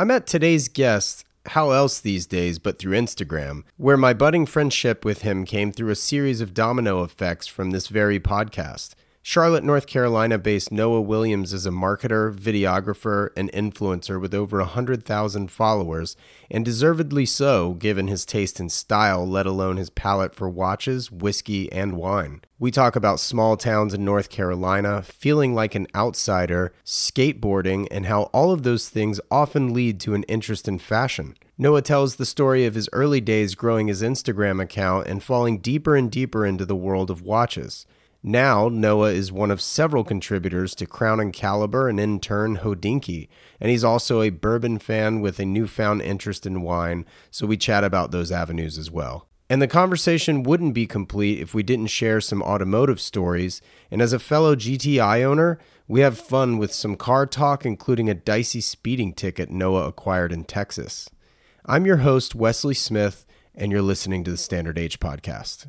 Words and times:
I 0.00 0.04
met 0.04 0.26
today's 0.26 0.68
guest 0.68 1.26
how 1.44 1.72
else 1.72 2.00
these 2.00 2.26
days 2.26 2.58
but 2.58 2.78
through 2.78 2.96
Instagram, 2.96 3.64
where 3.76 3.98
my 3.98 4.14
budding 4.14 4.46
friendship 4.46 5.04
with 5.04 5.20
him 5.20 5.44
came 5.44 5.72
through 5.72 5.90
a 5.90 5.94
series 5.94 6.40
of 6.40 6.54
domino 6.54 7.02
effects 7.04 7.46
from 7.46 7.70
this 7.70 7.88
very 7.88 8.18
podcast. 8.18 8.94
Charlotte, 9.22 9.62
North 9.62 9.86
Carolina 9.86 10.38
based 10.38 10.72
Noah 10.72 11.02
Williams 11.02 11.52
is 11.52 11.66
a 11.66 11.70
marketer, 11.70 12.34
videographer, 12.34 13.28
and 13.36 13.52
influencer 13.52 14.18
with 14.18 14.32
over 14.32 14.58
100,000 14.58 15.50
followers, 15.50 16.16
and 16.50 16.64
deservedly 16.64 17.26
so 17.26 17.74
given 17.74 18.08
his 18.08 18.24
taste 18.24 18.58
in 18.58 18.70
style, 18.70 19.28
let 19.28 19.44
alone 19.44 19.76
his 19.76 19.90
palate 19.90 20.34
for 20.34 20.48
watches, 20.48 21.12
whiskey, 21.12 21.70
and 21.70 21.98
wine. 21.98 22.40
We 22.58 22.70
talk 22.70 22.96
about 22.96 23.20
small 23.20 23.58
towns 23.58 23.92
in 23.92 24.06
North 24.06 24.30
Carolina, 24.30 25.02
feeling 25.02 25.54
like 25.54 25.74
an 25.74 25.86
outsider, 25.94 26.72
skateboarding, 26.86 27.88
and 27.90 28.06
how 28.06 28.22
all 28.32 28.52
of 28.52 28.62
those 28.62 28.88
things 28.88 29.20
often 29.30 29.74
lead 29.74 30.00
to 30.00 30.14
an 30.14 30.22
interest 30.24 30.66
in 30.66 30.78
fashion. 30.78 31.36
Noah 31.58 31.82
tells 31.82 32.16
the 32.16 32.24
story 32.24 32.64
of 32.64 32.74
his 32.74 32.88
early 32.94 33.20
days 33.20 33.54
growing 33.54 33.88
his 33.88 34.00
Instagram 34.00 34.62
account 34.62 35.06
and 35.06 35.22
falling 35.22 35.58
deeper 35.58 35.94
and 35.94 36.10
deeper 36.10 36.46
into 36.46 36.64
the 36.64 36.74
world 36.74 37.10
of 37.10 37.20
watches. 37.20 37.84
Now, 38.22 38.68
Noah 38.68 39.12
is 39.12 39.32
one 39.32 39.50
of 39.50 39.62
several 39.62 40.04
contributors 40.04 40.74
to 40.74 40.86
Crown 40.86 41.20
and 41.20 41.32
Caliber 41.32 41.88
and 41.88 41.98
in 41.98 42.20
turn 42.20 42.58
Hodinkee, 42.58 43.28
and 43.58 43.70
he's 43.70 43.82
also 43.82 44.20
a 44.20 44.28
bourbon 44.28 44.78
fan 44.78 45.22
with 45.22 45.40
a 45.40 45.46
newfound 45.46 46.02
interest 46.02 46.44
in 46.44 46.60
wine, 46.60 47.06
so 47.30 47.46
we 47.46 47.56
chat 47.56 47.82
about 47.82 48.10
those 48.10 48.30
avenues 48.30 48.76
as 48.76 48.90
well. 48.90 49.26
And 49.48 49.62
the 49.62 49.66
conversation 49.66 50.42
wouldn't 50.42 50.74
be 50.74 50.86
complete 50.86 51.40
if 51.40 51.54
we 51.54 51.62
didn't 51.62 51.86
share 51.86 52.20
some 52.20 52.42
automotive 52.42 53.00
stories, 53.00 53.62
and 53.90 54.02
as 54.02 54.12
a 54.12 54.18
fellow 54.18 54.54
GTI 54.54 55.22
owner, 55.22 55.58
we 55.88 56.00
have 56.00 56.18
fun 56.18 56.58
with 56.58 56.74
some 56.74 56.96
car 56.96 57.24
talk, 57.24 57.64
including 57.64 58.10
a 58.10 58.14
dicey 58.14 58.60
speeding 58.60 59.14
ticket 59.14 59.50
Noah 59.50 59.88
acquired 59.88 60.30
in 60.30 60.44
Texas. 60.44 61.08
I'm 61.64 61.86
your 61.86 61.98
host, 61.98 62.34
Wesley 62.34 62.74
Smith, 62.74 63.24
and 63.54 63.72
you're 63.72 63.80
listening 63.80 64.24
to 64.24 64.30
the 64.30 64.36
Standard 64.36 64.78
Age 64.78 65.00
Podcast. 65.00 65.68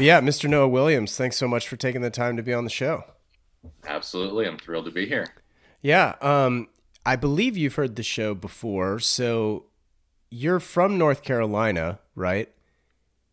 But 0.00 0.06
yeah, 0.06 0.22
Mr. 0.22 0.48
Noah 0.48 0.66
Williams, 0.66 1.14
thanks 1.14 1.36
so 1.36 1.46
much 1.46 1.68
for 1.68 1.76
taking 1.76 2.00
the 2.00 2.08
time 2.08 2.38
to 2.38 2.42
be 2.42 2.54
on 2.54 2.64
the 2.64 2.70
show. 2.70 3.04
Absolutely. 3.86 4.46
I'm 4.46 4.56
thrilled 4.56 4.86
to 4.86 4.90
be 4.90 5.04
here. 5.04 5.26
Yeah. 5.82 6.14
Um, 6.22 6.68
I 7.04 7.16
believe 7.16 7.54
you've 7.54 7.74
heard 7.74 7.96
the 7.96 8.02
show 8.02 8.34
before. 8.34 8.98
So 9.00 9.66
you're 10.30 10.58
from 10.58 10.96
North 10.96 11.22
Carolina, 11.22 11.98
right? 12.14 12.48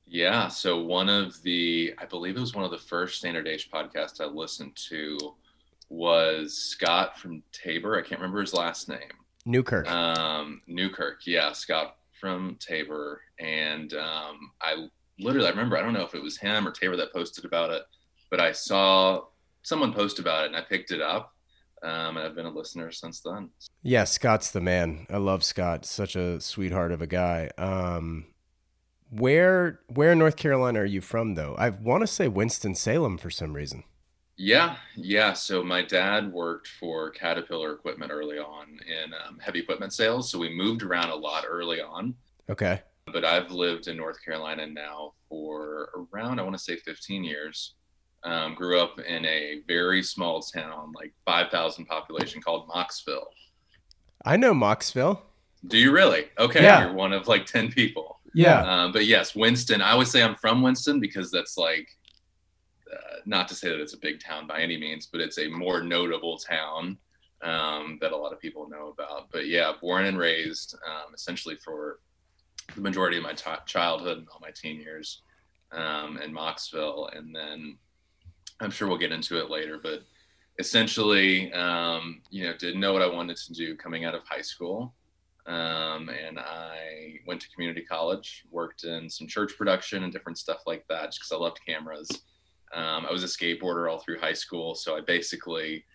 Yeah. 0.05 0.49
So 0.49 0.81
one 0.81 1.07
of 1.07 1.41
the, 1.41 1.93
I 1.99 2.03
believe 2.03 2.35
it 2.35 2.41
was 2.41 2.53
one 2.53 2.65
of 2.65 2.71
the 2.71 2.77
first 2.77 3.19
Standard 3.19 3.47
Age 3.47 3.71
podcasts 3.71 4.19
I 4.19 4.25
listened 4.25 4.75
to 4.89 5.17
was 5.87 6.53
Scott 6.53 7.17
from 7.17 7.43
Tabor. 7.53 7.97
I 7.97 8.02
can't 8.02 8.19
remember 8.19 8.41
his 8.41 8.53
last 8.53 8.89
name. 8.89 8.99
Newkirk. 9.45 9.89
Um, 9.89 10.61
Newkirk. 10.67 11.21
Yeah. 11.25 11.53
Scott 11.53 11.95
from 12.19 12.57
Tabor. 12.59 13.21
And 13.39 13.93
um, 13.93 14.52
I 14.59 14.89
literally, 15.19 15.47
I 15.47 15.51
remember, 15.51 15.77
I 15.77 15.81
don't 15.81 15.93
know 15.93 16.05
if 16.05 16.15
it 16.15 16.21
was 16.21 16.37
him 16.37 16.67
or 16.67 16.71
Tabor 16.71 16.97
that 16.97 17.13
posted 17.13 17.45
about 17.45 17.71
it, 17.71 17.83
but 18.29 18.39
I 18.39 18.51
saw 18.51 19.21
someone 19.61 19.93
post 19.93 20.19
about 20.19 20.45
it 20.45 20.47
and 20.47 20.55
I 20.55 20.61
picked 20.61 20.91
it 20.91 21.01
up. 21.01 21.33
Um, 21.83 22.17
and 22.17 22.19
I've 22.19 22.35
been 22.35 22.47
a 22.47 22.51
listener 22.51 22.91
since 22.91 23.19
then. 23.19 23.49
Yeah, 23.83 24.03
Scott's 24.05 24.49
the 24.49 24.61
man. 24.61 25.05
I 25.11 25.17
love 25.17 25.43
Scott. 25.43 25.85
Such 25.85 26.15
a 26.15 26.41
sweetheart 26.41 26.91
of 26.91 27.03
a 27.03 27.07
guy. 27.07 27.51
Um, 27.57 28.25
where 29.11 29.81
where 29.87 30.11
in 30.11 30.19
North 30.19 30.37
Carolina 30.37 30.81
are 30.81 30.85
you 30.85 31.01
from 31.01 31.35
though? 31.35 31.55
I 31.55 31.69
want 31.69 32.02
to 32.02 32.07
say 32.07 32.27
Winston 32.27 32.73
Salem 32.73 33.19
for 33.19 33.29
some 33.29 33.53
reason. 33.53 33.83
Yeah, 34.37 34.77
yeah. 34.95 35.33
So 35.33 35.63
my 35.63 35.83
dad 35.83 36.33
worked 36.33 36.67
for 36.67 37.11
Caterpillar 37.11 37.73
Equipment 37.73 38.11
early 38.11 38.39
on 38.39 38.79
in 38.87 39.13
um, 39.13 39.37
heavy 39.39 39.59
equipment 39.59 39.93
sales. 39.93 40.31
So 40.31 40.39
we 40.39 40.49
moved 40.49 40.81
around 40.81 41.09
a 41.09 41.15
lot 41.15 41.45
early 41.47 41.80
on. 41.80 42.15
Okay 42.49 42.81
but 43.11 43.25
I've 43.25 43.51
lived 43.51 43.87
in 43.87 43.97
North 43.97 44.23
Carolina 44.23 44.67
now 44.67 45.13
for 45.29 46.07
around, 46.13 46.39
I 46.39 46.43
want 46.43 46.55
to 46.55 46.63
say 46.63 46.77
15 46.77 47.23
years. 47.23 47.75
Um, 48.23 48.55
grew 48.55 48.79
up 48.79 48.99
in 48.99 49.25
a 49.25 49.61
very 49.67 50.03
small 50.03 50.41
town, 50.41 50.91
like 50.95 51.13
5,000 51.25 51.85
population 51.85 52.41
called 52.41 52.67
Mocksville. 52.67 53.27
I 54.25 54.37
know 54.37 54.53
Mocksville. 54.53 55.21
Do 55.67 55.77
you 55.77 55.91
really? 55.91 56.25
Okay. 56.37 56.63
Yeah. 56.63 56.85
You're 56.85 56.93
one 56.93 57.13
of 57.13 57.27
like 57.27 57.45
10 57.45 57.71
people. 57.71 58.19
Yeah. 58.33 58.61
Um, 58.61 58.91
but 58.91 59.05
yes, 59.05 59.35
Winston, 59.35 59.81
I 59.81 59.95
would 59.95 60.07
say 60.07 60.21
I'm 60.21 60.35
from 60.35 60.61
Winston 60.61 60.99
because 60.99 61.31
that's 61.31 61.57
like, 61.57 61.87
uh, 62.91 63.17
not 63.25 63.47
to 63.49 63.55
say 63.55 63.69
that 63.69 63.79
it's 63.79 63.93
a 63.93 63.99
big 63.99 64.21
town 64.21 64.47
by 64.47 64.61
any 64.61 64.77
means, 64.77 65.07
but 65.07 65.21
it's 65.21 65.37
a 65.37 65.47
more 65.47 65.81
notable 65.81 66.37
town 66.37 66.97
um, 67.43 67.97
that 68.01 68.11
a 68.11 68.17
lot 68.17 68.33
of 68.33 68.39
people 68.39 68.69
know 68.69 68.89
about. 68.89 69.29
But 69.31 69.47
yeah, 69.47 69.73
born 69.79 70.05
and 70.05 70.17
raised 70.17 70.75
um, 70.87 71.13
essentially 71.13 71.55
for 71.63 71.99
the 72.76 72.82
majority 72.82 73.17
of 73.17 73.23
my 73.23 73.33
t- 73.33 73.50
childhood 73.66 74.20
and 74.20 74.28
all 74.32 74.39
my 74.42 74.52
teen 74.52 74.80
years 74.80 75.22
um, 75.72 76.17
in 76.17 76.33
Mocksville. 76.33 77.16
And 77.16 77.36
then 77.36 77.78
I'm 78.60 78.72
sure 78.72 78.88
we'll 78.88 78.98
get 78.98 79.11
into 79.11 79.39
it 79.39 79.50
later, 79.50 79.80
but 79.82 80.04
essentially, 80.60 81.52
um, 81.54 82.22
you 82.30 82.44
know, 82.44 82.54
didn't 82.58 82.80
know 82.80 82.94
what 82.94 83.02
I 83.02 83.08
wanted 83.08 83.38
to 83.38 83.54
do 83.54 83.76
coming 83.76 84.05
out 84.05 84.16
of 84.16 84.22
high 84.26 84.42
school. 84.42 84.94
Um, 85.45 86.10
and 86.10 86.38
I 86.39 87.20
went 87.26 87.39
to 87.42 87.50
community 87.50 87.82
college, 87.82 88.44
worked 88.52 88.84
in 88.84 89.10
some 89.10 89.28
church 89.28 89.54
production 89.58 90.04
and 90.04 90.11
different 90.11 90.38
stuff 90.38 90.64
like 90.66 90.86
that, 90.89 91.05
just 91.05 91.20
because 91.20 91.32
I 91.32 91.38
loved 91.38 91.61
cameras. 91.66 92.10
Um, 92.73 93.05
I 93.05 93.11
was 93.11 93.23
a 93.23 93.28
skateboarder 93.28 93.89
all 93.89 93.99
through 93.99 94.20
high 94.20 94.34
school, 94.34 94.76
so 94.76 94.98
I 94.98 95.02
basically 95.02 95.86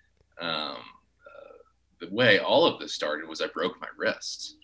um, 0.41 0.79
uh, 0.79 1.59
the 2.01 2.09
way 2.11 2.39
all 2.39 2.65
of 2.65 2.81
this 2.81 2.95
started 2.95 3.29
was 3.29 3.43
I 3.43 3.49
broke 3.49 3.79
my 3.79 3.89
wrist, 3.99 4.57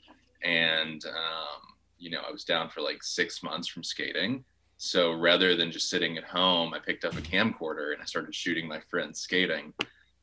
and 0.43 1.05
um, 1.05 1.75
you 1.99 2.11
know, 2.11 2.21
I 2.27 2.31
was 2.31 2.45
down 2.45 2.69
for 2.69 2.81
like 2.81 3.03
six 3.03 3.43
months 3.43 3.69
from 3.69 3.83
skating. 3.83 4.45
So 4.77 5.13
rather 5.13 5.57
than 5.57 5.73
just 5.73 5.91
sitting 5.91 6.17
at 6.17 6.25
home, 6.25 6.73
I 6.73 6.79
picked 6.79 7.05
up 7.05 7.15
a 7.15 7.21
camcorder 7.21 7.93
and 7.93 8.01
I 8.01 8.05
started 8.05 8.35
shooting 8.35 8.69
my 8.69 8.81
friends 8.89 9.21
skating, 9.21 9.73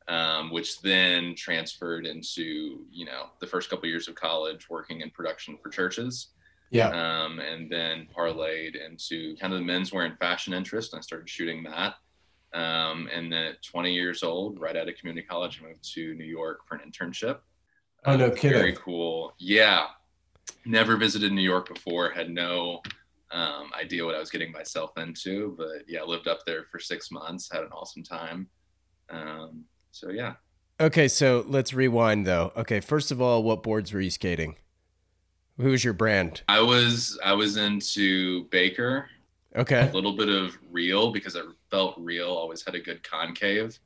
um, 0.08 0.50
which 0.50 0.80
then 0.80 1.34
transferred 1.34 2.06
into, 2.06 2.86
you 2.90 3.04
know, 3.04 3.26
the 3.40 3.46
first 3.46 3.68
couple 3.68 3.84
of 3.84 3.90
years 3.90 4.08
of 4.08 4.14
college 4.14 4.70
working 4.70 5.02
in 5.02 5.10
production 5.10 5.58
for 5.62 5.68
churches. 5.68 6.28
Yeah. 6.70 6.88
Um, 6.88 7.38
and 7.38 7.70
then 7.70 8.08
parlayed 8.16 8.74
into 8.74 9.36
kind 9.36 9.52
of 9.52 9.60
the 9.60 9.64
menswear 9.64 10.06
and 10.06 10.18
fashion 10.18 10.54
interest. 10.54 10.92
And 10.92 10.98
I 10.98 11.02
started 11.02 11.28
shooting 11.28 11.62
that. 11.64 11.96
Um, 12.54 13.10
and 13.12 13.30
then 13.30 13.44
at 13.44 13.62
20 13.62 13.92
years 13.92 14.22
old, 14.22 14.58
right 14.58 14.74
out 14.74 14.88
of 14.88 14.96
community 14.96 15.26
college, 15.26 15.60
I 15.62 15.68
moved 15.68 15.84
to 15.94 16.14
New 16.14 16.24
York 16.24 16.60
for 16.66 16.76
an 16.76 16.90
internship. 16.90 17.40
Oh, 18.06 18.16
no 18.16 18.30
kidding. 18.30 18.58
Very 18.58 18.76
cool. 18.76 19.34
Yeah 19.38 19.86
never 20.64 20.96
visited 20.96 21.32
New 21.32 21.42
York 21.42 21.72
before, 21.72 22.10
had 22.10 22.30
no 22.30 22.80
um, 23.30 23.70
idea 23.78 24.04
what 24.04 24.14
I 24.14 24.20
was 24.20 24.30
getting 24.30 24.52
myself 24.52 24.96
into. 24.96 25.54
But 25.56 25.88
yeah, 25.88 26.02
lived 26.02 26.28
up 26.28 26.40
there 26.46 26.64
for 26.70 26.78
six 26.78 27.10
months, 27.10 27.50
had 27.50 27.62
an 27.62 27.72
awesome 27.72 28.02
time. 28.02 28.48
Um, 29.10 29.64
so 29.90 30.10
yeah. 30.10 30.34
Okay, 30.78 31.08
so 31.08 31.44
let's 31.46 31.72
rewind 31.72 32.26
though. 32.26 32.52
Okay, 32.56 32.80
first 32.80 33.10
of 33.10 33.20
all, 33.20 33.42
what 33.42 33.62
boards 33.62 33.92
were 33.92 34.00
you 34.00 34.10
skating? 34.10 34.56
Who 35.58 35.70
was 35.70 35.82
your 35.82 35.94
brand? 35.94 36.42
I 36.48 36.60
was 36.60 37.18
I 37.24 37.32
was 37.32 37.56
into 37.56 38.44
Baker. 38.50 39.08
Okay. 39.54 39.88
A 39.88 39.92
little 39.92 40.14
bit 40.14 40.28
of 40.28 40.56
Real 40.70 41.12
because 41.12 41.34
I 41.34 41.40
felt 41.70 41.94
Real 41.98 42.28
always 42.28 42.62
had 42.62 42.74
a 42.74 42.80
good 42.80 43.02
concave. 43.02 43.78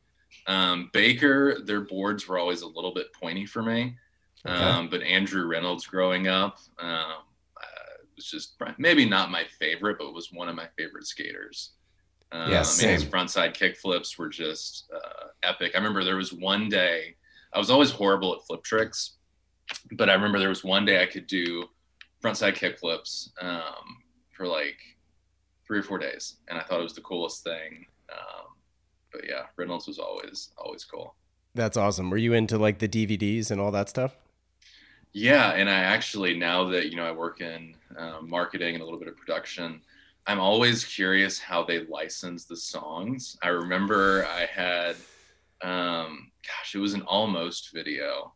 Um, 0.48 0.90
Baker, 0.92 1.60
their 1.64 1.82
boards 1.82 2.26
were 2.26 2.38
always 2.38 2.62
a 2.62 2.66
little 2.66 2.92
bit 2.92 3.12
pointy 3.12 3.46
for 3.46 3.62
me. 3.62 3.96
Okay. 4.46 4.54
Um, 4.54 4.88
but 4.88 5.02
Andrew 5.02 5.46
Reynolds 5.46 5.86
growing 5.86 6.28
up 6.28 6.58
um, 6.78 6.88
uh, 6.88 8.02
was 8.16 8.26
just 8.26 8.54
maybe 8.78 9.04
not 9.04 9.30
my 9.30 9.44
favorite, 9.58 9.98
but 9.98 10.14
was 10.14 10.32
one 10.32 10.48
of 10.48 10.54
my 10.56 10.66
favorite 10.78 11.06
skaters. 11.06 11.72
Um, 12.32 12.50
yeah, 12.50 12.62
same. 12.62 12.88
I 12.88 12.92
mean, 12.92 13.00
his 13.00 13.10
frontside 13.10 13.54
kick 13.54 13.76
flips 13.76 14.16
were 14.18 14.28
just 14.28 14.90
uh, 14.94 15.26
epic. 15.42 15.72
I 15.74 15.78
remember 15.78 16.04
there 16.04 16.16
was 16.16 16.32
one 16.32 16.68
day 16.68 17.16
I 17.52 17.58
was 17.58 17.70
always 17.70 17.90
horrible 17.90 18.34
at 18.34 18.42
flip 18.46 18.62
tricks, 18.62 19.16
but 19.92 20.08
I 20.08 20.14
remember 20.14 20.38
there 20.38 20.48
was 20.48 20.64
one 20.64 20.84
day 20.84 21.02
I 21.02 21.06
could 21.06 21.26
do 21.26 21.64
frontside 22.22 22.54
kick 22.54 22.78
flips 22.78 23.32
um, 23.40 23.98
for 24.30 24.46
like 24.46 24.76
three 25.66 25.80
or 25.80 25.82
four 25.82 25.98
days, 25.98 26.36
and 26.48 26.58
I 26.58 26.62
thought 26.62 26.80
it 26.80 26.84
was 26.84 26.94
the 26.94 27.00
coolest 27.00 27.42
thing. 27.42 27.86
Um, 28.10 28.46
but 29.12 29.22
yeah, 29.28 29.42
Reynolds 29.56 29.86
was 29.86 29.98
always 29.98 30.50
always 30.56 30.84
cool. 30.84 31.14
That's 31.54 31.76
awesome. 31.76 32.10
Were 32.10 32.16
you 32.16 32.32
into 32.32 32.58
like 32.58 32.78
the 32.78 32.88
DVDs 32.88 33.50
and 33.50 33.60
all 33.60 33.72
that 33.72 33.88
stuff? 33.88 34.16
Yeah, 35.12 35.52
and 35.52 35.68
I 35.68 35.74
actually 35.74 36.38
now 36.38 36.64
that 36.70 36.90
you 36.90 36.96
know 36.96 37.04
I 37.04 37.12
work 37.12 37.40
in 37.40 37.74
um, 37.96 38.28
marketing 38.30 38.74
and 38.74 38.82
a 38.82 38.84
little 38.84 38.98
bit 38.98 39.08
of 39.08 39.16
production, 39.16 39.80
I'm 40.26 40.38
always 40.38 40.84
curious 40.84 41.38
how 41.38 41.64
they 41.64 41.86
license 41.86 42.44
the 42.44 42.56
songs. 42.56 43.36
I 43.42 43.48
remember 43.48 44.26
I 44.26 44.46
had, 44.46 44.96
um, 45.62 46.30
gosh, 46.46 46.74
it 46.74 46.78
was 46.78 46.94
an 46.94 47.02
almost 47.02 47.72
video, 47.72 48.32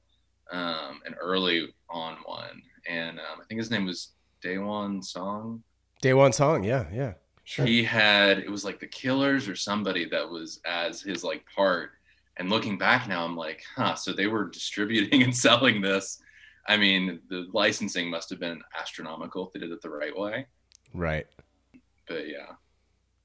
um, 0.50 1.00
an 1.06 1.14
early 1.20 1.72
on 1.88 2.16
one, 2.24 2.62
and 2.88 3.18
um, 3.20 3.40
I 3.40 3.44
think 3.48 3.58
his 3.58 3.70
name 3.70 3.86
was 3.86 4.12
Daewon 4.42 5.04
Song. 5.04 5.62
Daewon 6.02 6.34
Song, 6.34 6.64
yeah, 6.64 6.86
yeah. 6.92 7.12
Sure. 7.44 7.66
He 7.66 7.84
had 7.84 8.38
it 8.38 8.50
was 8.50 8.64
like 8.64 8.80
the 8.80 8.86
Killers 8.86 9.48
or 9.48 9.54
somebody 9.54 10.06
that 10.06 10.28
was 10.28 10.60
as 10.64 11.02
his 11.02 11.22
like 11.22 11.44
part. 11.54 11.90
And 12.36 12.50
looking 12.50 12.78
back 12.78 13.06
now, 13.06 13.24
I'm 13.24 13.36
like, 13.36 13.62
huh. 13.76 13.94
So 13.94 14.12
they 14.12 14.26
were 14.26 14.48
distributing 14.48 15.22
and 15.24 15.36
selling 15.36 15.80
this. 15.80 16.20
I 16.66 16.76
mean, 16.76 17.20
the 17.28 17.46
licensing 17.52 18.10
must 18.10 18.30
have 18.30 18.40
been 18.40 18.62
astronomical 18.78 19.46
if 19.46 19.52
they 19.52 19.60
did 19.60 19.70
it 19.70 19.82
the 19.82 19.90
right 19.90 20.16
way. 20.16 20.46
Right. 20.92 21.26
But 22.08 22.28
yeah. 22.28 22.54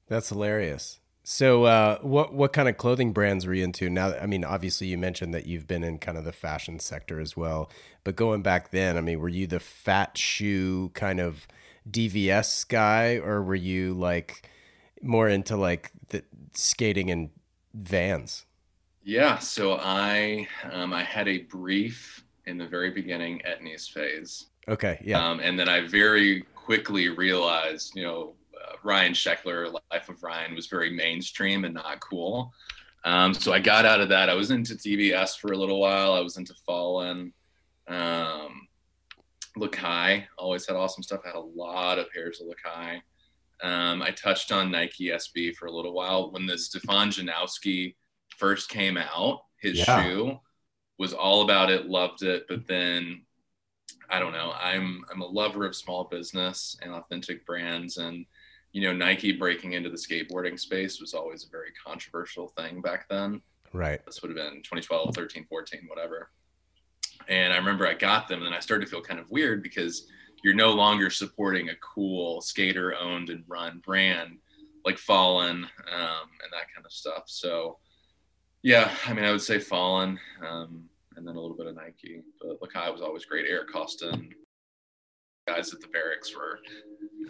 That's 0.08 0.28
hilarious. 0.28 1.00
So, 1.22 1.64
uh, 1.64 1.98
what 2.00 2.34
what 2.34 2.52
kind 2.52 2.68
of 2.68 2.76
clothing 2.76 3.12
brands 3.12 3.46
were 3.46 3.54
you 3.54 3.62
into? 3.62 3.88
Now, 3.90 4.14
I 4.14 4.26
mean, 4.26 4.42
obviously, 4.44 4.88
you 4.88 4.98
mentioned 4.98 5.32
that 5.34 5.46
you've 5.46 5.66
been 5.66 5.84
in 5.84 5.98
kind 5.98 6.18
of 6.18 6.24
the 6.24 6.32
fashion 6.32 6.78
sector 6.80 7.20
as 7.20 7.36
well. 7.36 7.70
But 8.04 8.16
going 8.16 8.42
back 8.42 8.70
then, 8.70 8.96
I 8.96 9.00
mean, 9.00 9.20
were 9.20 9.28
you 9.28 9.46
the 9.46 9.60
fat 9.60 10.16
shoe 10.16 10.90
kind 10.94 11.20
of 11.20 11.46
DVS 11.88 12.66
guy, 12.66 13.16
or 13.16 13.42
were 13.42 13.54
you 13.54 13.94
like 13.94 14.48
more 15.02 15.28
into 15.28 15.56
like 15.56 15.92
the 16.08 16.24
skating 16.54 17.10
and 17.10 17.30
Vans? 17.74 18.46
Yeah, 19.02 19.38
so 19.38 19.78
I 19.80 20.48
um, 20.72 20.92
I 20.92 21.04
had 21.04 21.28
a 21.28 21.38
brief 21.38 22.24
in 22.50 22.58
the 22.58 22.66
very 22.66 22.90
beginning 22.90 23.40
Etnies 23.48 23.88
phase. 23.88 24.46
Okay, 24.68 25.00
yeah, 25.02 25.26
um, 25.26 25.40
and 25.40 25.58
then 25.58 25.68
I 25.68 25.86
very 25.86 26.42
quickly 26.54 27.08
realized, 27.08 27.92
you 27.94 28.02
know, 28.02 28.34
uh, 28.54 28.74
Ryan 28.84 29.12
Sheckler, 29.12 29.72
Life 29.90 30.08
of 30.08 30.22
Ryan, 30.22 30.54
was 30.54 30.66
very 30.66 30.90
mainstream 30.90 31.64
and 31.64 31.74
not 31.74 32.00
cool. 32.00 32.52
Um, 33.04 33.32
so 33.32 33.52
I 33.52 33.60
got 33.60 33.86
out 33.86 34.00
of 34.00 34.10
that. 34.10 34.28
I 34.28 34.34
was 34.34 34.50
into 34.50 34.74
DVS 34.74 35.38
for 35.38 35.52
a 35.52 35.56
little 35.56 35.80
while. 35.80 36.12
I 36.12 36.20
was 36.20 36.36
into 36.36 36.54
Fallen. 36.66 37.32
Um, 37.88 38.68
Lakai 39.56 40.24
always 40.38 40.66
had 40.66 40.76
awesome 40.76 41.02
stuff. 41.02 41.20
I 41.24 41.28
had 41.28 41.36
a 41.36 41.40
lot 41.40 41.98
of 41.98 42.10
pairs 42.10 42.40
of 42.40 42.46
Lakai. 42.46 43.00
Um, 43.62 44.02
I 44.02 44.10
touched 44.10 44.52
on 44.52 44.70
Nike 44.70 45.08
SB 45.08 45.54
for 45.54 45.66
a 45.66 45.72
little 45.72 45.92
while 45.92 46.30
when 46.30 46.46
the 46.46 46.56
Stefan 46.56 47.10
Janoski 47.10 47.94
first 48.36 48.68
came 48.68 48.96
out. 48.96 49.40
His 49.60 49.78
yeah. 49.78 50.02
shoe 50.02 50.40
was 51.00 51.14
all 51.14 51.40
about 51.40 51.70
it, 51.70 51.88
loved 51.88 52.22
it, 52.22 52.44
but 52.46 52.68
then 52.68 53.22
I 54.10 54.20
don't 54.20 54.34
know. 54.34 54.52
I'm 54.60 55.02
I'm 55.10 55.22
a 55.22 55.26
lover 55.26 55.64
of 55.64 55.74
small 55.74 56.04
business 56.04 56.76
and 56.82 56.92
authentic 56.92 57.46
brands, 57.46 57.96
and 57.96 58.26
you 58.72 58.82
know 58.82 58.92
Nike 58.92 59.32
breaking 59.32 59.72
into 59.72 59.88
the 59.88 59.96
skateboarding 59.96 60.60
space 60.60 61.00
was 61.00 61.14
always 61.14 61.44
a 61.44 61.50
very 61.50 61.70
controversial 61.84 62.48
thing 62.48 62.82
back 62.82 63.08
then. 63.08 63.40
Right. 63.72 64.04
This 64.04 64.20
would 64.20 64.28
have 64.28 64.36
been 64.36 64.62
2012, 64.62 65.14
13, 65.14 65.46
14, 65.48 65.80
whatever. 65.86 66.30
And 67.28 67.52
I 67.52 67.56
remember 67.56 67.86
I 67.86 67.94
got 67.94 68.28
them, 68.28 68.40
and 68.40 68.46
then 68.46 68.54
I 68.54 68.60
started 68.60 68.84
to 68.84 68.90
feel 68.90 69.00
kind 69.00 69.20
of 69.20 69.30
weird 69.30 69.62
because 69.62 70.06
you're 70.44 70.54
no 70.54 70.72
longer 70.72 71.08
supporting 71.08 71.70
a 71.70 71.76
cool 71.76 72.42
skater 72.42 72.94
owned 72.94 73.30
and 73.30 73.44
run 73.48 73.80
brand 73.86 74.36
like 74.84 74.98
Fallen 74.98 75.64
um, 75.64 76.28
and 76.42 76.52
that 76.52 76.68
kind 76.74 76.84
of 76.84 76.92
stuff. 76.92 77.24
So, 77.26 77.78
yeah, 78.62 78.94
I 79.06 79.12
mean, 79.12 79.24
I 79.24 79.32
would 79.32 79.42
say 79.42 79.58
Fallen 79.58 80.18
um, 80.46 80.84
and 81.16 81.26
then 81.26 81.36
a 81.36 81.40
little 81.40 81.56
bit 81.56 81.66
of 81.66 81.76
Nike. 81.76 82.22
But 82.40 82.60
Lakai 82.60 82.92
was 82.92 83.00
always 83.00 83.24
great. 83.24 83.46
Eric 83.48 83.70
Koston, 83.72 84.30
guys 85.46 85.72
at 85.72 85.80
the 85.80 85.88
Berrics 85.88 86.36
were 86.36 86.58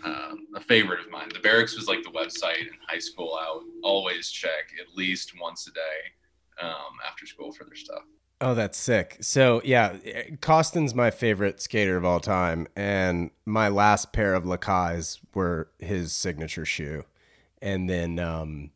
um, 0.04 0.46
a 0.54 0.60
favorite 0.60 1.00
of 1.00 1.10
mine. 1.10 1.28
The 1.32 1.40
Berrics 1.40 1.76
was 1.76 1.88
like 1.88 2.02
the 2.02 2.10
website 2.10 2.60
in 2.60 2.74
high 2.88 2.98
school. 2.98 3.38
I 3.40 3.52
would 3.54 3.66
always 3.82 4.30
check 4.30 4.72
at 4.80 4.96
least 4.96 5.32
once 5.40 5.66
a 5.66 5.72
day 5.72 6.66
um, 6.66 6.98
after 7.06 7.26
school 7.26 7.52
for 7.52 7.64
their 7.64 7.76
stuff. 7.76 8.02
Oh, 8.42 8.54
that's 8.54 8.78
sick. 8.78 9.18
So 9.20 9.60
yeah, 9.64 9.96
Koston's 10.40 10.94
my 10.94 11.10
favorite 11.10 11.60
skater 11.60 11.96
of 11.96 12.04
all 12.04 12.20
time, 12.20 12.66
and 12.74 13.30
my 13.44 13.68
last 13.68 14.12
pair 14.12 14.34
of 14.34 14.44
Lakais 14.44 15.18
were 15.34 15.68
his 15.78 16.12
signature 16.12 16.64
shoe. 16.64 17.04
And 17.60 17.90
then, 17.90 18.18
um, 18.18 18.70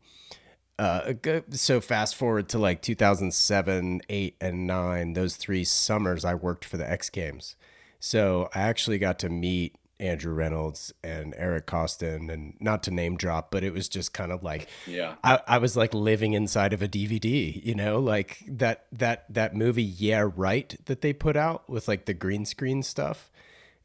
uh, 0.77 1.13
so 1.51 1.79
fast 1.79 2.15
forward 2.15 2.49
to 2.49 2.59
like 2.59 2.81
2007, 2.81 4.01
eight, 4.09 4.35
and 4.41 4.67
nine. 4.67 5.13
Those 5.13 5.35
three 5.37 5.63
summers, 5.63 6.25
I 6.25 6.35
worked 6.35 6.65
for 6.65 6.77
the 6.77 6.89
X 6.89 7.09
Games, 7.09 7.55
so 7.99 8.49
I 8.53 8.61
actually 8.61 8.97
got 8.97 9.17
to 9.19 9.29
meet 9.29 9.77
Andrew 9.99 10.33
Reynolds 10.33 10.93
and 11.01 11.33
Eric 11.37 11.67
Koston, 11.67 12.29
and 12.29 12.55
not 12.59 12.83
to 12.83 12.91
name 12.91 13.15
drop, 13.15 13.51
but 13.51 13.63
it 13.63 13.71
was 13.71 13.87
just 13.87 14.11
kind 14.11 14.33
of 14.33 14.43
like, 14.43 14.67
yeah, 14.85 15.15
I, 15.23 15.39
I 15.47 15.57
was 15.59 15.77
like 15.77 15.93
living 15.93 16.33
inside 16.33 16.73
of 16.73 16.81
a 16.81 16.87
DVD, 16.87 17.63
you 17.63 17.75
know, 17.75 17.99
like 17.99 18.43
that 18.47 18.87
that 18.91 19.25
that 19.29 19.55
movie, 19.55 19.83
yeah, 19.83 20.29
right, 20.35 20.75
that 20.85 20.99
they 20.99 21.13
put 21.13 21.37
out 21.37 21.69
with 21.69 21.87
like 21.87 22.05
the 22.05 22.13
green 22.13 22.43
screen 22.43 22.83
stuff, 22.83 23.31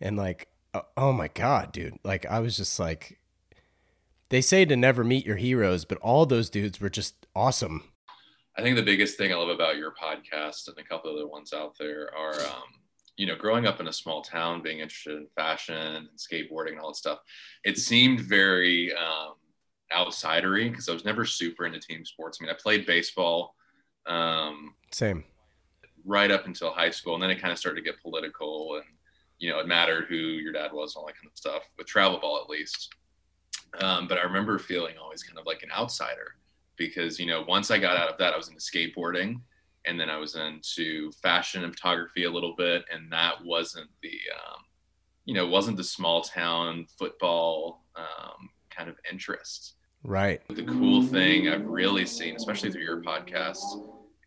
and 0.00 0.16
like, 0.16 0.48
oh, 0.74 0.86
oh 0.96 1.12
my 1.12 1.28
god, 1.28 1.70
dude, 1.70 2.00
like 2.02 2.26
I 2.26 2.40
was 2.40 2.56
just 2.56 2.80
like, 2.80 3.19
they 4.30 4.40
say 4.40 4.64
to 4.64 4.76
never 4.76 5.04
meet 5.04 5.26
your 5.26 5.36
heroes, 5.36 5.84
but 5.84 5.98
all 5.98 6.24
those 6.26 6.50
dudes 6.50 6.80
were 6.80 6.90
just 6.90 7.26
awesome. 7.36 7.84
I 8.56 8.62
think 8.62 8.76
the 8.76 8.82
biggest 8.82 9.16
thing 9.16 9.32
I 9.32 9.36
love 9.36 9.48
about 9.48 9.76
your 9.76 9.92
podcast 9.92 10.68
and 10.68 10.78
a 10.78 10.84
couple 10.84 11.12
other 11.12 11.28
ones 11.28 11.52
out 11.52 11.76
there 11.78 12.10
are. 12.16 12.34
Um, 12.34 12.80
you 13.16 13.26
know, 13.26 13.36
growing 13.36 13.66
up 13.66 13.80
in 13.80 13.88
a 13.88 13.92
small 13.92 14.22
town, 14.22 14.62
being 14.62 14.78
interested 14.78 15.14
in 15.14 15.26
fashion 15.36 15.74
and 15.76 16.08
skateboarding 16.16 16.70
and 16.70 16.80
all 16.80 16.88
that 16.88 16.96
stuff, 16.96 17.18
it 17.64 17.76
seemed 17.76 18.20
very 18.20 18.94
um, 18.94 19.34
outsidery 19.94 20.70
because 20.70 20.88
I 20.88 20.94
was 20.94 21.04
never 21.04 21.26
super 21.26 21.66
into 21.66 21.80
team 21.80 22.06
sports. 22.06 22.38
I 22.40 22.44
mean, 22.44 22.50
I 22.50 22.58
played 22.58 22.86
baseball. 22.86 23.54
Um, 24.06 24.74
Same. 24.90 25.24
Right 26.06 26.30
up 26.30 26.46
until 26.46 26.70
high 26.70 26.90
school, 26.90 27.12
and 27.12 27.22
then 27.22 27.28
it 27.28 27.42
kind 27.42 27.52
of 27.52 27.58
started 27.58 27.84
to 27.84 27.84
get 27.84 28.00
political, 28.00 28.76
and 28.76 28.84
you 29.38 29.50
know, 29.50 29.58
it 29.58 29.66
mattered 29.66 30.06
who 30.08 30.16
your 30.16 30.54
dad 30.54 30.72
was, 30.72 30.94
and 30.94 31.00
all 31.00 31.06
that 31.06 31.16
kind 31.16 31.30
of 31.30 31.36
stuff. 31.36 31.62
With 31.76 31.86
travel 31.86 32.20
ball, 32.20 32.40
at 32.42 32.48
least. 32.48 32.88
Um, 33.78 34.08
but 34.08 34.18
I 34.18 34.22
remember 34.22 34.58
feeling 34.58 34.96
always 35.00 35.22
kind 35.22 35.38
of 35.38 35.46
like 35.46 35.62
an 35.62 35.70
outsider 35.70 36.34
because 36.76 37.20
you 37.20 37.26
know, 37.26 37.44
once 37.46 37.70
I 37.70 37.78
got 37.78 37.96
out 37.96 38.08
of 38.08 38.18
that, 38.18 38.34
I 38.34 38.36
was 38.36 38.48
into 38.48 38.60
skateboarding 38.60 39.40
and 39.86 39.98
then 39.98 40.10
I 40.10 40.18
was 40.18 40.36
into 40.36 41.10
fashion 41.22 41.64
and 41.64 41.74
photography 41.74 42.24
a 42.24 42.30
little 42.30 42.54
bit, 42.56 42.84
and 42.92 43.10
that 43.12 43.42
wasn't 43.44 43.88
the, 44.02 44.12
um, 44.34 44.62
you 45.24 45.34
know, 45.34 45.46
wasn't 45.46 45.76
the 45.76 45.84
small 45.84 46.22
town 46.22 46.86
football 46.98 47.84
um, 47.96 48.50
kind 48.68 48.90
of 48.90 48.96
interest. 49.10 49.74
Right. 50.02 50.42
The 50.48 50.64
cool 50.64 51.02
thing 51.02 51.48
I've 51.48 51.66
really 51.66 52.06
seen, 52.06 52.36
especially 52.36 52.70
through 52.70 52.82
your 52.82 53.02
podcast, 53.02 53.62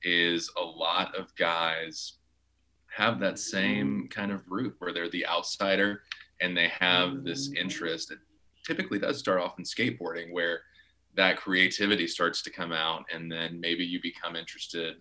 is 0.04 0.51
a 0.60 0.63
lot 0.63 1.16
of 1.16 1.36
guys 1.36 2.13
have 2.95 3.19
that 3.19 3.40
same 3.40 4.07
kind 4.10 4.31
of 4.31 4.44
root 4.50 4.75
where 4.78 4.94
they're 4.94 5.10
the 5.10 5.25
outsider 5.25 6.04
and 6.42 6.56
they 6.56 6.68
have 6.68 7.24
this 7.24 7.51
interest. 7.56 8.13
Typically 8.65 9.00
does 9.00 9.19
start 9.19 9.42
off 9.42 9.57
in 9.57 9.63
skateboarding 9.63 10.31
where 10.31 10.62
that 11.15 11.38
creativity 11.38 12.07
starts 12.07 12.42
to 12.42 12.50
come 12.50 12.71
out 12.71 13.06
and 13.13 13.31
then 13.31 13.60
maybe 13.60 13.83
you 13.83 14.01
become 14.01 14.36
interested 14.36 14.95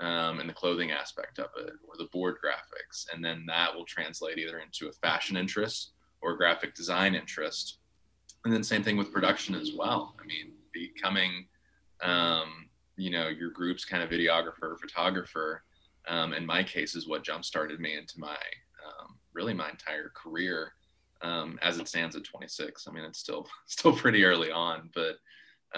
um, 0.00 0.38
and 0.38 0.48
the 0.48 0.54
clothing 0.54 0.92
aspect 0.92 1.38
of 1.38 1.48
it 1.58 1.72
or 1.88 1.96
the 1.96 2.08
board 2.12 2.36
graphics. 2.44 3.06
And 3.12 3.24
then 3.24 3.44
that 3.48 3.74
will 3.74 3.84
translate 3.84 4.38
either 4.38 4.60
into 4.60 4.88
a 4.88 4.92
fashion 4.92 5.36
interest 5.36 5.92
or 6.20 6.36
graphic 6.36 6.74
design 6.74 7.14
interest. 7.14 7.78
And 8.44 8.54
then 8.54 8.62
same 8.62 8.84
thing 8.84 8.96
with 8.96 9.12
production 9.12 9.54
as 9.54 9.72
well. 9.76 10.14
I 10.22 10.26
mean, 10.26 10.52
becoming, 10.72 11.46
um, 12.00 12.68
you 12.96 13.10
know, 13.10 13.28
your 13.28 13.50
group's 13.50 13.84
kind 13.84 14.02
of 14.02 14.10
videographer, 14.10 14.78
photographer, 14.78 15.64
um, 16.06 16.32
in 16.32 16.46
my 16.46 16.62
case 16.62 16.94
is 16.94 17.08
what 17.08 17.24
jump 17.24 17.44
started 17.44 17.80
me 17.80 17.96
into 17.96 18.18
my, 18.18 18.30
um, 18.30 19.18
really 19.34 19.52
my 19.52 19.68
entire 19.68 20.10
career 20.14 20.72
um, 21.22 21.58
as 21.62 21.78
it 21.78 21.88
stands 21.88 22.16
at 22.16 22.24
26. 22.24 22.86
I 22.86 22.92
mean, 22.92 23.04
it's 23.04 23.18
still, 23.18 23.46
still 23.66 23.92
pretty 23.92 24.24
early 24.24 24.50
on, 24.50 24.90
but 24.94 25.16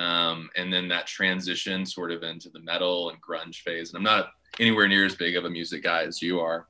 um, 0.00 0.50
and 0.56 0.72
then 0.72 0.86
that 0.88 1.08
transition 1.08 1.84
sort 1.84 2.12
of 2.12 2.22
into 2.22 2.48
the 2.48 2.60
metal 2.60 3.10
and 3.10 3.18
grunge 3.20 3.56
phase. 3.56 3.90
And 3.90 3.96
I'm 3.96 4.04
not 4.04 4.30
anywhere 4.60 4.86
near 4.86 5.04
as 5.04 5.16
big 5.16 5.36
of 5.36 5.44
a 5.44 5.50
music 5.50 5.82
guy 5.82 6.04
as 6.04 6.22
you 6.22 6.38
are 6.38 6.68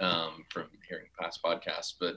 um, 0.00 0.44
from 0.48 0.64
hearing 0.88 1.08
past 1.20 1.40
podcasts, 1.42 1.94
but 2.00 2.16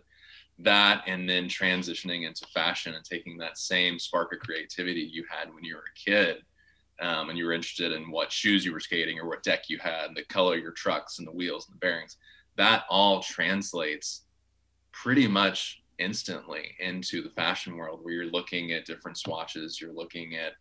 that 0.60 1.04
and 1.06 1.28
then 1.28 1.50
transitioning 1.50 2.26
into 2.26 2.48
fashion 2.48 2.94
and 2.96 3.04
taking 3.04 3.38
that 3.38 3.58
same 3.58 4.00
spark 4.00 4.32
of 4.34 4.40
creativity 4.40 5.02
you 5.02 5.26
had 5.30 5.54
when 5.54 5.66
you 5.66 5.76
were 5.76 5.82
a 5.82 6.12
kid 6.12 6.38
um, 7.02 7.30
and 7.30 7.38
you 7.38 7.46
were 7.46 7.54
interested 7.54 7.92
in 7.92 8.10
what 8.10 8.32
shoes 8.32 8.64
you 8.66 8.72
were 8.72 8.80
skating 8.80 9.20
or 9.20 9.28
what 9.28 9.44
deck 9.44 9.70
you 9.70 9.78
had, 9.80 10.06
and 10.06 10.16
the 10.16 10.24
color 10.26 10.56
of 10.56 10.62
your 10.62 10.72
trucks 10.72 11.20
and 11.20 11.28
the 11.28 11.32
wheels 11.32 11.68
and 11.68 11.76
the 11.76 11.80
bearings, 11.80 12.18
that 12.56 12.86
all 12.90 13.22
translates 13.22 14.25
pretty 15.04 15.28
much 15.28 15.82
instantly 16.00 16.72
into 16.80 17.22
the 17.22 17.30
fashion 17.30 17.78
world 17.78 18.00
where 18.02 18.14
you're 18.14 18.32
looking 18.32 18.74
at 18.74 18.86
different 18.86 19.18
swatches 19.18 19.80
you're 19.80 19.94
looking 19.94 20.36
at 20.36 20.54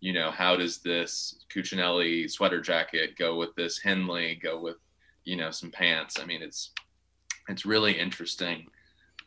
you 0.00 0.12
know 0.12 0.30
how 0.30 0.54
does 0.54 0.78
this 0.78 1.38
cucinelli 1.54 2.30
sweater 2.30 2.60
jacket 2.60 3.16
go 3.16 3.36
with 3.36 3.54
this 3.54 3.78
henley 3.78 4.34
go 4.34 4.60
with 4.60 4.76
you 5.24 5.36
know 5.36 5.50
some 5.50 5.70
pants? 5.70 6.18
I 6.20 6.24
mean 6.24 6.42
it's 6.42 6.72
it's 7.48 7.66
really 7.66 7.98
interesting. 7.98 8.66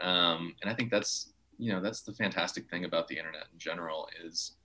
Um, 0.01 0.55
and 0.61 0.69
i 0.69 0.73
think 0.73 0.91
that's 0.91 1.31
you 1.57 1.71
know 1.71 1.81
that's 1.81 2.01
the 2.01 2.13
fantastic 2.13 2.69
thing 2.69 2.83
about 2.83 3.07
the 3.07 3.17
internet 3.17 3.47
in 3.53 3.57
general 3.57 4.09
is 4.23 4.57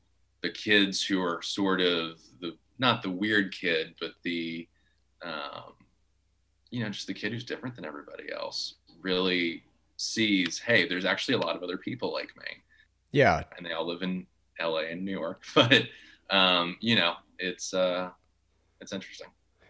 the 0.43 0.51
kids 0.51 1.05
who 1.05 1.23
are 1.23 1.41
sort 1.41 1.81
of 1.81 2.19
the 2.41 2.57
not 2.81 3.03
the 3.03 3.11
weird 3.11 3.55
kid 3.55 3.95
but 4.01 4.13
the 4.25 4.67
um, 5.23 5.75
you 6.71 6.83
know 6.83 6.91
just 6.91 7.07
the 7.07 7.15
kid 7.15 7.33
who's 7.33 7.45
different 7.45 7.77
than 7.77 7.85
everybody 7.85 8.33
else 8.33 8.75
really 9.03 9.63
sees, 10.01 10.59
hey, 10.59 10.89
there's 10.89 11.05
actually 11.05 11.35
a 11.35 11.39
lot 11.39 11.57
of 11.57 11.63
other 11.63 11.77
people 11.77 12.13
like 12.13 12.35
me. 12.37 12.63
Yeah. 13.13 13.45
And 13.57 13.67
they 13.67 13.73
all 13.73 13.87
live 13.87 14.03
in 14.03 14.27
LA 14.61 14.81
and 14.91 15.05
New 15.05 15.13
York. 15.13 15.43
But 15.55 15.85
um, 16.31 16.77
you 16.81 16.97
know, 16.97 17.15
it's 17.39 17.75
uh 17.75 18.11
it's 18.81 18.93
interesting. 18.93 19.29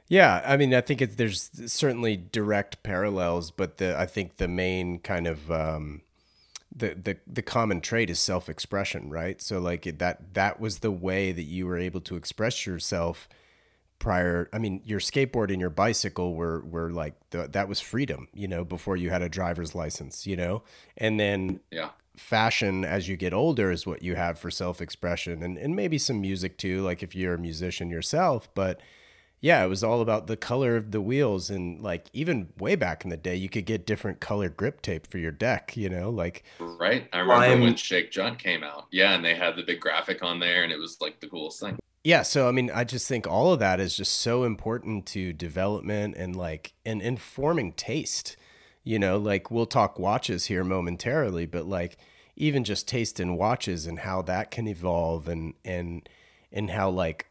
Yeah, 0.09 0.43
I 0.45 0.57
mean, 0.57 0.75
I 0.75 0.81
think 0.81 1.01
it, 1.01 1.17
there's 1.17 1.51
certainly 1.73 2.17
direct 2.17 2.83
parallels, 2.83 3.51
but 3.51 3.79
the 3.79 3.99
I 3.99 4.07
think 4.07 4.37
the 4.37 4.49
main 4.49 4.99
kind 4.99 5.27
of 5.27 5.51
um, 5.51 6.03
the 6.75 6.95
the 6.95 7.17
the 7.27 7.43
common 7.43 7.81
trait 7.81 8.11
is 8.11 8.21
self-expression, 8.21 9.09
right? 9.09 9.41
So 9.41 9.59
like 9.59 9.87
it, 9.87 9.99
that 10.01 10.35
that 10.35 10.61
was 10.61 10.81
the 10.81 10.91
way 10.91 11.33
that 11.33 11.45
you 11.45 11.67
were 11.67 11.79
able 11.79 12.01
to 12.03 12.17
express 12.17 12.67
yourself 12.67 13.29
prior. 14.01 14.49
I 14.53 14.59
mean, 14.59 14.83
your 14.85 14.99
skateboard 14.99 15.53
and 15.53 15.61
your 15.61 15.71
bicycle 15.71 16.35
were 16.35 16.61
were 16.63 16.91
like 16.91 17.15
the, 17.31 17.47
that 17.53 17.69
was 17.69 17.79
freedom, 17.79 18.27
you 18.35 18.49
know, 18.49 18.65
before 18.65 18.97
you 18.97 19.11
had 19.11 19.23
a 19.23 19.29
driver's 19.29 19.77
license, 19.77 20.27
you 20.27 20.37
know, 20.37 20.65
and 20.97 21.21
then 21.21 21.61
yeah 21.71 21.91
fashion 22.21 22.85
as 22.85 23.09
you 23.09 23.17
get 23.17 23.33
older 23.33 23.71
is 23.71 23.87
what 23.87 24.03
you 24.03 24.15
have 24.15 24.39
for 24.39 24.51
self-expression 24.51 25.43
and, 25.43 25.57
and 25.57 25.75
maybe 25.75 25.97
some 25.97 26.21
music 26.21 26.59
too 26.59 26.83
like 26.83 27.03
if 27.03 27.15
you're 27.15 27.35
a 27.35 27.39
musician 27.39 27.89
yourself 27.89 28.53
but 28.55 28.81
yeah 29.41 29.65
it 29.65 29.69
was 29.69 29.83
all 29.83 30.03
about 30.03 30.27
the 30.27 30.37
color 30.37 30.77
of 30.77 30.91
the 30.91 31.01
wheels 31.01 31.49
and 31.49 31.83
like 31.83 32.09
even 32.13 32.49
way 32.59 32.75
back 32.75 33.05
in 33.05 33.11
the 33.11 33.17
day 33.17 33.35
you 33.35 33.49
could 33.49 33.65
get 33.65 33.87
different 33.87 34.21
color 34.21 34.51
grip 34.51 34.83
tape 34.83 35.07
for 35.07 35.17
your 35.17 35.31
deck 35.31 35.77
you 35.77 35.89
know 35.89 36.11
like 36.11 36.45
right 36.59 37.09
i 37.13 37.21
remember 37.21 37.49
lime. 37.49 37.61
when 37.61 37.75
shake 37.75 38.11
junt 38.11 38.39
came 38.39 38.63
out 38.63 38.87
yeah 38.91 39.15
and 39.15 39.25
they 39.25 39.35
had 39.35 39.57
the 39.57 39.63
big 39.63 39.81
graphic 39.81 40.23
on 40.23 40.41
there 40.41 40.63
and 40.63 40.73
it 40.73 40.79
was 40.79 41.01
like 41.01 41.21
the 41.21 41.27
coolest 41.27 41.59
thing 41.61 41.79
yeah 42.05 42.23
so 42.23 42.49
i 42.49 42.53
mean 42.53 42.71
i 42.73 42.85
just 42.85 43.09
think 43.09 43.27
all 43.27 43.53
of 43.53 43.59
that 43.59 43.81
is 43.81 43.97
just 43.97 44.21
so 44.21 44.45
important 44.45 45.07
to 45.07 45.33
development 45.33 46.15
and 46.17 46.35
like 46.37 46.73
and 46.85 47.03
informing 47.03 47.73
taste 47.73 48.37
you 48.85 48.99
know 48.99 49.17
like 49.19 49.51
we'll 49.51 49.67
talk 49.67 49.99
watches 49.99 50.47
here 50.47 50.65
momentarily 50.65 51.47
but 51.47 51.67
like 51.67 51.97
even 52.37 52.65
just 52.65 52.89
taste 52.89 53.21
in 53.21 53.37
watches 53.37 53.87
and 53.87 54.01
how 54.01 54.23
that 54.23 54.51
can 54.51 54.67
evolve 54.67 55.29
and 55.29 55.55
and 55.65 56.09
and 56.53 56.71
how 56.71 56.89
like 56.89 57.31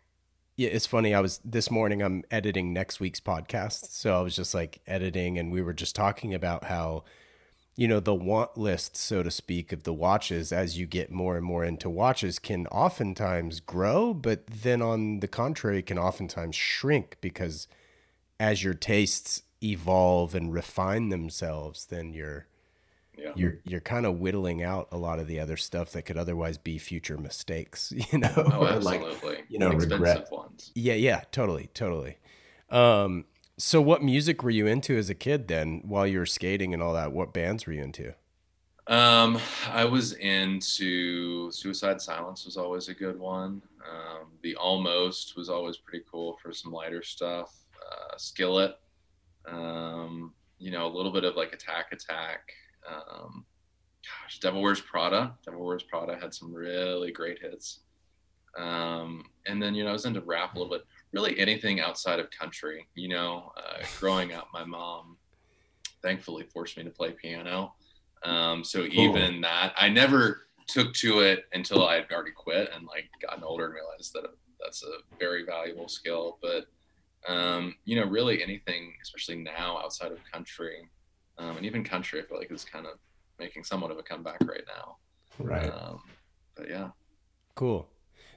yeah, 0.59 0.67
it's 0.71 0.85
funny. 0.85 1.13
I 1.13 1.21
was 1.21 1.39
this 1.45 1.71
morning. 1.71 2.01
I'm 2.01 2.21
editing 2.29 2.73
next 2.73 2.99
week's 2.99 3.21
podcast, 3.21 3.91
so 3.91 4.19
I 4.19 4.21
was 4.21 4.35
just 4.35 4.53
like 4.53 4.81
editing, 4.85 5.39
and 5.39 5.53
we 5.53 5.61
were 5.61 5.73
just 5.73 5.95
talking 5.95 6.33
about 6.33 6.65
how, 6.65 7.05
you 7.79 7.87
know, 7.87 8.01
the 8.01 8.13
want 8.13 8.57
list, 8.57 8.97
so 8.97 9.23
to 9.23 9.31
speak, 9.31 9.71
of 9.71 9.83
the 9.83 9.93
watches 9.93 10.51
as 10.51 10.77
you 10.77 10.85
get 10.85 11.09
more 11.09 11.37
and 11.37 11.45
more 11.45 11.63
into 11.63 11.89
watches 11.89 12.37
can 12.37 12.67
oftentimes 12.67 13.61
grow, 13.61 14.13
but 14.13 14.45
then 14.47 14.81
on 14.81 15.21
the 15.21 15.29
contrary, 15.29 15.81
can 15.81 15.97
oftentimes 15.97 16.57
shrink 16.57 17.15
because 17.21 17.69
as 18.37 18.65
your 18.65 18.73
tastes 18.73 19.43
evolve 19.63 20.35
and 20.35 20.51
refine 20.51 21.07
themselves, 21.07 21.85
then 21.85 22.11
your 22.11 22.47
yeah. 23.17 23.31
you're 23.37 23.59
you're 23.63 23.79
kind 23.79 24.05
of 24.05 24.19
whittling 24.19 24.61
out 24.61 24.89
a 24.91 24.97
lot 24.97 25.19
of 25.19 25.27
the 25.27 25.39
other 25.39 25.55
stuff 25.55 25.93
that 25.93 26.01
could 26.01 26.17
otherwise 26.17 26.57
be 26.57 26.77
future 26.79 27.17
mistakes, 27.17 27.93
you 28.11 28.19
know, 28.19 28.33
oh, 28.35 28.67
absolutely. 28.67 29.29
Like, 29.29 29.45
you 29.47 29.57
know, 29.57 29.71
Expensive 29.71 30.01
regret. 30.01 30.27
Ones. 30.33 30.71
Yeah, 30.75 30.95
yeah, 30.95 31.21
totally, 31.31 31.69
totally. 31.73 32.17
Um, 32.69 33.23
so 33.59 33.81
what 33.81 34.01
music 34.01 34.41
were 34.41 34.49
you 34.49 34.65
into 34.65 34.97
as 34.97 35.09
a 35.09 35.15
kid 35.15 35.47
then 35.47 35.81
while 35.85 36.07
you 36.07 36.19
were 36.19 36.25
skating 36.25 36.73
and 36.73 36.81
all 36.81 36.93
that? 36.93 37.11
What 37.11 37.33
bands 37.33 37.67
were 37.67 37.73
you 37.73 37.83
into? 37.83 38.13
Um, 38.87 39.37
I 39.67 39.85
was 39.85 40.13
into 40.13 41.51
Suicide 41.51 42.01
Silence 42.01 42.45
was 42.45 42.57
always 42.57 42.87
a 42.87 42.93
good 42.93 43.19
one. 43.19 43.61
Um, 43.87 44.29
the 44.41 44.55
Almost 44.55 45.35
was 45.37 45.49
always 45.49 45.77
pretty 45.77 46.03
cool 46.09 46.39
for 46.41 46.51
some 46.51 46.71
lighter 46.71 47.03
stuff. 47.03 47.53
Uh, 47.79 48.17
Skillet, 48.17 48.79
um, 49.47 50.33
you 50.57 50.71
know, 50.71 50.87
a 50.87 50.95
little 50.95 51.11
bit 51.11 51.23
of 51.23 51.35
like 51.35 51.53
Attack 51.53 51.91
Attack. 51.91 52.51
Um, 52.89 53.45
gosh, 54.03 54.39
Devil 54.39 54.61
Wears 54.61 54.81
Prada. 54.81 55.35
Devil 55.45 55.65
Wears 55.65 55.83
Prada 55.83 56.17
had 56.19 56.33
some 56.33 56.51
really 56.51 57.11
great 57.11 57.39
hits. 57.39 57.81
Um, 58.57 59.25
and 59.45 59.61
then, 59.61 59.75
you 59.75 59.83
know, 59.83 59.91
I 59.91 59.93
was 59.93 60.05
into 60.05 60.21
rap 60.21 60.55
a 60.55 60.57
little 60.57 60.73
bit. 60.73 60.85
Really 61.11 61.39
anything 61.39 61.79
outside 61.79 62.19
of 62.19 62.29
country. 62.29 62.87
You 62.95 63.09
know, 63.09 63.51
uh, 63.57 63.83
growing 63.99 64.33
up, 64.33 64.47
my 64.53 64.63
mom 64.63 65.17
thankfully 66.01 66.43
forced 66.43 66.77
me 66.77 66.83
to 66.83 66.89
play 66.89 67.11
piano. 67.11 67.73
Um, 68.23 68.63
so 68.63 68.79
cool. 68.81 68.91
even 68.91 69.41
that, 69.41 69.73
I 69.77 69.89
never 69.89 70.41
took 70.67 70.93
to 70.93 71.21
it 71.21 71.45
until 71.53 71.87
I 71.87 71.95
had 71.95 72.05
already 72.11 72.31
quit 72.31 72.69
and 72.75 72.85
like 72.85 73.09
gotten 73.21 73.43
older 73.43 73.65
and 73.65 73.73
realized 73.73 74.13
that 74.13 74.25
that's 74.61 74.83
a 74.83 75.17
very 75.17 75.45
valuable 75.45 75.87
skill. 75.87 76.37
But 76.41 76.65
um, 77.27 77.75
you 77.85 77.99
know, 77.99 78.05
really 78.05 78.41
anything, 78.41 78.93
especially 79.01 79.37
now 79.37 79.77
outside 79.77 80.11
of 80.11 80.19
country, 80.31 80.87
um, 81.37 81.57
and 81.57 81.65
even 81.65 81.83
country, 81.83 82.21
I 82.21 82.25
feel 82.25 82.37
like 82.37 82.51
is 82.51 82.63
kind 82.63 82.85
of 82.85 82.93
making 83.39 83.63
somewhat 83.63 83.91
of 83.91 83.97
a 83.97 84.03
comeback 84.03 84.41
right 84.45 84.63
now. 84.67 84.97
Right. 85.39 85.71
Um, 85.71 86.01
but 86.55 86.69
yeah. 86.69 86.89
Cool. 87.55 87.87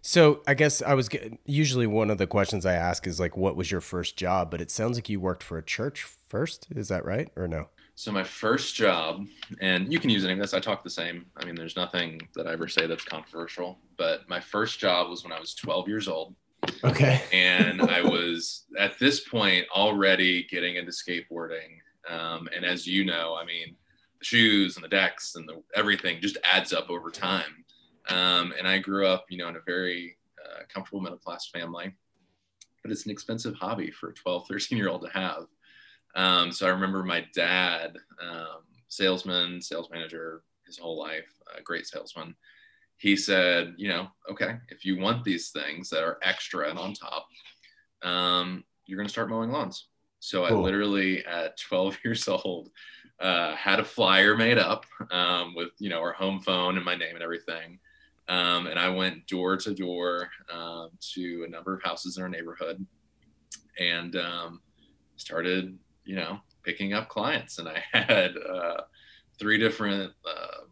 So 0.02 0.42
I 0.46 0.54
guess 0.54 0.82
I 0.82 0.94
was 0.94 1.08
usually 1.44 1.86
one 1.86 2.10
of 2.10 2.18
the 2.18 2.26
questions 2.26 2.66
I 2.66 2.74
ask 2.74 3.06
is 3.06 3.20
like, 3.20 3.36
what 3.36 3.56
was 3.56 3.70
your 3.70 3.80
first 3.80 4.16
job? 4.16 4.50
But 4.50 4.60
it 4.60 4.70
sounds 4.70 4.96
like 4.96 5.08
you 5.08 5.20
worked 5.20 5.42
for 5.42 5.58
a 5.58 5.62
church 5.62 6.06
first. 6.28 6.66
Is 6.74 6.88
that 6.88 7.04
right 7.04 7.30
or 7.36 7.48
no? 7.48 7.68
So 7.94 8.10
my 8.10 8.24
first 8.24 8.74
job, 8.74 9.26
and 9.60 9.92
you 9.92 10.00
can 10.00 10.10
use 10.10 10.24
any 10.24 10.32
of 10.32 10.38
this. 10.38 10.54
I 10.54 10.60
talk 10.60 10.82
the 10.82 10.90
same. 10.90 11.26
I 11.36 11.44
mean, 11.44 11.54
there's 11.54 11.76
nothing 11.76 12.20
that 12.34 12.46
I 12.46 12.52
ever 12.52 12.66
say 12.66 12.86
that's 12.86 13.04
controversial. 13.04 13.78
But 13.96 14.28
my 14.28 14.40
first 14.40 14.78
job 14.78 15.08
was 15.08 15.22
when 15.22 15.32
I 15.32 15.38
was 15.38 15.54
12 15.54 15.88
years 15.88 16.08
old. 16.08 16.34
Okay. 16.82 17.22
and 17.32 17.82
I 17.82 18.02
was 18.02 18.64
at 18.78 18.98
this 18.98 19.20
point 19.20 19.66
already 19.74 20.44
getting 20.44 20.76
into 20.76 20.90
skateboarding 20.90 21.78
um, 22.08 22.48
and 22.54 22.64
as 22.64 22.86
you 22.86 23.04
know, 23.04 23.36
I 23.40 23.44
mean, 23.44 23.76
the 24.18 24.24
shoes 24.24 24.76
and 24.76 24.84
the 24.84 24.88
decks 24.88 25.34
and 25.36 25.48
the 25.48 25.62
everything 25.74 26.20
just 26.20 26.38
adds 26.44 26.72
up 26.72 26.90
over 26.90 27.10
time. 27.10 27.64
Um, 28.08 28.52
and 28.58 28.66
I 28.66 28.78
grew 28.78 29.06
up, 29.06 29.26
you 29.28 29.38
know, 29.38 29.48
in 29.48 29.56
a 29.56 29.62
very 29.66 30.16
uh, 30.44 30.62
comfortable 30.72 31.00
middle 31.00 31.18
class 31.18 31.48
family, 31.48 31.94
but 32.82 32.90
it's 32.90 33.04
an 33.04 33.10
expensive 33.10 33.54
hobby 33.54 33.90
for 33.90 34.10
a 34.10 34.14
12, 34.14 34.48
13 34.48 34.78
year 34.78 34.88
old 34.88 35.02
to 35.02 35.18
have. 35.18 35.46
Um, 36.14 36.52
so 36.52 36.66
I 36.66 36.70
remember 36.70 37.02
my 37.02 37.26
dad, 37.34 37.96
um, 38.20 38.62
salesman, 38.88 39.60
sales 39.62 39.88
manager 39.90 40.42
his 40.66 40.78
whole 40.78 40.98
life, 40.98 41.28
a 41.56 41.62
great 41.62 41.86
salesman. 41.86 42.34
He 42.96 43.16
said, 43.16 43.74
you 43.76 43.88
know, 43.88 44.08
okay, 44.30 44.56
if 44.68 44.84
you 44.84 44.98
want 44.98 45.24
these 45.24 45.50
things 45.50 45.90
that 45.90 46.04
are 46.04 46.18
extra 46.22 46.68
and 46.68 46.78
on 46.78 46.94
top, 46.94 47.26
um, 48.02 48.64
you're 48.86 48.96
going 48.96 49.06
to 49.06 49.12
start 49.12 49.30
mowing 49.30 49.50
lawns. 49.50 49.86
So 50.20 50.46
cool. 50.46 50.58
I 50.58 50.60
literally 50.60 51.24
at 51.26 51.58
12 51.58 51.98
years 52.04 52.28
old 52.28 52.70
uh, 53.20 53.56
had 53.56 53.80
a 53.80 53.84
flyer 53.84 54.36
made 54.36 54.58
up 54.58 54.86
um, 55.10 55.54
with 55.54 55.70
you 55.78 55.88
know 55.88 56.00
our 56.00 56.12
home 56.12 56.40
phone 56.40 56.76
and 56.76 56.84
my 56.84 56.94
name 56.94 57.14
and 57.14 57.22
everything. 57.22 57.78
Um, 58.32 58.66
and 58.66 58.78
I 58.78 58.88
went 58.88 59.26
door 59.26 59.58
to 59.58 59.74
door 59.74 60.30
um, 60.50 60.88
to 61.12 61.44
a 61.46 61.50
number 61.50 61.74
of 61.74 61.82
houses 61.82 62.16
in 62.16 62.22
our 62.22 62.30
neighborhood 62.30 62.84
and 63.78 64.16
um, 64.16 64.62
started 65.16 65.78
you 66.06 66.16
know 66.16 66.40
picking 66.62 66.94
up 66.94 67.10
clients. 67.10 67.58
And 67.58 67.68
I 67.68 67.84
had 67.92 68.34
uh, 68.38 68.82
three 69.38 69.58
different 69.58 70.14
uh, 70.26 70.64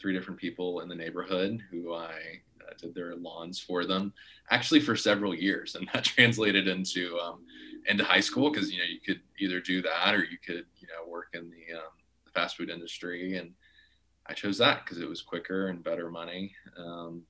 three 0.00 0.12
different 0.12 0.38
people 0.38 0.80
in 0.80 0.88
the 0.88 0.94
neighborhood 0.94 1.60
who 1.72 1.92
I 1.92 2.40
uh, 2.60 2.74
did 2.80 2.94
their 2.94 3.16
lawns 3.16 3.58
for 3.58 3.84
them 3.84 4.12
actually 4.50 4.80
for 4.80 4.94
several 4.94 5.34
years, 5.34 5.74
and 5.74 5.90
that 5.94 6.04
translated 6.04 6.68
into 6.68 7.18
um, 7.18 7.40
into 7.88 8.04
high 8.04 8.20
school 8.20 8.48
because 8.48 8.70
you 8.70 8.78
know 8.78 8.84
you 8.84 9.00
could 9.00 9.22
either 9.40 9.58
do 9.58 9.82
that 9.82 10.14
or 10.14 10.22
you 10.22 10.38
could 10.38 10.66
you 10.78 10.86
know 10.86 11.10
work 11.10 11.30
in 11.34 11.50
the, 11.50 11.76
um, 11.76 11.90
the 12.26 12.30
fast 12.30 12.56
food 12.56 12.70
industry 12.70 13.38
and 13.38 13.54
i 14.26 14.32
chose 14.32 14.58
that 14.58 14.84
because 14.84 14.98
it 14.98 15.08
was 15.08 15.22
quicker 15.22 15.68
and 15.68 15.82
better 15.82 16.10
money 16.10 16.54
um, 16.78 17.22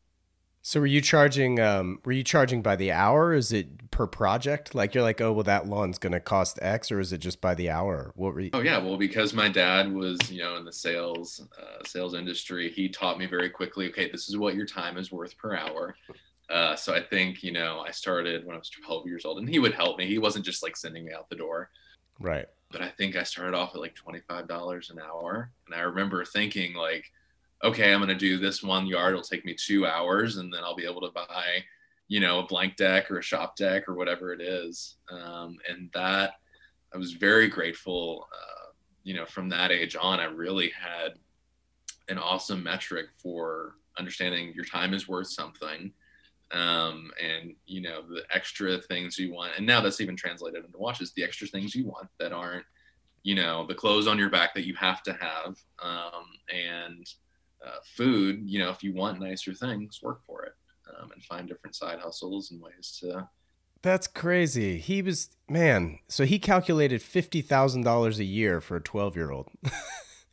so 0.64 0.78
were 0.78 0.86
you 0.86 1.00
charging 1.00 1.58
um, 1.58 1.98
were 2.04 2.12
you 2.12 2.22
charging 2.22 2.62
by 2.62 2.76
the 2.76 2.92
hour 2.92 3.32
is 3.32 3.52
it 3.52 3.90
per 3.90 4.06
project 4.06 4.74
like 4.74 4.94
you're 4.94 5.02
like 5.02 5.20
oh 5.20 5.32
well 5.32 5.44
that 5.44 5.66
lawn's 5.66 5.98
going 5.98 6.12
to 6.12 6.20
cost 6.20 6.58
x 6.62 6.90
or 6.90 7.00
is 7.00 7.12
it 7.12 7.18
just 7.18 7.40
by 7.40 7.54
the 7.54 7.68
hour 7.68 8.12
what 8.14 8.34
were 8.34 8.40
you 8.40 8.50
oh 8.52 8.60
yeah 8.60 8.78
well 8.78 8.96
because 8.96 9.34
my 9.34 9.48
dad 9.48 9.92
was 9.92 10.18
you 10.30 10.40
know 10.40 10.56
in 10.56 10.64
the 10.64 10.72
sales 10.72 11.46
uh, 11.60 11.84
sales 11.84 12.14
industry 12.14 12.70
he 12.70 12.88
taught 12.88 13.18
me 13.18 13.26
very 13.26 13.50
quickly 13.50 13.88
okay 13.88 14.10
this 14.10 14.28
is 14.28 14.36
what 14.36 14.54
your 14.54 14.66
time 14.66 14.96
is 14.96 15.10
worth 15.10 15.36
per 15.36 15.54
hour 15.56 15.94
uh, 16.52 16.76
so 16.76 16.94
I 16.94 17.00
think, 17.00 17.42
you 17.42 17.50
know, 17.50 17.82
I 17.86 17.90
started 17.90 18.44
when 18.44 18.54
I 18.54 18.58
was 18.58 18.68
12 18.68 19.06
years 19.06 19.24
old 19.24 19.38
and 19.38 19.48
he 19.48 19.58
would 19.58 19.72
help 19.72 19.98
me. 19.98 20.06
He 20.06 20.18
wasn't 20.18 20.44
just 20.44 20.62
like 20.62 20.76
sending 20.76 21.04
me 21.04 21.12
out 21.12 21.30
the 21.30 21.36
door. 21.36 21.70
Right. 22.20 22.46
But 22.72 22.82
I 22.82 22.88
think 22.88 23.16
I 23.16 23.22
started 23.22 23.54
off 23.54 23.74
at 23.74 23.80
like 23.80 23.94
$25 23.94 24.90
an 24.90 24.98
hour. 24.98 25.50
And 25.66 25.74
I 25.74 25.80
remember 25.80 26.24
thinking, 26.24 26.74
like, 26.74 27.04
okay, 27.62 27.92
I'm 27.92 28.00
going 28.00 28.08
to 28.08 28.14
do 28.14 28.38
this 28.38 28.62
one 28.62 28.86
yard. 28.86 29.12
It'll 29.12 29.22
take 29.22 29.44
me 29.44 29.54
two 29.54 29.86
hours 29.86 30.36
and 30.36 30.52
then 30.52 30.64
I'll 30.64 30.74
be 30.74 30.86
able 30.86 31.02
to 31.02 31.10
buy, 31.10 31.62
you 32.08 32.20
know, 32.20 32.40
a 32.40 32.46
blank 32.46 32.76
deck 32.76 33.10
or 33.10 33.18
a 33.18 33.22
shop 33.22 33.56
deck 33.56 33.88
or 33.88 33.94
whatever 33.94 34.32
it 34.32 34.40
is. 34.40 34.96
Um, 35.10 35.58
and 35.68 35.90
that 35.94 36.34
I 36.92 36.98
was 36.98 37.12
very 37.12 37.48
grateful. 37.48 38.26
Uh, 38.32 38.72
you 39.04 39.14
know, 39.14 39.26
from 39.26 39.48
that 39.50 39.70
age 39.70 39.96
on, 40.00 40.18
I 40.18 40.24
really 40.24 40.70
had 40.70 41.14
an 42.08 42.18
awesome 42.18 42.62
metric 42.62 43.06
for 43.22 43.76
understanding 43.98 44.52
your 44.54 44.64
time 44.64 44.94
is 44.94 45.06
worth 45.06 45.28
something 45.28 45.92
um, 46.52 47.10
and 47.22 47.54
you 47.66 47.80
know 47.80 48.02
the 48.02 48.22
extra 48.30 48.78
things 48.78 49.18
you 49.18 49.32
want 49.32 49.52
and 49.56 49.66
now 49.66 49.80
that's 49.80 50.00
even 50.00 50.16
translated 50.16 50.64
into 50.64 50.78
watches 50.78 51.12
the 51.12 51.24
extra 51.24 51.46
things 51.46 51.74
you 51.74 51.86
want 51.86 52.08
that 52.18 52.32
aren't 52.32 52.64
you 53.22 53.34
know 53.34 53.66
the 53.66 53.74
clothes 53.74 54.06
on 54.06 54.18
your 54.18 54.30
back 54.30 54.54
that 54.54 54.66
you 54.66 54.74
have 54.74 55.02
to 55.02 55.12
have 55.14 55.56
um, 55.82 56.26
and 56.52 57.06
uh, 57.64 57.78
food, 57.84 58.42
you 58.44 58.58
know, 58.58 58.70
if 58.70 58.82
you 58.82 58.92
want 58.92 59.20
nicer 59.20 59.54
things, 59.54 60.00
work 60.02 60.20
for 60.26 60.44
it 60.44 60.54
um, 60.88 61.10
and 61.12 61.22
find 61.22 61.48
different 61.48 61.76
side 61.76 61.98
hustles 62.00 62.50
and 62.50 62.60
ways 62.60 62.98
to. 63.00 63.28
That's 63.82 64.06
crazy. 64.06 64.78
He 64.78 65.02
was 65.02 65.30
man. 65.48 65.98
So 66.08 66.24
he 66.24 66.38
calculated 66.38 67.02
fifty 67.02 67.42
thousand 67.42 67.82
dollars 67.82 68.20
a 68.20 68.24
year 68.24 68.60
for 68.60 68.76
a 68.76 68.80
twelve 68.80 69.16
year 69.16 69.32
old, 69.32 69.48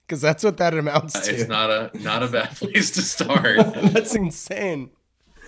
because 0.06 0.22
that's 0.22 0.44
what 0.44 0.58
that 0.58 0.76
amounts 0.76 1.20
to. 1.22 1.34
It's 1.34 1.50
not 1.50 1.72
a 1.72 1.92
not 2.00 2.22
a 2.22 2.28
bad 2.28 2.50
place 2.56 2.92
to 2.92 3.02
start. 3.02 3.58
that's 3.76 4.14
insane. 4.14 4.92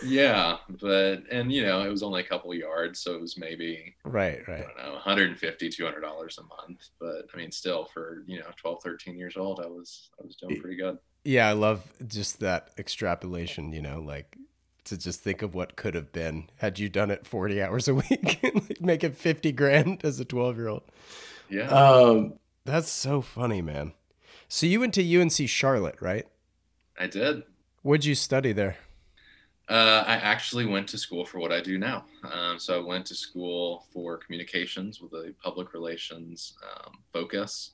Yeah, 0.03 0.57
but 0.81 1.23
and 1.31 1.51
you 1.51 1.63
know 1.63 1.81
it 1.81 1.89
was 1.89 2.03
only 2.03 2.21
a 2.21 2.25
couple 2.25 2.53
yards, 2.53 2.99
so 2.99 3.13
it 3.13 3.21
was 3.21 3.37
maybe 3.37 3.95
right, 4.03 4.39
right. 4.47 4.65
I 4.65 4.83
don't 4.83 4.87
know, 4.87 4.93
150 4.93 5.69
200 5.69 5.99
dollars 6.01 6.37
a 6.37 6.43
month. 6.43 6.89
But 6.99 7.25
I 7.33 7.37
mean, 7.37 7.51
still 7.51 7.85
for 7.85 8.23
you 8.25 8.39
know 8.39 8.47
12, 8.57 8.83
13 8.83 9.17
years 9.17 9.37
old, 9.37 9.59
I 9.59 9.67
was 9.67 10.09
I 10.19 10.25
was 10.25 10.35
doing 10.35 10.59
pretty 10.59 10.77
good. 10.77 10.97
Yeah, 11.23 11.47
I 11.47 11.53
love 11.53 11.83
just 12.07 12.39
that 12.39 12.69
extrapolation. 12.77 13.73
You 13.73 13.81
know, 13.81 14.01
like 14.01 14.37
to 14.85 14.97
just 14.97 15.21
think 15.21 15.41
of 15.41 15.53
what 15.53 15.75
could 15.75 15.93
have 15.93 16.11
been 16.11 16.49
had 16.57 16.79
you 16.79 16.89
done 16.89 17.11
it 17.11 17.25
40 17.25 17.61
hours 17.61 17.87
a 17.87 17.95
week 18.09 18.39
like 18.53 18.81
make 18.81 19.03
it 19.03 19.15
50 19.15 19.51
grand 19.51 20.03
as 20.03 20.19
a 20.19 20.25
12 20.25 20.57
year 20.57 20.67
old. 20.67 20.83
Yeah. 21.49 21.67
Um, 21.67 22.33
that's 22.65 22.89
so 22.89 23.21
funny, 23.21 23.61
man. 23.61 23.93
So 24.47 24.65
you 24.65 24.79
went 24.79 24.93
to 24.95 25.21
UNC 25.21 25.47
Charlotte, 25.47 26.01
right? 26.01 26.27
I 26.99 27.07
did. 27.07 27.43
What'd 27.83 28.05
you 28.05 28.15
study 28.15 28.51
there? 28.51 28.77
Uh, 29.71 30.03
I 30.05 30.15
actually 30.15 30.65
went 30.65 30.89
to 30.89 30.97
school 30.97 31.23
for 31.25 31.39
what 31.39 31.53
I 31.53 31.61
do 31.61 31.77
now. 31.77 32.03
Um, 32.29 32.59
so 32.59 32.77
I 32.77 32.83
went 32.83 33.05
to 33.05 33.15
school 33.15 33.85
for 33.93 34.17
communications 34.17 34.99
with 34.99 35.13
a 35.13 35.33
public 35.41 35.73
relations 35.73 36.57
um, 36.69 36.95
focus. 37.13 37.71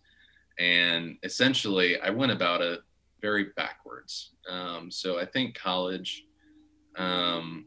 And 0.59 1.17
essentially, 1.23 1.99
I 1.99 2.11
went 2.11 2.31
about 2.31 2.61
it 2.61 2.81
very 3.19 3.45
backwards. 3.55 4.35
Um, 4.47 4.91
so 4.91 5.19
I 5.19 5.25
think 5.25 5.55
college 5.55 6.25
um, 6.97 7.65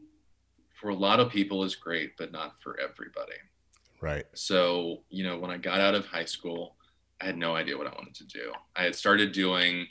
for 0.79 0.91
a 0.91 0.95
lot 0.95 1.19
of 1.19 1.29
people 1.29 1.65
is 1.65 1.75
great, 1.75 2.13
but 2.17 2.31
not 2.31 2.53
for 2.61 2.79
everybody. 2.79 3.39
Right. 3.99 4.25
So, 4.33 5.03
you 5.09 5.25
know, 5.25 5.37
when 5.37 5.51
I 5.51 5.57
got 5.57 5.81
out 5.81 5.93
of 5.93 6.05
high 6.05 6.25
school, 6.25 6.77
I 7.19 7.25
had 7.25 7.37
no 7.37 7.53
idea 7.55 7.77
what 7.77 7.87
I 7.87 7.91
wanted 7.91 8.15
to 8.15 8.25
do. 8.25 8.53
I 8.77 8.83
had 8.83 8.95
started 8.95 9.33
doing, 9.33 9.87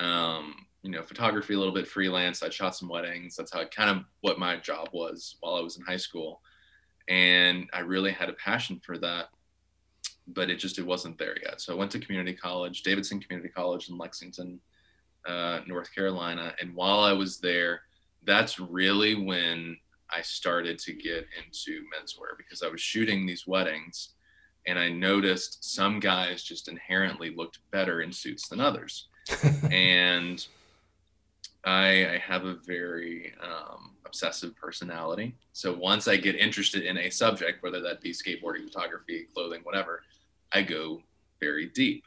um, 0.00 0.54
you 0.82 0.90
know, 0.90 1.02
photography 1.02 1.54
a 1.54 1.58
little 1.58 1.74
bit 1.74 1.86
freelance. 1.86 2.42
I 2.42 2.48
shot 2.48 2.74
some 2.74 2.88
weddings. 2.88 3.36
That's 3.36 3.52
how 3.52 3.64
kind 3.66 3.90
of 3.90 4.04
what 4.22 4.38
my 4.38 4.56
job 4.56 4.88
was 4.92 5.36
while 5.40 5.56
I 5.56 5.60
was 5.60 5.76
in 5.76 5.84
high 5.84 5.98
school. 5.98 6.40
And 7.08 7.68
I 7.72 7.80
really 7.80 8.12
had 8.12 8.28
a 8.28 8.34
passion 8.34 8.80
for 8.84 8.96
that, 8.98 9.26
but 10.26 10.48
it 10.48 10.56
just, 10.56 10.78
it 10.78 10.86
wasn't 10.86 11.18
there 11.18 11.36
yet. 11.42 11.60
So 11.60 11.74
I 11.74 11.76
went 11.76 11.90
to 11.92 11.98
community 11.98 12.34
college, 12.34 12.82
Davidson 12.82 13.20
Community 13.20 13.50
College 13.50 13.90
in 13.90 13.98
Lexington, 13.98 14.60
uh, 15.26 15.60
North 15.66 15.94
Carolina. 15.94 16.54
And 16.60 16.74
while 16.74 17.00
I 17.00 17.12
was 17.12 17.38
there, 17.38 17.82
that's 18.24 18.58
really 18.58 19.14
when 19.14 19.76
I 20.14 20.22
started 20.22 20.78
to 20.80 20.92
get 20.92 21.26
into 21.44 21.82
menswear 21.82 22.36
because 22.38 22.62
I 22.62 22.68
was 22.68 22.80
shooting 22.80 23.26
these 23.26 23.46
weddings 23.46 24.10
and 24.66 24.78
I 24.78 24.88
noticed 24.88 25.64
some 25.64 26.00
guys 26.00 26.42
just 26.42 26.68
inherently 26.68 27.34
looked 27.34 27.58
better 27.70 28.02
in 28.02 28.12
suits 28.12 28.48
than 28.48 28.60
others. 28.60 29.08
And 29.70 30.46
I, 31.64 32.14
I, 32.14 32.18
have 32.18 32.44
a 32.44 32.54
very 32.54 33.32
um, 33.42 33.92
obsessive 34.06 34.56
personality. 34.56 35.34
So 35.52 35.74
once 35.74 36.08
I 36.08 36.16
get 36.16 36.36
interested 36.36 36.84
in 36.84 36.96
a 36.98 37.10
subject, 37.10 37.62
whether 37.62 37.80
that 37.82 38.00
be 38.00 38.12
skateboarding, 38.12 38.64
photography, 38.64 39.26
clothing, 39.34 39.60
whatever, 39.62 40.02
I 40.52 40.62
go 40.62 41.02
very 41.40 41.66
deep. 41.66 42.04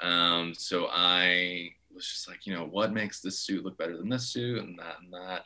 Um, 0.00 0.54
so 0.54 0.88
I 0.90 1.70
was 1.94 2.06
just 2.06 2.28
like, 2.28 2.46
you 2.46 2.54
know, 2.54 2.64
what 2.64 2.92
makes 2.92 3.20
this 3.20 3.38
suit 3.38 3.64
look 3.64 3.78
better 3.78 3.96
than 3.96 4.08
this 4.08 4.28
suit 4.28 4.62
and 4.62 4.78
that 4.78 4.96
and 5.02 5.12
that. 5.12 5.44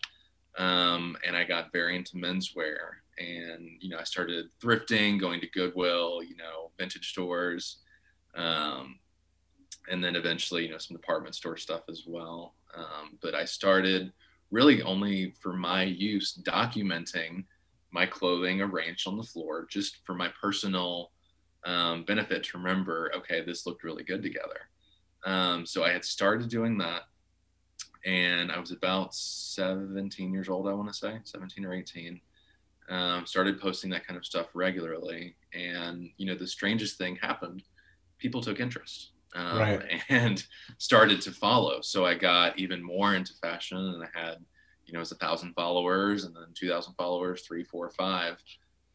Um, 0.62 1.16
and 1.26 1.36
I 1.36 1.44
got 1.44 1.72
very 1.72 1.96
into 1.96 2.16
menswear 2.16 2.76
and, 3.18 3.68
you 3.80 3.88
know, 3.88 3.98
I 3.98 4.04
started 4.04 4.46
thrifting, 4.62 5.20
going 5.20 5.40
to 5.40 5.50
Goodwill, 5.50 6.22
you 6.22 6.36
know, 6.36 6.70
vintage 6.78 7.10
stores. 7.10 7.78
Um, 8.34 8.98
and 9.90 10.02
then 10.02 10.16
eventually, 10.16 10.64
you 10.64 10.70
know, 10.70 10.78
some 10.78 10.96
department 10.96 11.34
store 11.34 11.56
stuff 11.56 11.82
as 11.88 12.04
well. 12.06 12.54
Um, 12.76 13.18
but 13.22 13.34
I 13.34 13.44
started 13.44 14.12
really 14.50 14.82
only 14.82 15.34
for 15.40 15.52
my 15.52 15.82
use 15.82 16.38
documenting 16.42 17.44
my 17.94 18.06
clothing 18.06 18.60
arranged 18.60 19.06
on 19.06 19.16
the 19.16 19.22
floor 19.22 19.66
just 19.70 19.98
for 20.04 20.14
my 20.14 20.28
personal 20.40 21.12
um, 21.64 22.04
benefit 22.04 22.42
to 22.44 22.58
remember, 22.58 23.10
okay, 23.16 23.42
this 23.42 23.66
looked 23.66 23.84
really 23.84 24.02
good 24.02 24.22
together. 24.22 24.68
Um, 25.24 25.64
so 25.64 25.84
I 25.84 25.90
had 25.90 26.04
started 26.04 26.48
doing 26.48 26.76
that, 26.78 27.02
and 28.04 28.52
I 28.52 28.58
was 28.58 28.72
about 28.72 29.14
17 29.14 30.32
years 30.32 30.48
old, 30.48 30.68
I 30.68 30.74
want 30.74 30.88
to 30.88 30.94
say, 30.94 31.18
17 31.22 31.64
or 31.64 31.72
18. 31.72 32.20
Um, 32.90 33.24
started 33.24 33.60
posting 33.60 33.90
that 33.90 34.06
kind 34.06 34.18
of 34.18 34.26
stuff 34.26 34.48
regularly, 34.52 35.36
and 35.54 36.10
you 36.18 36.26
know, 36.26 36.34
the 36.34 36.46
strangest 36.46 36.98
thing 36.98 37.16
happened. 37.16 37.62
People 38.18 38.42
took 38.42 38.60
interest. 38.60 39.12
Um, 39.34 39.58
right. 39.58 39.82
and 40.08 40.44
started 40.78 41.20
to 41.22 41.32
follow. 41.32 41.80
So 41.80 42.04
I 42.04 42.14
got 42.14 42.58
even 42.58 42.82
more 42.82 43.14
into 43.14 43.32
fashion, 43.42 43.78
and 43.78 44.02
I 44.02 44.18
had, 44.18 44.38
you 44.86 44.92
know, 44.92 44.98
it 44.98 45.00
was 45.00 45.12
a 45.12 45.16
thousand 45.16 45.54
followers, 45.54 46.24
and 46.24 46.34
then 46.34 46.54
two 46.54 46.68
thousand 46.68 46.94
followers, 46.94 47.42
three, 47.42 47.64
four, 47.64 47.90
five. 47.90 48.36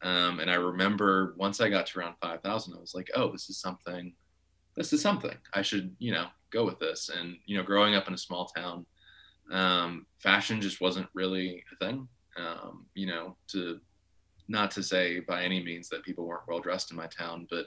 Um, 0.02 0.40
and 0.40 0.50
I 0.50 0.54
remember 0.54 1.34
once 1.36 1.60
I 1.60 1.68
got 1.68 1.86
to 1.88 1.98
around 1.98 2.14
five 2.22 2.40
thousand, 2.42 2.74
I 2.74 2.80
was 2.80 2.94
like, 2.94 3.10
oh, 3.14 3.30
this 3.30 3.50
is 3.50 3.58
something 3.58 4.14
this 4.76 4.92
is 4.92 5.02
something 5.02 5.36
I 5.52 5.62
should, 5.62 5.94
you 5.98 6.12
know, 6.12 6.26
go 6.50 6.64
with 6.64 6.78
this. 6.78 7.10
And, 7.10 7.36
you 7.46 7.56
know, 7.56 7.62
growing 7.62 7.94
up 7.94 8.08
in 8.08 8.14
a 8.14 8.18
small 8.18 8.46
town, 8.46 8.86
um, 9.50 10.06
fashion 10.18 10.60
just 10.60 10.80
wasn't 10.80 11.08
really 11.14 11.64
a 11.72 11.84
thing. 11.84 12.08
Um, 12.36 12.86
you 12.94 13.06
know, 13.06 13.36
to 13.48 13.80
not 14.48 14.70
to 14.72 14.82
say 14.82 15.20
by 15.20 15.42
any 15.42 15.62
means 15.62 15.88
that 15.88 16.04
people 16.04 16.26
weren't 16.26 16.48
well 16.48 16.60
dressed 16.60 16.90
in 16.90 16.96
my 16.96 17.06
town, 17.06 17.46
but 17.50 17.66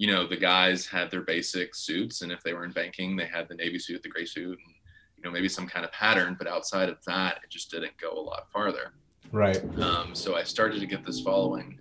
you 0.00 0.06
know, 0.06 0.26
the 0.26 0.34
guys 0.34 0.86
had 0.86 1.10
their 1.10 1.20
basic 1.20 1.74
suits, 1.74 2.22
and 2.22 2.32
if 2.32 2.42
they 2.42 2.54
were 2.54 2.64
in 2.64 2.70
banking, 2.70 3.16
they 3.16 3.26
had 3.26 3.46
the 3.48 3.54
navy 3.54 3.78
suit, 3.78 4.02
the 4.02 4.08
gray 4.08 4.24
suit, 4.24 4.58
and 4.64 4.74
you 5.18 5.22
know, 5.22 5.30
maybe 5.30 5.46
some 5.46 5.66
kind 5.66 5.84
of 5.84 5.92
pattern. 5.92 6.36
But 6.38 6.46
outside 6.46 6.88
of 6.88 6.96
that, 7.06 7.40
it 7.44 7.50
just 7.50 7.70
didn't 7.70 7.98
go 7.98 8.10
a 8.10 8.18
lot 8.18 8.50
farther. 8.50 8.94
Right. 9.30 9.62
Um, 9.78 10.14
so 10.14 10.36
I 10.36 10.42
started 10.42 10.80
to 10.80 10.86
get 10.86 11.04
this 11.04 11.20
following 11.20 11.78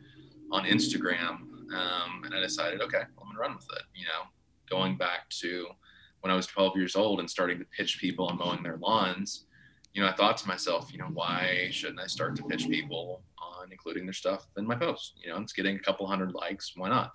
on 0.51 0.65
Instagram, 0.65 1.29
um, 1.73 2.23
and 2.25 2.35
I 2.35 2.41
decided, 2.41 2.81
okay, 2.81 2.97
I'm 2.97 3.27
gonna 3.27 3.39
run 3.39 3.55
with 3.55 3.67
it. 3.77 3.83
You 3.95 4.03
know, 4.07 4.27
going 4.69 4.97
back 4.97 5.29
to 5.39 5.67
when 6.19 6.29
I 6.29 6.35
was 6.35 6.45
12 6.45 6.75
years 6.75 6.97
old 6.97 7.21
and 7.21 7.29
starting 7.29 7.57
to 7.59 7.65
pitch 7.65 7.99
people 8.01 8.29
and 8.29 8.37
mowing 8.37 8.63
their 8.63 8.75
lawns, 8.79 9.45
you 9.93 10.01
know, 10.01 10.09
I 10.09 10.11
thought 10.11 10.35
to 10.39 10.47
myself, 10.49 10.91
you 10.91 10.99
know, 10.99 11.07
why 11.13 11.69
shouldn't 11.71 12.01
I 12.01 12.07
start 12.07 12.35
to 12.35 12.43
pitch 12.43 12.67
people 12.67 13.23
on 13.41 13.71
including 13.71 14.05
their 14.05 14.11
stuff 14.11 14.45
in 14.57 14.67
my 14.67 14.75
post? 14.75 15.13
You 15.23 15.31
know, 15.31 15.37
it's 15.39 15.53
getting 15.53 15.77
a 15.77 15.79
couple 15.79 16.05
hundred 16.05 16.33
likes. 16.33 16.73
Why 16.75 16.89
not? 16.89 17.13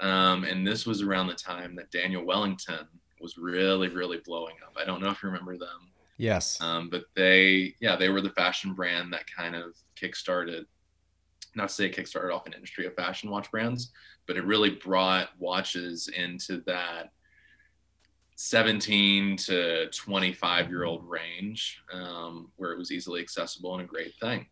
Um, 0.00 0.44
and 0.44 0.66
this 0.66 0.86
was 0.86 1.02
around 1.02 1.28
the 1.28 1.34
time 1.34 1.76
that 1.76 1.90
Daniel 1.90 2.24
Wellington 2.24 2.86
was 3.20 3.38
really, 3.38 3.88
really 3.88 4.18
blowing 4.24 4.56
up. 4.64 4.76
I 4.80 4.84
don't 4.84 5.00
know 5.00 5.10
if 5.10 5.22
you 5.22 5.28
remember 5.28 5.56
them. 5.56 5.90
Yes. 6.16 6.60
Um, 6.60 6.90
but 6.90 7.04
they, 7.14 7.74
yeah, 7.80 7.96
they 7.96 8.08
were 8.08 8.20
the 8.20 8.30
fashion 8.30 8.74
brand 8.74 9.12
that 9.12 9.24
kind 9.30 9.56
of 9.56 9.74
kickstarted, 10.00 10.64
not 11.54 11.68
to 11.68 11.74
say 11.74 11.86
it 11.86 11.96
kickstarted 11.96 12.34
off 12.34 12.46
an 12.46 12.52
industry 12.52 12.86
of 12.86 12.94
fashion 12.94 13.30
watch 13.30 13.50
brands, 13.50 13.92
but 14.26 14.36
it 14.36 14.44
really 14.44 14.70
brought 14.70 15.30
watches 15.38 16.08
into 16.08 16.62
that 16.66 17.10
17 18.36 19.36
to 19.36 19.88
25 19.90 20.68
year 20.68 20.84
old 20.84 21.08
range 21.08 21.80
um, 21.92 22.50
where 22.56 22.72
it 22.72 22.78
was 22.78 22.90
easily 22.90 23.20
accessible 23.20 23.74
and 23.74 23.82
a 23.82 23.86
great 23.86 24.14
thing. 24.20 24.46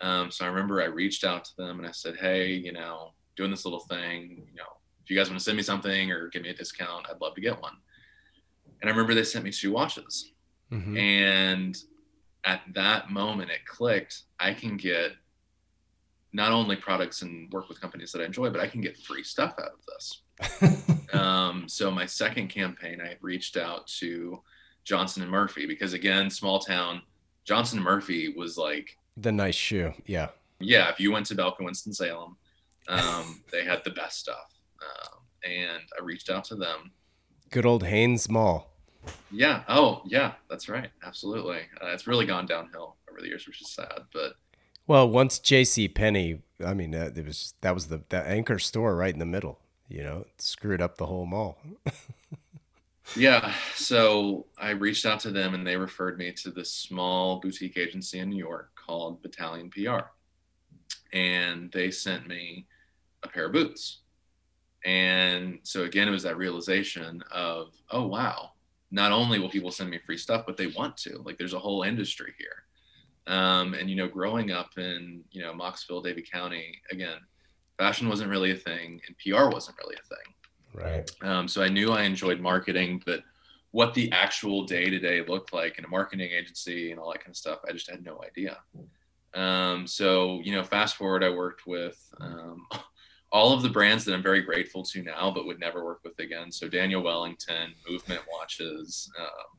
Um, 0.00 0.30
so 0.30 0.44
I 0.44 0.48
remember 0.48 0.80
I 0.80 0.86
reached 0.86 1.24
out 1.24 1.44
to 1.44 1.56
them 1.56 1.78
and 1.78 1.88
I 1.88 1.92
said, 1.92 2.16
Hey, 2.16 2.52
you 2.52 2.72
know, 2.72 3.12
doing 3.36 3.50
this 3.50 3.64
little 3.64 3.80
thing, 3.80 4.46
you 4.50 4.56
know, 4.56 4.75
if 5.06 5.10
you 5.10 5.16
guys 5.16 5.30
want 5.30 5.38
to 5.38 5.44
send 5.44 5.56
me 5.56 5.62
something 5.62 6.10
or 6.10 6.26
give 6.30 6.42
me 6.42 6.48
a 6.48 6.54
discount, 6.54 7.06
I'd 7.08 7.20
love 7.20 7.36
to 7.36 7.40
get 7.40 7.62
one. 7.62 7.74
And 8.80 8.90
I 8.90 8.92
remember 8.92 9.14
they 9.14 9.22
sent 9.22 9.44
me 9.44 9.52
two 9.52 9.70
watches. 9.70 10.32
Mm-hmm. 10.72 10.96
And 10.96 11.78
at 12.44 12.62
that 12.74 13.08
moment, 13.08 13.52
it 13.52 13.64
clicked. 13.66 14.22
I 14.40 14.52
can 14.52 14.76
get 14.76 15.12
not 16.32 16.50
only 16.50 16.74
products 16.74 17.22
and 17.22 17.52
work 17.52 17.68
with 17.68 17.80
companies 17.80 18.10
that 18.12 18.20
I 18.20 18.24
enjoy, 18.24 18.50
but 18.50 18.60
I 18.60 18.66
can 18.66 18.80
get 18.80 18.98
free 18.98 19.22
stuff 19.22 19.54
out 19.60 19.70
of 19.74 19.86
this. 19.86 21.12
um, 21.14 21.68
so 21.68 21.88
my 21.92 22.04
second 22.04 22.48
campaign, 22.48 23.00
I 23.00 23.14
reached 23.20 23.56
out 23.56 23.86
to 23.98 24.42
Johnston 24.82 25.22
and 25.22 25.30
Murphy 25.30 25.66
because 25.66 25.92
again, 25.92 26.30
small 26.30 26.58
town, 26.58 27.02
Johnston 27.44 27.78
and 27.78 27.84
Murphy 27.84 28.34
was 28.36 28.58
like 28.58 28.98
the 29.16 29.30
nice 29.30 29.54
shoe. 29.54 29.92
Yeah. 30.04 30.30
Yeah. 30.58 30.90
If 30.90 30.98
you 30.98 31.12
went 31.12 31.26
to 31.26 31.36
Belk 31.36 31.60
Winston 31.60 31.94
Salem, 31.94 32.36
um, 32.88 33.42
they 33.52 33.64
had 33.64 33.82
the 33.84 33.90
best 33.90 34.18
stuff. 34.18 34.55
Um, 34.82 35.18
and 35.44 35.82
I 35.98 36.04
reached 36.04 36.30
out 36.30 36.44
to 36.44 36.56
them. 36.56 36.92
Good 37.50 37.66
old 37.66 37.84
Hanes 37.84 38.28
Mall. 38.28 38.72
Yeah. 39.30 39.62
Oh, 39.68 40.02
yeah. 40.06 40.32
That's 40.50 40.68
right. 40.68 40.90
Absolutely. 41.04 41.60
Uh, 41.80 41.88
it's 41.88 42.06
really 42.06 42.26
gone 42.26 42.46
downhill 42.46 42.96
over 43.10 43.20
the 43.20 43.28
years, 43.28 43.46
which 43.46 43.60
is 43.60 43.70
sad. 43.70 44.02
But 44.12 44.32
well, 44.86 45.08
once 45.08 45.38
J.C. 45.38 45.88
Penney, 45.88 46.42
I 46.64 46.74
mean, 46.74 46.94
uh, 46.94 47.10
it 47.14 47.24
was 47.24 47.54
that 47.60 47.74
was 47.74 47.86
the 47.86 48.02
that 48.08 48.26
anchor 48.26 48.58
store 48.58 48.96
right 48.96 49.12
in 49.12 49.20
the 49.20 49.26
middle. 49.26 49.60
You 49.88 50.02
know, 50.02 50.26
screwed 50.38 50.82
up 50.82 50.98
the 50.98 51.06
whole 51.06 51.26
mall. 51.26 51.58
Yeah. 53.14 53.52
So 53.74 54.46
I 54.58 54.70
reached 54.70 55.06
out 55.06 55.20
to 55.20 55.30
them 55.30 55.54
and 55.54 55.66
they 55.66 55.76
referred 55.76 56.18
me 56.18 56.32
to 56.32 56.50
this 56.50 56.72
small 56.72 57.38
boutique 57.38 57.76
agency 57.76 58.18
in 58.18 58.30
New 58.30 58.38
York 58.38 58.70
called 58.74 59.22
Battalion 59.22 59.70
PR. 59.70 60.08
And 61.12 61.70
they 61.72 61.90
sent 61.90 62.26
me 62.26 62.66
a 63.22 63.28
pair 63.28 63.46
of 63.46 63.52
boots. 63.52 64.00
And 64.86 65.58
so 65.64 65.82
again, 65.82 66.06
it 66.06 66.12
was 66.12 66.22
that 66.22 66.36
realization 66.36 67.22
of, 67.32 67.74
oh, 67.90 68.06
wow, 68.06 68.52
not 68.92 69.10
only 69.10 69.40
will 69.40 69.50
people 69.50 69.72
send 69.72 69.90
me 69.90 69.98
free 69.98 70.16
stuff, 70.16 70.44
but 70.46 70.56
they 70.56 70.68
want 70.68 70.96
to. 70.98 71.20
Like 71.24 71.36
there's 71.38 71.54
a 71.54 71.58
whole 71.58 71.82
industry 71.82 72.32
here. 72.38 72.62
Um, 73.26 73.74
and, 73.74 73.90
you 73.90 73.96
know, 73.96 74.06
growing 74.06 74.52
up 74.52 74.78
in, 74.78 75.24
you 75.32 75.42
know, 75.42 75.52
Mocksville, 75.52 76.04
Davie 76.04 76.22
County, 76.22 76.80
again, 76.92 77.18
fashion 77.76 78.08
wasn't 78.08 78.30
really 78.30 78.52
a 78.52 78.56
thing 78.56 79.00
and 79.06 79.16
PR 79.18 79.50
wasn't 79.50 79.76
really 79.82 79.96
a 79.96 80.06
thing. 80.06 80.84
Right. 80.84 81.10
Um, 81.22 81.48
so 81.48 81.62
I 81.62 81.68
knew 81.68 81.90
I 81.90 82.02
enjoyed 82.02 82.40
marketing, 82.40 83.02
but 83.04 83.24
what 83.72 83.92
the 83.92 84.10
actual 84.12 84.64
day 84.64 84.88
to 84.88 85.00
day 85.00 85.24
looked 85.26 85.52
like 85.52 85.78
in 85.78 85.84
a 85.84 85.88
marketing 85.88 86.30
agency 86.30 86.92
and 86.92 87.00
all 87.00 87.10
that 87.10 87.18
kind 87.18 87.30
of 87.30 87.36
stuff, 87.36 87.58
I 87.68 87.72
just 87.72 87.90
had 87.90 88.04
no 88.04 88.22
idea. 88.22 88.58
Um, 89.34 89.88
so, 89.88 90.40
you 90.44 90.52
know, 90.52 90.62
fast 90.62 90.94
forward, 90.94 91.24
I 91.24 91.30
worked 91.30 91.66
with 91.66 92.00
um, 92.20 92.68
all 93.32 93.52
of 93.52 93.62
the 93.62 93.68
brands 93.68 94.04
that 94.04 94.14
I'm 94.14 94.22
very 94.22 94.42
grateful 94.42 94.82
to 94.84 95.02
now, 95.02 95.30
but 95.30 95.46
would 95.46 95.60
never 95.60 95.84
work 95.84 96.00
with 96.04 96.18
again. 96.18 96.52
So, 96.52 96.68
Daniel 96.68 97.02
Wellington, 97.02 97.74
Movement 97.88 98.20
Watches, 98.32 99.10
um, 99.18 99.58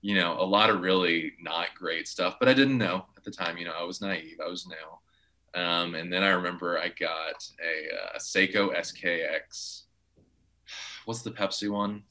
you 0.00 0.14
know, 0.14 0.38
a 0.38 0.44
lot 0.44 0.70
of 0.70 0.80
really 0.80 1.32
not 1.40 1.68
great 1.76 2.08
stuff, 2.08 2.36
but 2.38 2.48
I 2.48 2.54
didn't 2.54 2.78
know 2.78 3.06
at 3.16 3.24
the 3.24 3.30
time. 3.30 3.56
You 3.56 3.66
know, 3.66 3.74
I 3.78 3.84
was 3.84 4.00
naive, 4.00 4.38
I 4.44 4.48
was 4.48 4.66
new. 4.66 5.60
Um, 5.60 5.94
and 5.94 6.12
then 6.12 6.22
I 6.22 6.30
remember 6.30 6.78
I 6.78 6.88
got 6.88 7.46
a, 7.62 8.16
a 8.16 8.18
Seiko 8.18 8.74
SKX 8.74 9.82
what's 11.04 11.22
the 11.22 11.30
Pepsi 11.30 11.70
one? 11.70 12.02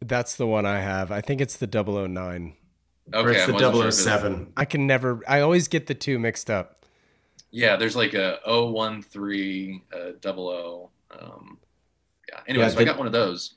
That's 0.00 0.36
the 0.36 0.46
one 0.46 0.66
I 0.66 0.80
have. 0.80 1.10
I 1.10 1.20
think 1.20 1.40
it's 1.40 1.56
the 1.56 1.66
009. 1.66 2.56
Okay, 3.12 3.18
or 3.18 3.30
it's 3.30 3.46
the 3.46 3.90
007. 3.90 4.52
I 4.56 4.64
can 4.64 4.86
never. 4.86 5.20
I 5.28 5.40
always 5.40 5.68
get 5.68 5.86
the 5.86 5.94
two 5.94 6.18
mixed 6.18 6.50
up. 6.50 6.83
Yeah, 7.54 7.76
there's 7.76 7.94
like 7.94 8.14
a 8.14 8.40
013, 8.44 9.82
uh, 9.92 10.10
00. 10.20 10.90
Um, 11.10 11.58
yeah. 12.28 12.40
Anyways, 12.48 12.72
yeah, 12.72 12.74
so 12.74 12.80
I 12.80 12.84
got 12.84 12.98
one 12.98 13.06
of 13.06 13.12
those. 13.12 13.54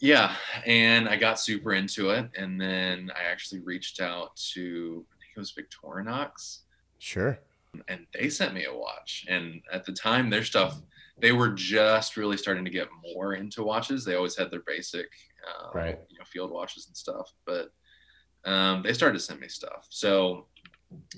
Yeah, 0.00 0.34
and 0.66 1.08
I 1.08 1.16
got 1.16 1.40
super 1.40 1.72
into 1.72 2.10
it, 2.10 2.30
and 2.36 2.60
then 2.60 3.10
I 3.16 3.30
actually 3.30 3.60
reached 3.60 4.00
out 4.00 4.36
to 4.52 5.06
I 5.10 5.16
think 5.18 5.32
it 5.36 5.40
was 5.40 5.52
Victorinox. 5.52 6.60
Sure. 6.98 7.38
And 7.88 8.06
they 8.14 8.28
sent 8.28 8.52
me 8.54 8.66
a 8.66 8.74
watch, 8.74 9.24
and 9.28 9.62
at 9.72 9.84
the 9.84 9.92
time, 9.92 10.28
their 10.28 10.44
stuff 10.44 10.80
they 11.18 11.32
were 11.32 11.50
just 11.50 12.16
really 12.16 12.36
starting 12.36 12.64
to 12.64 12.70
get 12.70 12.88
more 13.14 13.34
into 13.34 13.62
watches. 13.62 14.04
They 14.04 14.16
always 14.16 14.36
had 14.36 14.50
their 14.50 14.62
basic, 14.66 15.06
um, 15.46 15.70
right. 15.72 15.98
you 16.10 16.18
know, 16.18 16.24
field 16.24 16.50
watches 16.50 16.86
and 16.86 16.96
stuff, 16.96 17.32
but 17.46 17.70
um, 18.44 18.82
they 18.82 18.92
started 18.92 19.18
to 19.18 19.24
send 19.24 19.40
me 19.40 19.48
stuff. 19.48 19.86
So, 19.90 20.46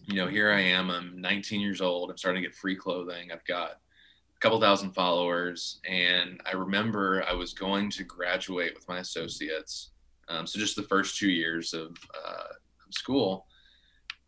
you 0.04 0.16
know, 0.16 0.26
here 0.26 0.50
I 0.50 0.60
am. 0.60 0.90
I'm 0.90 1.20
19 1.20 1.60
years 1.60 1.80
old. 1.80 2.10
I'm 2.10 2.18
starting 2.18 2.42
to 2.42 2.48
get 2.48 2.56
free 2.56 2.76
clothing. 2.76 3.30
I've 3.32 3.44
got 3.44 3.70
a 3.70 4.40
couple 4.40 4.60
thousand 4.60 4.92
followers, 4.92 5.80
and 5.88 6.40
I 6.46 6.52
remember 6.52 7.24
I 7.28 7.32
was 7.32 7.54
going 7.54 7.90
to 7.90 8.04
graduate 8.04 8.74
with 8.74 8.88
my 8.88 8.98
associates. 8.98 9.92
Um, 10.28 10.46
so 10.46 10.58
just 10.58 10.76
the 10.76 10.82
first 10.82 11.18
two 11.18 11.30
years 11.30 11.72
of, 11.72 11.96
uh, 12.14 12.52
school, 12.90 13.46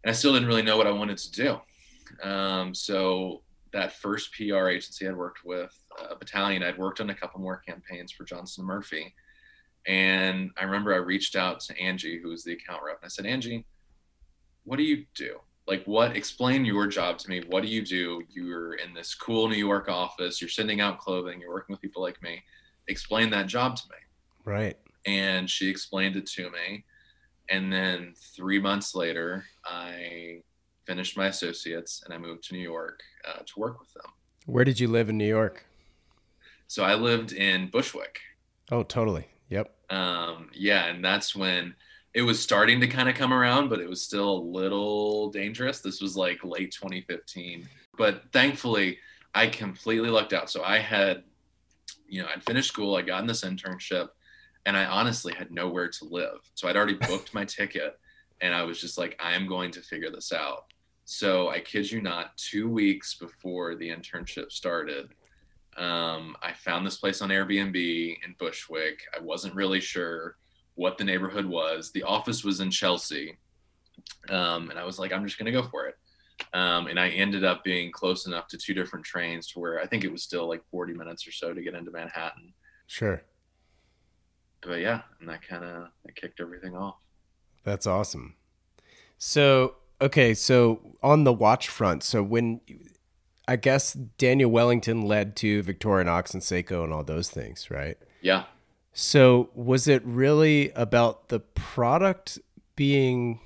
and 0.02 0.10
I 0.10 0.14
still 0.14 0.32
didn't 0.32 0.48
really 0.48 0.62
know 0.62 0.76
what 0.76 0.86
I 0.86 0.92
wanted 0.92 1.18
to 1.18 1.32
do. 1.32 1.60
Um, 2.28 2.74
so 2.74 3.42
that 3.72 3.92
first 3.92 4.32
PR 4.32 4.68
agency 4.68 5.06
I'd 5.06 5.16
worked 5.16 5.44
with, 5.44 5.76
uh, 6.00 6.14
Battalion, 6.14 6.62
I'd 6.62 6.78
worked 6.78 7.00
on 7.00 7.10
a 7.10 7.14
couple 7.14 7.40
more 7.40 7.58
campaigns 7.58 8.12
for 8.12 8.24
Johnston 8.24 8.64
Murphy. 8.64 9.14
And 9.86 10.50
I 10.56 10.64
remember 10.64 10.92
I 10.92 10.98
reached 10.98 11.36
out 11.36 11.60
to 11.60 11.78
Angie, 11.80 12.20
who 12.20 12.28
was 12.28 12.44
the 12.44 12.52
account 12.52 12.82
rep, 12.84 12.98
and 13.00 13.06
I 13.06 13.08
said, 13.08 13.26
Angie, 13.26 13.64
what 14.68 14.76
do 14.76 14.82
you 14.82 15.06
do? 15.14 15.38
Like, 15.66 15.84
what, 15.84 16.14
explain 16.14 16.64
your 16.64 16.86
job 16.86 17.18
to 17.18 17.30
me. 17.30 17.42
What 17.48 17.62
do 17.62 17.68
you 17.68 17.82
do? 17.82 18.22
You're 18.28 18.74
in 18.74 18.92
this 18.92 19.14
cool 19.14 19.48
New 19.48 19.56
York 19.56 19.88
office, 19.88 20.40
you're 20.40 20.50
sending 20.50 20.80
out 20.80 20.98
clothing, 20.98 21.40
you're 21.40 21.52
working 21.52 21.72
with 21.72 21.80
people 21.80 22.02
like 22.02 22.22
me. 22.22 22.42
Explain 22.86 23.30
that 23.30 23.46
job 23.46 23.76
to 23.76 23.82
me. 23.90 23.96
Right. 24.44 24.76
And 25.06 25.48
she 25.48 25.68
explained 25.68 26.16
it 26.16 26.26
to 26.26 26.50
me. 26.50 26.84
And 27.48 27.72
then 27.72 28.12
three 28.36 28.58
months 28.60 28.94
later, 28.94 29.44
I 29.64 30.42
finished 30.86 31.16
my 31.16 31.26
associates 31.26 32.02
and 32.04 32.12
I 32.12 32.18
moved 32.18 32.44
to 32.44 32.54
New 32.54 32.60
York 32.60 33.00
uh, 33.26 33.40
to 33.46 33.52
work 33.58 33.80
with 33.80 33.92
them. 33.94 34.12
Where 34.44 34.64
did 34.64 34.78
you 34.80 34.88
live 34.88 35.08
in 35.08 35.16
New 35.16 35.26
York? 35.26 35.64
So 36.66 36.84
I 36.84 36.94
lived 36.94 37.32
in 37.32 37.70
Bushwick. 37.70 38.20
Oh, 38.70 38.82
totally. 38.82 39.28
Yep. 39.48 39.74
Um, 39.88 40.50
yeah, 40.52 40.86
and 40.86 41.02
that's 41.02 41.34
when 41.34 41.74
it 42.14 42.22
was 42.22 42.40
starting 42.40 42.80
to 42.80 42.86
kind 42.86 43.08
of 43.08 43.14
come 43.14 43.32
around, 43.32 43.68
but 43.68 43.80
it 43.80 43.88
was 43.88 44.02
still 44.02 44.30
a 44.30 44.40
little 44.40 45.30
dangerous. 45.30 45.80
This 45.80 46.00
was 46.00 46.16
like 46.16 46.42
late 46.42 46.72
2015. 46.72 47.68
But 47.96 48.22
thankfully, 48.32 48.98
I 49.34 49.46
completely 49.48 50.08
lucked 50.08 50.32
out. 50.32 50.50
So 50.50 50.62
I 50.62 50.78
had, 50.78 51.24
you 52.08 52.22
know, 52.22 52.28
I'd 52.34 52.42
finished 52.42 52.68
school, 52.68 52.96
I 52.96 53.02
got 53.02 53.20
in 53.20 53.26
this 53.26 53.42
internship, 53.44 54.08
and 54.64 54.76
I 54.76 54.86
honestly 54.86 55.34
had 55.34 55.50
nowhere 55.50 55.88
to 55.88 56.04
live. 56.06 56.38
So 56.54 56.68
I'd 56.68 56.76
already 56.76 56.94
booked 57.08 57.34
my 57.34 57.44
ticket, 57.44 57.98
and 58.40 58.54
I 58.54 58.62
was 58.62 58.80
just 58.80 58.96
like, 58.98 59.18
I 59.22 59.32
am 59.32 59.46
going 59.46 59.70
to 59.72 59.82
figure 59.82 60.10
this 60.10 60.32
out. 60.32 60.64
So 61.04 61.48
I 61.50 61.60
kid 61.60 61.90
you 61.90 62.02
not, 62.02 62.36
two 62.36 62.68
weeks 62.68 63.14
before 63.14 63.74
the 63.74 63.88
internship 63.88 64.50
started, 64.50 65.10
um, 65.76 66.36
I 66.42 66.52
found 66.52 66.86
this 66.86 66.98
place 66.98 67.22
on 67.22 67.28
Airbnb 67.28 67.76
in 68.24 68.34
Bushwick. 68.38 69.02
I 69.16 69.20
wasn't 69.20 69.54
really 69.54 69.80
sure 69.80 70.36
what 70.78 70.96
the 70.96 71.02
neighborhood 71.02 71.44
was. 71.44 71.90
The 71.90 72.04
office 72.04 72.44
was 72.44 72.60
in 72.60 72.70
Chelsea. 72.70 73.36
Um, 74.30 74.70
and 74.70 74.78
I 74.78 74.84
was 74.84 74.96
like, 74.96 75.12
I'm 75.12 75.26
just 75.26 75.36
going 75.36 75.52
to 75.52 75.60
go 75.60 75.66
for 75.66 75.86
it. 75.86 75.96
Um, 76.54 76.86
and 76.86 77.00
I 77.00 77.08
ended 77.08 77.44
up 77.44 77.64
being 77.64 77.90
close 77.90 78.26
enough 78.26 78.46
to 78.48 78.56
two 78.56 78.74
different 78.74 79.04
trains 79.04 79.48
to 79.48 79.58
where 79.58 79.80
I 79.80 79.86
think 79.86 80.04
it 80.04 80.12
was 80.12 80.22
still 80.22 80.48
like 80.48 80.62
40 80.70 80.94
minutes 80.94 81.26
or 81.26 81.32
so 81.32 81.52
to 81.52 81.60
get 81.60 81.74
into 81.74 81.90
Manhattan. 81.90 82.54
Sure. 82.86 83.24
But 84.60 84.76
yeah, 84.76 85.02
and 85.18 85.28
that 85.28 85.42
kind 85.42 85.64
of 85.64 85.88
kicked 86.14 86.40
everything 86.40 86.76
off. 86.76 86.94
That's 87.64 87.86
awesome. 87.86 88.36
So 89.18 89.74
okay, 90.00 90.32
so 90.32 90.96
on 91.02 91.24
the 91.24 91.32
watch 91.32 91.68
front, 91.68 92.04
so 92.04 92.22
when 92.22 92.60
I 93.48 93.56
guess 93.56 93.94
Daniel 93.94 94.50
Wellington 94.50 95.02
led 95.02 95.34
to 95.36 95.62
Victorinox 95.64 96.34
and 96.34 96.42
Seiko 96.42 96.84
and 96.84 96.92
all 96.92 97.04
those 97.04 97.30
things, 97.30 97.68
right? 97.68 97.98
Yeah. 98.20 98.44
So 99.00 99.50
was 99.54 99.86
it 99.86 100.04
really 100.04 100.72
about 100.72 101.28
the 101.28 101.38
product 101.38 102.40
being 102.74 103.38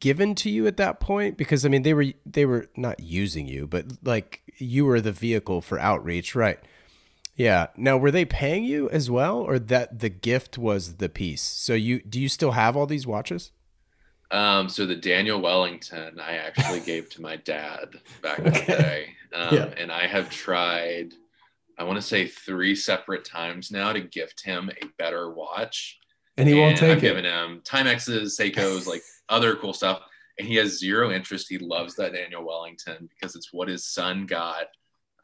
given 0.00 0.34
to 0.34 0.50
you 0.50 0.66
at 0.66 0.76
that 0.78 0.98
point? 0.98 1.36
Because 1.36 1.64
I 1.64 1.68
mean, 1.68 1.84
they 1.84 1.94
were 1.94 2.06
they 2.26 2.44
were 2.44 2.66
not 2.76 2.98
using 2.98 3.46
you, 3.46 3.68
but 3.68 3.86
like 4.02 4.42
you 4.58 4.84
were 4.84 5.00
the 5.00 5.12
vehicle 5.12 5.60
for 5.60 5.78
outreach, 5.78 6.34
right? 6.34 6.58
Yeah. 7.36 7.68
Now, 7.76 7.96
were 7.98 8.10
they 8.10 8.24
paying 8.24 8.64
you 8.64 8.90
as 8.90 9.08
well, 9.08 9.38
or 9.38 9.60
that 9.60 10.00
the 10.00 10.08
gift 10.08 10.58
was 10.58 10.96
the 10.96 11.08
piece? 11.08 11.42
So 11.42 11.74
you 11.74 12.02
do 12.02 12.20
you 12.20 12.28
still 12.28 12.50
have 12.50 12.76
all 12.76 12.86
these 12.86 13.06
watches? 13.06 13.52
Um, 14.32 14.68
so 14.68 14.86
the 14.86 14.96
Daniel 14.96 15.40
Wellington 15.40 16.18
I 16.18 16.32
actually 16.32 16.80
gave 16.84 17.10
to 17.10 17.22
my 17.22 17.36
dad 17.36 18.00
back 18.22 18.40
in 18.40 18.44
the 18.46 18.50
day. 18.50 19.10
Um, 19.32 19.54
yeah. 19.54 19.72
And 19.76 19.92
I 19.92 20.08
have 20.08 20.30
tried, 20.30 21.14
I 21.80 21.84
want 21.84 21.96
to 21.96 22.02
say 22.02 22.26
three 22.26 22.76
separate 22.76 23.24
times 23.24 23.70
now 23.70 23.94
to 23.94 24.00
gift 24.00 24.44
him 24.44 24.70
a 24.82 24.86
better 24.98 25.30
watch. 25.30 25.98
And 26.36 26.46
he 26.46 26.52
and 26.52 26.60
won't 26.60 26.76
take 26.76 26.90
I've 26.90 26.98
it. 26.98 27.00
given 27.00 27.24
him 27.24 27.62
Timexes, 27.64 28.38
Seikos, 28.38 28.86
like 28.86 29.00
other 29.30 29.56
cool 29.56 29.72
stuff. 29.72 30.02
And 30.38 30.46
he 30.46 30.56
has 30.56 30.78
zero 30.78 31.10
interest. 31.10 31.46
He 31.48 31.56
loves 31.56 31.96
that 31.96 32.12
Daniel 32.12 32.46
Wellington 32.46 33.08
because 33.08 33.34
it's 33.34 33.50
what 33.50 33.68
his 33.68 33.86
son 33.86 34.26
got 34.26 34.66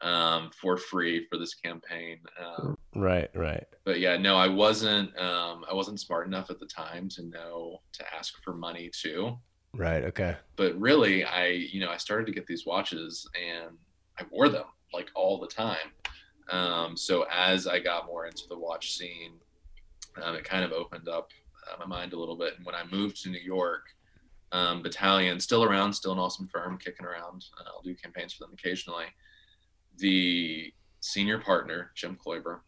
um, 0.01 0.49
for 0.59 0.77
free 0.77 1.27
for 1.27 1.37
this 1.37 1.53
campaign. 1.53 2.17
Um, 2.43 2.75
right, 2.95 3.29
right. 3.35 3.67
But 3.85 3.99
yeah, 3.99 4.17
no, 4.17 4.35
I 4.35 4.47
wasn't. 4.47 5.15
Um, 5.15 5.63
I 5.69 5.75
wasn't 5.75 5.99
smart 5.99 6.25
enough 6.25 6.49
at 6.49 6.59
the 6.59 6.65
time 6.65 7.07
to 7.09 7.23
know 7.23 7.81
to 7.93 8.15
ask 8.15 8.33
for 8.43 8.53
money 8.53 8.89
too. 8.91 9.37
Right. 9.73 10.05
Okay. 10.05 10.35
But 10.55 10.75
really, 10.79 11.23
I 11.23 11.49
you 11.49 11.79
know 11.81 11.91
I 11.91 11.97
started 11.97 12.25
to 12.25 12.33
get 12.33 12.47
these 12.47 12.65
watches 12.65 13.29
and 13.35 13.77
I 14.19 14.23
wore 14.31 14.49
them 14.49 14.65
like 14.91 15.11
all 15.13 15.39
the 15.39 15.47
time. 15.47 15.91
Um, 16.49 16.95
so 16.95 17.25
as 17.31 17.67
I 17.67 17.79
got 17.79 18.05
more 18.05 18.25
into 18.25 18.47
the 18.47 18.57
watch 18.57 18.95
scene, 18.95 19.33
um, 20.21 20.35
it 20.35 20.43
kind 20.43 20.63
of 20.63 20.71
opened 20.71 21.07
up 21.07 21.31
uh, 21.67 21.75
my 21.79 21.85
mind 21.85 22.13
a 22.13 22.19
little 22.19 22.37
bit. 22.37 22.55
And 22.57 22.65
when 22.65 22.75
I 22.75 22.83
moved 22.91 23.21
to 23.23 23.29
New 23.29 23.39
York, 23.39 23.83
um, 24.51 24.81
Battalion 24.81 25.39
still 25.39 25.63
around, 25.63 25.93
still 25.93 26.13
an 26.13 26.19
awesome 26.19 26.47
firm, 26.47 26.77
kicking 26.77 27.05
around. 27.05 27.45
Uh, 27.59 27.63
I'll 27.67 27.81
do 27.81 27.93
campaigns 27.95 28.33
for 28.33 28.45
them 28.45 28.53
occasionally 28.53 29.05
the 29.97 30.73
senior 30.99 31.39
partner, 31.39 31.91
Jim 31.95 32.17
Kloiber, 32.23 32.59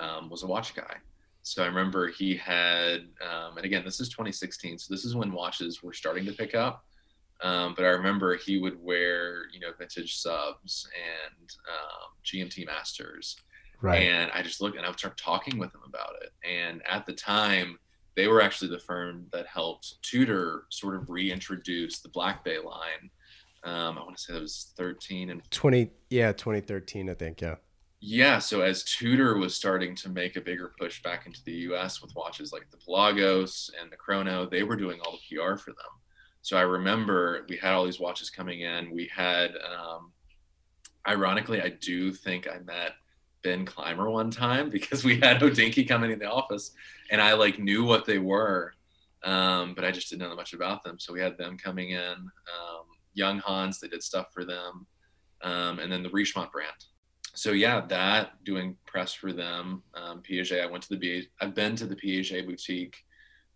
um, 0.00 0.28
was 0.28 0.42
a 0.42 0.46
watch 0.46 0.74
guy. 0.74 0.96
So 1.42 1.62
I 1.62 1.66
remember 1.66 2.08
he 2.08 2.36
had, 2.36 3.08
um, 3.20 3.56
and 3.56 3.66
again, 3.66 3.84
this 3.84 4.00
is 4.00 4.08
2016, 4.08 4.78
so 4.78 4.94
this 4.94 5.04
is 5.04 5.16
when 5.16 5.32
watches 5.32 5.82
were 5.82 5.92
starting 5.92 6.24
to 6.26 6.32
pick 6.32 6.54
up. 6.54 6.84
Um, 7.42 7.74
but 7.76 7.84
I 7.84 7.88
remember 7.88 8.36
he 8.36 8.58
would 8.58 8.80
wear, 8.80 9.46
you 9.52 9.60
know, 9.60 9.72
vintage 9.76 10.16
subs 10.16 10.88
and 10.94 11.50
um, 11.68 12.10
GMT 12.24 12.66
masters. 12.66 13.36
Right. 13.80 14.02
And 14.02 14.30
I 14.32 14.42
just 14.42 14.60
looked 14.60 14.76
and 14.76 14.86
I 14.86 14.88
would 14.88 14.98
start 14.98 15.18
talking 15.18 15.58
with 15.58 15.72
them 15.72 15.82
about 15.84 16.14
it. 16.22 16.30
And 16.48 16.82
at 16.88 17.04
the 17.04 17.12
time, 17.12 17.78
they 18.14 18.28
were 18.28 18.40
actually 18.40 18.68
the 18.68 18.78
firm 18.78 19.26
that 19.32 19.46
helped 19.46 20.00
Tudor 20.02 20.64
sort 20.68 20.94
of 20.94 21.10
reintroduce 21.10 22.00
the 22.00 22.08
Black 22.10 22.44
Bay 22.44 22.58
line. 22.58 23.10
Um, 23.64 23.98
I 23.98 24.02
want 24.02 24.16
to 24.16 24.22
say 24.22 24.32
that 24.34 24.42
was 24.42 24.72
13 24.76 25.30
and 25.30 25.50
20. 25.50 25.90
Yeah, 26.10 26.32
2013, 26.32 27.10
I 27.10 27.14
think. 27.14 27.40
Yeah. 27.40 27.56
Yeah. 28.00 28.38
So 28.38 28.60
as 28.60 28.84
Tudor 28.84 29.36
was 29.36 29.56
starting 29.56 29.94
to 29.96 30.08
make 30.08 30.36
a 30.36 30.40
bigger 30.40 30.72
push 30.78 31.02
back 31.02 31.26
into 31.26 31.42
the 31.44 31.52
US 31.52 32.02
with 32.02 32.14
watches 32.14 32.52
like 32.52 32.68
the 32.70 32.76
Pelagos 32.76 33.70
and 33.80 33.90
the 33.90 33.96
Chrono, 33.96 34.46
they 34.46 34.62
were 34.62 34.76
doing 34.76 35.00
all 35.00 35.12
the 35.12 35.36
PR 35.36 35.56
for 35.56 35.70
them. 35.70 36.01
So 36.42 36.56
I 36.56 36.62
remember 36.62 37.46
we 37.48 37.56
had 37.56 37.72
all 37.72 37.84
these 37.84 38.00
watches 38.00 38.28
coming 38.28 38.60
in. 38.60 38.90
We 38.90 39.08
had, 39.14 39.52
um, 39.56 40.12
ironically, 41.06 41.62
I 41.62 41.68
do 41.68 42.12
think 42.12 42.48
I 42.48 42.58
met 42.58 42.92
Ben 43.42 43.64
Clymer 43.64 44.10
one 44.10 44.30
time 44.30 44.68
because 44.76 45.04
we 45.04 45.20
had 45.20 45.38
Hodinkee 45.38 45.88
coming 45.88 46.10
in 46.10 46.18
the 46.18 46.30
office 46.30 46.72
and 47.10 47.20
I 47.20 47.34
like 47.34 47.58
knew 47.58 47.84
what 47.84 48.06
they 48.06 48.18
were, 48.18 48.74
um, 49.22 49.74
but 49.74 49.84
I 49.84 49.92
just 49.92 50.10
didn't 50.10 50.28
know 50.28 50.34
much 50.34 50.52
about 50.52 50.82
them. 50.82 50.98
So 50.98 51.12
we 51.12 51.20
had 51.20 51.38
them 51.38 51.56
coming 51.56 51.90
in, 51.90 52.12
um, 52.12 52.86
Junghans, 53.16 53.78
they 53.78 53.88
did 53.88 54.02
stuff 54.02 54.32
for 54.32 54.44
them, 54.44 54.86
um, 55.42 55.78
and 55.78 55.92
then 55.92 56.02
the 56.02 56.10
Richemont 56.10 56.50
brand. 56.50 56.72
So 57.34 57.52
yeah, 57.52 57.82
that 57.86 58.42
doing 58.44 58.76
press 58.86 59.14
for 59.14 59.32
them. 59.32 59.82
Um, 59.94 60.22
Piaget, 60.22 60.62
I 60.62 60.66
went 60.66 60.82
to 60.84 60.90
the 60.90 60.96
B. 60.96 61.28
I've 61.40 61.54
been 61.54 61.76
to 61.76 61.86
the 61.86 61.96
Piaget 61.96 62.46
boutique 62.46 62.96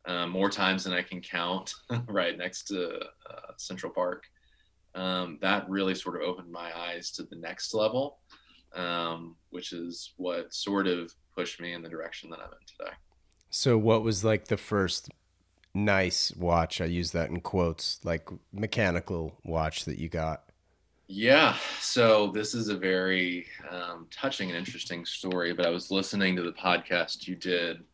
uh, 0.07 0.27
more 0.27 0.51
times 0.51 0.85
than 0.85 0.93
I 0.93 1.03
can 1.03 1.21
count. 1.21 1.73
right 2.07 2.37
next 2.37 2.65
to 2.65 3.01
uh, 3.31 3.53
Central 3.57 3.93
Park. 3.93 4.25
Um, 4.95 5.39
that 5.43 5.69
really 5.69 5.95
sort 5.95 6.17
of 6.17 6.23
opened 6.23 6.51
my 6.51 6.71
eyes 6.75 7.11
to 7.13 7.25
the 7.25 7.37
next 7.37 7.75
level 7.75 8.19
um, 8.77 9.37
which 9.51 9.73
is 9.73 10.13
what 10.17 10.53
sort 10.53 10.87
of 10.87 11.13
pushed 11.35 11.61
me 11.61 11.73
in 11.73 11.83
the 11.83 11.89
direction 11.89 12.31
that 12.31 12.39
I'm 12.39 12.47
in 12.47 12.67
today. 12.67 12.97
So, 13.51 13.79
what 13.79 14.03
was 14.03 14.25
like 14.25 14.49
the 14.49 14.57
first 14.57 15.09
nice 15.75 16.33
watch? 16.37 16.81
I 16.81 16.85
use 16.85 17.13
that 17.13 17.31
in 17.31 17.41
quotes, 17.41 18.01
like 18.05 18.29
mechanical 18.53 19.39
watch 19.45 19.85
that 19.87 19.99
you 19.99 20.09
got. 20.09 20.43
Yeah, 21.09 21.57
so 21.81 22.33
this 22.33 22.53
is 22.53 22.69
a 22.69 22.77
very 22.77 23.47
um, 23.71 24.09
touching 24.11 24.49
and 24.49 24.59
interesting 24.59 25.07
story. 25.07 25.53
But 25.53 25.67
I 25.67 25.71
was 25.71 25.91
listening 25.91 26.37
to 26.37 26.43
the 26.43 26.53
podcast 26.53 27.29
you 27.29 27.37
did 27.37 27.85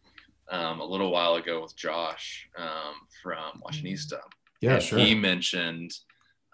um, 0.52 0.80
a 0.80 0.84
little 0.84 1.10
while 1.10 1.34
ago 1.34 1.62
with 1.62 1.74
Josh 1.74 2.48
um, 2.56 2.94
from 3.22 3.62
Watchonista. 3.62 4.20
Yeah, 4.60 4.78
sure. 4.78 4.98
He 4.98 5.14
mentioned 5.14 5.92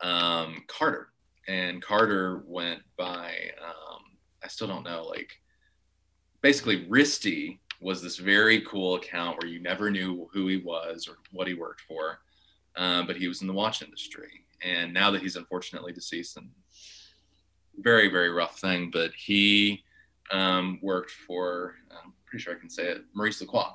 um, 0.02 0.64
Carter, 0.68 1.08
and 1.46 1.82
Carter 1.82 2.44
went 2.46 2.80
by 2.96 3.32
um, 3.62 4.00
I 4.42 4.48
still 4.48 4.68
don't 4.68 4.84
know. 4.84 5.04
Like, 5.04 5.32
basically, 6.40 6.86
Risty 6.86 7.58
was 7.80 8.00
this 8.00 8.16
very 8.16 8.62
cool 8.62 8.94
account 8.94 9.42
where 9.42 9.50
you 9.50 9.60
never 9.60 9.90
knew 9.90 10.28
who 10.32 10.46
he 10.46 10.56
was 10.56 11.06
or 11.08 11.18
what 11.32 11.48
he 11.48 11.54
worked 11.54 11.82
for, 11.82 12.20
um, 12.76 13.06
but 13.06 13.16
he 13.16 13.28
was 13.28 13.40
in 13.42 13.46
the 13.46 13.52
watch 13.52 13.82
industry. 13.82 14.44
And 14.62 14.94
now 14.94 15.10
that 15.10 15.22
he's 15.22 15.36
unfortunately 15.36 15.92
deceased, 15.92 16.36
and 16.36 16.50
very 17.80 18.08
very 18.08 18.30
rough 18.30 18.58
thing, 18.58 18.90
but 18.92 19.12
he 19.14 19.82
um, 20.30 20.78
worked 20.82 21.10
for 21.10 21.74
I'm 21.90 22.12
pretty 22.26 22.42
sure 22.42 22.54
I 22.54 22.58
can 22.58 22.70
say 22.70 22.84
it 22.84 23.04
Maurice 23.14 23.40
Lacroix. 23.40 23.74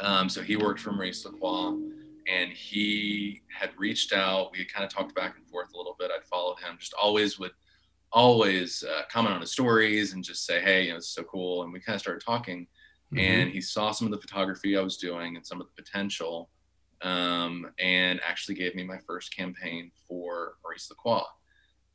Um, 0.00 0.28
so 0.28 0.42
he 0.42 0.56
worked 0.56 0.80
for 0.80 0.92
Maurice 0.92 1.24
Lacroix, 1.24 1.78
and 2.26 2.50
he 2.52 3.42
had 3.48 3.70
reached 3.76 4.12
out. 4.12 4.52
We 4.52 4.58
had 4.58 4.72
kind 4.72 4.84
of 4.84 4.92
talked 4.92 5.14
back 5.14 5.36
and 5.36 5.46
forth 5.46 5.72
a 5.74 5.76
little 5.76 5.96
bit. 5.98 6.10
I'd 6.14 6.24
followed 6.24 6.58
him, 6.60 6.76
just 6.78 6.94
always 6.94 7.38
would 7.38 7.52
always 8.12 8.84
uh, 8.84 9.02
comment 9.10 9.34
on 9.34 9.40
his 9.40 9.50
stories 9.50 10.12
and 10.12 10.22
just 10.22 10.46
say, 10.46 10.60
hey, 10.60 10.84
you 10.84 10.90
know, 10.90 10.96
it's 10.96 11.08
so 11.08 11.24
cool. 11.24 11.64
And 11.64 11.72
we 11.72 11.80
kind 11.80 11.96
of 11.96 12.00
started 12.00 12.24
talking. 12.24 12.66
Mm-hmm. 13.12 13.18
And 13.18 13.50
he 13.50 13.60
saw 13.60 13.90
some 13.90 14.06
of 14.06 14.12
the 14.12 14.20
photography 14.20 14.76
I 14.76 14.82
was 14.82 14.96
doing 14.96 15.36
and 15.36 15.44
some 15.44 15.60
of 15.60 15.66
the 15.66 15.82
potential, 15.82 16.48
um, 17.02 17.70
and 17.78 18.20
actually 18.26 18.54
gave 18.54 18.74
me 18.74 18.84
my 18.84 18.98
first 19.06 19.36
campaign 19.36 19.90
for 20.08 20.54
Maurice 20.62 20.88
Lacroix. 20.90 21.26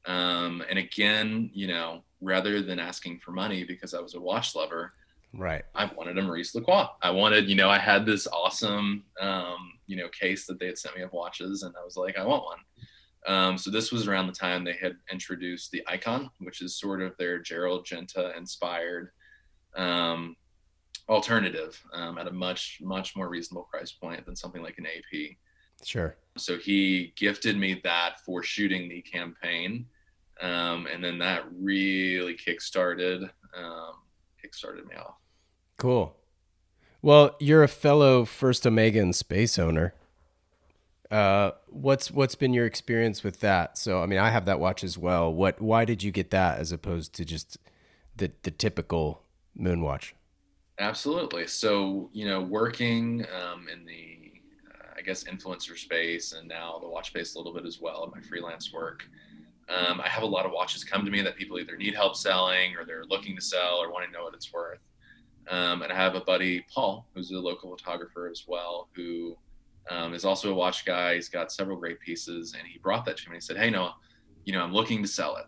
Um, 0.06 0.64
and 0.70 0.78
again, 0.78 1.50
you 1.54 1.68
know, 1.68 2.04
rather 2.22 2.62
than 2.62 2.80
asking 2.80 3.20
for 3.20 3.32
money 3.32 3.64
because 3.64 3.94
I 3.94 4.02
was 4.02 4.16
a 4.16 4.20
watch 4.20 4.56
lover, 4.56 4.94
right? 5.34 5.64
I 5.76 5.86
wanted 5.96 6.18
a 6.18 6.22
Maurice 6.22 6.56
Lacroix. 6.56 6.88
I 7.02 7.12
wanted, 7.12 7.50
you 7.50 7.56
know, 7.56 7.70
I 7.70 7.78
had 7.78 8.06
this 8.06 8.28
awesome, 8.28 9.04
um, 9.20 9.74
you 9.88 9.96
know, 9.96 10.08
case 10.10 10.46
that 10.48 10.60
they 10.60 10.68
had 10.68 10.78
sent 10.78 10.96
me 10.96 11.02
of 11.02 11.14
watches, 11.14 11.64
and 11.64 11.74
I 11.80 11.84
was 11.84 11.98
like, 11.98 12.18
I 12.18 12.26
want 12.26 12.44
one. 12.44 12.60
Um, 13.28 13.58
so 13.58 13.70
this 13.70 13.92
was 13.92 14.08
around 14.08 14.28
the 14.28 14.34
time 14.34 14.64
they 14.64 14.74
had 14.74 14.96
introduced 15.12 15.72
the 15.72 15.84
Icon, 15.88 16.30
which 16.40 16.62
is 16.62 16.80
sort 16.80 17.02
of 17.02 17.16
their 17.18 17.40
Gerald 17.40 17.86
Genta 17.86 18.36
inspired 18.38 19.12
um, 19.76 20.36
alternative 21.08 21.82
um, 21.94 22.18
at 22.18 22.28
a 22.28 22.32
much 22.32 22.80
much 22.82 23.16
more 23.16 23.30
reasonable 23.30 23.68
price 23.72 23.92
point 23.92 24.26
than 24.26 24.36
something 24.36 24.64
like 24.64 24.78
an 24.78 24.86
AP. 24.86 25.36
Sure. 25.84 26.16
So 26.38 26.58
he 26.58 27.14
gifted 27.16 27.58
me 27.58 27.82
that 27.84 28.20
for 28.26 28.44
shooting 28.44 28.90
the 28.90 29.02
campaign, 29.02 29.86
um, 30.42 30.88
and 30.88 31.04
then 31.04 31.20
that 31.20 31.44
really 31.52 32.36
kickstarted 32.36 33.30
um, 33.56 33.94
kickstarted 34.44 34.88
me 34.88 34.96
off. 34.96 35.19
Cool. 35.80 36.14
Well, 37.02 37.38
you're 37.40 37.64
a 37.64 37.70
fellow 37.70 38.26
First 38.26 38.68
Omega 38.68 39.00
in 39.00 39.14
space 39.14 39.58
owner. 39.58 39.94
Uh, 41.10 41.52
what's 41.68 42.12
what's 42.12 42.36
been 42.36 42.54
your 42.54 42.66
experience 42.66 43.24
with 43.24 43.40
that? 43.40 43.78
So, 43.78 44.04
I 44.04 44.06
mean, 44.06 44.20
I 44.20 44.30
have 44.30 44.44
that 44.46 44.60
watch 44.60 44.84
as 44.84 44.98
well. 44.98 45.34
What? 45.34 45.62
Why 45.62 45.86
did 45.86 46.04
you 46.04 46.12
get 46.12 46.32
that 46.32 46.60
as 46.60 46.74
opposed 46.74 47.14
to 47.14 47.26
just 47.26 47.58
the 48.16 48.32
the 48.44 48.52
typical 48.52 49.24
moon 49.56 49.82
watch? 49.82 50.14
Absolutely. 50.80 51.48
So, 51.48 52.10
you 52.12 52.26
know, 52.26 52.42
working 52.42 53.26
um, 53.34 53.68
in 53.70 53.86
the, 53.86 54.34
uh, 54.70 54.94
I 54.98 55.02
guess, 55.02 55.24
influencer 55.24 55.78
space 55.78 56.34
and 56.34 56.48
now 56.48 56.78
the 56.80 56.88
watch 56.88 57.08
space 57.08 57.36
a 57.36 57.38
little 57.38 57.54
bit 57.54 57.66
as 57.66 57.80
well 57.82 58.04
in 58.04 58.12
my 58.12 58.22
freelance 58.28 58.72
work. 58.72 59.04
Um, 59.70 60.02
I 60.02 60.08
have 60.10 60.24
a 60.24 60.28
lot 60.28 60.46
of 60.46 60.52
watches 60.52 60.84
come 60.84 61.06
to 61.06 61.12
me 61.12 61.22
that 61.22 61.36
people 61.36 61.58
either 61.60 61.78
need 61.78 61.96
help 61.96 62.16
selling 62.16 62.76
or 62.76 62.86
they're 62.86 63.06
looking 63.06 63.36
to 63.36 63.42
sell 63.42 63.78
or 63.78 63.92
want 63.92 64.06
to 64.06 64.12
know 64.12 64.24
what 64.24 64.34
it's 64.34 64.52
worth. 64.52 64.80
Um, 65.50 65.82
and 65.82 65.92
I 65.92 65.96
have 65.96 66.16
a 66.16 66.22
buddy, 66.22 66.64
Paul, 66.74 67.08
who's 67.14 67.32
a 67.32 67.40
local 67.40 67.76
photographer 67.76 68.30
as 68.30 68.44
well, 68.48 68.88
who 68.96 69.36
um, 69.90 70.14
is 70.14 70.24
also 70.24 70.52
a 70.52 70.54
watch 70.54 70.86
guy. 70.86 71.16
He's 71.16 71.30
got 71.30 71.52
several 71.52 71.78
great 71.78 72.00
pieces, 72.00 72.54
and 72.58 72.68
he 72.68 72.78
brought 72.78 73.06
that 73.06 73.18
to 73.18 73.30
me. 73.30 73.38
He 73.38 73.42
said, 73.42 73.58
"Hey, 73.58 73.70
Noah, 73.70 73.96
you 74.46 74.54
know, 74.54 74.62
I'm 74.62 74.74
looking 74.74 75.02
to 75.02 75.08
sell 75.08 75.38
it." 75.38 75.46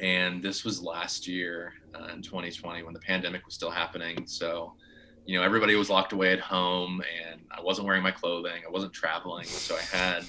And 0.00 0.42
this 0.42 0.64
was 0.64 0.82
last 0.82 1.26
year 1.26 1.74
uh, 1.94 2.12
in 2.14 2.22
2020 2.22 2.84
when 2.84 2.94
the 2.94 3.00
pandemic 3.00 3.44
was 3.44 3.54
still 3.54 3.70
happening. 3.70 4.26
So, 4.26 4.74
you 5.26 5.36
know, 5.36 5.44
everybody 5.44 5.74
was 5.74 5.90
locked 5.90 6.12
away 6.12 6.32
at 6.32 6.40
home, 6.40 7.02
and 7.22 7.40
I 7.50 7.60
wasn't 7.60 7.86
wearing 7.88 8.02
my 8.02 8.12
clothing. 8.12 8.62
I 8.66 8.70
wasn't 8.70 8.92
traveling, 8.92 9.44
so 9.44 9.76
I 9.76 9.96
had 9.96 10.24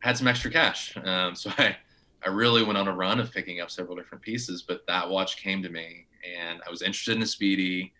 had 0.00 0.18
some 0.18 0.28
extra 0.28 0.50
cash. 0.50 0.94
Um, 1.02 1.34
so 1.34 1.50
I 1.56 1.76
I 2.22 2.28
really 2.28 2.62
went 2.62 2.76
on 2.76 2.86
a 2.86 2.94
run 2.94 3.18
of 3.18 3.32
picking 3.32 3.60
up 3.60 3.70
several 3.70 3.96
different 3.96 4.22
pieces. 4.22 4.60
But 4.60 4.86
that 4.88 5.08
watch 5.08 5.38
came 5.38 5.62
to 5.62 5.70
me, 5.70 6.06
and 6.38 6.60
I 6.66 6.70
was 6.70 6.82
interested 6.82 7.16
in 7.16 7.22
a 7.22 7.26
Speedy 7.26 7.94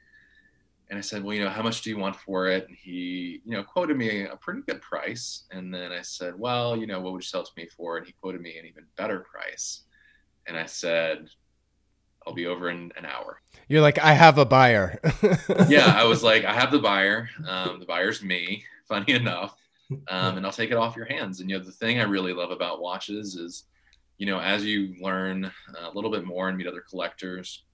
and 0.91 0.99
I 0.99 1.03
said, 1.03 1.23
well, 1.23 1.35
you 1.35 1.45
know, 1.45 1.51
how 1.51 1.63
much 1.63 1.83
do 1.83 1.91
you 1.91 1.97
want 1.97 2.17
for 2.17 2.49
it? 2.49 2.67
And 2.67 2.77
he, 2.77 3.41
you 3.45 3.53
know, 3.53 3.63
quoted 3.63 3.97
me 3.97 4.25
a 4.25 4.37
pretty 4.37 4.63
good 4.67 4.83
price. 4.83 5.45
And 5.53 5.73
then 5.73 5.93
I 5.93 6.03
said, 6.03 6.37
well, 6.37 6.77
you 6.77 6.89
know, 6.89 7.01
what 7.01 7.13
would 7.13 7.23
you 7.23 7.27
sell 7.27 7.43
it 7.43 7.47
to 7.47 7.53
me 7.57 7.69
for? 7.69 7.97
And 7.97 8.05
he 8.05 8.13
quoted 8.13 8.41
me 8.41 8.59
an 8.59 8.67
even 8.67 8.85
better 8.97 9.21
price. 9.21 9.85
And 10.49 10.59
I 10.59 10.67
said, 10.67 11.29
I'll 12.27 12.35
be 12.35 12.49
over 12.49 12.71
in 12.71 12.91
an 12.97 13.07
hour. 13.07 13.41
You're 13.69 13.83
like, 13.83 14.01
I 14.01 14.15
have 14.15 14.37
a 14.39 14.45
buyer. 14.45 14.99
yeah, 15.69 15.95
I 15.97 16.05
was 16.05 16.23
like, 16.25 16.45
I 16.45 16.53
have 16.53 16.73
the 16.73 16.81
buyer. 16.81 17.31
Um, 17.47 17.79
the 17.79 17.87
buyer's 17.87 18.21
me, 18.21 18.65
funny 18.89 19.13
enough. 19.13 19.57
Um, 20.09 20.39
and 20.39 20.45
I'll 20.45 20.53
take 20.53 20.73
it 20.73 20.77
off 20.77 20.97
your 20.97 21.07
hands. 21.07 21.39
And, 21.39 21.49
you 21.49 21.57
know, 21.57 21.65
the 21.65 21.71
thing 21.71 22.01
I 22.01 22.05
really 22.05 22.33
love 22.33 22.51
about 22.51 22.83
watches 22.83 23.37
is, 23.37 23.65
you 24.19 24.27
know, 24.27 24.41
as 24.41 24.65
you 24.65 24.97
learn 25.01 25.53
a 25.79 25.91
little 25.95 26.11
bit 26.11 26.25
more 26.25 26.49
and 26.49 26.59
meet 26.59 26.67
other 26.67 26.85
collectors, 26.89 27.65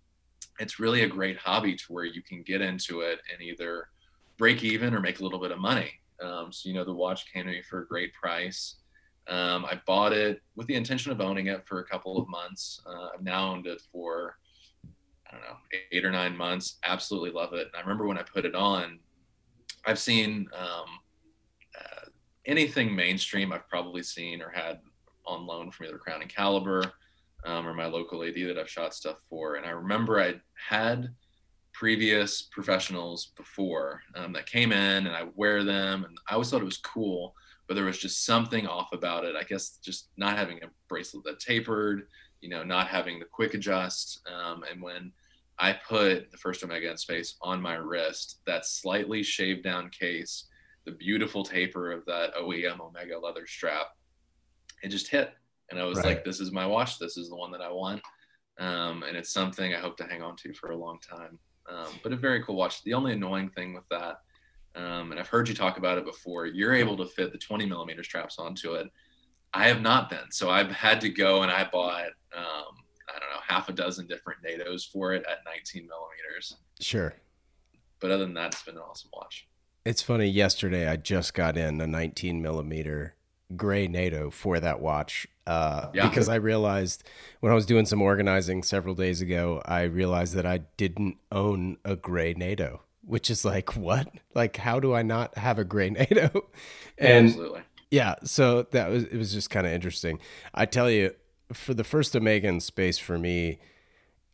it's 0.58 0.78
really 0.78 1.02
a 1.02 1.08
great 1.08 1.36
hobby 1.36 1.76
to 1.76 1.84
where 1.92 2.04
you 2.04 2.22
can 2.22 2.42
get 2.42 2.60
into 2.60 3.00
it 3.00 3.20
and 3.32 3.42
either 3.42 3.88
break 4.38 4.62
even 4.62 4.94
or 4.94 5.00
make 5.00 5.20
a 5.20 5.22
little 5.22 5.38
bit 5.38 5.50
of 5.50 5.58
money. 5.58 5.92
Um, 6.22 6.52
so, 6.52 6.68
you 6.68 6.74
know, 6.74 6.84
the 6.84 6.94
watch 6.94 7.30
came 7.32 7.44
to 7.44 7.50
me 7.50 7.62
for 7.62 7.82
a 7.82 7.86
great 7.86 8.12
price. 8.14 8.76
Um, 9.28 9.64
I 9.64 9.80
bought 9.86 10.12
it 10.12 10.40
with 10.54 10.66
the 10.66 10.74
intention 10.74 11.10
of 11.12 11.20
owning 11.20 11.48
it 11.48 11.66
for 11.66 11.80
a 11.80 11.84
couple 11.84 12.16
of 12.18 12.28
months. 12.28 12.80
Uh, 12.86 13.08
I've 13.14 13.22
now 13.22 13.50
owned 13.50 13.66
it 13.66 13.82
for, 13.92 14.36
I 15.26 15.32
don't 15.32 15.42
know, 15.42 15.56
eight 15.90 16.04
or 16.04 16.10
nine 16.10 16.36
months. 16.36 16.78
Absolutely 16.84 17.30
love 17.30 17.52
it. 17.52 17.66
And 17.66 17.76
I 17.76 17.80
remember 17.80 18.06
when 18.06 18.18
I 18.18 18.22
put 18.22 18.44
it 18.44 18.54
on, 18.54 19.00
I've 19.84 19.98
seen 19.98 20.48
um, 20.56 20.86
uh, 21.78 22.08
anything 22.44 22.94
mainstream 22.94 23.52
I've 23.52 23.68
probably 23.68 24.02
seen 24.02 24.40
or 24.40 24.50
had 24.50 24.80
on 25.26 25.46
loan 25.46 25.70
from 25.70 25.86
either 25.86 25.98
Crown 25.98 26.22
and 26.22 26.30
Caliber 26.30 26.92
um, 27.46 27.66
or 27.66 27.74
my 27.74 27.86
local 27.86 28.24
AD 28.24 28.34
that 28.34 28.58
I've 28.58 28.68
shot 28.68 28.94
stuff 28.94 29.16
for. 29.30 29.54
And 29.54 29.64
I 29.64 29.70
remember 29.70 30.20
I 30.20 30.34
had 30.68 31.10
previous 31.72 32.42
professionals 32.42 33.32
before 33.36 34.02
um, 34.14 34.32
that 34.32 34.46
came 34.46 34.72
in 34.72 35.06
and 35.06 35.14
I 35.14 35.26
wear 35.34 35.62
them 35.62 36.04
and 36.04 36.18
I 36.28 36.34
always 36.34 36.50
thought 36.50 36.62
it 36.62 36.64
was 36.64 36.78
cool, 36.78 37.34
but 37.68 37.74
there 37.74 37.84
was 37.84 37.98
just 37.98 38.24
something 38.24 38.66
off 38.66 38.92
about 38.92 39.24
it. 39.24 39.36
I 39.36 39.44
guess 39.44 39.78
just 39.84 40.08
not 40.16 40.36
having 40.36 40.62
a 40.62 40.68
bracelet 40.88 41.24
that 41.24 41.38
tapered, 41.38 42.08
you 42.40 42.48
know, 42.48 42.64
not 42.64 42.88
having 42.88 43.18
the 43.18 43.26
quick 43.26 43.54
adjust. 43.54 44.20
Um, 44.26 44.64
and 44.70 44.82
when 44.82 45.12
I 45.58 45.72
put 45.72 46.30
the 46.30 46.38
first 46.38 46.64
Omega 46.64 46.90
in 46.90 46.96
space 46.96 47.36
on 47.40 47.62
my 47.62 47.74
wrist, 47.74 48.40
that 48.46 48.66
slightly 48.66 49.22
shaved 49.22 49.62
down 49.62 49.90
case, 49.90 50.46
the 50.84 50.92
beautiful 50.92 51.44
taper 51.44 51.92
of 51.92 52.04
that 52.06 52.34
OEM 52.34 52.80
Omega 52.80 53.18
leather 53.18 53.46
strap. 53.46 53.86
It 54.82 54.88
just 54.88 55.08
hit. 55.08 55.32
And 55.70 55.80
I 55.80 55.84
was 55.84 55.98
right. 55.98 56.06
like, 56.06 56.24
this 56.24 56.40
is 56.40 56.52
my 56.52 56.66
watch. 56.66 56.98
This 56.98 57.16
is 57.16 57.28
the 57.28 57.36
one 57.36 57.50
that 57.52 57.60
I 57.60 57.70
want. 57.70 58.02
Um, 58.58 59.02
and 59.02 59.16
it's 59.16 59.32
something 59.32 59.74
I 59.74 59.78
hope 59.78 59.96
to 59.98 60.04
hang 60.04 60.22
on 60.22 60.36
to 60.36 60.54
for 60.54 60.70
a 60.70 60.76
long 60.76 60.98
time. 61.00 61.38
Um, 61.68 61.98
but 62.02 62.12
a 62.12 62.16
very 62.16 62.42
cool 62.42 62.54
watch. 62.54 62.82
The 62.84 62.94
only 62.94 63.12
annoying 63.12 63.50
thing 63.50 63.74
with 63.74 63.88
that, 63.90 64.20
um, 64.76 65.10
and 65.10 65.18
I've 65.18 65.28
heard 65.28 65.48
you 65.48 65.54
talk 65.54 65.78
about 65.78 65.98
it 65.98 66.04
before, 66.04 66.46
you're 66.46 66.74
able 66.74 66.96
to 66.98 67.06
fit 67.06 67.32
the 67.32 67.38
20 67.38 67.66
millimeter 67.66 68.04
straps 68.04 68.38
onto 68.38 68.74
it. 68.74 68.88
I 69.52 69.68
have 69.68 69.80
not 69.80 70.10
been. 70.10 70.30
So 70.30 70.50
I've 70.50 70.70
had 70.70 71.00
to 71.00 71.08
go 71.08 71.42
and 71.42 71.50
I 71.50 71.68
bought 71.70 72.10
um, 72.36 72.76
I 73.08 73.18
don't 73.18 73.30
know, 73.30 73.40
half 73.46 73.68
a 73.68 73.72
dozen 73.72 74.06
different 74.06 74.40
NATOs 74.42 74.90
for 74.90 75.12
it 75.12 75.24
at 75.30 75.38
19 75.46 75.86
millimeters. 75.86 76.56
Sure. 76.80 77.14
But 78.00 78.10
other 78.10 78.24
than 78.24 78.34
that, 78.34 78.52
it's 78.52 78.62
been 78.62 78.76
an 78.76 78.82
awesome 78.82 79.10
watch. 79.12 79.48
It's 79.84 80.02
funny. 80.02 80.26
Yesterday, 80.26 80.88
I 80.88 80.96
just 80.96 81.32
got 81.32 81.56
in 81.56 81.80
a 81.80 81.86
19 81.86 82.42
millimeter 82.42 83.14
gray 83.56 83.86
NATO 83.86 84.30
for 84.30 84.58
that 84.60 84.80
watch 84.80 85.26
uh, 85.46 85.90
yeah. 85.94 86.08
because 86.08 86.28
I 86.28 86.36
realized 86.36 87.04
when 87.40 87.52
I 87.52 87.54
was 87.54 87.66
doing 87.66 87.86
some 87.86 88.02
organizing 88.02 88.62
several 88.62 88.94
days 88.94 89.20
ago, 89.20 89.62
I 89.64 89.82
realized 89.82 90.34
that 90.34 90.46
I 90.46 90.58
didn't 90.76 91.16
own 91.30 91.78
a 91.84 91.96
gray 91.96 92.34
NATO, 92.34 92.82
which 93.02 93.30
is 93.30 93.44
like, 93.44 93.76
what? 93.76 94.08
Like, 94.34 94.56
how 94.56 94.80
do 94.80 94.94
I 94.94 95.02
not 95.02 95.38
have 95.38 95.58
a 95.58 95.64
gray 95.64 95.90
NATO? 96.10 96.46
And 96.98 97.28
Absolutely. 97.28 97.60
Yeah, 97.90 98.16
so 98.24 98.62
that 98.72 98.90
was 98.90 99.04
it 99.04 99.16
was 99.16 99.32
just 99.32 99.48
kind 99.48 99.66
of 99.66 99.72
interesting. 99.72 100.18
I 100.52 100.66
tell 100.66 100.90
you, 100.90 101.14
for 101.52 101.72
the 101.72 101.84
first 101.84 102.16
Omega 102.16 102.60
space 102.60 102.98
for 102.98 103.16
me, 103.16 103.60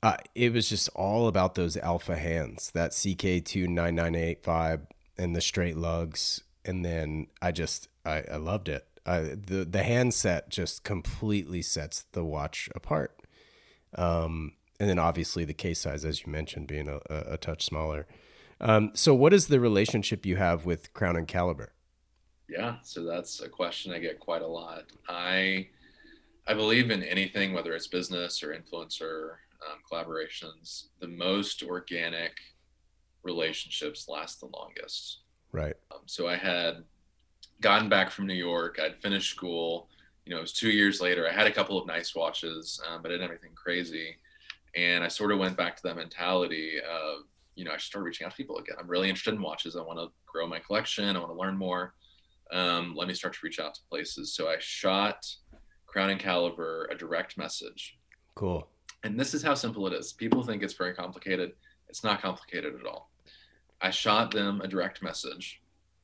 uh, 0.03 0.17
it 0.35 0.53
was 0.53 0.69
just 0.69 0.89
all 0.91 1.29
about 1.29 1.55
those 1.55 1.77
alpha 1.77 2.17
hands, 2.17 2.71
that 2.73 2.93
CK29985 2.93 4.81
and 5.19 5.37
the 5.37 5.41
straight 5.41 5.77
lugs. 5.77 6.43
And 6.65 6.85
then 6.85 7.29
I 7.41 7.53
just, 7.53 7.89
I, 8.05 8.25
I 8.31 8.37
loved 8.37 8.69
it. 8.69 8.87
Uh, 9.05 9.23
the, 9.35 9.67
the 9.69 9.83
handset 9.83 10.49
just 10.49 10.85
completely 10.85 11.63
sets 11.63 12.05
the 12.13 12.25
watch 12.25 12.69
apart. 12.75 13.19
Um, 13.95 14.53
and 14.79 14.89
then 14.89 14.99
obviously 14.99 15.45
the 15.45 15.55
case 15.55 15.81
size, 15.81 16.05
as 16.05 16.25
you 16.25 16.33
mentioned, 16.33 16.67
being 16.67 16.89
a, 16.89 17.01
a, 17.11 17.35
a 17.35 17.37
touch 17.37 17.65
smaller. 17.65 18.07
Um, 18.61 18.93
so 18.95 19.15
what 19.15 19.33
is 19.33 19.49
the 19.49 19.61
relationship 19.61 20.25
you 20.25 20.37
have 20.37 20.65
with 20.65 20.93
Crown 20.95 21.17
and 21.17 21.27
Caliber? 21.27 21.73
Yeah, 22.49 22.77
so 22.83 23.05
that's 23.05 23.41
a 23.41 23.49
question 23.49 23.93
I 23.93 23.99
get 23.99 24.21
quite 24.21 24.43
a 24.43 24.47
lot. 24.47 24.85
I 25.09 25.69
I 26.47 26.55
believe 26.55 26.91
in 26.91 27.03
anything, 27.03 27.53
whether 27.53 27.73
it's 27.73 27.87
business 27.87 28.43
or 28.43 28.55
influencer 28.55 29.37
um, 29.65 29.79
collaborations, 29.91 30.87
the 31.01 31.09
most 31.09 31.63
organic 31.63 32.33
relationships 33.23 34.09
last 34.09 34.41
the 34.41 34.47
longest. 34.47 35.21
Right. 35.53 35.77
Um, 35.93 36.01
so 36.07 36.27
I 36.27 36.37
had 36.37 36.85
gotten 37.61 37.89
back 37.89 38.11
from 38.11 38.27
New 38.27 38.35
York. 38.35 38.79
I'd 38.83 39.01
finished 39.01 39.31
school. 39.31 39.89
You 40.25 40.33
know, 40.33 40.39
it 40.39 40.43
was 40.43 40.53
two 40.53 40.71
years 40.71 41.01
later. 41.01 41.29
I 41.29 41.33
had 41.33 41.47
a 41.47 41.53
couple 41.53 41.79
of 41.79 41.87
nice 41.87 42.15
watches, 42.15 42.81
um, 42.89 43.03
but 43.03 43.11
I 43.11 43.15
didn't 43.15 43.23
have 43.23 43.31
anything 43.31 43.55
crazy. 43.55 44.17
And 44.75 45.05
I 45.05 45.09
sort 45.09 45.33
of 45.33 45.39
went 45.39 45.57
back 45.57 45.77
to 45.77 45.83
that 45.85 45.97
mentality 45.97 46.79
of, 46.81 47.25
you 47.55 47.65
know, 47.65 47.73
I 47.73 47.77
started 47.77 48.07
reaching 48.07 48.25
out 48.25 48.31
to 48.31 48.37
people 48.37 48.59
again. 48.59 48.77
I'm 48.79 48.89
really 48.89 49.09
interested 49.09 49.35
in 49.35 49.43
watches. 49.43 49.77
I 49.77 49.83
want 49.83 49.99
to 49.99 50.11
grow 50.27 50.47
my 50.47 50.59
collection. 50.59 51.17
I 51.17 51.19
want 51.19 51.33
to 51.33 51.39
learn 51.39 51.59
more. 51.59 51.95
Um, 52.53 52.95
let 52.97 53.09
me 53.09 53.15
start 53.15 53.35
to 53.35 53.41
reach 53.43 53.59
out 53.61 53.75
to 53.75 53.81
places. 53.91 54.35
So 54.35 54.49
I 54.49 54.57
shot 54.59 55.27
Crown 55.87 56.11
and 56.11 56.21
Caliber 56.21 56.89
a 56.91 56.97
direct 56.97 57.37
message. 57.37 57.99
Cool. 58.35 58.69
And 59.05 59.19
this 59.19 59.35
is 59.35 59.43
how 59.43 59.55
simple 59.55 59.87
it 59.87 59.93
is. 59.93 60.13
People 60.13 60.43
think 60.43 60.63
it's 60.63 60.75
very 60.75 60.95
complicated. 60.95 61.53
It's 61.89 62.05
not 62.05 62.23
complicated 62.23 62.75
at 62.79 62.87
all. 62.87 63.11
I 63.81 63.91
shot 63.91 64.31
them 64.31 64.61
a 64.61 64.69
direct 64.69 65.03
message, 65.03 65.62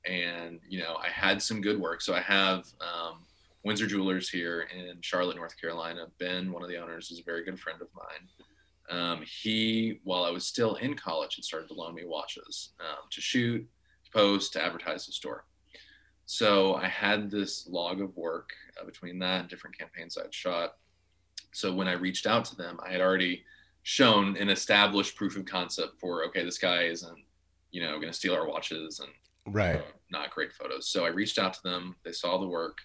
and 0.08 0.60
you 0.68 0.80
know 0.80 0.96
I 0.96 1.08
had 1.08 1.42
some 1.42 1.60
good 1.60 1.78
work. 1.78 2.00
So 2.00 2.14
I 2.14 2.20
have 2.20 2.66
um, 2.80 3.20
Windsor 3.64 3.86
Jewelers 3.86 4.28
here 4.28 4.68
in 4.74 4.96
Charlotte, 5.02 5.36
North 5.36 5.60
Carolina. 5.60 6.06
Ben, 6.18 6.50
one 6.50 6.62
of 6.62 6.68
the 6.68 6.78
owners, 6.78 7.10
is 7.10 7.20
a 7.20 7.24
very 7.24 7.44
good 7.44 7.60
friend 7.60 7.80
of 7.80 7.88
mine. 7.94 8.28
Um, 8.90 9.22
he, 9.26 10.00
while 10.04 10.24
I 10.24 10.30
was 10.30 10.46
still 10.46 10.76
in 10.76 10.94
college, 10.94 11.36
had 11.36 11.44
started 11.44 11.68
to 11.68 11.74
loan 11.74 11.94
me 11.94 12.04
watches 12.06 12.70
um, 12.80 13.04
to 13.10 13.20
shoot, 13.20 13.68
post, 14.12 14.54
to 14.54 14.64
advertise 14.64 15.04
the 15.04 15.12
store. 15.12 15.44
So 16.24 16.74
I 16.74 16.88
had 16.88 17.30
this 17.30 17.66
log 17.68 18.00
of 18.00 18.16
work 18.16 18.50
uh, 18.80 18.86
between 18.86 19.18
that 19.18 19.40
and 19.40 19.48
different 19.48 19.78
campaigns 19.78 20.16
I'd 20.16 20.32
shot. 20.32 20.76
So 21.52 21.72
when 21.72 21.88
I 21.88 21.92
reached 21.92 22.26
out 22.26 22.44
to 22.46 22.56
them, 22.56 22.78
I 22.84 22.92
had 22.92 23.00
already 23.00 23.44
shown 23.82 24.36
an 24.36 24.48
established 24.48 25.16
proof 25.16 25.36
of 25.36 25.44
concept 25.44 25.98
for 26.00 26.24
okay, 26.26 26.44
this 26.44 26.58
guy 26.58 26.84
isn't, 26.84 27.18
you 27.70 27.82
know, 27.82 27.94
going 27.94 28.08
to 28.08 28.12
steal 28.12 28.34
our 28.34 28.46
watches 28.46 29.00
and 29.00 29.10
right, 29.48 29.84
not 30.10 30.30
great 30.30 30.52
photos. 30.52 30.88
So 30.88 31.04
I 31.04 31.08
reached 31.08 31.38
out 31.38 31.54
to 31.54 31.62
them. 31.62 31.96
They 32.04 32.12
saw 32.12 32.38
the 32.38 32.48
work. 32.48 32.78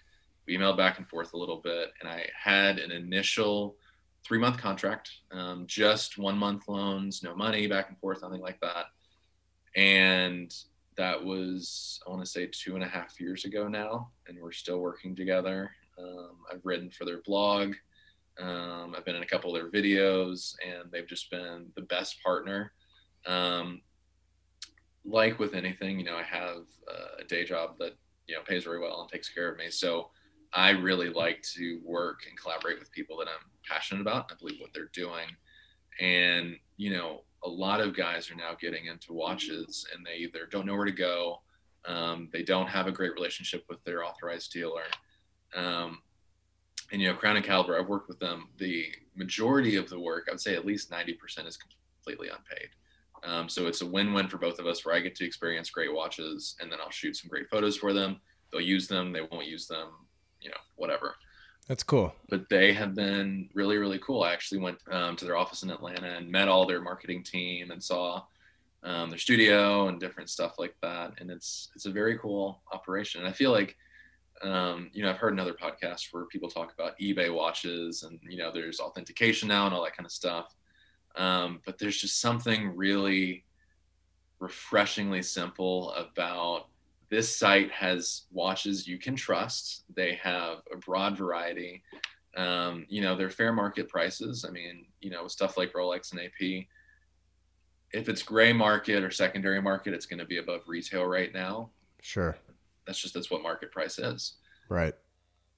We 0.46 0.56
emailed 0.56 0.76
back 0.76 0.98
and 0.98 1.08
forth 1.08 1.32
a 1.32 1.38
little 1.38 1.60
bit, 1.62 1.92
and 2.00 2.08
I 2.08 2.26
had 2.40 2.78
an 2.78 2.90
initial 2.90 3.76
three 4.24 4.38
month 4.38 4.58
contract, 4.58 5.10
um, 5.32 5.64
just 5.66 6.18
one 6.18 6.36
month 6.36 6.68
loans, 6.68 7.22
no 7.22 7.34
money, 7.34 7.66
back 7.66 7.88
and 7.88 7.98
forth, 7.98 8.22
nothing 8.22 8.40
like 8.40 8.60
that. 8.60 8.86
And 9.76 10.54
that 10.96 11.22
was 11.22 12.00
I 12.06 12.10
want 12.10 12.24
to 12.24 12.30
say 12.30 12.48
two 12.50 12.74
and 12.74 12.84
a 12.84 12.88
half 12.88 13.20
years 13.20 13.44
ago 13.44 13.68
now, 13.68 14.10
and 14.26 14.38
we're 14.40 14.52
still 14.52 14.78
working 14.78 15.14
together. 15.14 15.70
Um, 15.98 16.38
I've 16.52 16.64
written 16.64 16.90
for 16.90 17.04
their 17.04 17.22
blog. 17.22 17.74
Um, 18.40 18.94
I've 18.96 19.04
been 19.04 19.16
in 19.16 19.22
a 19.22 19.26
couple 19.26 19.54
of 19.54 19.60
their 19.60 19.70
videos, 19.70 20.54
and 20.66 20.90
they've 20.90 21.06
just 21.06 21.30
been 21.30 21.66
the 21.76 21.82
best 21.82 22.22
partner. 22.22 22.72
Um, 23.26 23.82
like 25.04 25.38
with 25.38 25.54
anything, 25.54 25.98
you 25.98 26.04
know, 26.04 26.16
I 26.16 26.22
have 26.22 26.64
a 27.20 27.24
day 27.24 27.44
job 27.44 27.78
that 27.78 27.92
you 28.26 28.34
know 28.34 28.42
pays 28.42 28.64
very 28.64 28.78
well 28.78 29.02
and 29.02 29.10
takes 29.10 29.28
care 29.28 29.50
of 29.50 29.58
me. 29.58 29.70
So 29.70 30.10
I 30.52 30.70
really 30.70 31.10
like 31.10 31.42
to 31.54 31.80
work 31.84 32.20
and 32.28 32.38
collaborate 32.38 32.78
with 32.78 32.92
people 32.92 33.16
that 33.18 33.28
I'm 33.28 33.50
passionate 33.68 34.00
about. 34.00 34.30
I 34.30 34.34
believe 34.38 34.60
what 34.60 34.70
they're 34.72 34.90
doing, 34.92 35.26
and 36.00 36.56
you 36.76 36.90
know, 36.90 37.22
a 37.44 37.48
lot 37.48 37.80
of 37.80 37.96
guys 37.96 38.30
are 38.30 38.36
now 38.36 38.54
getting 38.58 38.86
into 38.86 39.12
watches 39.12 39.86
and 39.94 40.04
they 40.04 40.16
either 40.16 40.46
don't 40.50 40.66
know 40.66 40.74
where 40.74 40.86
to 40.86 40.92
go, 40.92 41.42
um, 41.86 42.28
they 42.32 42.42
don't 42.42 42.68
have 42.68 42.86
a 42.86 42.92
great 42.92 43.12
relationship 43.14 43.64
with 43.68 43.82
their 43.84 44.04
authorized 44.04 44.52
dealer. 44.52 44.84
Um, 45.54 45.98
and 46.90 47.00
you 47.00 47.08
know, 47.08 47.14
Crown 47.14 47.36
and 47.36 47.44
Caliber, 47.44 47.78
I've 47.78 47.88
worked 47.88 48.08
with 48.08 48.18
them. 48.18 48.48
The 48.58 48.86
majority 49.14 49.76
of 49.76 49.88
the 49.88 50.00
work, 50.00 50.26
I 50.28 50.32
would 50.32 50.40
say 50.40 50.54
at 50.54 50.66
least 50.66 50.90
90% 50.90 51.46
is 51.46 51.58
completely 51.58 52.28
unpaid. 52.28 52.68
Um, 53.24 53.48
so 53.48 53.66
it's 53.66 53.80
a 53.80 53.86
win-win 53.86 54.28
for 54.28 54.38
both 54.38 54.58
of 54.58 54.66
us 54.66 54.84
where 54.84 54.94
I 54.94 55.00
get 55.00 55.14
to 55.16 55.24
experience 55.24 55.70
great 55.70 55.92
watches 55.92 56.56
and 56.60 56.70
then 56.70 56.78
I'll 56.80 56.90
shoot 56.90 57.16
some 57.16 57.28
great 57.30 57.48
photos 57.48 57.76
for 57.76 57.92
them. 57.92 58.20
They'll 58.52 58.60
use 58.60 58.86
them, 58.86 59.12
they 59.12 59.22
won't 59.22 59.46
use 59.46 59.66
them, 59.66 59.88
you 60.40 60.50
know, 60.50 60.56
whatever. 60.76 61.16
That's 61.68 61.82
cool. 61.82 62.14
But 62.28 62.48
they 62.50 62.74
have 62.74 62.94
been 62.94 63.48
really, 63.54 63.78
really 63.78 63.98
cool. 63.98 64.22
I 64.22 64.32
actually 64.32 64.58
went 64.58 64.78
um, 64.90 65.16
to 65.16 65.24
their 65.24 65.36
office 65.36 65.62
in 65.62 65.70
Atlanta 65.70 66.08
and 66.08 66.30
met 66.30 66.48
all 66.48 66.66
their 66.66 66.82
marketing 66.82 67.22
team 67.22 67.70
and 67.70 67.82
saw 67.82 68.22
um, 68.82 69.08
their 69.08 69.18
studio 69.18 69.88
and 69.88 69.98
different 69.98 70.28
stuff 70.28 70.58
like 70.58 70.74
that. 70.82 71.14
And 71.18 71.30
it's 71.30 71.70
it's 71.74 71.86
a 71.86 71.90
very 71.90 72.18
cool 72.18 72.62
operation. 72.72 73.22
And 73.22 73.28
I 73.28 73.32
feel 73.32 73.50
like 73.50 73.76
um, 74.42 74.90
you 74.92 75.02
know 75.02 75.10
I've 75.10 75.16
heard 75.16 75.32
another 75.32 75.54
podcast 75.54 76.08
where 76.12 76.26
people 76.26 76.50
talk 76.50 76.74
about 76.74 76.98
eBay 76.98 77.32
watches 77.32 78.02
and 78.02 78.20
you 78.28 78.36
know 78.36 78.52
there's 78.52 78.80
authentication 78.80 79.48
now 79.48 79.64
and 79.64 79.74
all 79.74 79.84
that 79.84 79.96
kind 79.96 80.06
of 80.06 80.12
stuff. 80.12 80.54
Um, 81.16 81.60
but 81.64 81.78
there's 81.78 82.00
just 82.00 82.20
something 82.20 82.76
really 82.76 83.44
refreshingly 84.40 85.22
simple 85.22 85.92
about 85.92 86.66
this 87.10 87.36
site 87.36 87.70
has 87.70 88.22
watches 88.32 88.88
you 88.88 88.98
can 88.98 89.14
trust. 89.14 89.84
They 89.94 90.14
have 90.14 90.58
a 90.72 90.76
broad 90.76 91.16
variety. 91.16 91.82
Um, 92.36 92.86
you 92.88 93.00
know, 93.00 93.14
they're 93.14 93.30
fair 93.30 93.52
market 93.52 93.88
prices. 93.88 94.44
I 94.46 94.50
mean, 94.50 94.86
you 95.00 95.10
know, 95.10 95.28
stuff 95.28 95.56
like 95.56 95.72
Rolex 95.72 96.12
and 96.12 96.20
AP. 96.20 96.66
If 97.92 98.08
it's 98.08 98.22
gray 98.22 98.52
market 98.52 99.04
or 99.04 99.10
secondary 99.10 99.62
market, 99.62 99.94
it's 99.94 100.06
going 100.06 100.18
to 100.18 100.24
be 100.24 100.38
above 100.38 100.62
retail 100.66 101.06
right 101.06 101.32
now. 101.32 101.70
Sure. 102.02 102.36
That's 102.86 103.00
just 103.00 103.14
that's 103.14 103.30
what 103.30 103.42
market 103.42 103.70
price 103.70 103.98
is. 103.98 104.34
Right. 104.68 104.94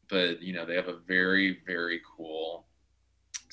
But 0.08 0.42
you 0.42 0.52
know, 0.52 0.66
they 0.66 0.74
have 0.74 0.88
a 0.88 0.98
very 1.06 1.60
very 1.66 2.00
cool 2.16 2.65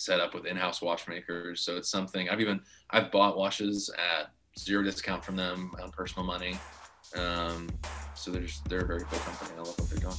setup 0.04 0.34
with 0.34 0.46
in-house 0.46 0.82
watchmakers. 0.82 1.62
So 1.62 1.78
it's 1.78 1.90
something 1.90 2.30
I've 2.30 2.42
even 2.42 2.62
I've 2.90 3.12
bought 3.12 3.38
watches 3.38 3.90
at 3.98 4.32
zero 4.58 4.84
discount 4.84 5.24
from 5.24 5.36
them 5.36 5.72
on 5.82 5.92
personal 5.92 6.26
money. 6.26 6.58
Um, 7.16 7.70
so 8.16 8.32
they're 8.32 8.42
just, 8.42 8.68
they're 8.70 8.82
a 8.82 8.86
very 8.86 9.02
cool 9.02 9.20
company. 9.20 9.52
I 9.56 9.62
love 9.62 9.80
what 9.80 9.90
they're 9.90 10.00
doing. 10.00 10.16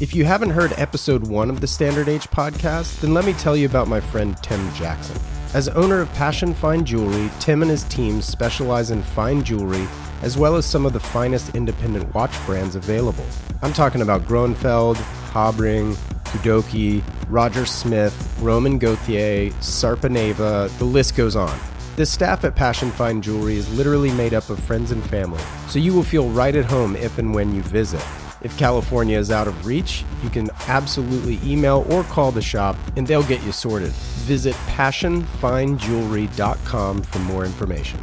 If 0.00 0.14
you 0.14 0.24
haven't 0.24 0.50
heard 0.50 0.72
episode 0.76 1.26
one 1.26 1.50
of 1.50 1.60
the 1.60 1.66
Standard 1.66 2.08
Age 2.08 2.28
podcast, 2.28 3.00
then 3.00 3.14
let 3.14 3.24
me 3.24 3.32
tell 3.32 3.56
you 3.56 3.66
about 3.66 3.88
my 3.88 3.98
friend 4.00 4.36
Tim 4.42 4.72
Jackson. 4.74 5.20
As 5.54 5.68
owner 5.70 6.00
of 6.00 6.12
Passion 6.12 6.54
Fine 6.54 6.84
Jewelry, 6.84 7.30
Tim 7.40 7.62
and 7.62 7.70
his 7.70 7.82
team 7.84 8.22
specialize 8.22 8.90
in 8.90 9.02
fine 9.02 9.42
jewelry 9.42 9.88
as 10.22 10.36
well 10.36 10.56
as 10.56 10.66
some 10.66 10.84
of 10.86 10.92
the 10.92 11.00
finest 11.00 11.54
independent 11.56 12.14
watch 12.14 12.34
brands 12.46 12.76
available. 12.76 13.24
I'm 13.62 13.72
talking 13.72 14.02
about 14.02 14.22
Grönefeld, 14.22 14.96
Habring, 15.32 15.96
Kudoke, 16.28 17.02
Roger 17.28 17.66
Smith, 17.66 18.36
Romain 18.40 18.78
Gauthier, 18.78 19.50
Sarpaneva, 19.60 20.76
the 20.78 20.84
list 20.84 21.16
goes 21.16 21.36
on. 21.36 21.58
The 21.96 22.06
staff 22.06 22.44
at 22.44 22.54
Passion 22.54 22.90
Fine 22.90 23.22
Jewelry 23.22 23.56
is 23.56 23.72
literally 23.76 24.12
made 24.12 24.34
up 24.34 24.48
of 24.50 24.60
friends 24.60 24.92
and 24.92 25.02
family, 25.10 25.42
so 25.68 25.78
you 25.78 25.92
will 25.92 26.04
feel 26.04 26.28
right 26.30 26.54
at 26.54 26.64
home 26.64 26.96
if 26.96 27.18
and 27.18 27.34
when 27.34 27.54
you 27.54 27.62
visit. 27.62 28.02
If 28.40 28.56
California 28.56 29.18
is 29.18 29.32
out 29.32 29.48
of 29.48 29.66
reach, 29.66 30.04
you 30.22 30.30
can 30.30 30.48
absolutely 30.68 31.40
email 31.42 31.84
or 31.90 32.04
call 32.04 32.30
the 32.30 32.40
shop 32.40 32.76
and 32.96 33.04
they'll 33.06 33.24
get 33.24 33.42
you 33.42 33.52
sorted. 33.52 33.90
Visit 34.28 34.54
passionfinejewelry.com 34.68 37.02
for 37.02 37.18
more 37.18 37.44
information. 37.44 37.98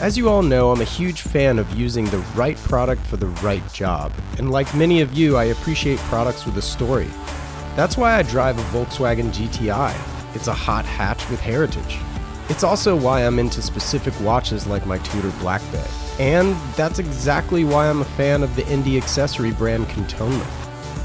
As 0.00 0.16
you 0.16 0.30
all 0.30 0.42
know, 0.42 0.70
I'm 0.70 0.80
a 0.80 0.84
huge 0.84 1.20
fan 1.20 1.58
of 1.58 1.78
using 1.78 2.06
the 2.06 2.24
right 2.34 2.56
product 2.56 3.04
for 3.06 3.18
the 3.18 3.26
right 3.26 3.62
job, 3.70 4.12
and 4.38 4.50
like 4.50 4.74
many 4.74 5.02
of 5.02 5.12
you, 5.12 5.36
I 5.36 5.44
appreciate 5.44 5.98
products 5.98 6.46
with 6.46 6.56
a 6.56 6.62
story. 6.62 7.10
That's 7.76 7.98
why 7.98 8.14
I 8.14 8.22
drive 8.22 8.58
a 8.58 8.62
Volkswagen 8.74 9.30
GTI. 9.30 9.94
It's 10.34 10.48
a 10.48 10.54
hot 10.54 10.86
hatch 10.86 11.28
with 11.28 11.38
heritage. 11.38 11.98
It's 12.48 12.64
also 12.64 12.96
why 12.96 13.26
I'm 13.26 13.38
into 13.38 13.60
specific 13.60 14.18
watches 14.22 14.66
like 14.66 14.86
my 14.86 14.96
Tudor 14.98 15.32
Black 15.38 15.60
Bay. 15.70 15.86
And 16.18 16.56
that's 16.76 16.98
exactly 16.98 17.64
why 17.64 17.90
I'm 17.90 18.00
a 18.00 18.06
fan 18.16 18.42
of 18.42 18.56
the 18.56 18.62
indie 18.62 18.96
accessory 18.96 19.50
brand 19.50 19.86
Cantonment. 19.90 20.50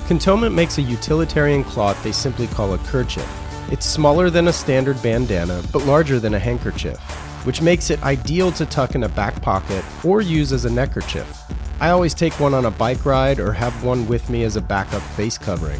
Cantonment 0.07 0.55
makes 0.55 0.77
a 0.77 0.81
utilitarian 0.81 1.65
cloth 1.65 2.01
they 2.01 2.13
simply 2.13 2.47
call 2.47 2.73
a 2.73 2.77
kerchief. 2.77 3.29
It's 3.73 3.85
smaller 3.85 4.29
than 4.29 4.47
a 4.47 4.53
standard 4.53 5.03
bandana, 5.03 5.61
but 5.73 5.83
larger 5.85 6.17
than 6.17 6.35
a 6.35 6.39
handkerchief, 6.39 6.97
which 7.45 7.61
makes 7.61 7.89
it 7.89 8.03
ideal 8.03 8.51
to 8.51 8.65
tuck 8.65 8.95
in 8.95 9.03
a 9.03 9.09
back 9.09 9.41
pocket 9.41 9.85
or 10.03 10.19
use 10.19 10.51
as 10.51 10.65
a 10.65 10.69
neckerchief. 10.69 11.43
I 11.79 11.91
always 11.91 12.13
take 12.13 12.39
one 12.39 12.53
on 12.53 12.65
a 12.65 12.71
bike 12.71 13.05
ride 13.05 13.39
or 13.39 13.53
have 13.53 13.83
one 13.83 14.07
with 14.07 14.29
me 14.29 14.43
as 14.43 14.55
a 14.55 14.61
backup 14.61 15.01
face 15.01 15.37
covering. 15.37 15.79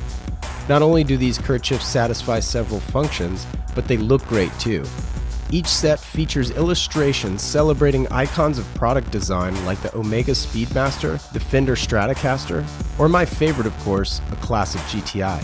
Not 0.69 0.81
only 0.81 1.03
do 1.03 1.17
these 1.17 1.37
kerchiefs 1.37 1.85
satisfy 1.85 2.39
several 2.39 2.79
functions, 2.79 3.45
but 3.73 3.87
they 3.87 3.97
look 3.97 4.25
great 4.27 4.51
too. 4.59 4.85
Each 5.51 5.67
set 5.67 5.99
features 5.99 6.51
illustrations 6.51 7.41
celebrating 7.41 8.07
icons 8.07 8.57
of 8.57 8.73
product 8.73 9.11
design 9.11 9.63
like 9.65 9.79
the 9.81 9.95
Omega 9.95 10.31
Speedmaster, 10.31 11.31
the 11.31 11.39
Fender 11.39 11.75
Stratocaster, 11.75 12.65
or 12.99 13.07
my 13.07 13.25
favorite, 13.25 13.67
of 13.67 13.77
course, 13.79 14.21
a 14.31 14.35
classic 14.37 14.81
GTI. 14.81 15.43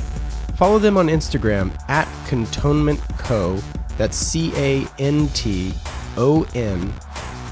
Follow 0.56 0.80
them 0.80 0.98
on 0.98 1.08
Instagram 1.08 1.72
at 1.88 2.08
Cantonment 2.28 3.00
Co. 3.18 3.60
That's 3.98 4.18
C 4.18 4.52
A 4.56 4.88
N 4.98 5.28
T 5.30 5.74
O 6.18 6.48
N 6.54 6.94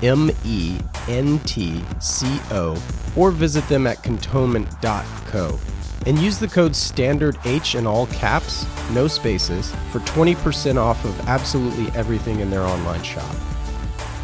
M 0.04 0.32
E 0.46 0.78
N 1.08 1.40
T 1.40 1.84
C 2.00 2.40
O, 2.52 2.82
or 3.16 3.32
visit 3.32 3.68
them 3.68 3.88
at 3.88 4.02
cantonment.co 4.04 5.60
and 6.06 6.18
use 6.18 6.40
the 6.40 6.48
code 6.48 6.76
standard 6.76 7.38
H 7.46 7.76
in 7.76 7.86
all 7.86 8.08
caps, 8.08 8.66
no 8.92 9.08
spaces, 9.08 9.74
for 9.92 10.00
20% 10.00 10.78
off 10.78 11.04
of 11.04 11.20
absolutely 11.28 11.88
everything 11.98 12.40
in 12.40 12.50
their 12.50 12.62
online 12.62 13.04
shop. 13.04 13.36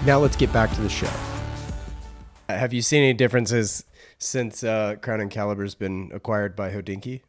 Now 0.06 0.20
let's 0.20 0.36
get 0.36 0.54
back 0.54 0.74
to 0.76 0.82
the 0.82 0.90
show. 0.90 1.12
Have 2.48 2.74
you 2.74 2.82
seen 2.82 3.04
any 3.04 3.14
differences 3.14 3.86
since 4.18 4.64
uh, 4.64 4.96
Crown 5.02 5.20
and 5.20 5.32
Caliber's 5.32 5.76
been 5.76 6.12
acquired 6.14 6.56
by 6.56 6.72
Hodinkee? 6.72 7.22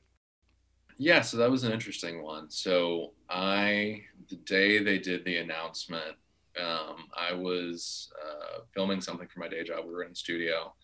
Yeah, 0.98 1.22
so 1.22 1.36
that 1.38 1.50
was 1.50 1.64
an 1.64 1.72
interesting 1.72 2.22
one. 2.22 2.48
So 2.50 3.12
I, 3.28 4.02
the 4.28 4.36
day 4.36 4.78
they 4.82 4.98
did 4.98 5.24
the 5.24 5.36
announcement, 5.38 6.16
um, 6.62 7.08
I 7.16 7.34
was 7.34 8.10
uh, 8.24 8.60
filming 8.74 9.00
something 9.00 9.28
for 9.28 9.40
my 9.40 9.48
day 9.48 9.64
job. 9.64 9.84
We 9.86 9.92
were 9.92 10.04
in 10.04 10.14
studio, 10.14 10.74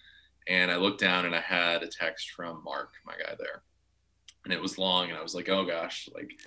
and 0.48 0.70
I 0.70 0.76
looked 0.76 1.00
down 1.00 1.24
and 1.24 1.34
I 1.34 1.40
had 1.40 1.82
a 1.82 1.88
text 1.88 2.30
from 2.30 2.62
Mark, 2.64 2.94
my 3.06 3.12
guy 3.12 3.34
there. 3.38 3.62
And 4.44 4.52
it 4.52 4.60
was 4.60 4.78
long 4.78 5.08
and 5.08 5.16
I 5.16 5.22
was 5.22 5.34
like, 5.34 5.48
oh 5.48 5.64
gosh, 5.64 6.08
like 6.14 6.40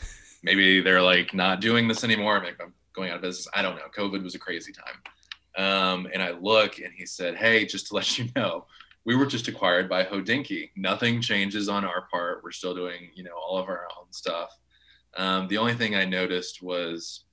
maybe 0.43 0.81
they're 0.81 1.01
like 1.01 1.33
not 1.33 1.61
doing 1.61 1.87
this 1.87 2.03
anymore. 2.03 2.41
Maybe 2.41 2.57
I'm 2.61 2.73
going 2.93 3.09
out 3.09 3.17
of 3.17 3.21
business. 3.21 3.47
I 3.53 3.61
don't 3.61 3.75
know. 3.75 3.87
COVID 3.97 4.23
was 4.23 4.35
a 4.35 4.39
crazy 4.39 4.73
time. 4.73 5.01
Um, 5.57 6.07
and 6.13 6.21
I 6.21 6.31
look 6.31 6.79
and 6.79 6.93
he 6.93 7.05
said, 7.05 7.35
Hey, 7.35 7.65
just 7.65 7.87
to 7.87 7.95
let 7.95 8.17
you 8.17 8.29
know, 8.35 8.65
we 9.05 9.15
were 9.15 9.25
just 9.25 9.47
acquired 9.47 9.87
by 9.87 10.03
Hodinkee. 10.03 10.71
Nothing 10.75 11.21
changes 11.21 11.69
on 11.69 11.85
our 11.85 12.07
part. 12.11 12.41
We're 12.43 12.51
still 12.51 12.75
doing, 12.75 13.11
you 13.13 13.23
know, 13.23 13.35
all 13.35 13.57
of 13.57 13.69
our 13.69 13.87
own 13.97 14.11
stuff. 14.11 14.49
Um, 15.15 15.47
the 15.47 15.57
only 15.57 15.75
thing 15.75 15.95
I 15.95 16.03
noticed 16.03 16.61
was 16.61 17.24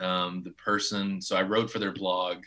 um, 0.00 0.42
the 0.42 0.52
person. 0.52 1.20
So 1.20 1.36
I 1.36 1.42
wrote 1.42 1.70
for 1.70 1.78
their 1.78 1.92
blog 1.92 2.44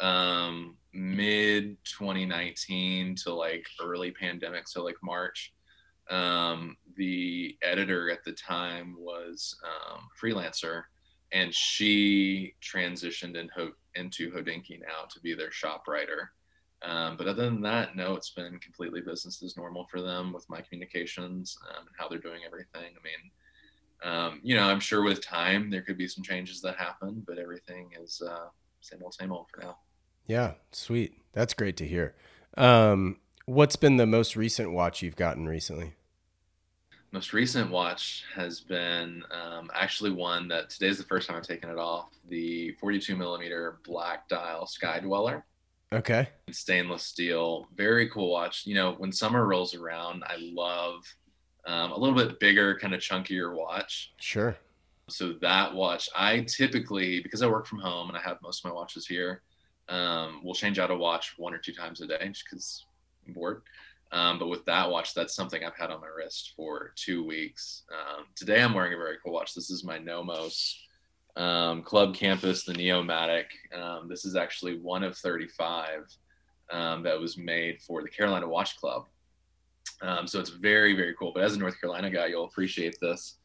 um, 0.00 0.76
mid 0.92 1.76
2019 1.84 3.16
to 3.16 3.34
like 3.34 3.66
early 3.82 4.10
pandemic, 4.10 4.68
so 4.68 4.84
like 4.84 4.96
March. 5.02 5.52
Um, 6.10 6.76
the 6.96 7.56
editor 7.62 8.10
at 8.10 8.24
the 8.24 8.32
time 8.32 8.96
was 8.98 9.56
um, 9.64 10.00
freelancer, 10.20 10.82
and 11.32 11.54
she 11.54 12.54
transitioned 12.62 13.36
in 13.36 13.48
Ho- 13.56 13.72
into 13.94 14.30
Hodinkee 14.30 14.80
now 14.80 15.06
to 15.12 15.20
be 15.20 15.34
their 15.34 15.50
shop 15.50 15.84
writer. 15.88 16.30
Um, 16.82 17.16
but 17.16 17.26
other 17.26 17.44
than 17.44 17.62
that, 17.62 17.96
no, 17.96 18.14
it's 18.14 18.30
been 18.30 18.58
completely 18.58 19.00
business 19.00 19.42
as 19.42 19.56
normal 19.56 19.86
for 19.90 20.02
them 20.02 20.32
with 20.32 20.48
my 20.50 20.60
communications 20.60 21.56
um, 21.70 21.86
and 21.86 21.96
how 21.98 22.08
they're 22.08 22.18
doing 22.18 22.42
everything. 22.46 22.82
I 22.82 23.02
mean, 23.02 23.30
um, 24.02 24.40
you 24.42 24.54
know, 24.54 24.64
I'm 24.64 24.80
sure 24.80 25.02
with 25.02 25.24
time 25.24 25.70
there 25.70 25.82
could 25.82 25.98
be 25.98 26.08
some 26.08 26.24
changes 26.24 26.60
that 26.62 26.76
happen, 26.76 27.22
but 27.26 27.38
everything 27.38 27.90
is 28.00 28.22
uh, 28.26 28.48
same 28.80 29.02
old, 29.02 29.14
same 29.14 29.32
old 29.32 29.46
for 29.52 29.62
now. 29.62 29.78
Yeah, 30.26 30.54
sweet. 30.72 31.20
That's 31.32 31.54
great 31.54 31.76
to 31.78 31.86
hear. 31.86 32.14
Um, 32.56 33.18
what's 33.46 33.76
been 33.76 33.96
the 33.96 34.06
most 34.06 34.36
recent 34.36 34.72
watch 34.72 35.02
you've 35.02 35.16
gotten 35.16 35.46
recently? 35.46 35.94
Most 37.12 37.32
recent 37.32 37.70
watch 37.70 38.24
has 38.34 38.60
been 38.60 39.22
um, 39.30 39.70
actually 39.72 40.10
one 40.10 40.48
that 40.48 40.68
today's 40.70 40.98
the 40.98 41.04
first 41.04 41.28
time 41.28 41.36
I've 41.36 41.44
taken 41.44 41.70
it 41.70 41.78
off. 41.78 42.08
The 42.28 42.72
42 42.80 43.14
millimeter 43.14 43.78
black 43.84 44.28
dial 44.28 44.66
Sky 44.66 44.98
Dweller. 45.00 45.44
Okay. 45.92 46.28
Stainless 46.50 47.04
steel, 47.04 47.68
very 47.76 48.08
cool 48.08 48.32
watch. 48.32 48.66
You 48.66 48.74
know, 48.74 48.94
when 48.98 49.12
summer 49.12 49.46
rolls 49.46 49.76
around, 49.76 50.24
I 50.26 50.36
love 50.40 51.04
um, 51.66 51.92
a 51.92 51.98
little 51.98 52.14
bit 52.14 52.38
bigger, 52.40 52.78
kind 52.78 52.94
of 52.94 53.00
chunkier 53.00 53.54
watch. 53.54 54.12
Sure. 54.20 54.56
So 55.08 55.34
that 55.40 55.74
watch, 55.74 56.08
I 56.16 56.40
typically 56.40 57.20
because 57.20 57.42
I 57.42 57.46
work 57.46 57.66
from 57.66 57.78
home 57.78 58.08
and 58.08 58.16
I 58.16 58.20
have 58.22 58.38
most 58.42 58.64
of 58.64 58.70
my 58.70 58.74
watches 58.74 59.06
here 59.06 59.42
um, 59.88 60.40
we'll 60.42 60.54
change 60.54 60.78
out 60.78 60.90
a 60.90 60.96
watch 60.96 61.34
one 61.36 61.54
or 61.54 61.58
two 61.58 61.72
times 61.72 62.00
a 62.00 62.06
day 62.06 62.28
just 62.28 62.44
because 62.44 62.86
I'm 63.26 63.34
bored. 63.34 63.62
Um, 64.12 64.38
but 64.38 64.48
with 64.48 64.64
that 64.66 64.90
watch, 64.90 65.14
that's 65.14 65.34
something 65.34 65.64
I've 65.64 65.76
had 65.76 65.90
on 65.90 66.00
my 66.00 66.06
wrist 66.06 66.52
for 66.56 66.92
two 66.94 67.24
weeks. 67.24 67.82
Um, 67.90 68.26
today, 68.36 68.62
I'm 68.62 68.72
wearing 68.72 68.94
a 68.94 68.98
very 68.98 69.16
cool 69.22 69.32
watch. 69.32 69.54
This 69.54 69.70
is 69.70 69.82
my 69.82 69.98
Nomos 69.98 70.80
um, 71.36 71.82
Club 71.82 72.14
Campus, 72.14 72.64
the 72.64 72.74
Neomatik. 72.74 73.46
Um, 73.76 74.08
this 74.08 74.24
is 74.24 74.36
actually 74.36 74.78
one 74.78 75.02
of 75.02 75.16
35 75.16 76.06
um, 76.70 77.02
that 77.02 77.18
was 77.18 77.36
made 77.36 77.82
for 77.82 78.02
the 78.02 78.08
Carolina 78.08 78.48
Watch 78.48 78.78
Club. 78.78 79.06
Um, 80.02 80.26
so 80.26 80.40
it's 80.40 80.50
very, 80.50 80.94
very 80.94 81.14
cool. 81.18 81.32
But 81.34 81.44
as 81.44 81.54
a 81.54 81.58
North 81.58 81.80
Carolina 81.80 82.10
guy, 82.10 82.26
you'll 82.26 82.44
appreciate 82.44 82.96
this. 83.00 83.36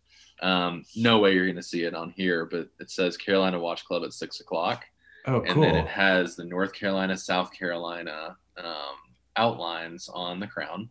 no 0.41 1.20
way 1.20 1.34
you're 1.34 1.45
going 1.45 1.56
to 1.56 1.64
see 1.64 1.84
it 1.84 1.93
on 1.93 2.12
here, 2.12 2.45
but 2.45 2.70
it 2.80 2.89
says 2.89 3.18
Carolina 3.18 3.60
Watch 3.60 3.86
Club 3.86 4.04
at 4.04 4.14
six 4.14 4.39
o'clock. 4.39 4.86
Oh, 5.26 5.41
and 5.41 5.62
then 5.62 5.76
it 5.76 5.88
has 5.88 6.36
the 6.36 6.45
North 6.45 6.74
Carolina, 6.74 7.18
South 7.18 7.52
Carolina 7.52 8.38
um, 8.58 8.95
outlines 9.36 10.10
on 10.12 10.39
the 10.39 10.47
crown, 10.47 10.89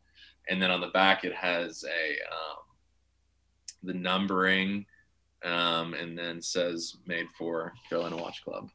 and 0.48 0.60
then 0.60 0.70
on 0.70 0.80
the 0.80 0.88
back 0.88 1.24
it 1.24 1.34
has 1.34 1.84
a 1.84 2.12
um, 2.32 2.58
the 3.82 3.94
numbering, 3.94 4.84
um, 5.44 5.94
and 5.94 6.16
then 6.16 6.42
says 6.42 6.96
made 7.06 7.26
for 7.36 7.72
Carolina 7.88 8.16
Watch 8.16 8.44
Club. 8.44 8.70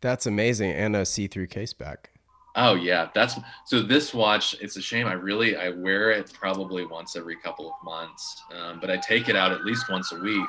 That's 0.00 0.26
amazing, 0.26 0.72
and 0.72 0.94
a 0.94 1.04
see-through 1.04 1.48
case 1.48 1.72
back. 1.72 2.10
Oh 2.56 2.74
yeah, 2.74 3.10
that's 3.14 3.36
so. 3.66 3.82
This 3.82 4.14
watch, 4.14 4.56
it's 4.60 4.76
a 4.76 4.82
shame. 4.82 5.06
I 5.06 5.12
really 5.12 5.56
I 5.56 5.68
wear 5.68 6.10
it 6.10 6.32
probably 6.32 6.86
once 6.86 7.14
every 7.14 7.36
couple 7.36 7.68
of 7.68 7.74
months, 7.84 8.42
um, 8.54 8.78
but 8.80 8.90
I 8.90 8.96
take 8.96 9.28
it 9.28 9.36
out 9.36 9.52
at 9.52 9.64
least 9.64 9.90
once 9.90 10.12
a 10.12 10.18
week 10.18 10.48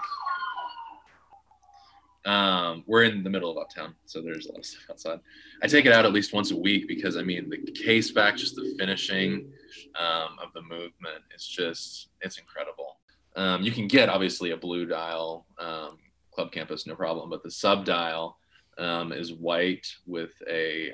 um, 2.27 2.83
we're 2.85 3.03
in 3.03 3.23
the 3.23 3.29
middle 3.29 3.49
of 3.49 3.57
uptown, 3.57 3.95
so 4.05 4.21
there's 4.21 4.47
a 4.47 4.51
lot 4.51 4.59
of 4.59 4.65
stuff 4.65 4.83
outside. 4.91 5.19
I 5.63 5.67
take 5.67 5.85
it 5.85 5.93
out 5.93 6.05
at 6.05 6.11
least 6.11 6.33
once 6.33 6.51
a 6.51 6.57
week 6.57 6.85
because 6.87 7.15
I 7.15 7.23
mean 7.23 7.49
the 7.49 7.71
case 7.71 8.11
back, 8.11 8.35
just 8.35 8.57
the 8.57 8.75
finishing 8.77 9.49
um, 9.97 10.37
of 10.43 10.51
the 10.53 10.61
movement 10.61 11.23
is 11.33 11.47
just 11.47 12.09
it's 12.19 12.37
incredible. 12.37 12.97
Um, 13.37 13.61
you 13.61 13.71
can 13.71 13.87
get 13.87 14.09
obviously 14.09 14.51
a 14.51 14.57
blue 14.57 14.85
dial 14.85 15.45
um, 15.57 15.99
club 16.31 16.51
campus, 16.51 16.85
no 16.85 16.95
problem, 16.95 17.29
but 17.29 17.43
the 17.43 17.51
sub 17.51 17.85
dial 17.85 18.37
um, 18.77 19.13
is 19.13 19.31
white 19.31 19.87
with 20.05 20.33
a 20.49 20.91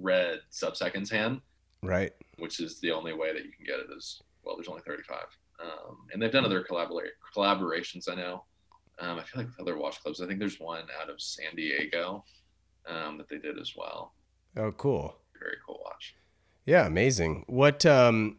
red 0.00 0.40
sub 0.50 0.76
seconds 0.76 1.10
hand, 1.10 1.40
right? 1.82 2.12
Which 2.38 2.60
is 2.60 2.80
the 2.80 2.92
only 2.92 3.12
way 3.12 3.32
that 3.32 3.44
you 3.44 3.52
can 3.52 3.64
get 3.64 3.80
it. 3.80 3.86
Is 3.96 4.22
well, 4.44 4.56
there's 4.56 4.68
only 4.68 4.82
35, 4.86 5.18
and 6.12 6.22
they've 6.22 6.32
done 6.32 6.44
other 6.44 6.62
collaborate 6.62 7.12
collaborations. 7.34 8.08
I 8.10 8.14
know 8.14 8.44
um, 9.00 9.18
I 9.18 9.22
feel 9.22 9.42
like 9.42 9.50
other 9.58 9.76
watch 9.76 10.02
clubs. 10.02 10.20
I 10.20 10.26
think 10.26 10.38
there's 10.38 10.60
one 10.60 10.84
out 11.00 11.10
of 11.10 11.20
San 11.20 11.54
Diego 11.56 12.24
um, 12.86 13.18
that 13.18 13.28
they 13.28 13.38
did 13.38 13.58
as 13.58 13.74
well. 13.76 14.14
Oh, 14.56 14.72
cool! 14.72 15.16
Very 15.38 15.56
cool 15.66 15.80
watch. 15.84 16.14
Yeah, 16.66 16.86
amazing. 16.86 17.44
What 17.48 17.86
um 17.86 18.36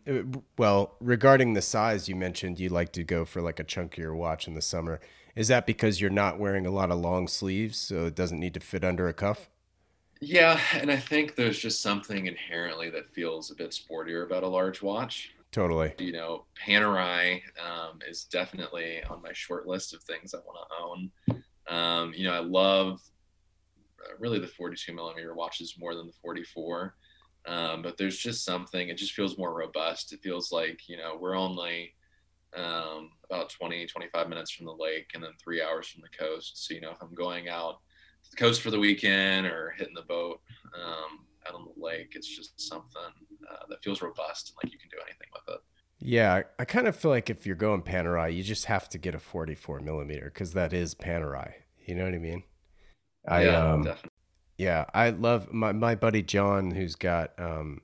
well, 0.58 0.96
regarding 1.00 1.54
the 1.54 1.62
size 1.62 2.08
you 2.08 2.16
mentioned 2.16 2.60
you 2.60 2.70
like 2.70 2.94
to 2.94 3.04
go 3.04 3.26
for 3.26 3.42
like 3.42 3.60
a 3.60 3.64
chunkier 3.64 4.16
watch 4.16 4.48
in 4.48 4.54
the 4.54 4.62
summer. 4.62 5.00
Is 5.36 5.48
that 5.48 5.66
because 5.66 6.02
you're 6.02 6.10
not 6.10 6.40
wearing 6.40 6.66
a 6.66 6.72
lot 6.72 6.92
of 6.92 7.00
long 7.00 7.28
sleeves 7.28 7.78
so 7.78 8.06
it 8.06 8.16
doesn't 8.16 8.40
need 8.40 8.54
to 8.54 8.60
fit 8.60 8.84
under 8.84 9.08
a 9.08 9.14
cuff? 9.14 9.50
Yeah, 10.22 10.60
and 10.76 10.92
I 10.92 10.98
think 10.98 11.36
there's 11.36 11.58
just 11.58 11.82
something 11.82 12.28
inherently 12.28 12.92
that 12.92 13.10
feels 13.10 13.50
a 13.50 13.56
bit 13.56 13.72
sportier 13.72 14.24
about 14.24 14.44
a 14.44 14.48
large 14.48 14.84
watch. 14.84 15.32
Totally. 15.52 15.94
You 15.98 16.12
know, 16.12 16.46
Panerai 16.64 17.42
um, 17.60 18.00
is 18.08 18.26
definitely 18.26 19.04
on 19.10 19.22
my 19.24 19.34
short 19.34 19.68
list 19.68 19.96
of 19.96 20.04
things 20.04 20.34
I 20.34 20.38
want 20.38 20.60
to 20.70 20.84
own. 20.84 21.12
Um, 21.68 22.14
you 22.16 22.24
know, 22.24 22.34
I 22.34 22.40
love 22.40 23.02
uh, 24.00 24.14
really 24.20 24.40
the 24.40 24.48
42 24.48 24.94
millimeter 24.94 25.34
watches 25.34 25.76
more 25.80 25.96
than 25.96 26.06
the 26.06 26.14
44. 26.22 26.96
Um, 27.48 27.82
but 27.82 27.98
there's 27.98 28.18
just 28.18 28.46
something, 28.46 28.90
it 28.90 28.98
just 28.98 29.14
feels 29.14 29.40
more 29.40 29.54
robust. 29.54 30.14
It 30.14 30.22
feels 30.22 30.52
like, 30.52 30.88
you 30.88 30.98
know, 30.98 31.18
we're 31.20 31.36
only 31.36 31.96
um, 32.56 33.10
about 33.26 33.50
20, 33.50 33.88
25 33.88 34.30
minutes 34.30 34.52
from 34.52 34.68
the 34.68 34.76
lake 34.76 35.10
and 35.16 35.24
then 35.24 35.32
three 35.44 35.64
hours 35.64 35.88
from 35.88 36.04
the 36.04 36.16
coast. 36.16 36.66
So, 36.66 36.76
you 36.76 36.82
know, 36.82 36.92
if 36.92 37.02
I'm 37.02 37.16
going 37.16 37.50
out 37.50 37.80
the 38.30 38.38
coast 38.38 38.62
for 38.62 38.72
the 38.72 38.80
weekend 38.80 39.48
or 39.48 39.74
hitting 39.78 39.94
the 39.94 40.04
boat 40.04 40.42
um, 40.76 41.26
out 41.48 41.56
on 41.56 41.66
the 41.66 41.84
lake, 41.84 42.14
it's 42.16 42.28
just 42.28 42.60
something 42.60 43.02
uh, 43.50 43.66
that 43.70 43.84
feels 43.84 44.02
robust 44.02 44.50
and 44.50 44.58
like 44.64 44.72
you 44.74 44.80
can 44.80 44.90
do 44.90 44.98
anything 45.06 45.28
with 45.34 45.56
it. 45.56 45.62
Yeah, 46.04 46.42
I 46.58 46.66
kind 46.66 46.88
of 46.88 46.96
feel 46.96 47.12
like 47.12 47.30
if 47.30 47.46
you're 47.46 47.56
going 47.56 47.84
Panerai, 47.84 48.36
you 48.36 48.42
just 48.42 48.66
have 48.66 48.90
to 48.90 48.98
get 48.98 49.14
a 49.14 49.20
44 49.20 49.82
millimeter 49.82 50.26
because 50.26 50.54
that 50.54 50.74
is 50.74 50.96
Panerai. 50.96 51.54
You 51.86 51.96
know 51.96 52.06
what 52.06 52.14
I 52.14 52.20
mean? 52.20 52.44
I 53.28 53.44
yeah, 53.46 53.72
um, 53.72 53.84
definitely. 53.84 54.10
Yeah, 54.58 54.86
I 54.94 55.10
love 55.10 55.52
my 55.54 55.72
my 55.72 55.96
buddy 55.96 56.24
John, 56.24 56.72
who's 56.72 56.96
got 56.96 57.40
um, 57.40 57.82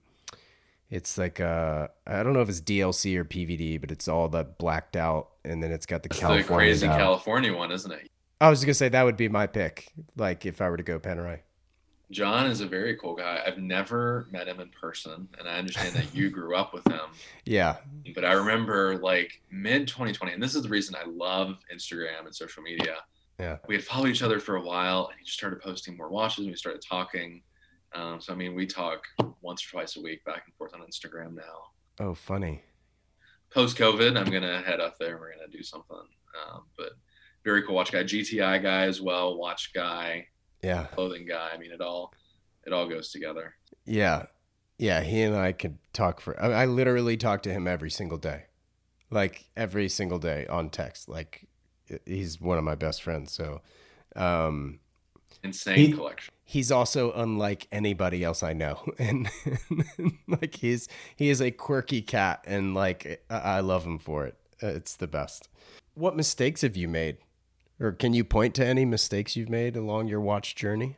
it's 0.90 1.18
like 1.18 1.40
uh, 1.40 1.88
I 2.06 2.24
don't 2.24 2.34
know 2.34 2.42
if 2.42 2.50
it's 2.50 2.62
DLC 2.62 3.16
or 3.18 3.26
PVD, 3.26 3.80
but 3.80 3.92
it's 3.92 4.08
all 4.08 4.30
the 4.30 4.44
blacked 4.44 4.96
out, 4.96 5.30
and 5.44 5.62
then 5.62 5.72
it's 5.72 5.86
got 5.86 6.04
the 6.04 6.10
California. 6.10 6.44
The 6.44 6.54
crazy 6.54 6.88
out. 6.88 6.98
California 6.98 7.56
one, 7.56 7.72
isn't 7.72 7.92
it? 7.92 8.10
I 8.40 8.50
was 8.50 8.64
gonna 8.64 8.74
say 8.74 8.90
that 8.90 9.04
would 9.04 9.18
be 9.18 9.30
my 9.30 9.48
pick. 9.48 9.88
Like 10.16 10.46
if 10.46 10.62
I 10.62 10.70
were 10.70 10.78
to 10.78 10.84
go 10.84 11.00
Panerai. 11.00 11.40
John 12.10 12.46
is 12.46 12.62
a 12.62 12.68
very 12.68 12.96
cool 12.96 13.16
guy. 13.16 13.42
I've 13.46 13.58
never 13.58 14.28
met 14.32 14.48
him 14.48 14.62
in 14.62 14.70
person, 14.70 15.28
and 15.38 15.48
I 15.48 15.58
understand 15.58 15.94
that 15.96 16.16
you 16.16 16.30
grew 16.30 16.56
up 16.56 16.74
with 16.74 16.88
him. 16.88 17.00
Yeah. 17.46 17.78
But 18.14 18.26
I 18.26 18.34
remember 18.34 18.98
like 18.98 19.42
mid 19.52 19.88
2020, 19.88 20.34
and 20.34 20.44
this 20.44 20.54
is 20.56 20.64
the 20.64 20.70
reason 20.70 20.96
I 20.96 21.06
love 21.08 21.58
Instagram 21.74 22.26
and 22.26 22.36
social 22.36 22.62
media. 22.62 22.96
Yeah. 23.40 23.58
We 23.68 23.76
had 23.76 23.84
followed 23.84 24.08
each 24.10 24.22
other 24.22 24.40
for 24.40 24.56
a 24.58 24.62
while, 24.62 25.08
and 25.08 25.18
he 25.20 25.26
just 25.26 25.38
started 25.38 25.62
posting 25.62 25.96
more 25.96 26.10
watches, 26.10 26.40
and 26.40 26.48
we 26.48 26.56
started 26.58 26.82
talking. 26.82 27.42
Um, 27.94 28.20
so 28.20 28.34
I 28.34 28.36
mean, 28.36 28.54
we 28.56 28.66
talk 28.68 29.04
once 29.42 29.66
or 29.66 29.70
twice 29.72 29.96
a 29.96 30.02
week 30.02 30.24
back 30.26 30.44
and 30.46 30.54
forth 30.56 30.74
on 30.74 30.82
Instagram 30.82 31.36
now. 31.36 31.72
Oh, 32.00 32.14
funny. 32.14 32.64
Post 33.50 33.78
COVID, 33.78 34.18
I'm 34.18 34.30
gonna 34.32 34.62
head 34.62 34.80
up 34.82 34.98
there. 35.00 35.12
and 35.12 35.20
We're 35.22 35.34
gonna 35.36 35.48
do 35.50 35.64
something. 35.64 35.98
Um, 35.98 36.64
but 36.78 36.92
very 37.48 37.64
cool 37.64 37.76
watch 37.76 37.94
guy, 37.94 38.04
GTI 38.04 38.62
guy 38.62 38.84
as 38.84 39.00
well, 39.02 39.38
watch 39.38 39.72
guy 39.74 40.28
yeah. 40.62 40.86
clothing 40.86 41.26
guy. 41.26 41.50
I 41.54 41.58
mean 41.58 41.72
it 41.72 41.82
all 41.82 42.14
it 42.66 42.74
all 42.74 42.88
goes 42.88 43.12
together. 43.12 43.56
Yeah. 43.86 44.26
Yeah 44.78 45.02
he 45.02 45.22
and 45.22 45.36
i 45.36 45.52
could 45.52 45.78
talk 45.94 46.20
for 46.22 46.40
I, 46.42 46.64
I 46.64 46.66
literally 46.66 47.18
talk 47.18 47.42
to 47.44 47.52
him 47.52 47.68
every 47.68 47.90
single 47.90 48.18
day. 48.18 48.44
Like 49.10 49.46
every 49.56 49.88
single 49.88 50.20
day 50.20 50.46
on 50.48 50.70
text. 50.70 51.08
Like 51.08 51.48
he's 52.06 52.42
one 52.42 52.58
of 52.58 52.66
my 52.66 52.76
best 52.76 53.02
friends 53.02 53.32
so 53.32 53.62
um 54.18 54.80
insane 55.42 55.78
he, 55.78 55.94
collection. 55.94 56.34
he's 56.44 56.70
also 56.70 57.14
unlike 57.14 57.68
anybody 57.72 58.24
else 58.24 58.44
i 58.44 58.52
know. 58.54 58.84
And 59.00 59.30
like 60.28 60.56
he's 60.56 60.90
he 61.16 61.30
is 61.30 61.42
a 61.42 61.52
quirky 61.52 62.02
cat 62.02 62.44
and 62.46 62.74
like 62.74 63.24
i 63.30 63.62
love 63.62 63.86
him 63.86 64.00
for 64.00 64.26
it. 64.26 64.36
It's 64.60 64.96
the 64.96 65.08
best. 65.08 65.50
What 65.94 66.16
mistakes 66.16 66.62
have 66.62 66.76
you 66.76 66.88
made 66.88 67.18
or 67.80 67.92
can 67.92 68.14
you 68.14 68.24
point 68.24 68.56
to 68.56 68.66
any 68.66 68.86
mistakes 68.86 69.36
you've 69.36 69.50
made 69.50 69.76
along 69.76 70.08
your 70.08 70.22
watch 70.22 70.56
journey? 70.56 70.98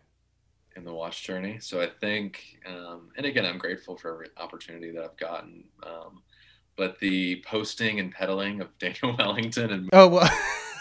In 0.76 0.86
the 0.86 0.94
watch 0.94 1.24
journey. 1.24 1.58
So 1.60 1.82
I 1.82 1.88
think, 1.88 2.60
um, 2.66 3.10
and 3.18 3.26
again, 3.26 3.46
I'm 3.46 3.58
grateful 3.58 3.98
for 3.98 4.14
every 4.14 4.28
opportunity 4.38 4.92
that 4.92 5.04
I've 5.04 5.18
gotten. 5.18 5.66
Um, 5.84 6.24
but 6.78 6.98
the 7.00 7.44
posting 7.46 8.00
and 8.00 8.12
peddling 8.12 8.62
of 8.62 8.70
Daniel 8.80 9.16
Wellington 9.18 9.72
and 9.72 9.90
oh 9.94 10.08
well. 10.08 10.32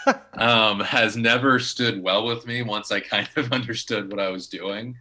um, 0.33 0.79
has 0.79 1.17
never 1.17 1.59
stood 1.59 2.01
well 2.01 2.25
with 2.25 2.45
me 2.47 2.61
once 2.61 2.91
I 2.91 3.01
kind 3.01 3.27
of 3.35 3.51
understood 3.51 4.09
what 4.09 4.19
I 4.19 4.29
was 4.29 4.47
doing. 4.47 4.95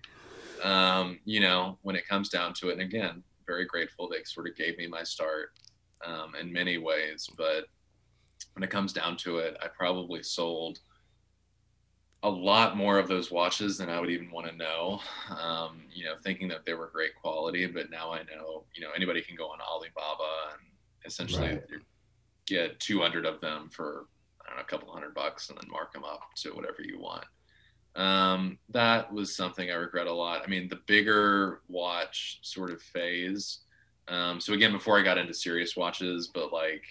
Um, 0.63 1.21
you 1.25 1.39
know, 1.39 1.79
when 1.83 1.95
it 1.95 2.09
comes 2.09 2.29
down 2.29 2.53
to 2.55 2.71
it, 2.71 2.73
and 2.73 2.83
again, 2.83 3.23
very 3.47 3.65
grateful 3.65 4.09
they 4.09 4.25
sort 4.25 4.49
of 4.49 4.57
gave 4.57 4.77
me 4.77 4.89
my 4.89 5.05
start 5.05 5.51
um, 6.05 6.33
in 6.41 6.53
many 6.53 6.79
ways. 6.79 7.29
But 7.37 7.67
when 8.55 8.65
it 8.65 8.71
comes 8.71 8.93
down 8.93 9.17
to 9.19 9.39
it, 9.39 9.57
I 9.63 9.69
probably 9.69 10.23
sold 10.25 10.81
a 12.25 12.29
lot 12.29 12.77
more 12.77 12.99
of 12.99 13.07
those 13.07 13.31
watches 13.31 13.79
than 13.79 13.89
I 13.89 14.01
would 14.01 14.11
even 14.11 14.31
want 14.31 14.49
to 14.49 14.57
know. 14.57 15.01
Um, 15.31 15.83
you 15.93 16.05
know, 16.05 16.15
thinking 16.23 16.49
that 16.49 16.65
they 16.67 16.75
were 16.75 16.91
great 16.93 17.15
quality, 17.15 17.67
but 17.67 17.91
now 17.91 18.13
I 18.13 18.19
know, 18.25 18.65
you 18.75 18.83
know, 18.83 18.91
anybody 18.95 19.23
can 19.23 19.37
go 19.37 19.47
on 19.47 19.61
Alibaba 19.61 20.53
and 20.53 20.63
essentially 21.05 21.49
right. 21.49 21.63
get 22.47 22.81
200 22.81 23.25
of 23.25 23.41
them 23.41 23.69
for 23.71 24.07
I 24.43 24.49
don't 24.49 24.57
know, 24.57 24.63
a 24.63 24.65
couple 24.65 24.93
hundred 24.93 25.15
bucks 25.15 25.49
and 25.49 25.59
then 25.59 25.71
mark 25.71 25.93
them 25.93 26.05
up 26.05 26.23
to 26.39 26.51
whatever 26.51 26.83
you 26.83 26.99
want. 26.99 27.25
Um, 27.95 28.59
that 28.71 29.13
was 29.13 29.37
something 29.37 29.71
I 29.71 29.75
regret 29.75 30.07
a 30.07 30.13
lot. 30.13 30.43
I 30.45 30.49
mean, 30.49 30.69
the 30.69 30.81
bigger 30.87 31.63
watch 31.69 32.39
sort 32.43 32.71
of 32.71 32.83
phase. 32.83 33.61
Um, 34.09 34.41
so 34.41 34.55
again, 34.55 34.73
before 34.73 34.99
I 34.99 35.03
got 35.03 35.19
into 35.19 35.35
serious 35.35 35.77
watches, 35.77 36.31
but 36.33 36.53
like 36.53 36.85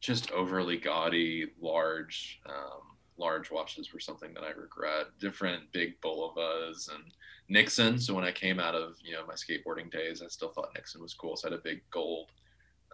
just 0.00 0.30
overly 0.32 0.76
gaudy, 0.76 1.46
large, 1.60 2.40
um, 2.46 2.97
large 3.18 3.50
watches 3.50 3.92
were 3.92 4.00
something 4.00 4.32
that 4.34 4.44
I 4.44 4.50
regret. 4.50 5.06
Different 5.20 5.72
big 5.72 6.00
Bulovas 6.00 6.88
and 6.92 7.04
Nixon. 7.48 7.98
So 7.98 8.14
when 8.14 8.24
I 8.24 8.32
came 8.32 8.60
out 8.60 8.74
of 8.74 8.96
you 9.02 9.12
know 9.12 9.26
my 9.26 9.34
skateboarding 9.34 9.90
days, 9.90 10.22
I 10.22 10.28
still 10.28 10.50
thought 10.50 10.70
Nixon 10.74 11.02
was 11.02 11.14
cool. 11.14 11.36
So 11.36 11.48
I 11.48 11.50
had 11.50 11.58
a 11.58 11.62
big 11.62 11.82
gold 11.90 12.30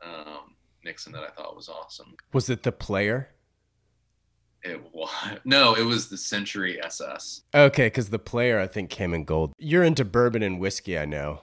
um, 0.03 0.55
Nixon 0.85 1.13
that 1.13 1.23
I 1.23 1.31
thought 1.31 1.57
was 1.57 1.69
awesome. 1.69 2.15
Was 2.33 2.51
it 2.51 2.63
the 2.63 2.73
player? 2.73 3.31
It 4.63 4.81
was 4.93 5.11
no, 5.45 5.75
it 5.75 5.85
was 5.85 6.09
the 6.09 6.17
Sentry 6.17 6.83
SS. 6.83 7.43
Okay, 7.55 7.87
because 7.87 8.11
the 8.11 8.19
player 8.19 8.59
I 8.59 8.67
think 8.67 8.91
came 8.91 9.15
in 9.15 9.25
gold. 9.25 9.53
You're 9.59 9.85
into 9.85 10.05
bourbon 10.05 10.43
and 10.43 10.59
whiskey, 10.59 10.99
I 10.99 11.05
know. 11.05 11.43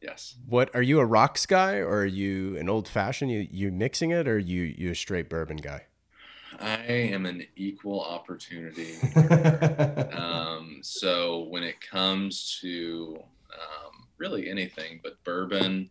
Yes. 0.00 0.36
What 0.46 0.74
are 0.74 0.82
you 0.82 1.00
a 1.00 1.06
rocks 1.06 1.46
guy 1.46 1.76
or 1.76 2.00
are 2.00 2.06
you 2.06 2.56
an 2.58 2.68
old 2.68 2.88
fashioned? 2.88 3.30
You 3.30 3.46
you 3.50 3.72
mixing 3.72 4.10
it 4.10 4.28
or 4.28 4.38
you 4.38 4.62
you 4.62 4.90
a 4.90 4.94
straight 4.94 5.28
bourbon 5.28 5.56
guy? 5.56 5.86
I 6.60 6.84
am 6.86 7.26
an 7.26 7.44
equal 7.56 8.00
opportunity. 8.00 8.94
um, 10.12 10.78
so 10.82 11.46
when 11.50 11.62
it 11.62 11.80
comes 11.80 12.58
to 12.60 13.18
um, 13.52 14.06
really 14.18 14.48
anything 14.48 15.00
but 15.02 15.22
bourbon, 15.24 15.90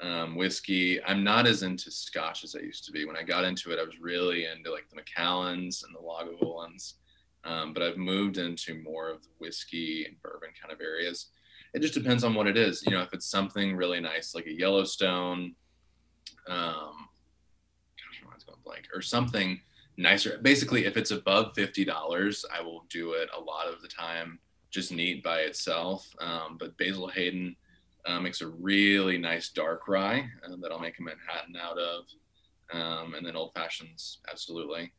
um, 0.00 0.34
whiskey, 0.34 1.02
I'm 1.04 1.22
not 1.22 1.46
as 1.46 1.62
into 1.62 1.90
scotch 1.90 2.44
as 2.44 2.56
I 2.56 2.60
used 2.60 2.84
to 2.86 2.92
be. 2.92 3.04
When 3.04 3.16
I 3.16 3.22
got 3.22 3.44
into 3.44 3.70
it, 3.72 3.78
I 3.78 3.84
was 3.84 4.00
really 4.00 4.46
into 4.46 4.70
like 4.70 4.88
the 4.90 5.00
Macallans 5.00 5.84
and 5.84 5.94
the 5.94 6.00
Lagavulins. 6.00 6.94
Um, 7.44 7.72
but 7.72 7.82
I've 7.82 7.96
moved 7.96 8.38
into 8.38 8.82
more 8.82 9.08
of 9.08 9.22
the 9.22 9.30
whiskey 9.38 10.04
and 10.06 10.20
bourbon 10.22 10.50
kind 10.60 10.72
of 10.72 10.80
areas. 10.80 11.28
It 11.74 11.80
just 11.80 11.94
depends 11.94 12.22
on 12.24 12.34
what 12.34 12.46
it 12.46 12.56
is. 12.56 12.82
You 12.84 12.92
know, 12.92 13.02
if 13.02 13.12
it's 13.12 13.26
something 13.26 13.76
really 13.76 14.00
nice 14.00 14.34
like 14.34 14.46
a 14.46 14.52
Yellowstone, 14.52 15.54
um, 16.48 17.08
gosh, 17.96 18.20
my 18.22 18.30
mind's 18.30 18.44
going 18.44 18.58
blank, 18.64 18.88
or 18.94 19.00
something 19.02 19.60
nicer. 19.96 20.38
Basically, 20.42 20.84
if 20.84 20.96
it's 20.96 21.10
above 21.10 21.54
fifty 21.54 21.84
dollars, 21.84 22.44
I 22.52 22.62
will 22.62 22.84
do 22.88 23.12
it 23.12 23.28
a 23.36 23.40
lot 23.40 23.66
of 23.66 23.82
the 23.82 23.88
time, 23.88 24.38
just 24.70 24.92
neat 24.92 25.22
by 25.22 25.40
itself. 25.40 26.08
Um, 26.20 26.56
but 26.58 26.76
Basil 26.76 27.08
Hayden 27.08 27.56
uh, 28.06 28.20
makes 28.20 28.40
a 28.40 28.48
really 28.48 29.18
nice 29.18 29.48
dark 29.50 29.88
rye 29.88 30.28
uh, 30.44 30.56
that 30.60 30.72
I'll 30.72 30.80
make 30.80 30.98
a 30.98 31.02
Manhattan 31.02 31.56
out 31.56 31.78
of, 31.78 32.04
um, 32.72 33.14
and 33.14 33.24
then 33.26 33.36
old 33.36 33.52
fashions, 33.54 34.18
absolutely. 34.30 34.92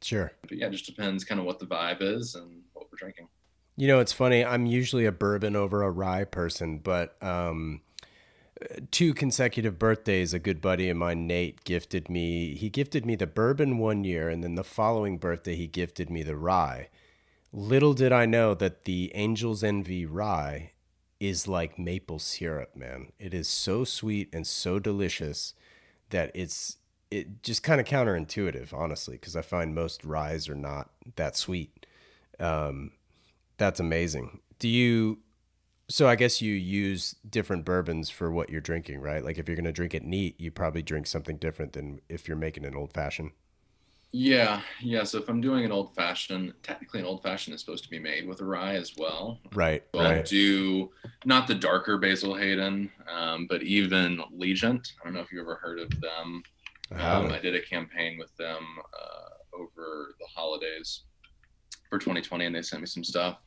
Sure. 0.00 0.32
But 0.42 0.58
yeah, 0.58 0.66
it 0.66 0.72
just 0.72 0.86
depends 0.86 1.24
kind 1.24 1.40
of 1.40 1.46
what 1.46 1.58
the 1.58 1.66
vibe 1.66 2.02
is 2.02 2.34
and 2.34 2.62
what 2.72 2.86
we're 2.90 2.96
drinking. 2.96 3.28
You 3.76 3.86
know, 3.86 4.00
it's 4.00 4.12
funny. 4.12 4.44
I'm 4.44 4.66
usually 4.66 5.06
a 5.06 5.12
bourbon 5.12 5.54
over 5.54 5.82
a 5.82 5.90
rye 5.90 6.24
person, 6.24 6.78
but 6.78 7.20
um, 7.22 7.80
two 8.90 9.14
consecutive 9.14 9.78
birthdays, 9.78 10.34
a 10.34 10.38
good 10.38 10.60
buddy 10.60 10.88
of 10.88 10.96
mine, 10.96 11.26
Nate, 11.26 11.64
gifted 11.64 12.08
me. 12.08 12.54
He 12.54 12.70
gifted 12.70 13.04
me 13.06 13.14
the 13.14 13.26
bourbon 13.26 13.78
one 13.78 14.04
year, 14.04 14.28
and 14.28 14.42
then 14.42 14.54
the 14.54 14.64
following 14.64 15.18
birthday, 15.18 15.54
he 15.54 15.66
gifted 15.66 16.10
me 16.10 16.22
the 16.22 16.36
rye. 16.36 16.88
Little 17.52 17.94
did 17.94 18.12
I 18.12 18.26
know 18.26 18.54
that 18.54 18.84
the 18.84 19.14
Angel's 19.14 19.64
Envy 19.64 20.04
rye 20.04 20.72
is 21.20 21.48
like 21.48 21.78
maple 21.78 22.18
syrup, 22.18 22.76
man. 22.76 23.12
It 23.18 23.34
is 23.34 23.48
so 23.48 23.84
sweet 23.84 24.28
and 24.32 24.46
so 24.46 24.78
delicious 24.78 25.54
that 26.10 26.30
it's 26.34 26.76
it 27.10 27.42
just 27.42 27.62
kind 27.62 27.80
of 27.80 27.86
counterintuitive, 27.86 28.72
honestly, 28.74 29.14
because 29.14 29.34
I 29.34 29.42
find 29.42 29.74
most 29.74 30.04
ryes 30.04 30.48
are 30.48 30.54
not 30.54 30.90
that 31.16 31.36
sweet. 31.36 31.86
Um, 32.38 32.92
that's 33.56 33.80
amazing. 33.80 34.40
Do 34.58 34.68
you 34.68 35.18
So 35.90 36.06
I 36.06 36.16
guess 36.16 36.42
you 36.42 36.52
use 36.52 37.16
different 37.28 37.64
bourbons 37.64 38.10
for 38.10 38.30
what 38.30 38.50
you're 38.50 38.60
drinking, 38.60 39.00
right? 39.00 39.24
Like 39.24 39.38
if 39.38 39.48
you're 39.48 39.56
going 39.56 39.64
to 39.64 39.72
drink 39.72 39.94
it 39.94 40.04
neat, 40.04 40.38
you 40.38 40.50
probably 40.50 40.82
drink 40.82 41.06
something 41.06 41.38
different 41.38 41.72
than 41.72 42.00
if 42.08 42.28
you're 42.28 42.36
making 42.36 42.66
an 42.66 42.74
old 42.74 42.92
fashioned. 42.92 43.30
Yeah, 44.10 44.62
yeah. 44.80 45.04
So 45.04 45.18
if 45.18 45.28
I'm 45.28 45.40
doing 45.40 45.64
an 45.64 45.72
old 45.72 45.94
fashioned, 45.94 46.54
technically 46.62 47.00
an 47.00 47.06
old 47.06 47.22
fashioned 47.22 47.54
is 47.54 47.60
supposed 47.60 47.84
to 47.84 47.90
be 47.90 47.98
made 47.98 48.26
with 48.26 48.40
a 48.40 48.44
rye 48.44 48.74
as 48.74 48.96
well. 48.96 49.38
Right. 49.54 49.82
So 49.94 50.00
right. 50.00 50.18
I'll 50.18 50.22
do 50.22 50.90
not 51.26 51.46
the 51.46 51.54
darker 51.54 51.98
Basil 51.98 52.34
Hayden, 52.34 52.90
um, 53.10 53.46
but 53.48 53.62
even 53.62 54.20
Legent. 54.30 54.92
I 55.00 55.04
don't 55.04 55.14
know 55.14 55.20
if 55.20 55.30
you 55.30 55.40
ever 55.40 55.56
heard 55.56 55.78
of 55.78 55.90
them. 56.00 56.42
Um, 56.92 57.32
I 57.32 57.38
did 57.38 57.54
a 57.54 57.60
campaign 57.60 58.18
with 58.18 58.34
them 58.36 58.64
uh, 58.98 59.58
over 59.60 60.14
the 60.18 60.26
holidays 60.34 61.02
for 61.90 61.98
2020, 61.98 62.46
and 62.46 62.54
they 62.54 62.62
sent 62.62 62.80
me 62.80 62.86
some 62.86 63.04
stuff. 63.04 63.42